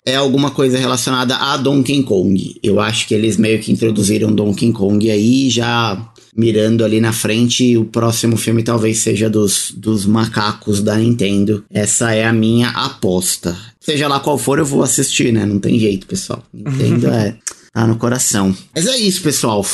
é 0.04 0.14
alguma 0.14 0.52
coisa 0.52 0.78
relacionada 0.78 1.34
a 1.36 1.56
Donkey 1.56 2.02
Kong. 2.04 2.56
Eu 2.62 2.78
acho 2.78 3.08
que 3.08 3.14
eles 3.14 3.36
meio 3.36 3.58
que 3.58 3.72
introduziram 3.72 4.32
Donkey 4.32 4.72
Kong 4.72 5.10
aí 5.10 5.50
já 5.50 6.00
mirando 6.36 6.84
ali 6.84 7.00
na 7.00 7.12
frente, 7.12 7.76
o 7.76 7.84
próximo 7.84 8.36
filme 8.36 8.62
talvez 8.62 8.98
seja 8.98 9.30
dos, 9.30 9.72
dos 9.76 10.04
macacos 10.04 10.82
da 10.82 10.96
Nintendo. 10.96 11.64
Essa 11.70 12.12
é 12.12 12.24
a 12.24 12.32
minha 12.32 12.68
aposta. 12.70 13.56
Seja 13.80 14.08
lá 14.08 14.20
qual 14.20 14.36
for, 14.36 14.58
eu 14.58 14.66
vou 14.66 14.82
assistir, 14.82 15.32
né? 15.32 15.46
Não 15.46 15.58
tem 15.58 15.78
jeito, 15.78 16.06
pessoal. 16.06 16.42
Nintendo 16.52 17.08
é. 17.08 17.36
tá 17.72 17.86
no 17.86 17.96
coração. 17.96 18.54
Mas 18.74 18.86
é 18.86 18.96
isso, 18.98 19.22
pessoal. 19.22 19.64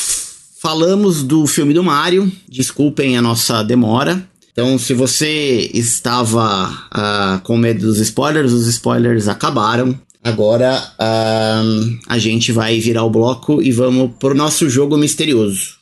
Falamos 0.61 1.23
do 1.23 1.47
filme 1.47 1.75
do 1.75 1.83
Mario. 1.83 2.31
Desculpem 2.49 3.17
a 3.17 3.23
nossa 3.23 3.63
demora. 3.63 4.25
Então, 4.53 4.79
se 4.79 4.93
você 4.93 5.71
estava 5.73 6.87
ah, 6.91 7.41
com 7.43 7.57
medo 7.57 7.87
dos 7.87 7.99
spoilers, 7.99 8.53
os 8.53 8.67
spoilers 8.67 9.29
acabaram. 9.29 9.99
Agora 10.23 10.81
ah, 10.99 11.63
a 12.07 12.19
gente 12.19 12.53
vai 12.53 12.79
virar 12.79 13.03
o 13.03 13.11
bloco 13.11 13.61
e 13.61 13.73
vamos 13.73 14.13
pro 14.21 14.35
nosso 14.35 14.69
jogo 14.69 14.97
misterioso. 14.97 15.82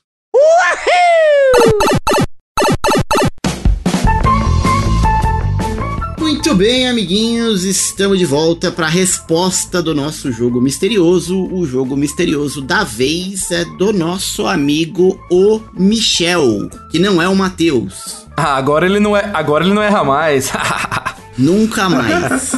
Muito 6.18 6.54
bem, 6.54 6.88
amiguinhos, 6.88 7.64
estamos 7.64 8.18
de 8.18 8.24
volta 8.24 8.72
para 8.72 8.86
a 8.86 8.90
resposta 8.90 9.80
do 9.80 9.94
nosso 9.94 10.32
jogo 10.32 10.60
misterioso. 10.60 11.46
O 11.52 11.64
jogo 11.64 11.96
misterioso 11.96 12.60
da 12.60 12.82
vez 12.82 13.50
é 13.50 13.64
do 13.64 13.92
nosso 13.92 14.46
amigo 14.46 15.16
o 15.30 15.60
Michel, 15.74 16.68
que 16.90 16.98
não 16.98 17.22
é 17.22 17.28
o 17.28 17.36
Matheus. 17.36 18.26
Ah, 18.36 18.56
agora 18.56 18.86
ele 18.86 18.98
não 18.98 19.16
é, 19.16 19.30
agora 19.32 19.64
ele 19.64 19.74
não 19.74 19.82
erra 19.82 20.02
mais. 20.02 20.50
Nunca 21.38 21.88
mais. 21.88 22.54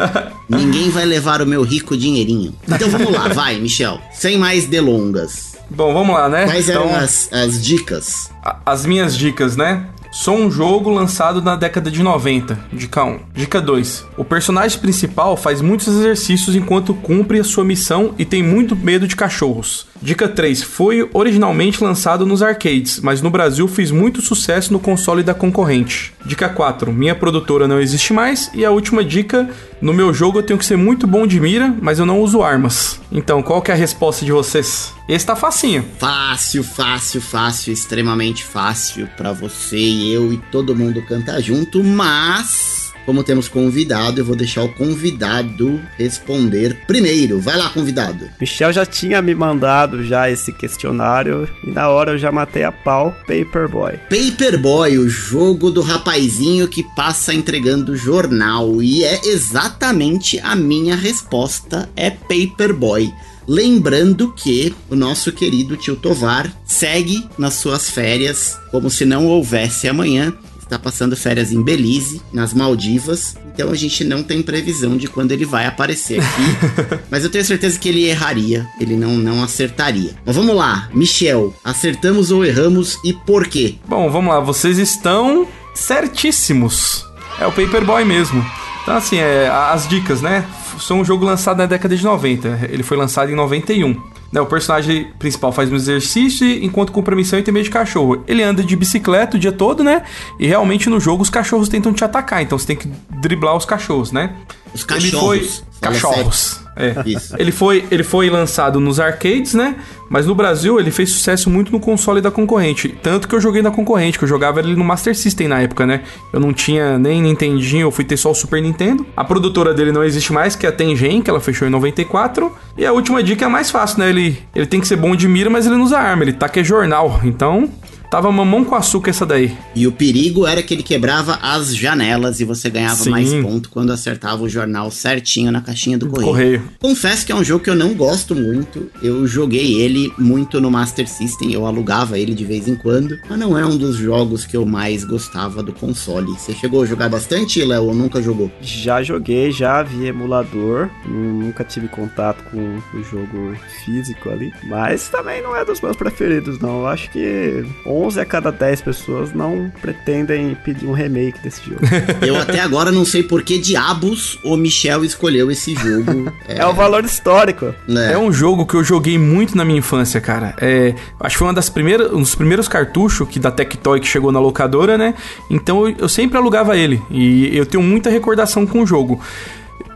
Ninguém 0.48 0.90
vai 0.90 1.04
levar 1.04 1.40
o 1.40 1.46
meu 1.46 1.62
rico 1.62 1.96
dinheirinho. 1.96 2.54
Então 2.66 2.88
vamos 2.90 3.12
lá, 3.12 3.28
vai, 3.28 3.60
Michel. 3.60 4.00
Sem 4.12 4.38
mais 4.38 4.66
delongas. 4.66 5.55
Bom, 5.68 5.92
vamos 5.92 6.14
lá, 6.14 6.28
né? 6.28 6.44
Quais 6.46 6.68
Então, 6.68 6.84
eram 6.88 6.96
as, 6.96 7.28
as 7.32 7.62
dicas? 7.62 8.30
a- 8.44 8.56
as 8.64 8.86
minhas 8.86 9.16
dicas, 9.16 9.56
né? 9.56 9.86
Sou 10.12 10.36
um 10.38 10.50
jogo 10.50 10.88
lançado 10.88 11.42
na 11.42 11.56
década 11.56 11.90
de 11.90 12.02
90. 12.02 12.58
Dica 12.72 13.04
1. 13.04 13.18
Dica 13.34 13.60
2. 13.60 14.04
O 14.16 14.24
personagem 14.24 14.78
principal 14.78 15.36
faz 15.36 15.60
muitos 15.60 15.88
exercícios 15.88 16.56
enquanto 16.56 16.94
cumpre 16.94 17.38
a 17.38 17.44
sua 17.44 17.64
missão 17.64 18.14
e 18.18 18.24
tem 18.24 18.42
muito 18.42 18.74
medo 18.74 19.06
de 19.06 19.14
cachorros. 19.14 19.86
Dica 20.00 20.28
3. 20.28 20.62
Foi 20.62 21.08
originalmente 21.12 21.82
lançado 21.82 22.26
nos 22.26 22.42
arcades, 22.42 23.00
mas 23.00 23.22
no 23.22 23.30
Brasil 23.30 23.66
fez 23.68 23.90
muito 23.90 24.20
sucesso 24.20 24.72
no 24.72 24.80
console 24.80 25.22
da 25.22 25.34
concorrente. 25.34 26.12
Dica 26.24 26.48
4. 26.48 26.92
Minha 26.92 27.14
produtora 27.14 27.66
não 27.68 27.80
existe 27.80 28.12
mais. 28.12 28.50
E 28.54 28.64
a 28.64 28.70
última 28.70 29.04
dica. 29.04 29.48
No 29.80 29.92
meu 29.92 30.12
jogo 30.14 30.38
eu 30.38 30.42
tenho 30.42 30.58
que 30.58 30.64
ser 30.64 30.76
muito 30.76 31.06
bom 31.06 31.26
de 31.26 31.38
mira, 31.38 31.74
mas 31.82 31.98
eu 31.98 32.06
não 32.06 32.20
uso 32.20 32.42
armas. 32.42 32.98
Então, 33.12 33.42
qual 33.42 33.60
que 33.60 33.70
é 33.70 33.74
a 33.74 33.76
resposta 33.76 34.24
de 34.24 34.32
vocês? 34.32 34.92
Esse 35.06 35.26
tá 35.26 35.36
facinho. 35.36 35.84
Fácil, 35.98 36.64
fácil, 36.64 37.20
fácil, 37.20 37.72
extremamente 37.72 38.42
fácil 38.42 39.06
pra 39.16 39.32
você 39.32 39.76
e 39.76 40.12
eu 40.12 40.32
e 40.32 40.38
todo 40.50 40.74
mundo 40.74 41.02
cantar 41.02 41.40
junto, 41.40 41.84
mas 41.84 42.85
como 43.06 43.22
temos 43.22 43.48
convidado, 43.48 44.20
eu 44.20 44.24
vou 44.24 44.34
deixar 44.34 44.64
o 44.64 44.74
convidado 44.74 45.80
responder 45.96 46.84
primeiro. 46.86 47.40
Vai 47.40 47.56
lá, 47.56 47.70
convidado. 47.70 48.28
Michel 48.40 48.72
já 48.72 48.84
tinha 48.84 49.22
me 49.22 49.34
mandado 49.34 50.04
já 50.04 50.28
esse 50.28 50.52
questionário 50.52 51.48
e 51.64 51.70
na 51.70 51.88
hora 51.88 52.12
eu 52.12 52.18
já 52.18 52.32
matei 52.32 52.64
a 52.64 52.72
pau 52.72 53.16
Paperboy. 53.26 53.98
Paperboy, 54.10 54.98
o 54.98 55.08
jogo 55.08 55.70
do 55.70 55.80
rapazinho 55.80 56.66
que 56.66 56.82
passa 56.96 57.32
entregando 57.32 57.96
jornal. 57.96 58.82
E 58.82 59.04
é 59.04 59.20
exatamente 59.24 60.40
a 60.40 60.56
minha 60.56 60.96
resposta: 60.96 61.88
é 61.94 62.10
Paperboy. 62.10 63.12
Lembrando 63.48 64.32
que 64.32 64.74
o 64.90 64.96
nosso 64.96 65.30
querido 65.30 65.76
tio 65.76 65.94
Tovar 65.94 66.52
segue 66.64 67.28
nas 67.38 67.54
suas 67.54 67.88
férias 67.88 68.58
como 68.72 68.90
se 68.90 69.04
não 69.04 69.26
houvesse 69.26 69.88
amanhã. 69.88 70.36
Está 70.66 70.80
passando 70.80 71.16
férias 71.16 71.52
em 71.52 71.62
Belize, 71.62 72.20
nas 72.32 72.52
Maldivas. 72.52 73.36
Então 73.54 73.70
a 73.70 73.74
gente 73.76 74.02
não 74.02 74.20
tem 74.20 74.42
previsão 74.42 74.96
de 74.96 75.06
quando 75.06 75.30
ele 75.30 75.44
vai 75.44 75.64
aparecer 75.64 76.20
aqui. 76.20 77.00
mas 77.08 77.22
eu 77.22 77.30
tenho 77.30 77.44
certeza 77.44 77.78
que 77.78 77.88
ele 77.88 78.04
erraria. 78.04 78.66
Ele 78.80 78.96
não, 78.96 79.12
não 79.16 79.44
acertaria. 79.44 80.16
Mas 80.26 80.34
vamos 80.34 80.56
lá, 80.56 80.88
Michel. 80.92 81.54
Acertamos 81.62 82.32
ou 82.32 82.44
erramos 82.44 82.98
e 83.04 83.12
por 83.12 83.46
quê? 83.46 83.76
Bom, 83.86 84.10
vamos 84.10 84.34
lá, 84.34 84.40
vocês 84.40 84.76
estão 84.76 85.46
certíssimos. 85.72 87.06
É 87.38 87.46
o 87.46 87.52
Paperboy 87.52 88.04
mesmo. 88.04 88.44
Então, 88.82 88.96
assim, 88.96 89.18
é, 89.18 89.48
as 89.48 89.88
dicas, 89.88 90.20
né? 90.20 90.44
São 90.80 91.00
um 91.00 91.04
jogo 91.04 91.24
lançado 91.24 91.58
na 91.58 91.66
década 91.66 91.96
de 91.96 92.02
90. 92.02 92.68
Ele 92.70 92.82
foi 92.82 92.96
lançado 92.96 93.30
em 93.30 93.36
91. 93.36 94.15
Né, 94.32 94.40
o 94.40 94.46
personagem 94.46 95.12
principal 95.18 95.52
faz 95.52 95.70
um 95.70 95.76
exercício 95.76 96.46
enquanto 96.46 96.92
cumpre 96.92 97.14
a 97.14 97.16
missão 97.16 97.38
e 97.38 97.42
tem 97.42 97.54
medo 97.54 97.64
de 97.64 97.70
cachorro. 97.70 98.24
Ele 98.26 98.42
anda 98.42 98.62
de 98.62 98.74
bicicleta 98.74 99.36
o 99.36 99.40
dia 99.40 99.52
todo, 99.52 99.84
né? 99.84 100.02
E 100.38 100.46
realmente 100.46 100.88
no 100.88 100.98
jogo 100.98 101.22
os 101.22 101.30
cachorros 101.30 101.68
tentam 101.68 101.92
te 101.92 102.04
atacar, 102.04 102.42
então 102.42 102.58
você 102.58 102.66
tem 102.66 102.76
que 102.76 102.88
driblar 103.08 103.56
os 103.56 103.64
cachorros, 103.64 104.10
né? 104.10 104.34
Os 104.74 104.84
Ele 104.90 105.10
foi. 105.10 105.50
cachorros. 105.80 106.65
É. 106.76 106.94
Isso. 107.06 107.34
Ele 107.38 107.50
foi, 107.50 107.86
ele 107.90 108.02
foi 108.02 108.28
lançado 108.28 108.78
nos 108.78 109.00
arcades, 109.00 109.54
né? 109.54 109.76
Mas 110.08 110.26
no 110.26 110.34
Brasil 110.34 110.78
ele 110.78 110.90
fez 110.90 111.10
sucesso 111.10 111.48
muito 111.48 111.72
no 111.72 111.80
console 111.80 112.20
da 112.20 112.30
concorrente. 112.30 112.88
Tanto 113.02 113.26
que 113.26 113.34
eu 113.34 113.40
joguei 113.40 113.62
na 113.62 113.70
concorrente, 113.70 114.18
que 114.18 114.24
eu 114.24 114.28
jogava 114.28 114.60
ele 114.60 114.76
no 114.76 114.84
Master 114.84 115.16
System 115.16 115.48
na 115.48 115.60
época, 115.60 115.86
né? 115.86 116.02
Eu 116.32 116.38
não 116.38 116.52
tinha 116.52 116.98
nem 116.98 117.22
Nintendinho, 117.22 117.86
eu 117.86 117.90
fui 117.90 118.04
ter 118.04 118.16
só 118.16 118.30
o 118.30 118.34
Super 118.34 118.60
Nintendo. 118.60 119.06
A 119.16 119.24
produtora 119.24 119.72
dele 119.72 119.90
não 119.90 120.04
existe 120.04 120.32
mais, 120.32 120.54
que 120.54 120.66
é 120.66 120.68
a 120.68 120.72
Tengen, 120.72 121.22
que 121.22 121.30
ela 121.30 121.40
fechou 121.40 121.66
em 121.66 121.70
94. 121.70 122.52
E 122.76 122.84
a 122.84 122.92
última 122.92 123.22
dica 123.22 123.44
é 123.44 123.46
a 123.46 123.50
mais 123.50 123.70
fácil, 123.70 124.00
né? 124.00 124.10
Ele, 124.10 124.38
ele 124.54 124.66
tem 124.66 124.80
que 124.80 124.86
ser 124.86 124.96
bom 124.96 125.16
de 125.16 125.26
mira, 125.26 125.48
mas 125.48 125.66
ele 125.66 125.76
não 125.76 125.84
usa 125.84 125.98
arma, 125.98 126.22
ele 126.22 126.34
taca 126.34 126.60
é 126.60 126.64
jornal. 126.64 127.20
Então, 127.24 127.68
tava 128.16 128.32
mamão 128.32 128.64
com 128.64 128.74
açúcar 128.74 129.10
essa 129.10 129.26
daí. 129.26 129.54
E 129.74 129.86
o 129.86 129.92
perigo 129.92 130.46
era 130.46 130.62
que 130.62 130.72
ele 130.72 130.82
quebrava 130.82 131.38
as 131.42 131.76
janelas 131.76 132.40
e 132.40 132.46
você 132.46 132.70
ganhava 132.70 132.96
Sim. 132.96 133.10
mais 133.10 133.30
ponto 133.34 133.68
quando 133.68 133.92
acertava 133.92 134.42
o 134.42 134.48
jornal 134.48 134.90
certinho 134.90 135.52
na 135.52 135.60
caixinha 135.60 135.98
do 135.98 136.08
correio. 136.08 136.26
Correio. 136.26 136.62
Confesso 136.80 137.26
que 137.26 137.32
é 137.32 137.34
um 137.34 137.44
jogo 137.44 137.62
que 137.62 137.68
eu 137.68 137.74
não 137.74 137.92
gosto 137.92 138.34
muito. 138.34 138.90
Eu 139.02 139.26
joguei 139.26 139.82
ele 139.82 140.10
muito 140.16 140.62
no 140.62 140.70
Master 140.70 141.06
System, 141.06 141.52
eu 141.52 141.66
alugava 141.66 142.18
ele 142.18 142.34
de 142.34 142.42
vez 142.42 142.66
em 142.66 142.74
quando, 142.74 143.18
mas 143.28 143.38
não 143.38 143.58
é 143.58 143.66
um 143.66 143.76
dos 143.76 143.96
jogos 143.96 144.46
que 144.46 144.56
eu 144.56 144.64
mais 144.64 145.04
gostava 145.04 145.62
do 145.62 145.74
console. 145.74 146.32
Você 146.38 146.54
chegou 146.54 146.84
a 146.84 146.86
jogar 146.86 147.10
bastante, 147.10 147.62
Léo, 147.62 147.84
ou 147.84 147.94
nunca 147.94 148.22
jogou? 148.22 148.50
Já 148.62 149.02
joguei, 149.02 149.52
já 149.52 149.82
vi 149.82 150.06
emulador, 150.06 150.88
nunca 151.06 151.62
tive 151.64 151.86
contato 151.88 152.42
com 152.50 152.78
o 152.94 153.02
jogo 153.04 153.54
físico 153.84 154.30
ali, 154.30 154.50
mas 154.64 155.10
também 155.10 155.42
não 155.42 155.54
é 155.54 155.66
dos 155.66 155.82
meus 155.82 155.96
preferidos 155.98 156.58
não. 156.60 156.80
Eu 156.80 156.86
acho 156.86 157.10
que 157.10 157.62
11 157.84 158.05
a 158.16 158.24
cada 158.24 158.52
10 158.52 158.82
pessoas 158.82 159.32
não 159.32 159.70
pretendem 159.80 160.56
pedir 160.64 160.86
um 160.86 160.92
remake 160.92 161.38
desse 161.40 161.62
jogo. 161.64 161.80
Eu 162.24 162.36
até 162.36 162.60
agora 162.60 162.92
não 162.92 163.04
sei 163.04 163.22
por 163.22 163.42
que 163.42 163.58
diabos 163.58 164.38
o 164.44 164.56
Michel 164.56 165.04
escolheu 165.04 165.50
esse 165.50 165.74
jogo. 165.74 166.32
É, 166.46 166.58
é 166.62 166.66
o 166.66 166.72
valor 166.72 167.04
histórico. 167.04 167.74
É. 167.88 168.12
é. 168.12 168.18
um 168.18 168.32
jogo 168.32 168.64
que 168.64 168.74
eu 168.74 168.84
joguei 168.84 169.18
muito 169.18 169.56
na 169.56 169.64
minha 169.64 169.78
infância, 169.78 170.20
cara. 170.20 170.54
É, 170.60 170.94
acho 171.20 171.34
que 171.34 171.38
foi 171.38 171.48
uma 171.48 171.54
das 171.54 171.68
primeiras, 171.68 172.12
um 172.12 172.20
dos 172.20 172.34
primeiros 172.34 172.68
cartuchos 172.68 173.28
que 173.28 173.38
da 173.38 173.50
Tectoy 173.50 174.00
que 174.00 174.06
chegou 174.06 174.30
na 174.30 174.40
locadora, 174.40 174.96
né? 174.96 175.14
Então 175.50 175.88
eu, 175.88 175.96
eu 175.98 176.08
sempre 176.08 176.38
alugava 176.38 176.76
ele 176.76 177.02
e 177.10 177.56
eu 177.56 177.66
tenho 177.66 177.82
muita 177.82 178.10
recordação 178.10 178.66
com 178.66 178.82
o 178.82 178.86
jogo. 178.86 179.20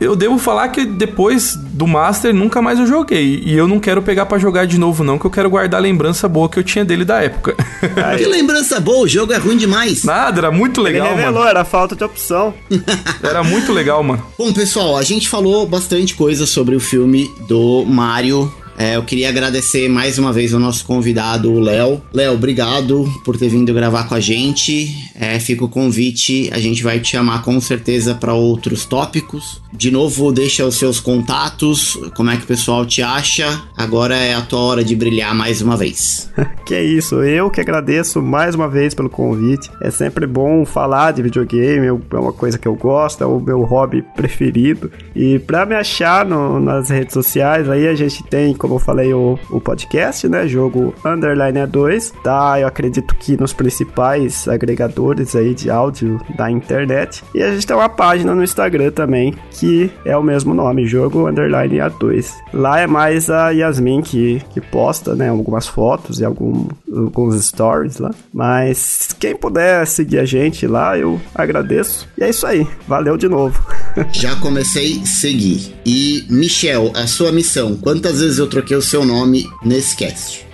Eu 0.00 0.16
devo 0.16 0.38
falar 0.38 0.68
que 0.70 0.86
depois 0.86 1.54
do 1.54 1.86
Master 1.86 2.32
nunca 2.32 2.62
mais 2.62 2.78
eu 2.78 2.86
joguei. 2.86 3.42
E 3.44 3.54
eu 3.54 3.68
não 3.68 3.78
quero 3.78 4.00
pegar 4.00 4.24
para 4.24 4.38
jogar 4.38 4.66
de 4.66 4.78
novo, 4.78 5.04
não, 5.04 5.18
que 5.18 5.26
eu 5.26 5.30
quero 5.30 5.50
guardar 5.50 5.78
a 5.78 5.82
lembrança 5.82 6.26
boa 6.26 6.48
que 6.48 6.58
eu 6.58 6.64
tinha 6.64 6.86
dele 6.86 7.04
da 7.04 7.22
época. 7.22 7.54
que 8.16 8.24
lembrança 8.24 8.80
boa, 8.80 9.00
o 9.04 9.08
jogo 9.08 9.34
é 9.34 9.36
ruim 9.36 9.58
demais. 9.58 10.02
Nada, 10.02 10.40
era 10.40 10.50
muito 10.50 10.80
legal, 10.80 11.08
Ele 11.08 11.16
revelou, 11.16 11.40
mano. 11.40 11.50
era 11.50 11.64
falta 11.66 11.94
de 11.94 12.02
opção. 12.02 12.54
era 13.22 13.44
muito 13.44 13.72
legal, 13.72 14.02
mano. 14.02 14.24
Bom, 14.38 14.50
pessoal, 14.54 14.96
a 14.96 15.02
gente 15.02 15.28
falou 15.28 15.66
bastante 15.66 16.14
coisa 16.14 16.46
sobre 16.46 16.74
o 16.74 16.80
filme 16.80 17.30
do 17.46 17.84
Mario 17.84 18.50
é, 18.80 18.96
eu 18.96 19.02
queria 19.02 19.28
agradecer 19.28 19.90
mais 19.90 20.18
uma 20.18 20.32
vez 20.32 20.54
ao 20.54 20.58
nosso 20.58 20.86
convidado, 20.86 21.52
o 21.52 21.60
Léo. 21.60 22.00
Léo, 22.14 22.32
obrigado 22.32 23.06
por 23.26 23.36
ter 23.36 23.50
vindo 23.50 23.74
gravar 23.74 24.04
com 24.04 24.14
a 24.14 24.20
gente. 24.20 24.88
É, 25.14 25.38
fica 25.38 25.66
o 25.66 25.68
convite, 25.68 26.48
a 26.50 26.58
gente 26.58 26.82
vai 26.82 26.98
te 26.98 27.10
chamar 27.10 27.42
com 27.42 27.60
certeza 27.60 28.14
para 28.14 28.32
outros 28.32 28.86
tópicos. 28.86 29.60
De 29.70 29.90
novo, 29.90 30.32
deixa 30.32 30.64
os 30.64 30.76
seus 30.76 30.98
contatos, 30.98 31.98
como 32.16 32.30
é 32.30 32.38
que 32.38 32.44
o 32.44 32.46
pessoal 32.46 32.86
te 32.86 33.02
acha. 33.02 33.62
Agora 33.76 34.16
é 34.16 34.34
a 34.34 34.40
tua 34.40 34.60
hora 34.60 34.82
de 34.82 34.96
brilhar 34.96 35.34
mais 35.34 35.60
uma 35.60 35.76
vez. 35.76 36.30
que 36.64 36.74
é 36.74 36.82
isso, 36.82 37.22
eu 37.22 37.50
que 37.50 37.60
agradeço 37.60 38.22
mais 38.22 38.54
uma 38.54 38.66
vez 38.66 38.94
pelo 38.94 39.10
convite. 39.10 39.70
É 39.82 39.90
sempre 39.90 40.26
bom 40.26 40.64
falar 40.64 41.12
de 41.12 41.22
videogame, 41.22 41.86
é 41.86 42.16
uma 42.16 42.32
coisa 42.32 42.58
que 42.58 42.66
eu 42.66 42.74
gosto, 42.74 43.22
é 43.22 43.26
o 43.26 43.38
meu 43.38 43.60
hobby 43.60 44.02
preferido. 44.16 44.90
E 45.14 45.38
para 45.38 45.66
me 45.66 45.74
achar 45.74 46.24
no, 46.24 46.58
nas 46.58 46.88
redes 46.88 47.12
sociais, 47.12 47.68
aí 47.68 47.86
a 47.86 47.94
gente 47.94 48.22
tem 48.24 48.54
como 48.54 48.69
eu 48.74 48.80
falei, 48.80 49.12
o, 49.12 49.38
o 49.50 49.60
podcast, 49.60 50.28
né? 50.28 50.46
Jogo 50.46 50.94
Underline 51.04 51.66
2, 51.66 52.12
tá? 52.22 52.60
Eu 52.60 52.66
acredito 52.66 53.14
que 53.16 53.36
nos 53.36 53.52
principais 53.52 54.48
agregadores 54.48 55.34
aí 55.36 55.54
de 55.54 55.70
áudio 55.70 56.20
da 56.36 56.50
internet. 56.50 57.22
E 57.34 57.42
a 57.42 57.52
gente 57.52 57.66
tem 57.66 57.76
uma 57.76 57.88
página 57.88 58.34
no 58.34 58.42
Instagram 58.42 58.90
também, 58.90 59.34
que 59.50 59.90
é 60.04 60.16
o 60.16 60.22
mesmo 60.22 60.54
nome, 60.54 60.86
Jogo 60.86 61.28
Underline 61.28 61.76
A2. 61.76 62.34
Lá 62.52 62.80
é 62.80 62.86
mais 62.86 63.30
a 63.30 63.50
Yasmin 63.50 64.02
que, 64.02 64.42
que 64.50 64.60
posta, 64.60 65.14
né? 65.14 65.28
Algumas 65.28 65.66
fotos 65.66 66.20
e 66.20 66.24
algum, 66.24 66.66
alguns 66.94 67.42
stories 67.44 67.98
lá. 67.98 68.10
Mas 68.32 69.14
quem 69.18 69.34
puder 69.34 69.86
seguir 69.86 70.18
a 70.18 70.24
gente 70.24 70.66
lá, 70.66 70.98
eu 70.98 71.20
agradeço. 71.34 72.08
E 72.18 72.24
é 72.24 72.30
isso 72.30 72.46
aí. 72.46 72.66
Valeu 72.86 73.16
de 73.16 73.28
novo. 73.28 73.60
Já 74.12 74.36
comecei 74.36 75.00
a 75.02 75.06
seguir. 75.06 75.74
E, 75.84 76.24
Michel, 76.28 76.92
a 76.94 77.06
sua 77.06 77.32
missão, 77.32 77.76
quantas 77.76 78.20
vezes 78.20 78.38
eu 78.38 78.46
troquei 78.46 78.76
o 78.76 78.82
seu 78.82 79.04
nome 79.04 79.48
nesse 79.64 79.96
cast? 79.96 80.50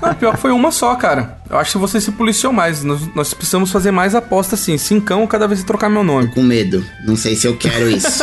Não, 0.00 0.14
pior 0.14 0.34
que 0.34 0.40
foi 0.40 0.50
uma 0.50 0.70
só, 0.70 0.94
cara. 0.94 1.38
Eu 1.50 1.58
acho 1.58 1.72
que 1.72 1.78
você 1.78 2.00
se 2.00 2.10
policiou 2.12 2.52
mais. 2.52 2.82
Nós, 2.82 3.00
nós 3.14 3.34
precisamos 3.34 3.70
fazer 3.70 3.90
mais 3.90 4.14
apostas 4.14 4.60
assim. 4.60 4.78
Cincão 4.78 5.26
cada 5.26 5.46
vez 5.46 5.60
que 5.60 5.66
trocar 5.66 5.90
meu 5.90 6.02
nome. 6.02 6.28
Tô 6.28 6.36
com 6.36 6.42
medo. 6.42 6.84
Não 7.06 7.16
sei 7.16 7.36
se 7.36 7.46
eu 7.46 7.56
quero 7.56 7.90
isso. 7.90 8.22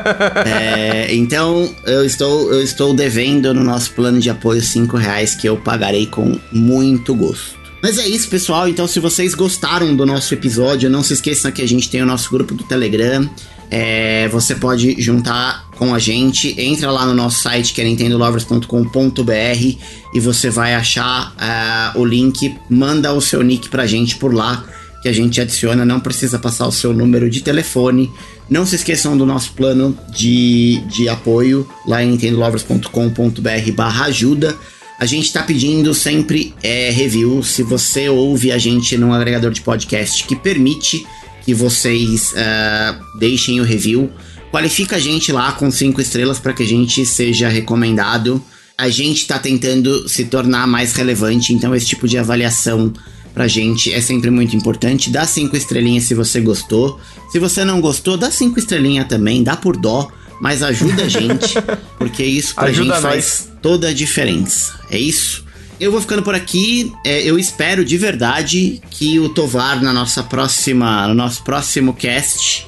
é, 0.46 1.14
então, 1.14 1.70
eu 1.84 2.04
estou, 2.04 2.52
eu 2.52 2.62
estou 2.62 2.94
devendo 2.94 3.52
no 3.52 3.62
nosso 3.62 3.92
plano 3.92 4.20
de 4.20 4.30
apoio 4.30 4.62
5 4.62 4.96
reais 4.96 5.34
que 5.34 5.46
eu 5.46 5.56
pagarei 5.56 6.06
com 6.06 6.38
muito 6.52 7.14
gosto. 7.14 7.58
Mas 7.82 7.98
é 7.98 8.06
isso, 8.06 8.28
pessoal. 8.28 8.68
Então, 8.68 8.86
se 8.86 9.00
vocês 9.00 9.34
gostaram 9.34 9.94
do 9.94 10.04
nosso 10.04 10.32
episódio, 10.34 10.90
não 10.90 11.02
se 11.02 11.14
esqueçam 11.14 11.50
que 11.50 11.62
a 11.62 11.68
gente 11.68 11.90
tem 11.90 12.02
o 12.02 12.06
nosso 12.06 12.30
grupo 12.30 12.54
do 12.54 12.64
Telegram. 12.64 13.28
É, 13.70 14.28
você 14.28 14.54
pode 14.56 15.00
juntar 15.00 15.68
com 15.76 15.94
a 15.94 15.98
gente, 15.98 16.60
entra 16.60 16.90
lá 16.90 17.06
no 17.06 17.14
nosso 17.14 17.40
site 17.40 17.72
que 17.72 17.80
é 17.80 17.84
nintendolovers.com.br 17.84 19.78
e 20.12 20.20
você 20.20 20.50
vai 20.50 20.74
achar 20.74 21.32
uh, 21.36 22.00
o 22.00 22.04
link, 22.04 22.54
manda 22.68 23.12
o 23.12 23.20
seu 23.20 23.42
nick 23.42 23.68
pra 23.68 23.86
gente 23.86 24.16
por 24.16 24.34
lá 24.34 24.64
que 25.00 25.08
a 25.08 25.12
gente 25.12 25.40
adiciona, 25.40 25.84
não 25.84 25.98
precisa 25.98 26.38
passar 26.38 26.66
o 26.66 26.72
seu 26.72 26.92
número 26.92 27.30
de 27.30 27.40
telefone. 27.40 28.10
Não 28.48 28.66
se 28.66 28.74
esqueçam 28.74 29.16
do 29.16 29.24
nosso 29.24 29.52
plano 29.52 29.96
de, 30.10 30.82
de 30.88 31.08
apoio 31.08 31.66
lá 31.86 32.02
em 32.02 32.10
nintendolovers.com.br 32.10 33.72
barra 33.74 34.06
ajuda. 34.06 34.56
A 34.98 35.06
gente 35.06 35.24
está 35.24 35.42
pedindo 35.42 35.94
sempre 35.94 36.54
é, 36.62 36.90
review. 36.90 37.42
Se 37.42 37.62
você 37.62 38.10
ouve 38.10 38.52
a 38.52 38.58
gente 38.58 38.98
num 38.98 39.14
agregador 39.14 39.50
de 39.50 39.62
podcast 39.62 40.24
que 40.24 40.36
permite 40.36 41.06
que 41.50 41.54
vocês 41.54 42.32
uh, 42.32 43.18
deixem 43.18 43.60
o 43.60 43.64
review. 43.64 44.08
Qualifica 44.52 44.94
a 44.94 44.98
gente 45.00 45.32
lá 45.32 45.50
com 45.50 45.68
cinco 45.68 46.00
estrelas 46.00 46.38
para 46.38 46.52
que 46.52 46.62
a 46.62 46.66
gente 46.66 47.04
seja 47.04 47.48
recomendado. 47.48 48.40
A 48.78 48.88
gente 48.88 49.22
está 49.22 49.36
tentando 49.36 50.08
se 50.08 50.26
tornar 50.26 50.68
mais 50.68 50.92
relevante, 50.94 51.52
então 51.52 51.74
esse 51.74 51.86
tipo 51.86 52.06
de 52.06 52.16
avaliação 52.16 52.92
pra 53.34 53.48
gente 53.48 53.92
é 53.92 54.00
sempre 54.00 54.30
muito 54.30 54.54
importante. 54.54 55.10
Dá 55.10 55.26
cinco 55.26 55.56
estrelinhas 55.56 56.04
se 56.04 56.14
você 56.14 56.40
gostou. 56.40 57.00
Se 57.32 57.40
você 57.40 57.64
não 57.64 57.80
gostou, 57.80 58.16
dá 58.16 58.30
cinco 58.30 58.60
estrelinhas 58.60 59.08
também, 59.08 59.42
dá 59.42 59.56
por 59.56 59.76
dó, 59.76 60.08
mas 60.40 60.62
ajuda 60.62 61.02
a 61.02 61.08
gente, 61.08 61.54
porque 61.98 62.22
isso 62.22 62.54
pra 62.54 62.66
ajuda 62.66 62.94
gente 62.94 63.02
faz 63.02 63.48
toda 63.60 63.88
a 63.88 63.92
diferença. 63.92 64.78
É 64.88 64.96
isso? 64.96 65.44
Eu 65.80 65.90
vou 65.90 65.98
ficando 65.98 66.22
por 66.22 66.34
aqui. 66.34 66.92
É, 67.02 67.22
eu 67.22 67.38
espero 67.38 67.82
de 67.82 67.96
verdade 67.96 68.82
que 68.90 69.18
o 69.18 69.30
Tovar 69.30 69.82
na 69.82 69.94
nossa 69.94 70.22
próxima, 70.22 71.08
no 71.08 71.14
nosso 71.14 71.42
próximo 71.42 71.94
cast 71.94 72.66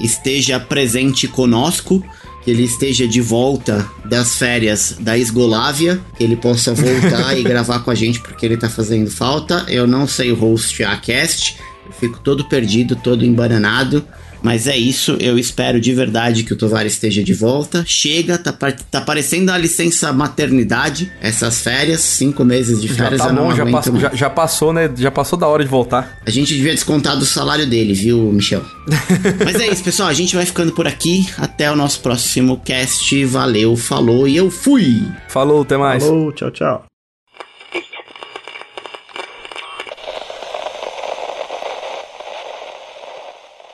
esteja 0.00 0.58
presente 0.58 1.28
conosco, 1.28 2.04
que 2.42 2.50
ele 2.50 2.64
esteja 2.64 3.06
de 3.06 3.20
volta 3.20 3.88
das 4.04 4.36
férias 4.36 4.96
da 4.98 5.16
Esgolávia, 5.16 6.00
que 6.16 6.24
ele 6.24 6.34
possa 6.34 6.74
voltar 6.74 7.32
e 7.38 7.44
gravar 7.44 7.78
com 7.80 7.92
a 7.92 7.94
gente 7.94 8.18
porque 8.18 8.44
ele 8.44 8.56
tá 8.56 8.68
fazendo 8.68 9.08
falta. 9.08 9.64
Eu 9.68 9.86
não 9.86 10.08
sei 10.08 10.32
o 10.32 10.34
host 10.34 10.82
a 10.82 10.96
cast, 10.96 11.56
eu 11.86 11.92
fico 11.92 12.18
todo 12.18 12.44
perdido, 12.48 12.96
todo 12.96 13.24
embananado. 13.24 14.04
Mas 14.42 14.66
é 14.66 14.76
isso, 14.76 15.16
eu 15.20 15.38
espero 15.38 15.80
de 15.80 15.92
verdade 15.92 16.44
que 16.44 16.52
o 16.52 16.56
Tovar 16.56 16.86
esteja 16.86 17.22
de 17.22 17.34
volta. 17.34 17.84
Chega, 17.86 18.38
tá, 18.38 18.52
tá 18.52 19.00
parecendo 19.00 19.50
a 19.50 19.58
licença 19.58 20.12
maternidade, 20.12 21.12
essas 21.20 21.60
férias, 21.60 22.00
cinco 22.00 22.44
meses 22.44 22.80
de 22.80 22.88
férias. 22.88 23.20
Já 23.20 23.26
tá 23.26 23.32
bom, 23.32 23.54
já, 23.54 23.66
passo, 23.66 23.98
já, 23.98 24.10
já, 24.14 24.30
passou, 24.30 24.72
né? 24.72 24.90
Já 24.96 25.10
passou 25.10 25.38
da 25.38 25.46
hora 25.46 25.64
de 25.64 25.70
voltar. 25.70 26.18
A 26.26 26.30
gente 26.30 26.54
devia 26.54 26.72
descontar 26.72 27.16
do 27.16 27.24
salário 27.24 27.66
dele, 27.66 27.94
viu, 27.94 28.18
Michel? 28.32 28.64
Mas 29.44 29.56
é 29.56 29.68
isso, 29.68 29.82
pessoal, 29.82 30.08
a 30.08 30.14
gente 30.14 30.34
vai 30.36 30.46
ficando 30.46 30.72
por 30.72 30.86
aqui. 30.86 31.26
Até 31.36 31.70
o 31.70 31.76
nosso 31.76 32.00
próximo 32.00 32.60
cast. 32.64 33.24
Valeu, 33.24 33.76
falou 33.76 34.28
e 34.28 34.36
eu 34.36 34.50
fui! 34.50 35.02
Falou, 35.28 35.62
até 35.62 35.76
mais. 35.76 36.04
Falou, 36.04 36.32
tchau, 36.32 36.50
tchau. 36.50 36.84